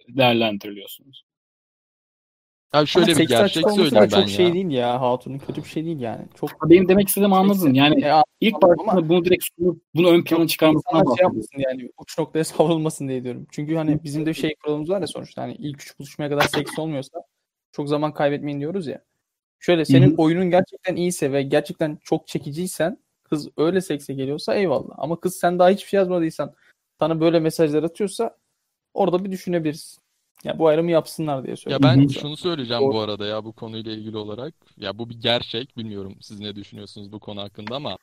değerlendiriliyorsunuz. 0.08 1.24
Abi 2.72 2.86
şöyle 2.86 3.12
Ama 3.12 3.20
bir 3.20 3.28
gerçek 3.28 3.70
söyleyeyim 3.70 3.90
ben 3.94 4.08
çok 4.08 4.28
şey 4.28 4.46
ya. 4.46 4.54
değil 4.54 4.70
ya. 4.70 5.00
Hatun'un 5.00 5.38
kötü 5.38 5.64
bir 5.64 5.68
şey 5.68 5.84
değil 5.84 6.00
yani. 6.00 6.22
Çok 6.40 6.70
Benim 6.70 6.88
demek 6.88 7.08
istediğimi 7.08 7.34
anladın. 7.36 7.74
Yani 7.74 8.04
E, 8.04 8.12
ilk 8.40 8.62
başta 8.62 8.82
ama- 8.82 9.08
bunu 9.08 9.24
direkt 9.24 9.44
sunup 9.58 9.82
bunu 9.94 10.08
ön 10.10 10.24
plana 10.24 10.46
çıkarmasından 10.46 11.00
İnsanlar 11.00 11.16
şey 11.16 11.22
yapmasın 11.24 11.58
yani 11.58 11.90
uç 11.98 12.18
noktaya 12.18 12.44
savrulmasın 12.44 13.08
diye 13.08 13.24
diyorum. 13.24 13.46
Çünkü 13.50 13.74
hani 13.76 14.04
bizim 14.04 14.26
de 14.26 14.30
bir 14.30 14.34
şey 14.34 14.54
kuralımız 14.54 14.90
var 14.90 15.00
ya 15.00 15.06
sonuçta 15.06 15.42
hani 15.42 15.54
ilk 15.54 15.82
üç 15.82 15.98
buluşmaya 15.98 16.28
kadar 16.28 16.48
seks 16.48 16.78
olmuyorsa 16.78 17.18
çok 17.72 17.88
zaman 17.88 18.14
kaybetmeyin 18.14 18.60
diyoruz 18.60 18.86
ya. 18.86 19.00
Şöyle 19.64 19.84
senin 19.84 20.10
Hı 20.10 20.14
hı. 20.14 20.16
oyunun 20.16 20.50
gerçekten 20.50 20.96
iyiyse 20.96 21.32
ve 21.32 21.42
gerçekten 21.42 21.98
çok 22.04 22.26
çekiciysen 22.26 22.98
kız 23.22 23.48
öyle 23.56 23.80
sekse 23.80 24.14
geliyorsa 24.14 24.54
eyvallah. 24.54 24.94
Ama 24.98 25.20
kız 25.20 25.36
sen 25.36 25.58
daha 25.58 25.68
hiçbir 25.70 25.88
şey 25.88 25.98
yazmadıysan 25.98 26.54
sana 26.98 27.20
böyle 27.20 27.40
mesajlar 27.40 27.82
atıyorsa 27.82 28.36
orada 28.94 29.24
bir 29.24 29.32
düşünebiliriz. 29.32 29.98
Ya 30.44 30.58
bu 30.58 30.68
ayrımı 30.68 30.90
yapsınlar 30.90 31.44
diye 31.44 31.50
Ya 31.50 31.56
söylüyorum. 31.56 31.84
ben 31.84 32.02
Hı 32.02 32.04
hı. 32.04 32.08
şunu 32.20 32.36
söyleyeceğim 32.36 32.82
Doğru. 32.82 32.94
bu 32.94 33.00
arada 33.00 33.26
ya 33.26 33.44
bu 33.44 33.52
konuyla 33.52 33.92
ilgili 33.92 34.16
olarak. 34.16 34.54
Ya 34.76 34.98
bu 34.98 35.10
bir 35.10 35.20
gerçek. 35.20 35.76
Bilmiyorum 35.76 36.16
siz 36.20 36.40
ne 36.40 36.56
düşünüyorsunuz 36.56 37.12
bu 37.12 37.20
konu 37.20 37.40
hakkında 37.40 37.76
ama 37.76 37.98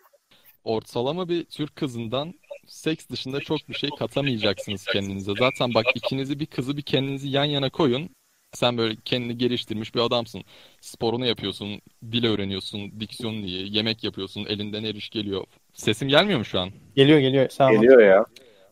ortalama 0.63 1.29
bir 1.29 1.45
Türk 1.45 1.75
kızından 1.75 2.33
seks 2.67 3.09
dışında 3.09 3.39
çok 3.39 3.69
bir 3.69 3.73
şey 3.73 3.89
katamayacaksınız 3.99 4.85
kendinize. 4.85 5.35
Zaten 5.39 5.73
bak 5.73 5.85
ikinizi 5.95 6.39
bir 6.39 6.45
kızı 6.45 6.77
bir 6.77 6.81
kendinizi 6.81 7.29
yan 7.29 7.45
yana 7.45 7.69
koyun. 7.69 8.09
Sen 8.53 8.77
böyle 8.77 8.95
kendini 9.05 9.37
geliştirmiş 9.37 9.95
bir 9.95 9.99
adamsın. 9.99 10.43
Sporunu 10.81 11.25
yapıyorsun, 11.25 11.81
dil 12.11 12.25
öğreniyorsun, 12.25 12.99
diksiyonun 12.99 13.43
iyi, 13.43 13.75
yemek 13.75 14.03
yapıyorsun, 14.03 14.45
elinden 14.45 14.83
her 14.83 14.95
iş 14.95 15.09
geliyor. 15.09 15.43
Sesim 15.73 16.07
gelmiyor 16.07 16.39
mu 16.39 16.45
şu 16.45 16.59
an? 16.59 16.69
Geliyor 16.95 17.19
geliyor. 17.19 17.49
Sağ 17.49 17.67
ol. 17.67 17.73
Geliyor 17.73 18.01
ya. 18.03 18.25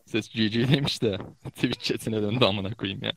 Ses 0.06 0.28
GG 0.28 0.54
demiş 0.74 1.02
de 1.02 1.18
Twitch 1.54 1.80
chatine 1.80 2.22
döndü 2.22 2.44
amına 2.44 2.74
koyayım 2.74 3.02
ya. 3.04 3.12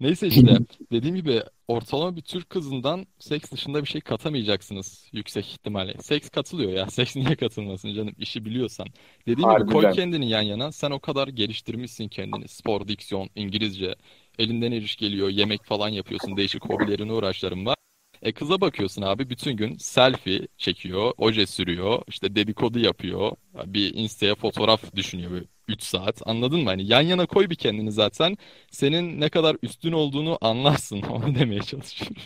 Neyse 0.00 0.26
işte 0.26 0.58
dediğim 0.92 1.16
gibi 1.16 1.42
ortalama 1.68 2.16
bir 2.16 2.22
Türk 2.22 2.50
kızından 2.50 3.06
seks 3.18 3.52
dışında 3.52 3.82
bir 3.82 3.88
şey 3.88 4.00
katamayacaksınız 4.00 5.08
yüksek 5.12 5.46
ihtimalle. 5.52 5.94
Seks 6.02 6.28
katılıyor 6.28 6.72
ya. 6.72 6.86
Seks 6.90 7.16
niye 7.16 7.36
katılmasın 7.36 7.94
canım 7.94 8.14
işi 8.18 8.44
biliyorsan. 8.44 8.86
Dediğim 9.26 9.50
gibi 9.50 9.66
koy 9.72 9.84
Harbiden. 9.84 9.92
kendini 9.92 10.28
yan 10.30 10.42
yana. 10.42 10.72
Sen 10.72 10.90
o 10.90 10.98
kadar 11.00 11.28
geliştirmişsin 11.28 12.08
kendini. 12.08 12.48
Spor, 12.48 12.88
diksiyon, 12.88 13.28
İngilizce. 13.34 13.94
Elinden 14.38 14.72
her 14.72 14.82
iş 14.82 14.96
geliyor. 14.96 15.28
Yemek 15.28 15.64
falan 15.64 15.88
yapıyorsun. 15.88 16.36
Değişik 16.36 16.64
hobilerin, 16.64 17.08
uğraşların 17.08 17.66
var. 17.66 17.76
E 18.22 18.32
kıza 18.32 18.60
bakıyorsun 18.60 19.02
abi 19.02 19.30
bütün 19.30 19.56
gün 19.56 19.76
selfie 19.76 20.46
çekiyor, 20.58 21.12
oje 21.18 21.46
sürüyor, 21.46 22.02
işte 22.08 22.34
dedikodu 22.34 22.78
yapıyor, 22.78 23.32
bir 23.66 23.94
Insta'ya 23.94 24.34
fotoğraf 24.34 24.94
düşünüyor 24.94 25.30
böyle 25.30 25.44
3 25.68 25.82
saat. 25.82 26.22
Anladın 26.26 26.60
mı? 26.60 26.68
Hani 26.68 26.86
yan 26.86 27.00
yana 27.00 27.26
koy 27.26 27.50
bir 27.50 27.54
kendini 27.54 27.92
zaten. 27.92 28.36
Senin 28.70 29.20
ne 29.20 29.28
kadar 29.28 29.56
üstün 29.62 29.92
olduğunu 29.92 30.38
anlarsın. 30.40 31.02
Onu 31.10 31.34
demeye 31.34 31.60
çalışıyorum. 31.60 32.16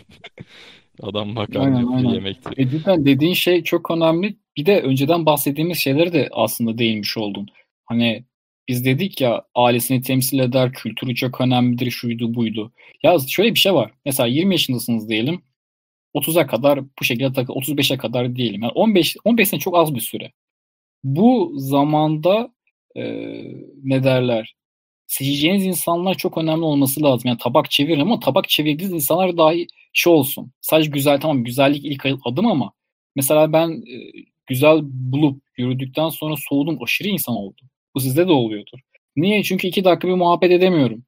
Adam 1.01 1.37
aynen. 1.37 2.09
yemektir. 2.09 2.53
E 2.57 2.69
cidden 2.69 3.05
dediğin 3.05 3.33
şey 3.33 3.63
çok 3.63 3.91
önemli. 3.91 4.37
Bir 4.57 4.65
de 4.65 4.81
önceden 4.81 5.25
bahsettiğimiz 5.25 5.77
şeyleri 5.77 6.13
de 6.13 6.29
aslında 6.31 6.77
değinmiş 6.77 7.17
oldun. 7.17 7.47
Hani 7.85 8.23
biz 8.69 8.85
dedik 8.85 9.21
ya 9.21 9.43
ailesini 9.55 10.01
temsil 10.01 10.39
eder, 10.39 10.73
kültürü 10.73 11.15
çok 11.15 11.41
önemlidir, 11.41 11.91
şuydu 11.91 12.35
buydu. 12.35 12.71
Ya 13.03 13.17
şöyle 13.29 13.53
bir 13.53 13.59
şey 13.59 13.73
var. 13.73 13.91
Mesela 14.05 14.27
20 14.27 14.53
yaşındasınız 14.55 15.09
diyelim. 15.09 15.41
30'a 16.15 16.47
kadar 16.47 16.81
bu 16.99 17.03
şekilde 17.03 17.33
takıl, 17.33 17.53
35'e 17.53 17.97
kadar 17.97 18.35
diyelim. 18.35 18.61
Yani 18.63 18.71
15 18.71 19.17
15 19.25 19.49
sene 19.49 19.59
çok 19.59 19.77
az 19.77 19.95
bir 19.95 19.99
süre. 20.01 20.31
Bu 21.03 21.53
zamanda 21.57 22.53
e, 22.97 23.03
ne 23.83 24.03
derler? 24.03 24.55
Seçeceğiniz 25.07 25.65
insanlar 25.65 26.15
çok 26.15 26.37
önemli 26.37 26.63
olması 26.63 27.03
lazım. 27.03 27.27
Yani 27.29 27.37
tabak 27.43 27.71
çevirin 27.71 27.99
ama 28.01 28.19
tabak 28.19 28.49
çevirdiğiniz 28.49 28.93
insanlar 28.93 29.37
dahi 29.37 29.67
şey 29.93 30.13
olsun. 30.13 30.51
Sadece 30.61 30.89
güzel 30.91 31.21
tamam 31.21 31.43
güzellik 31.43 31.85
ilk 31.85 32.05
adım 32.25 32.47
ama 32.47 32.73
mesela 33.15 33.53
ben 33.53 33.69
e, 33.69 33.95
güzel 34.47 34.79
bulup 34.83 35.43
yürüdükten 35.57 36.09
sonra 36.09 36.35
soğudum 36.49 36.83
aşırı 36.83 37.07
insan 37.07 37.35
oldum. 37.35 37.69
Bu 37.99 38.03
sizde 38.03 38.27
de 38.27 38.31
oluyordur. 38.31 38.79
Niye? 39.15 39.43
Çünkü 39.43 39.67
iki 39.67 39.83
dakika 39.83 40.07
bir 40.07 40.13
muhabbet 40.13 40.51
edemiyorum. 40.51 41.03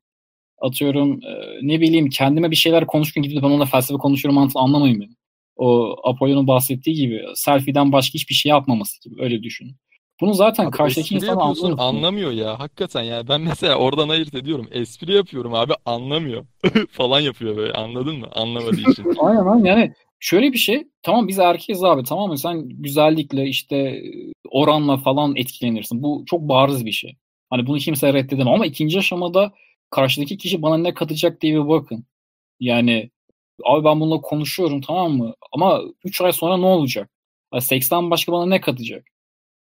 Atıyorum 0.62 1.12
e, 1.12 1.60
ne 1.62 1.82
bileyim 1.82 2.10
kendime 2.10 2.52
bir 2.52 2.56
şeyler 2.56 2.88
konuşurken 2.88 3.24
gidip 3.24 3.44
ben 3.44 3.48
onunla 3.48 3.66
felsefe 3.66 3.98
konuşuyorum 3.98 4.36
mantığı 4.36 4.60
anlamayın 4.60 5.02
beni. 5.02 5.16
O 5.56 5.96
Apollo'nun 6.04 6.48
bahsettiği 6.48 6.96
gibi 6.96 7.24
selfie'den 7.36 7.92
başka 7.92 8.14
hiçbir 8.14 8.36
şey 8.36 8.50
yapmaması 8.50 9.02
gibi 9.10 9.24
öyle 9.24 9.44
düşünün. 9.44 9.76
Bunu 10.22 10.34
zaten 10.34 10.66
Abi 10.66 10.72
karşıdaki 10.72 11.16
insan 11.16 11.38
anlıyor. 11.38 11.78
anlamıyor 11.80 12.32
ya 12.32 12.60
hakikaten 12.60 13.02
ya 13.02 13.28
ben 13.28 13.42
mesela 13.42 13.76
oradan 13.76 14.10
ayırt 14.10 14.36
ediyorum 14.36 14.68
espri 14.72 15.14
yapıyorum 15.14 15.54
abi 15.54 15.74
anlamıyor 15.86 16.46
falan 16.92 17.20
yapıyor 17.20 17.58
böyle 17.58 17.74
anladın 17.74 18.16
mı 18.20 18.28
anlamadığı 18.32 18.92
için 18.92 19.06
Aynen 19.20 19.46
aynen 19.46 19.66
yani 19.66 19.94
şöyle 20.22 20.54
bir 20.54 20.58
şey 20.58 20.88
tamam 21.04 21.28
biz 21.28 21.40
erkeğiz 21.40 21.84
abi 21.84 22.04
tamam 22.04 22.30
mı 22.30 22.38
sen 22.38 22.70
güzellikle 22.70 23.46
işte 23.48 24.04
oranla 24.50 24.98
falan 24.98 25.36
etkilenirsin. 25.36 26.04
Bu 26.04 26.24
çok 26.28 26.42
bariz 26.42 26.86
bir 26.86 26.92
şey. 26.92 27.16
Hani 27.50 27.68
bunu 27.68 27.78
kimse 27.80 28.14
reddedemem 28.14 28.54
ama 28.54 28.66
ikinci 28.66 29.00
aşamada 29.00 29.54
karşıdaki 29.90 30.38
kişi 30.38 30.62
bana 30.62 30.78
ne 30.78 30.94
katacak 30.94 31.42
diye 31.42 31.54
bir 31.54 31.70
bakın. 31.70 32.06
Yani 32.60 33.12
abi 33.66 33.86
ben 33.86 34.00
bununla 34.02 34.22
konuşuyorum 34.22 34.82
tamam 34.82 35.14
mı? 35.18 35.36
Ama 35.54 35.82
3 36.06 36.22
ay 36.22 36.34
sonra 36.34 36.58
ne 36.58 36.66
olacak? 36.66 37.10
Ya 37.54 37.62
seksten 37.62 38.12
başka 38.12 38.32
bana 38.32 38.46
ne 38.46 38.62
katacak? 38.62 39.08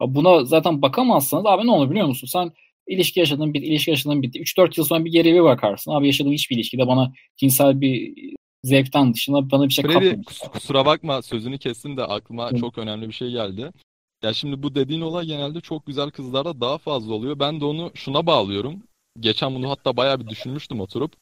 Buna 0.01 0.45
zaten 0.45 0.83
bakamazsanız 0.83 1.47
abi 1.47 1.67
ne 1.67 1.71
olur 1.71 1.91
biliyor 1.91 2.07
musun? 2.07 2.27
Sen 2.27 2.53
ilişki 2.87 3.21
yaşadın 3.21 3.55
bitti, 3.55 3.67
ilişki 3.67 3.91
yaşadın 3.91 4.23
bitti. 4.23 4.41
3-4 4.41 4.79
yıl 4.81 4.85
sonra 4.85 5.05
bir 5.05 5.13
geri 5.13 5.35
bir 5.35 5.43
bakarsın. 5.43 5.93
Abi 5.93 6.07
yaşadığım 6.07 6.33
hiçbir 6.33 6.57
ilişkide 6.57 6.87
bana 6.87 7.13
cinsel 7.37 7.81
bir 7.81 8.15
zevkten 8.65 9.15
dışında 9.15 9.51
bana 9.51 9.69
bir 9.69 9.73
şey 9.73 9.85
Freddy 9.85 10.23
kusura 10.53 10.87
bakma 10.87 11.23
sözünü 11.23 11.59
kestim 11.59 11.97
de 11.97 12.05
aklıma 12.05 12.51
Hı. 12.51 12.57
çok 12.57 12.79
önemli 12.79 13.09
bir 13.09 13.15
şey 13.15 13.31
geldi. 13.31 13.73
Ya 14.23 14.35
şimdi 14.35 14.63
bu 14.63 14.75
dediğin 14.75 15.01
olay 15.01 15.27
genelde 15.27 15.61
çok 15.61 15.87
güzel 15.87 16.11
kızlarda 16.11 16.61
daha 16.61 16.79
fazla 16.79 17.15
oluyor. 17.15 17.39
Ben 17.39 17.61
de 17.61 17.65
onu 17.65 17.91
şuna 17.95 18.27
bağlıyorum. 18.27 18.83
Geçen 19.21 19.55
bunu 19.55 19.71
hatta 19.71 19.97
bayağı 19.97 20.21
bir 20.21 20.29
düşünmüştüm 20.29 20.81
oturup. 20.81 21.13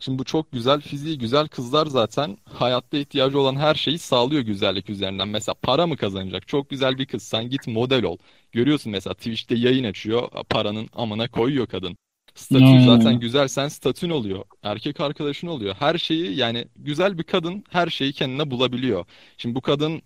Şimdi 0.00 0.18
bu 0.18 0.24
çok 0.24 0.52
güzel 0.52 0.80
fiziği 0.80 1.18
güzel 1.18 1.48
kızlar 1.48 1.86
zaten 1.86 2.38
hayatta 2.44 2.98
ihtiyacı 2.98 3.40
olan 3.40 3.56
her 3.56 3.74
şeyi 3.74 3.98
sağlıyor 3.98 4.42
güzellik 4.42 4.90
üzerinden. 4.90 5.28
Mesela 5.28 5.54
para 5.62 5.86
mı 5.86 5.96
kazanacak? 5.96 6.48
Çok 6.48 6.70
güzel 6.70 6.98
bir 6.98 7.06
kız 7.06 7.22
sen 7.22 7.50
git 7.50 7.66
model 7.66 8.04
ol. 8.04 8.16
Görüyorsun 8.52 8.92
mesela 8.92 9.14
Twitch'te 9.14 9.54
yayın 9.54 9.84
açıyor. 9.84 10.28
Paranın 10.48 10.88
amına 10.92 11.28
koyuyor 11.28 11.66
kadın. 11.66 11.96
Statü 12.38 12.64
Aynen 12.64 12.86
zaten 12.86 13.06
öyle. 13.06 13.18
güzel 13.18 13.48
sen 13.48 13.68
statün 13.68 14.10
oluyor. 14.10 14.44
Erkek 14.62 15.00
arkadaşın 15.00 15.46
oluyor. 15.46 15.74
Her 15.78 15.98
şeyi 15.98 16.36
yani 16.36 16.64
güzel 16.76 17.18
bir 17.18 17.22
kadın 17.22 17.64
her 17.70 17.88
şeyi 17.88 18.12
kendine 18.12 18.50
bulabiliyor. 18.50 19.04
Şimdi 19.38 19.54
bu 19.54 19.60
kadın 19.60 20.02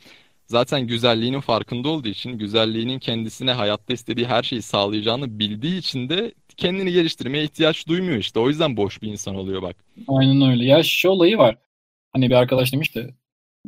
zaten 0.47 0.87
güzelliğinin 0.87 1.41
farkında 1.41 1.89
olduğu 1.89 2.09
için, 2.09 2.39
güzelliğinin 2.39 2.99
kendisine 2.99 3.53
hayatta 3.53 3.93
istediği 3.95 4.27
her 4.27 4.43
şeyi 4.43 4.63
sağlayacağını 4.63 5.39
bildiği 5.39 5.79
için 5.79 6.09
de 6.09 6.33
kendini 6.57 6.93
geliştirmeye 6.93 7.45
ihtiyaç 7.45 7.89
duymuyor 7.89 8.19
işte. 8.19 8.41
O 8.41 8.49
yüzden 8.49 8.77
boş 8.77 9.03
bir 9.03 9.09
insan 9.09 9.35
oluyor 9.35 9.63
bak. 9.63 9.77
Aynen 10.09 10.51
öyle. 10.51 10.65
Ya 10.65 10.83
şu 10.83 11.09
olayı 11.09 11.39
var. 11.39 11.57
Hani 12.13 12.31
bir 12.31 12.35
arkadaş 12.35 12.73
demiş 12.73 12.95
de 12.97 13.15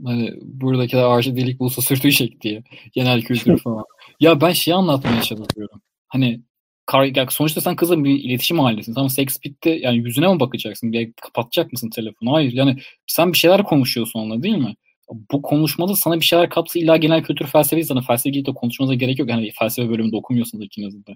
hani 0.05 0.35
buradakiler 0.43 1.05
ağaçta 1.05 1.37
delik 1.37 1.61
bulsa 1.61 1.83
sırtı 1.83 2.11
çek 2.11 2.41
diye. 2.41 2.63
Genel 2.93 3.23
kültür 3.23 3.59
falan. 3.63 3.85
ya 4.21 4.41
ben 4.41 4.53
şey 4.53 4.75
anlatmaya 4.75 5.23
çalışıyorum. 5.23 5.81
Hani 6.09 6.41
kar, 6.87 7.05
ya 7.17 7.27
sonuçta 7.31 7.61
sen 7.61 7.77
kızla 7.77 8.05
bir 8.05 8.11
iletişim 8.11 8.59
halindesin. 8.59 8.95
Tamam 8.95 9.09
seks 9.11 9.37
bitti. 9.45 9.79
Yani 9.83 9.97
yüzüne 9.99 10.35
mi 10.35 10.41
bakacaksın? 10.41 10.93
Bir 10.93 11.13
kapatacak 11.13 11.73
mısın 11.73 11.91
telefonu? 11.91 12.33
Hayır. 12.33 12.53
Yani 12.53 12.77
sen 13.07 13.33
bir 13.33 13.39
şeyler 13.39 13.65
konuşuyorsun 13.65 14.21
onunla 14.21 14.43
değil 14.43 14.57
mi? 14.57 14.75
Bu 15.33 15.43
konuşmada 15.43 15.97
sana 15.97 16.21
bir 16.21 16.25
şeyler 16.25 16.51
katsa 16.51 16.79
illa 16.79 16.97
genel 16.97 17.23
kültür 17.23 17.47
felsefe 17.47 17.85
sana 17.85 18.01
felsefe 18.01 18.47
de 18.47 18.53
konuşmanıza 18.53 18.95
gerek 18.95 19.19
yok. 19.19 19.31
Yani 19.31 19.51
felsefe 19.59 19.91
bölümünde 19.91 20.17
okumuyorsunuz 20.17 20.65
ikiniz 20.65 21.07
de. 21.07 21.13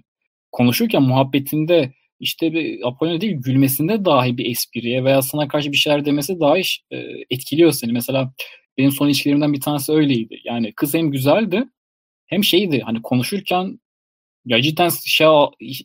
Konuşurken 0.51 1.01
muhabbetinde 1.03 1.93
işte 2.19 2.53
bir 2.53 2.87
Apollo 2.87 3.21
değil 3.21 3.33
gülmesinde 3.33 4.05
dahi 4.05 4.37
bir 4.37 4.51
espriye 4.51 5.03
veya 5.03 5.21
sana 5.21 5.47
karşı 5.47 5.71
bir 5.71 5.77
şeyler 5.77 6.05
demesi 6.05 6.39
dahi 6.39 6.61
e, 6.91 6.97
etkiliyor 7.29 7.71
seni. 7.71 7.91
Mesela 7.91 8.33
benim 8.77 8.91
son 8.91 9.07
ilişkilerimden 9.07 9.53
bir 9.53 9.61
tanesi 9.61 9.91
öyleydi. 9.91 10.41
Yani 10.45 10.73
kız 10.73 10.93
hem 10.93 11.11
güzeldi 11.11 11.63
hem 12.27 12.43
şeydi 12.43 12.79
hani 12.79 13.01
konuşurken 13.01 13.79
ya 14.45 14.61
cidden 14.61 14.89
şey 14.89 15.27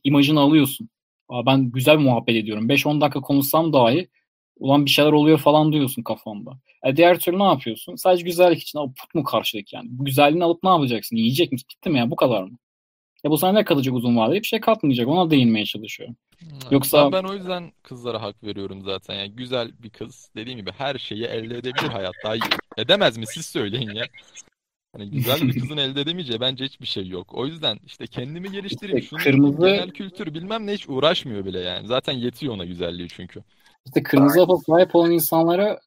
imajını 0.04 0.40
alıyorsun. 0.40 0.88
Aa, 1.28 1.46
ben 1.46 1.70
güzel 1.70 1.96
muhabbet 1.96 2.36
ediyorum. 2.36 2.68
5-10 2.68 3.00
dakika 3.00 3.20
konuşsam 3.20 3.72
dahi 3.72 4.08
ulan 4.58 4.84
bir 4.84 4.90
şeyler 4.90 5.12
oluyor 5.12 5.38
falan 5.38 5.72
diyorsun 5.72 6.02
kafanda. 6.02 6.58
E 6.84 6.96
diğer 6.96 7.18
türlü 7.18 7.38
ne 7.38 7.44
yapıyorsun? 7.44 7.96
Sadece 7.96 8.24
güzellik 8.24 8.62
için 8.62 8.78
o 8.78 8.92
put 8.92 9.14
mu 9.14 9.24
karşıdaki 9.24 9.76
yani? 9.76 9.88
Bu 9.90 10.04
güzelliğini 10.04 10.44
alıp 10.44 10.62
ne 10.62 10.70
yapacaksın? 10.70 11.16
Yiyecek 11.16 11.52
misin? 11.52 11.66
Bitti 11.70 11.90
mi 11.90 11.98
ya? 11.98 12.10
Bu 12.10 12.16
kadar 12.16 12.42
mı? 12.42 12.58
Ya 13.24 13.30
bu 13.30 13.38
sana 13.38 13.52
ne 13.52 13.64
kalacak 13.64 13.94
uzun 13.94 14.16
vadede? 14.16 14.42
Bir 14.42 14.46
şey 14.46 14.60
katmayacak. 14.60 15.08
Ona 15.08 15.30
değinmeye 15.30 15.64
çalışıyorum. 15.64 16.16
Yoksa 16.70 17.12
Ben, 17.12 17.24
ben 17.24 17.28
o 17.28 17.34
yüzden 17.34 17.72
kızlara 17.82 18.22
hak 18.22 18.44
veriyorum 18.44 18.82
zaten. 18.82 19.14
Yani 19.14 19.30
güzel 19.30 19.72
bir 19.82 19.90
kız 19.90 20.30
dediğim 20.36 20.58
gibi 20.58 20.70
her 20.78 20.98
şeyi 20.98 21.24
elde 21.24 21.58
edebilir 21.58 21.88
hayatta. 21.88 22.36
Edemez 22.76 23.16
mi? 23.16 23.26
Siz 23.26 23.46
söyleyin 23.46 23.90
ya. 23.90 24.04
Hani 24.96 25.10
güzel 25.10 25.40
bir 25.40 25.52
kızın 25.60 25.76
elde 25.76 26.00
edemeyeceği 26.00 26.40
bence 26.40 26.64
hiçbir 26.64 26.86
şey 26.86 27.08
yok. 27.08 27.34
O 27.34 27.46
yüzden 27.46 27.78
işte 27.86 28.06
kendimi 28.06 28.50
geliştireyim. 28.50 28.98
İşte 28.98 29.08
Şunu 29.08 29.20
kırmızı- 29.20 29.66
genel 29.66 29.90
kültür 29.90 30.34
bilmem 30.34 30.66
ne 30.66 30.72
hiç 30.74 30.88
uğraşmıyor 30.88 31.44
bile 31.44 31.60
yani. 31.60 31.86
Zaten 31.86 32.12
yetiyor 32.12 32.54
ona 32.54 32.64
güzelliği 32.64 33.08
çünkü. 33.08 33.42
işte 33.86 34.02
kırmızı 34.02 34.40
hapa 34.40 34.56
sahip 34.56 34.94
olan 34.94 35.10
insanlara 35.10 35.80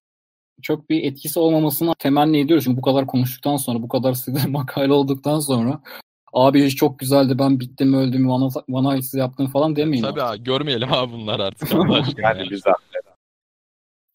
çok 0.61 0.89
bir 0.89 1.03
etkisi 1.03 1.39
olmamasını 1.39 1.93
temenni 1.99 2.39
ediyoruz. 2.39 2.65
Çünkü 2.65 2.77
bu 2.77 2.81
kadar 2.81 3.07
konuştuktan 3.07 3.57
sonra, 3.57 3.81
bu 3.81 3.88
kadar 3.88 4.13
sizde 4.13 4.39
makale 4.49 4.93
olduktan 4.93 5.39
sonra 5.39 5.81
abi 6.34 6.69
çok 6.69 6.99
güzeldi 6.99 7.39
ben 7.39 7.59
bittim 7.59 7.93
öldüm 7.93 8.29
bana, 8.29 8.49
bana 8.69 9.01
siz 9.01 9.13
yaptın 9.13 9.47
falan 9.47 9.75
demeyin. 9.75 10.03
Tabii 10.03 10.21
artık. 10.21 10.39
abi 10.39 10.43
görmeyelim 10.43 10.93
abi 10.93 11.11
bunlar 11.13 11.39
artık 11.39 11.73
Allah 11.75 11.95
aşkına. 12.01 12.27
Yani 12.27 12.39
ya. 12.39 12.45
güzel. 12.45 12.73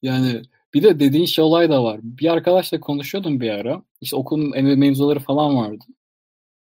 Yani 0.03 0.43
Bir 0.75 0.83
de 0.83 1.01
dediğin 1.01 1.27
şey 1.27 1.45
olay 1.45 1.71
da 1.71 1.85
var. 1.85 2.01
Bir 2.03 2.33
arkadaşla 2.33 2.81
konuşuyordum 2.81 3.41
bir 3.41 3.51
ara. 3.51 3.83
İşte 4.01 4.17
okulun 4.17 4.79
mevzuları 4.79 5.21
falan 5.21 5.57
vardı. 5.57 5.85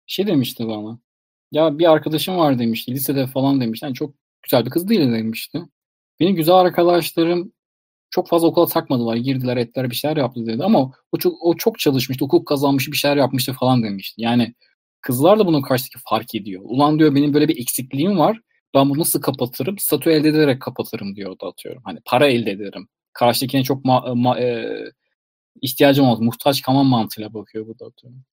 Şey 0.06 0.26
demişti 0.26 0.68
bana. 0.68 0.98
Ya 1.52 1.78
bir 1.78 1.92
arkadaşım 1.92 2.36
var 2.36 2.58
demişti. 2.58 2.92
Lisede 2.92 3.26
falan 3.26 3.60
demişti. 3.60 3.86
Yani 3.86 3.94
çok 3.94 4.14
güzel 4.42 4.66
bir 4.66 4.70
kız 4.70 4.88
değil 4.88 5.12
demişti. 5.12 5.62
Benim 6.20 6.36
güzel 6.36 6.54
arkadaşlarım 6.54 7.52
çok 8.10 8.28
fazla 8.28 8.48
okula 8.48 8.66
takmadılar. 8.66 9.16
Girdiler 9.16 9.56
ettiler 9.56 9.90
bir 9.90 9.94
şeyler 9.96 10.16
yaptı 10.16 10.46
dedi. 10.46 10.64
Ama 10.64 10.92
o 11.12 11.18
çok, 11.18 11.42
o 11.42 11.56
çok 11.56 11.78
çalışmıştı. 11.78 12.24
Hukuk 12.24 12.48
kazanmış 12.48 12.88
bir 12.88 12.96
şeyler 12.96 13.16
yapmıştı 13.16 13.52
falan 13.52 13.82
demişti. 13.82 14.22
Yani 14.22 14.54
kızlar 15.00 15.38
da 15.38 15.46
bunun 15.46 15.62
karşısındaki 15.62 16.04
fark 16.10 16.34
ediyor. 16.34 16.62
Ulan 16.64 16.98
diyor 16.98 17.14
benim 17.14 17.34
böyle 17.34 17.48
bir 17.48 17.58
eksikliğim 17.60 18.18
var. 18.18 18.40
Ben 18.74 18.90
bunu 18.90 18.98
nasıl 19.00 19.20
kapatırım? 19.20 19.78
Statü 19.78 20.10
elde 20.10 20.28
ederek 20.28 20.62
kapatırım 20.62 21.16
diyor 21.16 21.40
da 21.40 21.46
atıyorum. 21.46 21.82
Hani 21.84 22.00
para 22.04 22.26
elde 22.28 22.50
ederim. 22.50 22.88
Karşıdakine 23.18 23.62
çok 23.62 23.84
ma- 23.84 24.12
ma- 24.12 24.40
e, 24.40 24.78
ihtiyacım 25.62 26.06
olmaz. 26.06 26.20
Muhtaç 26.20 26.62
kalmam 26.62 26.86
mantığıyla 26.86 27.34
bakıyor 27.34 27.66
bu 27.66 27.78
da 27.78 27.86
atıyorum. 27.86 28.24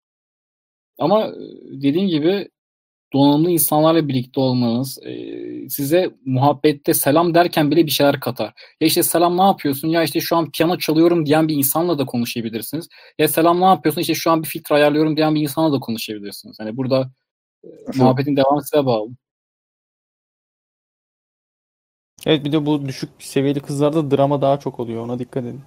Ama 0.99 1.33
dediğim 1.71 2.09
gibi 2.09 2.49
donanımlı 3.13 3.51
insanlarla 3.51 4.09
birlikte 4.09 4.41
olmanız 4.41 4.99
e, 5.03 5.15
size 5.69 6.11
muhabbette 6.25 6.95
selam 6.95 7.35
derken 7.35 7.71
bile 7.71 7.87
bir 7.87 7.91
şeyler 7.91 8.21
katar. 8.21 8.53
Ya 8.81 8.87
işte 8.87 9.03
selam 9.03 9.39
ne 9.39 9.43
yapıyorsun? 9.43 9.89
Ya 9.89 10.03
işte 10.03 10.21
şu 10.21 10.37
an 10.37 10.51
piyano 10.51 10.79
çalıyorum 10.79 11.27
diyen 11.27 11.49
bir 11.49 11.55
insanla 11.57 11.99
da 11.99 12.07
konuşabilirsiniz. 12.07 12.89
Ya 13.19 13.29
selam 13.29 13.61
ne 13.61 13.65
yapıyorsun? 13.65 14.01
İşte 14.01 14.15
şu 14.15 14.31
an 14.31 14.43
bir 14.43 14.49
filtre 14.49 14.75
ayarlıyorum 14.75 15.17
diyen 15.17 15.35
bir 15.35 15.43
insanla 15.43 15.73
da 15.73 15.81
konuşabilirsiniz. 15.81 16.57
Hani 16.61 16.77
burada 16.77 17.11
e, 17.65 17.69
muhabbetin 17.97 18.37
devamı 18.37 18.63
size 18.63 18.87
bağlı. 18.87 19.11
Evet 22.27 22.45
bir 22.45 22.53
de 22.53 22.67
bu 22.67 22.89
düşük 22.89 23.11
seviyeli 23.19 23.61
kızlarda 23.61 24.11
drama 24.11 24.43
daha 24.43 24.59
çok 24.59 24.81
oluyor. 24.81 25.05
Ona 25.05 25.19
dikkat 25.19 25.45
edin. 25.45 25.61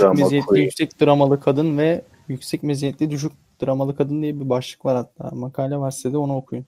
Drama 0.00 0.14
meziyetli 0.14 0.46
koyu. 0.46 0.62
yüksek 0.62 1.00
dramalı 1.00 1.40
kadın 1.40 1.78
ve 1.78 2.04
yüksek 2.28 2.62
meziyetli 2.62 3.10
düşük 3.10 3.32
dramalı 3.62 3.96
kadın 3.96 4.22
diye 4.22 4.40
bir 4.40 4.48
başlık 4.48 4.84
var 4.84 4.96
hatta. 4.96 5.30
Makale 5.36 5.76
var 5.76 5.90
size 5.90 6.12
de 6.12 6.16
onu 6.16 6.36
okuyun. 6.36 6.66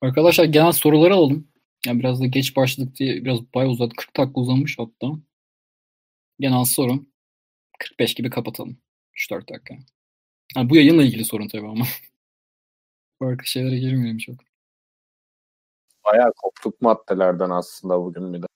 Arkadaşlar 0.00 0.44
genel 0.44 0.72
soruları 0.72 1.14
alalım. 1.14 1.48
Yani 1.86 1.98
biraz 2.00 2.20
da 2.20 2.26
geç 2.26 2.56
başladık 2.56 2.96
diye 2.96 3.24
biraz 3.24 3.54
bay 3.54 3.66
uzadı. 3.66 3.94
40 3.96 4.16
dakika 4.16 4.40
uzamış 4.40 4.78
hatta. 4.78 5.12
Genel 6.40 6.64
soru. 6.64 7.04
45 7.78 8.14
gibi 8.14 8.30
kapatalım. 8.30 8.78
3-4 9.14 9.48
dakika. 9.48 9.74
Yani 10.56 10.70
bu 10.70 10.76
yayınla 10.76 11.02
ilgili 11.02 11.24
sorun 11.24 11.48
tabii 11.48 11.68
ama. 11.68 11.84
Farklı 13.18 13.46
şeylere 13.46 13.78
girmeyelim 13.78 14.18
çok. 14.18 14.36
Bayağı 16.04 16.32
koptuk 16.36 16.80
maddelerden 16.82 17.50
aslında 17.50 18.00
bugün 18.00 18.34
bir 18.34 18.42
de. 18.42 18.46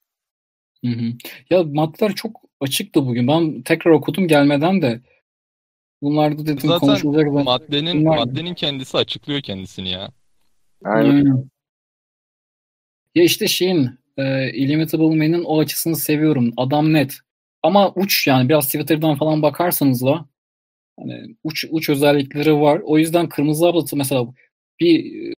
Hı 0.85 0.91
hı. 0.91 1.13
Ya 1.49 1.63
maddeler 1.63 2.15
çok 2.15 2.41
açıktı 2.61 3.05
bugün. 3.05 3.27
Ben 3.27 3.61
tekrar 3.61 3.91
okudum 3.91 4.27
gelmeden 4.27 4.81
de. 4.81 5.01
Bunlarda 6.01 6.45
dedim 6.45 6.69
Zaten 6.69 6.79
konuşulacak. 6.79 7.25
Ben... 7.25 7.43
maddenin 7.43 8.05
Bunlar... 8.05 8.17
maddenin 8.17 8.53
kendisi 8.53 8.97
açıklıyor 8.97 9.41
kendisini 9.41 9.89
ya. 9.89 10.11
Aynen. 10.83 11.49
Ya 13.15 13.23
işte 13.23 13.47
şeyin 13.47 13.89
e, 14.17 14.53
Illimitable 14.53 15.15
Man'in 15.15 15.43
o 15.43 15.59
açısını 15.59 15.95
seviyorum. 15.95 16.53
Adam 16.57 16.93
net. 16.93 17.17
Ama 17.63 17.93
uç 17.93 18.27
yani 18.27 18.49
biraz 18.49 18.65
Twitter'dan 18.65 19.15
falan 19.15 19.41
bakarsanız 19.41 20.05
da 20.05 20.25
hani 20.99 21.35
uç 21.43 21.65
uç 21.69 21.89
özellikleri 21.89 22.55
var. 22.55 22.81
O 22.83 22.97
yüzden 22.97 23.29
Kırmızı 23.29 23.67
Ablatı 23.67 23.95
mesela 23.95 24.27
bir 24.83 25.33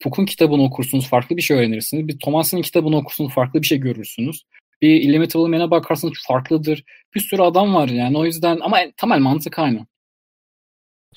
Puck'un 0.00 0.26
kitabını 0.26 0.62
okursunuz 0.62 1.08
farklı 1.08 1.36
bir 1.36 1.42
şey 1.42 1.56
öğrenirsiniz. 1.56 2.08
Bir 2.08 2.18
Thomas'ın 2.18 2.62
kitabını 2.62 2.96
okursunuz 2.96 3.34
farklı 3.34 3.62
bir 3.62 3.66
şey 3.66 3.78
görürsünüz. 3.78 4.42
Bir 4.82 5.00
Illimitable 5.00 5.58
Man'e 5.58 5.70
bakarsanız 5.70 6.14
farklıdır. 6.26 6.84
Bir 7.14 7.20
sürü 7.20 7.42
adam 7.42 7.74
var 7.74 7.88
yani 7.88 8.18
o 8.18 8.24
yüzden 8.24 8.58
ama 8.60 8.78
temel 8.96 9.18
mantık 9.18 9.58
aynı. 9.58 9.86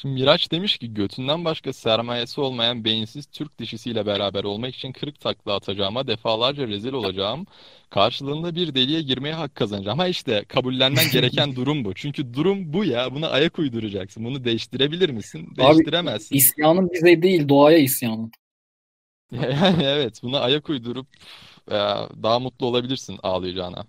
Şimdi 0.02 0.16
Miraç 0.16 0.52
demiş 0.52 0.78
ki 0.78 0.94
götünden 0.94 1.46
başka 1.46 1.74
sermayesi 1.74 2.42
olmayan 2.42 2.84
beyinsiz 2.84 3.26
Türk 3.26 3.60
dişisiyle 3.60 4.06
beraber 4.06 4.44
olmak 4.44 4.76
için 4.76 4.92
kırık 4.92 5.20
takla 5.20 5.56
atacağıma 5.56 6.08
defalarca 6.08 6.68
rezil 6.68 6.94
olacağım. 6.94 7.46
Karşılığında 7.90 8.56
bir 8.56 8.76
deliğe 8.76 9.02
girmeye 9.02 9.34
hak 9.34 9.56
kazanacağım. 9.56 10.00
Ha 10.00 10.08
işte 10.08 10.46
kabullenmen 10.48 11.06
gereken 11.14 11.56
durum 11.56 11.86
bu. 11.86 11.94
Çünkü 11.94 12.34
durum 12.34 12.74
bu 12.74 12.86
ya. 12.86 13.16
Buna 13.16 13.30
ayak 13.30 13.60
uyduracaksın. 13.60 14.26
Bunu 14.26 14.44
değiştirebilir 14.44 15.10
misin? 15.10 15.48
Değiştiremezsin. 15.58 16.36
Abi 16.36 16.38
isyanın 16.38 16.90
bize 16.94 17.22
değil 17.22 17.50
doğaya 17.50 17.78
isyanın. 17.78 18.32
Yani 19.32 19.84
evet 19.84 20.20
buna 20.24 20.40
ayak 20.40 20.70
uydurup 20.70 21.08
e, 21.68 21.78
daha 22.24 22.40
mutlu 22.40 22.66
olabilirsin 22.66 23.20
ağlayacağına. 23.24 23.86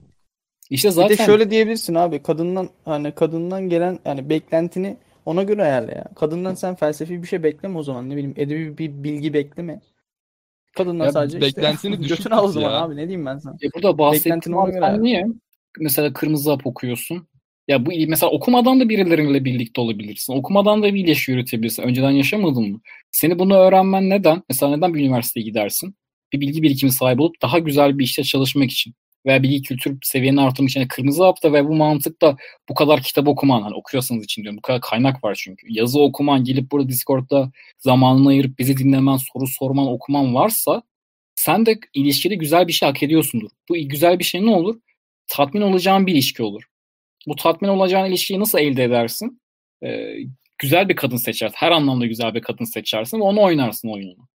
İşte 0.71 0.91
zaten... 0.91 1.11
Bir 1.11 1.19
de 1.19 1.27
şöyle 1.27 1.51
diyebilirsin 1.51 1.95
abi 1.95 2.23
kadından 2.23 2.71
hani 2.85 3.15
kadından 3.15 3.69
gelen 3.69 3.99
yani 4.05 4.31
beklentini 4.31 4.97
ona 5.27 5.43
göre 5.43 5.63
ayarla 5.63 5.93
ya. 5.93 6.05
Kadından 6.17 6.55
sen 6.55 6.75
felsefi 6.75 7.23
bir 7.23 7.29
şey 7.29 7.43
bekleme 7.43 7.79
o 7.79 7.83
zaman. 7.83 8.11
Ne 8.11 8.13
bileyim 8.13 8.35
edebi 8.37 8.79
bir 8.79 9.05
bilgi 9.05 9.35
bekleme. 9.35 9.81
Kadından 10.77 11.05
ya 11.05 11.13
sadece 11.13 11.41
beklentini 11.41 11.95
işte 11.95 12.07
götünü 12.15 12.35
al 12.35 12.45
o 12.45 12.49
zaman 12.49 12.71
ya. 12.71 12.81
abi 12.83 12.97
ne 12.97 13.09
diyeyim 13.09 13.27
ben 13.27 13.39
sana. 13.39 13.57
E 13.63 13.67
burada 13.75 13.99
bahsettiğin 13.99 14.41
sen 14.41 15.03
niye 15.03 15.27
mesela 15.81 16.13
kırmızı 16.13 16.51
hap 16.51 16.67
okuyorsun? 16.67 17.29
Ya 17.69 17.87
bu 17.87 17.91
mesela 18.09 18.31
okumadan 18.31 18.81
da 18.81 18.89
birileriyle 18.89 19.45
birlikte 19.45 19.81
olabilirsin. 19.81 20.33
Okumadan 20.33 20.83
da 20.83 20.95
bir 20.95 21.05
ilişki 21.05 21.31
yürütebilirsin. 21.33 21.83
Önceden 21.83 22.11
yaşamadın 22.11 22.73
mı? 22.73 22.81
Seni 23.11 23.39
bunu 23.39 23.57
öğrenmen 23.57 24.11
neden? 24.11 24.43
Mesela 24.49 24.77
neden 24.77 24.95
bir 24.95 25.01
üniversiteye 25.01 25.45
gidersin? 25.45 25.95
Bir 26.33 26.41
bilgi 26.41 26.63
birikimi 26.63 26.93
sahibi 26.93 27.23
olup 27.23 27.43
daha 27.43 27.59
güzel 27.59 27.99
bir 27.99 28.05
işte 28.05 28.25
çalışmak 28.25 28.71
için 28.71 28.95
veya 29.27 29.43
bilgi 29.43 29.63
kültür 29.63 29.99
seviyeni 30.03 30.41
artırmak 30.41 30.71
için 30.71 30.81
yani 30.81 30.89
kırmızı 30.89 31.25
hapta 31.25 31.53
ve 31.53 31.69
bu 31.69 31.75
mantıkta 31.75 32.37
bu 32.69 32.75
kadar 32.75 33.03
kitap 33.03 33.29
okuman 33.29 33.63
hani 33.63 33.75
okuyorsanız 33.75 34.25
için 34.25 34.43
diyorum 34.43 34.57
bu 34.59 34.63
kadar 34.63 34.81
kaynak 34.81 35.25
var 35.25 35.39
çünkü 35.43 35.67
yazı 35.71 36.01
okuman 36.01 36.45
gelip 36.45 36.71
burada 36.71 36.89
Discord'da 36.89 37.51
zamanını 37.79 38.29
ayırıp 38.29 38.59
bizi 38.59 38.77
dinlemen 38.77 39.17
soru 39.17 39.47
sorman 39.47 39.87
okuman 39.87 40.35
varsa 40.35 40.83
sen 41.35 41.67
de 41.67 41.79
ilişkide 41.95 42.35
güzel 42.35 42.69
bir 42.69 42.73
şey 42.73 42.89
hak 42.89 43.03
ediyorsundur. 43.03 43.51
Bu 43.69 43.75
güzel 43.75 44.19
bir 44.19 44.25
şey 44.25 44.47
ne 44.47 44.51
olur? 44.51 44.81
Tatmin 45.27 45.61
olacağın 45.61 46.07
bir 46.07 46.13
ilişki 46.13 46.43
olur. 46.43 46.63
Bu 47.27 47.37
tatmin 47.37 47.69
olacağın 47.69 48.09
ilişkiyi 48.09 48.41
nasıl 48.41 48.59
elde 48.59 48.85
edersin? 48.85 49.41
Ee, 49.85 50.17
güzel 50.59 50.89
bir 50.89 50.97
kadın 50.97 51.17
seçersin. 51.17 51.57
Her 51.57 51.71
anlamda 51.73 52.07
güzel 52.07 52.35
bir 52.35 52.43
kadın 52.43 52.65
seçersin 52.65 53.19
ve 53.19 53.23
onu 53.23 53.43
oynarsın 53.43 53.89
oyununu. 53.89 54.29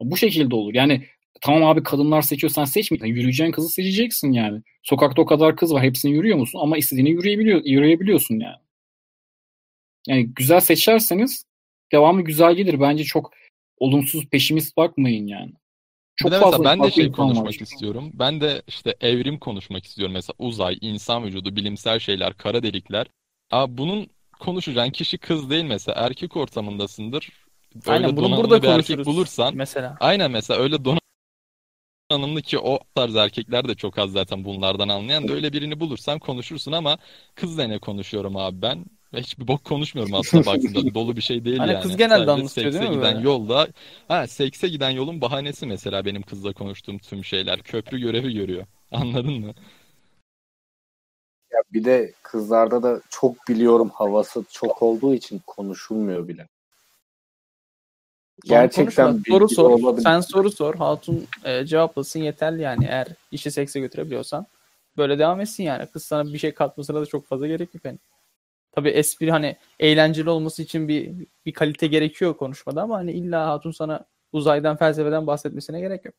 Bu 0.00 0.16
şekilde 0.16 0.54
olur. 0.54 0.74
Yani 0.74 1.06
tamam 1.40 1.64
abi 1.64 1.82
kadınlar 1.82 2.22
seçiyor 2.22 2.50
sen 2.50 2.64
seçmeyeceksin. 2.64 3.14
Yürüyeceğin 3.14 3.52
kızı 3.52 3.68
seçeceksin 3.68 4.32
yani. 4.32 4.62
Sokakta 4.82 5.22
o 5.22 5.26
kadar 5.26 5.56
kız 5.56 5.74
var. 5.74 5.82
Hepsini 5.82 6.12
yürüyor 6.12 6.38
musun? 6.38 6.58
Ama 6.62 6.78
istediğini 6.78 7.10
yürüyebiliyor, 7.10 7.64
yürüyebiliyorsun 7.64 8.40
yani. 8.40 8.56
Yani 10.08 10.26
güzel 10.26 10.60
seçerseniz 10.60 11.44
devamı 11.92 12.22
güzel 12.22 12.54
gelir. 12.54 12.80
Bence 12.80 13.04
çok 13.04 13.32
olumsuz 13.78 14.26
peşimist 14.26 14.76
bakmayın 14.76 15.26
yani. 15.26 15.52
Çok 16.16 16.32
fazla 16.32 16.64
ben 16.64 16.82
de 16.82 16.90
şey 16.90 17.12
konuşmak 17.12 17.46
var. 17.46 17.52
istiyorum. 17.52 18.10
Ben 18.14 18.40
de 18.40 18.62
işte 18.66 18.94
evrim 19.00 19.38
konuşmak 19.38 19.84
istiyorum. 19.84 20.14
Mesela 20.14 20.34
uzay, 20.38 20.78
insan 20.80 21.24
vücudu, 21.24 21.56
bilimsel 21.56 21.98
şeyler, 21.98 22.34
kara 22.34 22.62
delikler. 22.62 23.06
Aa, 23.50 23.78
bunun 23.78 24.06
konuşacağın 24.40 24.90
kişi 24.90 25.18
kız 25.18 25.50
değil 25.50 25.64
mesela. 25.64 26.06
Erkek 26.06 26.36
ortamındasındır. 26.36 27.28
Öyle 27.74 27.92
Aynen 28.06 28.16
bunu 28.16 28.36
burada 28.36 28.62
bir 28.62 28.68
erkek 28.68 29.06
bulursan. 29.06 29.56
Mesela. 29.56 29.96
Aynen 30.00 30.30
mesela 30.30 30.60
öyle 30.60 30.84
donanımlı 30.84 31.01
ki 32.42 32.58
o 32.58 32.78
tarz 32.94 33.16
erkekler 33.16 33.68
de 33.68 33.74
çok 33.74 33.98
az 33.98 34.12
zaten 34.12 34.44
bunlardan 34.44 34.88
anlayan 34.88 35.28
da 35.28 35.32
öyle 35.32 35.52
birini 35.52 35.80
bulursan 35.80 36.18
konuşursun 36.18 36.72
ama 36.72 36.98
kızla 37.34 37.64
ne 37.64 37.78
konuşuyorum 37.78 38.36
abi 38.36 38.62
ben? 38.62 38.84
Ve 39.14 39.20
hiçbir 39.20 39.48
bok 39.48 39.64
konuşmuyorum 39.64 40.14
aslında 40.14 40.46
baktığında. 40.46 40.94
Dolu 40.94 41.16
bir 41.16 41.22
şey 41.22 41.44
değil 41.44 41.58
hani 41.58 41.72
yani. 41.72 41.82
kız 41.82 41.96
genelde 41.96 42.26
Sadece 42.26 42.32
anlatıyor 42.32 42.72
değil 42.72 42.90
mi? 42.90 42.96
giden 42.96 43.14
böyle? 43.14 43.28
yolda. 43.28 43.68
Ha 44.08 44.26
sekse 44.26 44.68
giden 44.68 44.90
yolun 44.90 45.20
bahanesi 45.20 45.66
mesela 45.66 46.04
benim 46.04 46.22
kızla 46.22 46.52
konuştuğum 46.52 46.98
tüm 46.98 47.24
şeyler. 47.24 47.62
Köprü 47.62 47.98
görevi 48.00 48.34
görüyor. 48.34 48.66
Anladın 48.92 49.40
mı? 49.40 49.54
Ya 51.52 51.58
bir 51.72 51.84
de 51.84 52.12
kızlarda 52.22 52.82
da 52.82 53.00
çok 53.10 53.48
biliyorum 53.48 53.90
havası 53.94 54.44
çok 54.50 54.82
olduğu 54.82 55.14
için 55.14 55.40
konuşulmuyor 55.46 56.28
bile. 56.28 56.48
Gerçekten 58.44 59.22
soru 59.28 59.48
sor. 59.48 59.70
Olabilir. 59.70 60.02
Sen 60.02 60.20
soru 60.20 60.50
sor. 60.50 60.74
Hatun 60.74 61.26
e, 61.44 61.66
cevaplasın 61.66 62.20
yeterli 62.20 62.62
yani. 62.62 62.84
Eğer 62.84 63.06
işi 63.30 63.50
sekse 63.50 63.80
götürebiliyorsan 63.80 64.46
böyle 64.96 65.18
devam 65.18 65.40
etsin 65.40 65.64
yani. 65.64 65.86
Kız 65.86 66.04
sana 66.04 66.32
bir 66.32 66.38
şey 66.38 66.54
katmasına 66.54 67.00
da 67.00 67.06
çok 67.06 67.26
fazla 67.26 67.46
gerek 67.46 67.74
yok 67.74 67.84
yani. 67.84 67.98
Tabii 68.72 68.88
espri 68.88 69.30
hani 69.30 69.56
eğlenceli 69.80 70.30
olması 70.30 70.62
için 70.62 70.88
bir 70.88 71.12
bir 71.46 71.52
kalite 71.52 71.86
gerekiyor 71.86 72.36
konuşmada 72.36 72.82
ama 72.82 72.96
hani 72.96 73.12
illa 73.12 73.48
Hatun 73.48 73.70
sana 73.70 74.04
uzaydan 74.32 74.76
felsefeden 74.76 75.26
bahsetmesine 75.26 75.80
gerek 75.80 76.04
yok. 76.04 76.14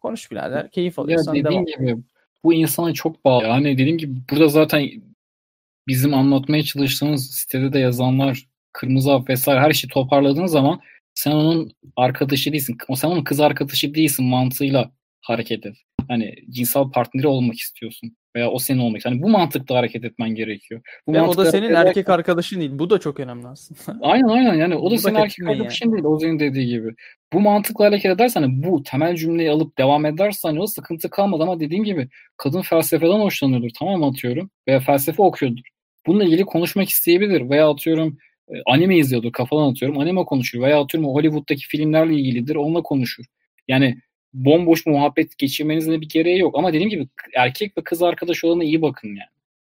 Konuş 0.00 0.30
birader. 0.30 0.70
Keyif 0.70 0.98
alıyorsan 0.98 1.34
ya 1.34 1.44
dediğim 1.44 1.66
devam. 1.66 1.90
gibi 1.90 2.02
bu 2.44 2.54
insana 2.54 2.94
çok 2.94 3.24
bağlı. 3.24 3.44
Yani 3.44 3.78
dediğim 3.78 3.98
gibi 3.98 4.20
burada 4.30 4.48
zaten 4.48 4.90
bizim 5.88 6.14
anlatmaya 6.14 6.62
çalıştığımız 6.62 7.30
sitede 7.30 7.72
de 7.72 7.78
yazanlar 7.78 8.49
kırmızı 8.72 9.10
hap 9.10 9.28
vesaire 9.28 9.60
her 9.60 9.72
şeyi 9.72 9.90
toparladığın 9.90 10.46
zaman 10.46 10.80
sen 11.14 11.30
onun 11.30 11.72
arkadaşı 11.96 12.52
değilsin. 12.52 12.76
O 12.88 12.96
sen 12.96 13.08
onun 13.08 13.24
kız 13.24 13.40
arkadaşı 13.40 13.94
değilsin 13.94 14.24
mantığıyla 14.24 14.90
hareket 15.20 15.66
et. 15.66 15.76
Hani 16.08 16.34
cinsel 16.50 16.84
partneri 16.94 17.26
olmak 17.26 17.54
istiyorsun 17.54 18.16
veya 18.36 18.50
o 18.50 18.58
senin 18.58 18.78
olmak. 18.78 19.04
Hani 19.04 19.22
bu 19.22 19.28
mantıkla 19.28 19.76
hareket 19.76 20.04
etmen 20.04 20.34
gerekiyor. 20.34 20.80
Bu 21.06 21.12
Ve 21.12 21.22
o 21.22 21.36
da 21.36 21.50
senin 21.50 21.74
hareket 21.74 21.96
erkek 21.96 22.08
arkadaşın 22.08 22.60
değil. 22.60 22.70
Bu 22.74 22.90
da 22.90 23.00
çok 23.00 23.20
önemli 23.20 23.48
aslında. 23.48 23.98
Aynen 24.06 24.28
aynen 24.28 24.54
yani 24.54 24.74
o 24.74 24.82
Bu 24.82 24.90
da 24.90 24.94
da 24.94 24.98
senin 24.98 25.14
erkek 25.14 25.28
kaçırmayın 25.28 25.58
arkadaşın 25.58 25.92
değil. 25.92 26.04
Ozan'ın 26.04 26.38
dediği 26.38 26.66
gibi. 26.66 26.94
Bu 27.32 27.40
mantıkla 27.40 27.84
hareket 27.84 28.10
edersen 28.12 28.42
hani 28.42 28.62
bu 28.62 28.82
temel 28.82 29.16
cümleyi 29.16 29.50
alıp 29.50 29.78
devam 29.78 30.06
edersen 30.06 30.48
hani 30.48 30.60
o 30.60 30.66
sıkıntı 30.66 31.10
kalmaz 31.10 31.40
ama 31.40 31.60
dediğim 31.60 31.84
gibi 31.84 32.08
kadın 32.36 32.62
felsefeden 32.62 33.20
hoşlanıyordur 33.20 33.70
tamam 33.78 34.04
atıyorum 34.04 34.50
veya 34.68 34.80
felsefe 34.80 35.22
okuyordur. 35.22 35.62
Bununla 36.06 36.24
ilgili 36.24 36.44
konuşmak 36.44 36.88
isteyebilir 36.88 37.50
veya 37.50 37.70
atıyorum 37.70 38.18
anime 38.66 38.96
izliyordur 38.96 39.32
kafadan 39.32 39.70
atıyorum 39.70 39.98
anime 39.98 40.24
konuşur 40.24 40.60
veya 40.60 40.80
atıyorum 40.80 41.10
Hollywood'daki 41.10 41.66
filmlerle 41.66 42.14
ilgilidir 42.14 42.56
onunla 42.56 42.82
konuşur. 42.82 43.24
Yani 43.68 43.98
bomboş 44.34 44.86
muhabbet 44.86 45.38
geçirmenizin 45.38 46.00
bir 46.00 46.08
gereği 46.08 46.38
yok 46.38 46.58
ama 46.58 46.68
dediğim 46.68 46.90
gibi 46.90 47.08
erkek 47.36 47.78
ve 47.78 47.84
kız 47.84 48.02
arkadaş 48.02 48.44
olana 48.44 48.64
iyi 48.64 48.82
bakın 48.82 49.08
yani. 49.08 49.30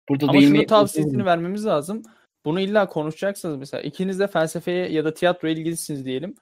Burada 0.08 0.26
Ama 0.28 0.40
şunu 0.40 0.66
tavsiyesini 0.66 1.24
vermemiz 1.24 1.66
lazım. 1.66 2.02
Bunu 2.44 2.60
illa 2.60 2.88
konuşacaksınız 2.88 3.56
mesela. 3.56 3.82
İkiniz 3.82 4.20
de 4.20 4.26
felsefeye 4.26 4.88
ya 4.88 5.04
da 5.04 5.14
tiyatroya 5.14 5.54
ilgilisiniz 5.54 6.04
diyelim. 6.04 6.34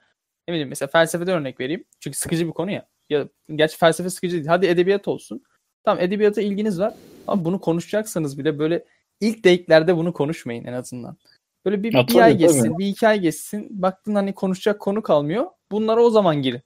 Ne 0.47 0.53
bileyim 0.53 0.69
mesela 0.69 0.89
felsefeden 0.89 1.39
örnek 1.39 1.59
vereyim. 1.59 1.83
Çünkü 1.99 2.17
sıkıcı 2.17 2.47
bir 2.47 2.51
konu 2.51 2.71
ya. 2.71 2.87
Ya 3.09 3.27
gerçi 3.55 3.77
felsefe 3.77 4.09
sıkıcı 4.09 4.35
değil. 4.35 4.47
Hadi 4.47 4.65
edebiyat 4.65 5.07
olsun. 5.07 5.43
Tamam 5.83 6.03
edebiyata 6.03 6.41
ilginiz 6.41 6.79
var. 6.79 6.93
Ama 7.27 7.45
bunu 7.45 7.59
konuşacaksanız 7.59 8.39
bile 8.39 8.59
böyle 8.59 8.85
ilk 9.19 9.37
date'lerde 9.45 9.97
bunu 9.97 10.13
konuşmayın 10.13 10.65
en 10.65 10.73
azından. 10.73 11.17
Böyle 11.65 11.83
bir, 11.83 11.93
Ya 11.93 12.07
bir 12.07 12.13
tabii, 12.13 12.23
ay 12.23 12.31
tabii. 12.31 12.41
geçsin, 12.41 12.77
bir 12.77 12.87
iki 12.87 13.07
ay 13.07 13.19
geçsin. 13.19 13.67
Baktın 13.81 14.15
hani 14.15 14.33
konuşacak 14.33 14.79
konu 14.79 15.01
kalmıyor. 15.01 15.45
Bunlara 15.71 16.01
o 16.01 16.09
zaman 16.09 16.41
girin. 16.41 16.61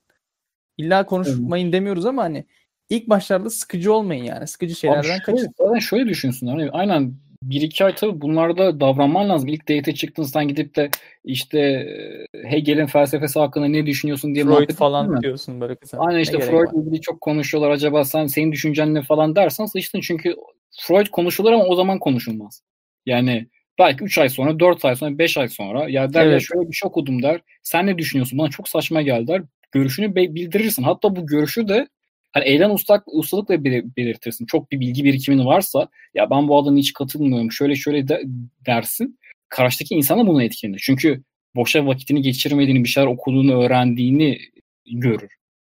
İlla 0.78 1.06
konuşmayın 1.06 1.72
demiyoruz 1.72 2.06
ama 2.06 2.22
hani 2.22 2.44
ilk 2.90 3.08
başlarda 3.08 3.50
sıkıcı 3.50 3.92
olmayın 3.92 4.24
yani. 4.24 4.46
Sıkıcı 4.46 4.74
şeylerden 4.74 5.02
şöyle, 5.02 5.22
kaçın. 5.22 5.52
zaten 5.58 5.78
şöyle 5.78 6.08
düşünsünler. 6.08 6.52
Hani 6.52 6.70
aynen 6.70 7.14
bir 7.42 7.60
iki 7.60 7.84
ay 7.84 7.94
tabii 7.94 8.20
bunlarda 8.20 8.80
davranman 8.80 9.28
lazım. 9.28 9.48
İlk 9.48 9.62
date'e 9.62 9.94
çıktın 9.94 10.22
sen 10.22 10.48
gidip 10.48 10.76
de 10.76 10.90
işte 11.24 11.58
e, 11.60 12.26
Hegel'in 12.50 12.86
felsefesi 12.86 13.38
hakkında 13.38 13.66
ne 13.66 13.86
düşünüyorsun 13.86 14.34
diye 14.34 14.44
Freud 14.44 14.70
falan 14.70 15.10
mi? 15.10 15.20
diyorsun 15.22 15.60
böyle 15.60 15.74
kısa. 15.74 15.98
Aynen 15.98 16.18
Ne 16.18 16.22
işte 16.22 16.52
var? 16.52 16.66
ilgili 16.74 17.00
çok 17.00 17.20
konuşuyorlar. 17.20 17.70
Acaba 17.70 18.04
sen 18.04 18.26
senin 18.26 18.52
düşüncen 18.52 18.94
ne 18.94 19.02
falan 19.02 19.36
dersen 19.36 19.66
sıçtın. 19.66 20.00
Çünkü 20.00 20.36
Freud 20.80 21.06
konuşulur 21.06 21.52
ama 21.52 21.64
o 21.64 21.74
zaman 21.74 21.98
konuşulmaz. 21.98 22.62
Yani 23.06 23.46
belki 23.78 24.04
3 24.04 24.18
ay 24.18 24.28
sonra, 24.28 24.60
4 24.60 24.84
ay 24.84 24.96
sonra, 24.96 25.18
5 25.18 25.36
ay 25.38 25.48
sonra 25.48 25.88
ya 25.88 26.14
der 26.14 26.24
ya 26.24 26.30
Evet. 26.32 26.42
şöyle 26.42 26.68
bir 26.68 26.74
şey 26.74 26.86
okudum 26.88 27.22
der. 27.22 27.40
Sen 27.62 27.86
ne 27.86 27.98
düşünüyorsun? 27.98 28.38
Bana 28.38 28.48
çok 28.50 28.68
saçma 28.68 29.02
geldi 29.02 29.26
der. 29.26 29.42
Görüşünü 29.72 30.14
bildirirsin. 30.14 30.82
Hatta 30.82 31.16
bu 31.16 31.26
görüşü 31.26 31.68
de 31.68 31.88
hani 32.32 32.44
eylem 32.44 32.70
ustak, 32.70 33.02
ustalıkla 33.06 33.54
belir- 33.64 33.96
belirtirsin. 33.96 34.46
Çok 34.46 34.72
bir 34.72 34.80
bilgi 34.80 35.04
birikimin 35.04 35.46
varsa 35.46 35.88
ya 36.14 36.30
ben 36.30 36.48
bu 36.48 36.58
adama 36.58 36.76
hiç 36.78 36.92
katılmıyorum. 36.92 37.52
Şöyle 37.52 37.74
şöyle 37.74 38.08
de- 38.08 38.22
dersin. 38.66 39.18
Karşıdaki 39.48 39.94
insan 39.94 40.18
da 40.18 40.26
buna 40.26 40.42
etkilenir. 40.44 40.80
Çünkü 40.84 41.22
boşa 41.56 41.86
vakitini 41.86 42.22
geçirmediğini, 42.22 42.84
bir 42.84 42.88
şeyler 42.88 43.06
okuduğunu, 43.08 43.62
öğrendiğini 43.62 44.38
görür. 44.86 45.30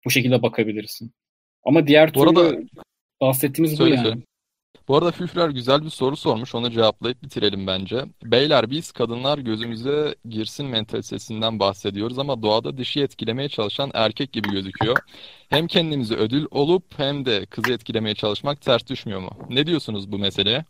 Bu 0.05 0.09
şekilde 0.11 0.41
bakabilirsin. 0.41 1.11
Ama 1.63 1.87
diğer 1.87 2.13
Bu 2.13 2.25
türlü 2.27 2.39
arada- 2.39 2.61
bahsettiğimiz 3.21 3.73
bu 3.73 3.77
Söyle 3.77 3.95
yani. 3.95 4.03
söyle. 4.07 4.21
Bu 4.91 4.97
arada 4.97 5.11
Füfrer 5.11 5.49
güzel 5.49 5.81
bir 5.81 5.89
soru 5.89 6.17
sormuş. 6.17 6.55
Onu 6.55 6.71
cevaplayıp 6.71 7.23
bitirelim 7.23 7.67
bence. 7.67 8.05
Beyler 8.23 8.69
biz 8.69 8.91
kadınlar 8.91 9.37
gözümüze 9.37 10.15
girsin 10.29 10.65
mentalitesinden 10.65 11.59
bahsediyoruz 11.59 12.19
ama 12.19 12.41
doğada 12.41 12.77
dişi 12.77 13.01
etkilemeye 13.01 13.49
çalışan 13.49 13.91
erkek 13.93 14.33
gibi 14.33 14.51
gözüküyor. 14.51 14.97
Hem 15.49 15.67
kendimizi 15.67 16.15
ödül 16.15 16.45
olup 16.51 16.83
hem 16.97 17.25
de 17.25 17.45
kızı 17.45 17.73
etkilemeye 17.73 18.15
çalışmak 18.15 18.61
ters 18.61 18.87
düşmüyor 18.87 19.19
mu? 19.19 19.29
Ne 19.49 19.65
diyorsunuz 19.65 20.11
bu 20.11 20.19
meseleye? 20.19 20.65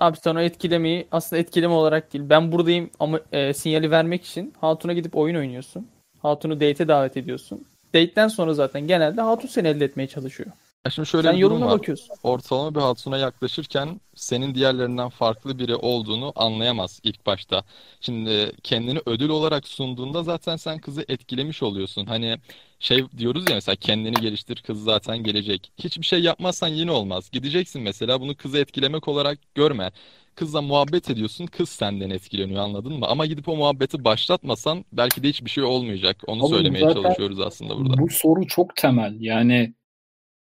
Abi 0.00 0.16
sen 0.16 0.34
o 0.34 0.40
etkilemeyi 0.40 1.08
aslında 1.12 1.40
etkileme 1.40 1.74
olarak 1.74 2.12
değil. 2.12 2.24
Ben 2.28 2.52
buradayım 2.52 2.90
ama 3.00 3.20
e, 3.32 3.54
sinyali 3.54 3.90
vermek 3.90 4.24
için 4.24 4.54
Hatun'a 4.60 4.92
gidip 4.92 5.16
oyun 5.16 5.36
oynuyorsun. 5.36 5.88
Hatun'u 6.22 6.54
date'e 6.54 6.88
davet 6.88 7.16
ediyorsun. 7.16 7.64
Date'den 7.94 8.28
sonra 8.28 8.54
zaten 8.54 8.86
genelde 8.86 9.20
Hatun 9.20 9.48
seni 9.48 9.68
elde 9.68 9.84
etmeye 9.84 10.06
çalışıyor. 10.06 10.50
Ya 10.86 10.90
Şimdi 10.90 11.08
şöyle 11.08 11.28
sen 11.28 11.36
bir 11.36 11.42
durum 11.42 11.52
yoluna 11.52 11.66
var. 11.66 11.78
bakıyorsun. 11.78 12.16
Ortalama 12.22 12.74
bir 12.74 12.80
hatuna 12.80 13.18
yaklaşırken 13.18 14.00
senin 14.14 14.54
diğerlerinden 14.54 15.08
farklı 15.08 15.58
biri 15.58 15.74
olduğunu 15.76 16.32
anlayamaz 16.36 17.00
ilk 17.02 17.26
başta. 17.26 17.64
Şimdi 18.00 18.52
kendini 18.62 18.98
ödül 19.06 19.28
olarak 19.28 19.68
sunduğunda 19.68 20.22
zaten 20.22 20.56
sen 20.56 20.78
kızı 20.78 21.04
etkilemiş 21.08 21.62
oluyorsun. 21.62 22.06
Hani 22.06 22.36
şey 22.78 23.04
diyoruz 23.18 23.44
ya 23.50 23.54
mesela 23.54 23.76
kendini 23.76 24.14
geliştir 24.14 24.62
kız 24.66 24.82
zaten 24.84 25.18
gelecek. 25.18 25.72
Hiçbir 25.78 26.04
şey 26.06 26.20
yapmazsan 26.22 26.68
yine 26.68 26.90
olmaz. 26.90 27.30
Gideceksin 27.30 27.82
mesela 27.82 28.20
bunu 28.20 28.36
kızı 28.36 28.58
etkilemek 28.58 29.08
olarak 29.08 29.38
görme. 29.54 29.90
Kızla 30.34 30.62
muhabbet 30.62 31.10
ediyorsun 31.10 31.46
kız 31.46 31.68
senden 31.68 32.10
etkileniyor 32.10 32.62
anladın 32.62 32.92
mı? 32.92 33.06
Ama 33.06 33.26
gidip 33.26 33.48
o 33.48 33.56
muhabbeti 33.56 34.04
başlatmasan 34.04 34.84
belki 34.92 35.22
de 35.22 35.28
hiçbir 35.28 35.50
şey 35.50 35.64
olmayacak. 35.64 36.16
Onu 36.26 36.42
Oğlum 36.42 36.56
söylemeye 36.56 36.84
zaten 36.84 37.02
çalışıyoruz 37.02 37.40
aslında 37.40 37.76
burada. 37.76 37.98
Bu 37.98 38.08
soru 38.10 38.46
çok 38.46 38.76
temel. 38.76 39.16
Yani 39.20 39.74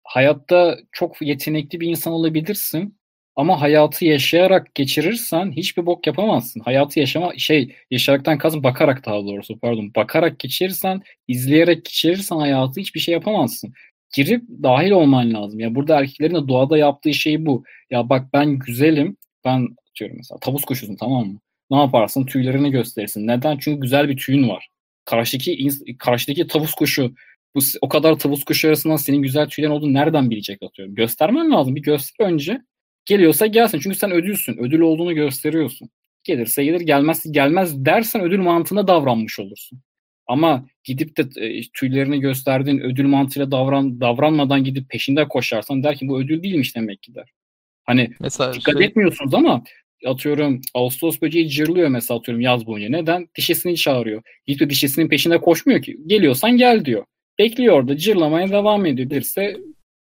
hayatta 0.04 0.78
çok 0.92 1.22
yetenekli 1.22 1.80
bir 1.80 1.88
insan 1.88 2.12
olabilirsin 2.12 2.98
ama 3.36 3.60
hayatı 3.60 4.04
yaşayarak 4.04 4.74
geçirirsen 4.74 5.52
hiçbir 5.52 5.86
bok 5.86 6.06
yapamazsın. 6.06 6.60
Hayatı 6.60 7.00
yaşama 7.00 7.32
şey 7.38 7.74
yaşayaraktan 7.90 8.38
kastım 8.38 8.62
bakarak 8.62 9.06
daha 9.06 9.16
doğrusu 9.16 9.58
pardon. 9.58 9.92
Bakarak 9.96 10.38
geçirirsen, 10.38 11.02
izleyerek 11.28 11.84
geçirirsen 11.84 12.36
hayatı 12.36 12.80
hiçbir 12.80 13.00
şey 13.00 13.14
yapamazsın. 13.14 13.72
Girip 14.14 14.42
dahil 14.62 14.90
olman 14.90 15.34
lazım. 15.34 15.60
Ya 15.60 15.74
burada 15.74 16.00
erkeklerin 16.00 16.34
de 16.34 16.48
doğada 16.48 16.78
yaptığı 16.78 17.14
şey 17.14 17.46
bu. 17.46 17.64
Ya 17.90 18.08
bak 18.08 18.32
ben 18.32 18.58
güzelim. 18.58 19.16
Ben 19.44 19.68
diyorum 19.98 20.16
mesela 20.16 20.38
tavus 20.40 20.64
kuşusun 20.64 20.96
tamam 20.96 21.26
mı? 21.26 21.40
Ne 21.70 21.76
yaparsın? 21.76 22.26
Tüylerini 22.26 22.70
gösterirsin. 22.70 23.26
Neden? 23.26 23.58
Çünkü 23.58 23.80
güzel 23.80 24.08
bir 24.08 24.16
tüyün 24.16 24.48
var. 24.48 24.68
Karşıdaki 25.04 25.68
karşıdaki 25.98 26.46
tavus 26.46 26.74
kuşu 26.74 27.14
bu 27.54 27.60
o 27.80 27.88
kadar 27.88 28.18
tavus 28.18 28.44
kuşu 28.44 28.68
arasından 28.68 28.96
senin 28.96 29.22
güzel 29.22 29.48
tüylerin 29.48 29.72
olduğunu 29.72 29.92
nereden 29.92 30.30
bilecek 30.30 30.62
atıyorum. 30.62 30.94
Göstermen 30.94 31.50
lazım. 31.50 31.76
Bir 31.76 31.82
göster 31.82 32.24
önce. 32.24 32.60
Geliyorsa 33.04 33.46
gelsin. 33.46 33.78
Çünkü 33.78 33.96
sen 33.96 34.12
ödülsün. 34.12 34.58
Ödül 34.58 34.80
olduğunu 34.80 35.14
gösteriyorsun. 35.14 35.90
Gelirse 36.24 36.64
gelir 36.64 36.80
gelmezse 36.80 37.30
gelmez 37.32 37.84
dersen 37.84 38.22
ödül 38.22 38.38
mantığında 38.38 38.86
davranmış 38.86 39.38
olursun. 39.38 39.80
Ama 40.26 40.66
gidip 40.84 41.16
de 41.16 41.46
e, 41.46 41.62
tüylerini 41.74 42.20
gösterdiğin 42.20 42.78
ödül 42.78 43.06
mantığıyla 43.06 43.50
davran 43.50 44.00
davranmadan 44.00 44.64
gidip 44.64 44.90
peşinde 44.90 45.28
koşarsan 45.28 45.82
der 45.82 45.96
ki 45.96 46.08
bu 46.08 46.20
ödül 46.20 46.42
değilmiş 46.42 46.76
demek 46.76 47.02
ki 47.02 47.14
der. 47.14 47.30
Hani 47.84 48.10
Mesela 48.20 48.52
dikkat 48.52 48.78
şey 48.78 48.86
etmiyorsunuz 48.86 49.34
ama 49.34 49.64
atıyorum 50.06 50.60
Ağustos 50.74 51.20
böceği 51.22 51.48
cırlıyor 51.48 51.88
mesela 51.88 52.18
atıyorum 52.18 52.40
yaz 52.40 52.66
boyunca. 52.66 52.88
Neden? 52.90 53.28
Dişisini 53.36 53.76
çağırıyor. 53.76 54.22
Gidip 54.46 54.60
de 54.60 54.70
dişisinin 54.70 55.08
peşinde 55.08 55.40
koşmuyor 55.40 55.82
ki. 55.82 55.96
Geliyorsan 56.06 56.56
gel 56.56 56.84
diyor. 56.84 57.04
Bekliyor 57.38 57.76
orada 57.76 57.96
cırlamaya 57.96 58.48
devam 58.50 58.86
ediyor. 58.86 59.08
Gelirse 59.10 59.56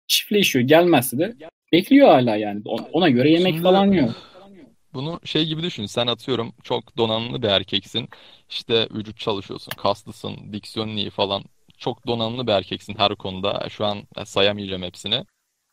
çiftleşiyor. 0.07 0.65
Gelmezse 0.65 1.17
de 1.17 1.35
bekliyor 1.71 2.07
hala 2.07 2.35
yani. 2.35 2.61
On- 2.65 2.87
Ona 2.91 3.09
göre 3.09 3.29
yemek 3.31 3.53
Şimdi- 3.53 3.63
falan 3.63 3.91
yiyor. 3.91 4.13
Bunu 4.93 5.19
şey 5.23 5.45
gibi 5.45 5.63
düşün. 5.63 5.85
Sen 5.85 6.07
atıyorum 6.07 6.53
çok 6.63 6.97
donanımlı 6.97 7.41
bir 7.41 7.47
erkeksin. 7.47 8.09
İşte 8.49 8.87
vücut 8.91 9.19
çalışıyorsun, 9.19 9.71
kaslısın, 9.77 10.53
diksiyonun 10.53 10.95
iyi 10.97 11.09
falan. 11.09 11.43
Çok 11.77 12.07
donanımlı 12.07 12.47
bir 12.47 12.51
erkeksin 12.51 12.95
her 12.97 13.15
konuda. 13.15 13.67
Şu 13.69 13.85
an 13.85 13.97
sayamayacağım 14.25 14.83
hepsini. 14.83 15.23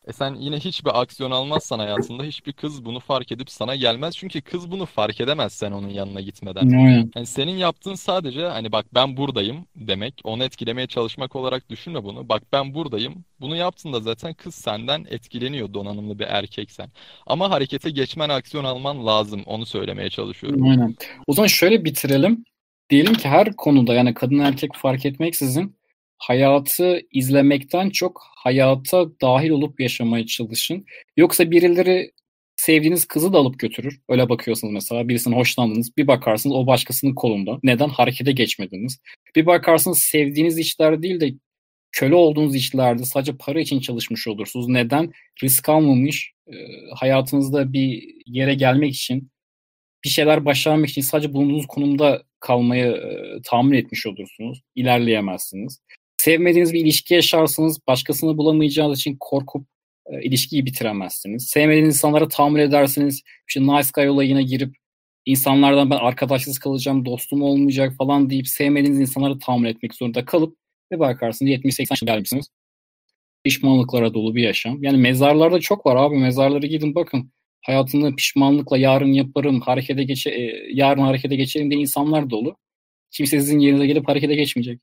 E 0.07 0.13
sen 0.13 0.35
yine 0.35 0.55
hiçbir 0.59 1.01
aksiyon 1.01 1.31
almazsan 1.31 1.79
hayatında 1.79 2.23
hiçbir 2.23 2.53
kız 2.53 2.85
bunu 2.85 2.99
fark 2.99 3.31
edip 3.31 3.49
sana 3.49 3.75
gelmez. 3.75 4.15
Çünkü 4.17 4.41
kız 4.41 4.71
bunu 4.71 4.85
fark 4.85 5.21
edemez 5.21 5.53
sen 5.53 5.71
onun 5.71 5.89
yanına 5.89 6.21
gitmeden. 6.21 6.61
Aynen. 6.61 7.11
Yani 7.15 7.25
senin 7.25 7.57
yaptığın 7.57 7.95
sadece 7.95 8.41
hani 8.41 8.71
bak 8.71 8.85
ben 8.93 9.17
buradayım 9.17 9.65
demek. 9.75 10.21
Onu 10.23 10.43
etkilemeye 10.43 10.87
çalışmak 10.87 11.35
olarak 11.35 11.69
düşünme 11.69 12.03
bunu. 12.03 12.29
Bak 12.29 12.43
ben 12.53 12.73
buradayım. 12.73 13.25
Bunu 13.41 13.55
yaptığında 13.55 13.99
zaten 13.99 14.33
kız 14.33 14.55
senden 14.55 15.05
etkileniyor 15.09 15.73
donanımlı 15.73 16.19
bir 16.19 16.25
erkeksen. 16.27 16.89
Ama 17.27 17.49
harekete 17.49 17.89
geçmen, 17.89 18.29
aksiyon 18.29 18.63
alman 18.63 19.05
lazım. 19.05 19.43
Onu 19.45 19.65
söylemeye 19.65 20.09
çalışıyorum. 20.09 20.63
Aynen. 20.63 20.95
O 21.27 21.33
zaman 21.33 21.47
şöyle 21.47 21.85
bitirelim. 21.85 22.43
Diyelim 22.89 23.13
ki 23.13 23.29
her 23.29 23.55
konuda 23.55 23.93
yani 23.93 24.13
kadın 24.13 24.39
erkek 24.39 24.75
fark 24.75 25.05
etmeksizin 25.05 25.75
hayatı 26.27 27.01
izlemekten 27.11 27.89
çok 27.89 28.21
hayata 28.35 29.19
dahil 29.21 29.49
olup 29.49 29.79
yaşamaya 29.79 30.25
çalışın. 30.25 30.85
Yoksa 31.17 31.51
birileri 31.51 32.11
sevdiğiniz 32.55 33.05
kızı 33.05 33.33
da 33.33 33.37
alıp 33.37 33.59
götürür. 33.59 34.01
Öyle 34.09 34.29
bakıyorsunuz 34.29 34.73
mesela 34.73 35.07
birisine 35.07 35.35
hoşlandınız. 35.35 35.97
Bir 35.97 36.07
bakarsınız 36.07 36.55
o 36.55 36.67
başkasının 36.67 37.15
kolunda. 37.15 37.59
Neden? 37.63 37.89
Harekete 37.89 38.31
geçmediniz. 38.31 38.99
Bir 39.35 39.45
bakarsınız 39.45 39.99
sevdiğiniz 39.99 40.59
işler 40.59 41.01
değil 41.01 41.19
de 41.19 41.33
köle 41.91 42.15
olduğunuz 42.15 42.55
işlerde 42.55 43.05
sadece 43.05 43.37
para 43.37 43.59
için 43.59 43.79
çalışmış 43.79 44.27
olursunuz. 44.27 44.67
Neden? 44.67 45.11
Risk 45.43 45.69
almamış, 45.69 46.33
hayatınızda 46.95 47.73
bir 47.73 48.15
yere 48.25 48.53
gelmek 48.53 48.93
için 48.93 49.31
bir 50.03 50.09
şeyler 50.09 50.45
başarmak 50.45 50.89
için 50.89 51.01
sadece 51.01 51.33
bulunduğunuz 51.33 51.67
konumda 51.67 52.23
kalmayı 52.39 52.85
e, 52.85 53.41
tahammül 53.41 53.77
etmiş 53.77 54.05
olursunuz. 54.05 54.61
İlerleyemezsiniz. 54.75 55.79
Sevmediğiniz 56.23 56.73
bir 56.73 56.79
ilişki 56.79 57.13
yaşarsınız. 57.13 57.79
Başkasını 57.87 58.37
bulamayacağınız 58.37 58.99
için 58.99 59.17
korkup 59.19 59.67
e, 60.05 60.23
ilişkiyi 60.23 60.65
bitiremezsiniz. 60.65 61.45
Sevmediğiniz 61.45 61.95
insanlara 61.95 62.27
tahammül 62.27 62.59
edersiniz. 62.59 63.21
İşte 63.47 63.61
nice 63.61 63.89
guy 63.93 64.09
olayına 64.09 64.41
girip 64.41 64.75
insanlardan 65.25 65.89
ben 65.89 65.95
arkadaşsız 65.95 66.59
kalacağım, 66.59 67.05
dostum 67.05 67.41
olmayacak 67.41 67.93
falan 67.97 68.29
deyip 68.29 68.47
sevmediğiniz 68.47 68.99
insanlara 68.99 69.39
tahammül 69.39 69.69
etmek 69.69 69.95
zorunda 69.95 70.25
kalıp 70.25 70.57
ve 70.91 70.99
bakarsınız 70.99 71.51
70-80 71.51 71.87
yaşına 71.89 72.11
gelmişsiniz. 72.11 72.49
Pişmanlıklara 73.43 74.13
dolu 74.13 74.35
bir 74.35 74.43
yaşam. 74.43 74.83
Yani 74.83 74.97
mezarlarda 74.97 75.59
çok 75.59 75.85
var 75.85 75.95
abi. 75.95 76.17
Mezarlara 76.17 76.67
gidin 76.67 76.95
bakın. 76.95 77.31
Hayatını 77.61 78.15
pişmanlıkla 78.15 78.77
yarın 78.77 79.13
yaparım, 79.13 79.61
harekete 79.61 80.03
geçe, 80.03 80.29
e, 80.29 80.67
yarın 80.73 81.01
harekete 81.01 81.35
geçerim 81.35 81.71
diye 81.71 81.81
insanlar 81.81 82.29
dolu. 82.29 82.57
Kimse 83.11 83.39
sizin 83.39 83.59
yerinize 83.59 83.87
gelip 83.87 84.07
harekete 84.07 84.35
geçmeyecek. 84.35 84.79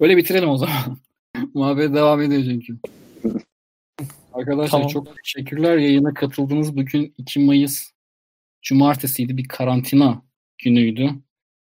Öyle 0.00 0.16
bitirelim 0.16 0.48
o 0.48 0.56
zaman. 0.56 0.98
Muhabbet 1.54 1.94
devam 1.94 2.22
ediyor 2.22 2.42
çünkü. 2.42 2.78
Arkadaşlar 4.32 4.70
Tamam. 4.70 4.88
çok 4.88 5.16
teşekkürler 5.16 5.76
yayına 5.76 6.14
katıldınız. 6.14 6.76
Bugün 6.76 7.14
2 7.18 7.40
Mayıs 7.40 7.90
Cumartesiydi. 8.62 9.36
Bir 9.36 9.48
karantina 9.48 10.22
günüydü. 10.58 11.10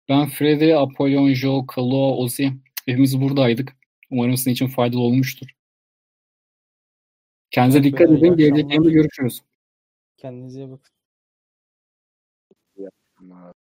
Ben 0.08 0.28
Freddy, 0.28 0.74
Apollon, 0.74 1.32
Joe, 1.32 1.66
Kalo, 1.66 2.16
Ozi 2.16 2.52
hepimiz 2.86 3.20
buradaydık. 3.20 3.76
Umarım 4.10 4.36
sizin 4.36 4.50
için 4.50 4.66
faydalı 4.66 5.00
olmuştur. 5.00 5.46
Kendinize 7.50 7.78
Evet, 7.78 7.92
dikkat 7.92 8.08
iyi 8.10 8.18
edin. 8.18 8.36
Gelecek 8.36 8.70
yayında 8.70 8.90
görüşürüz. 8.90 9.40
Kendinize 10.16 10.60
iyi 10.60 10.70
bakın. 10.70 10.94
Ama 13.16 13.53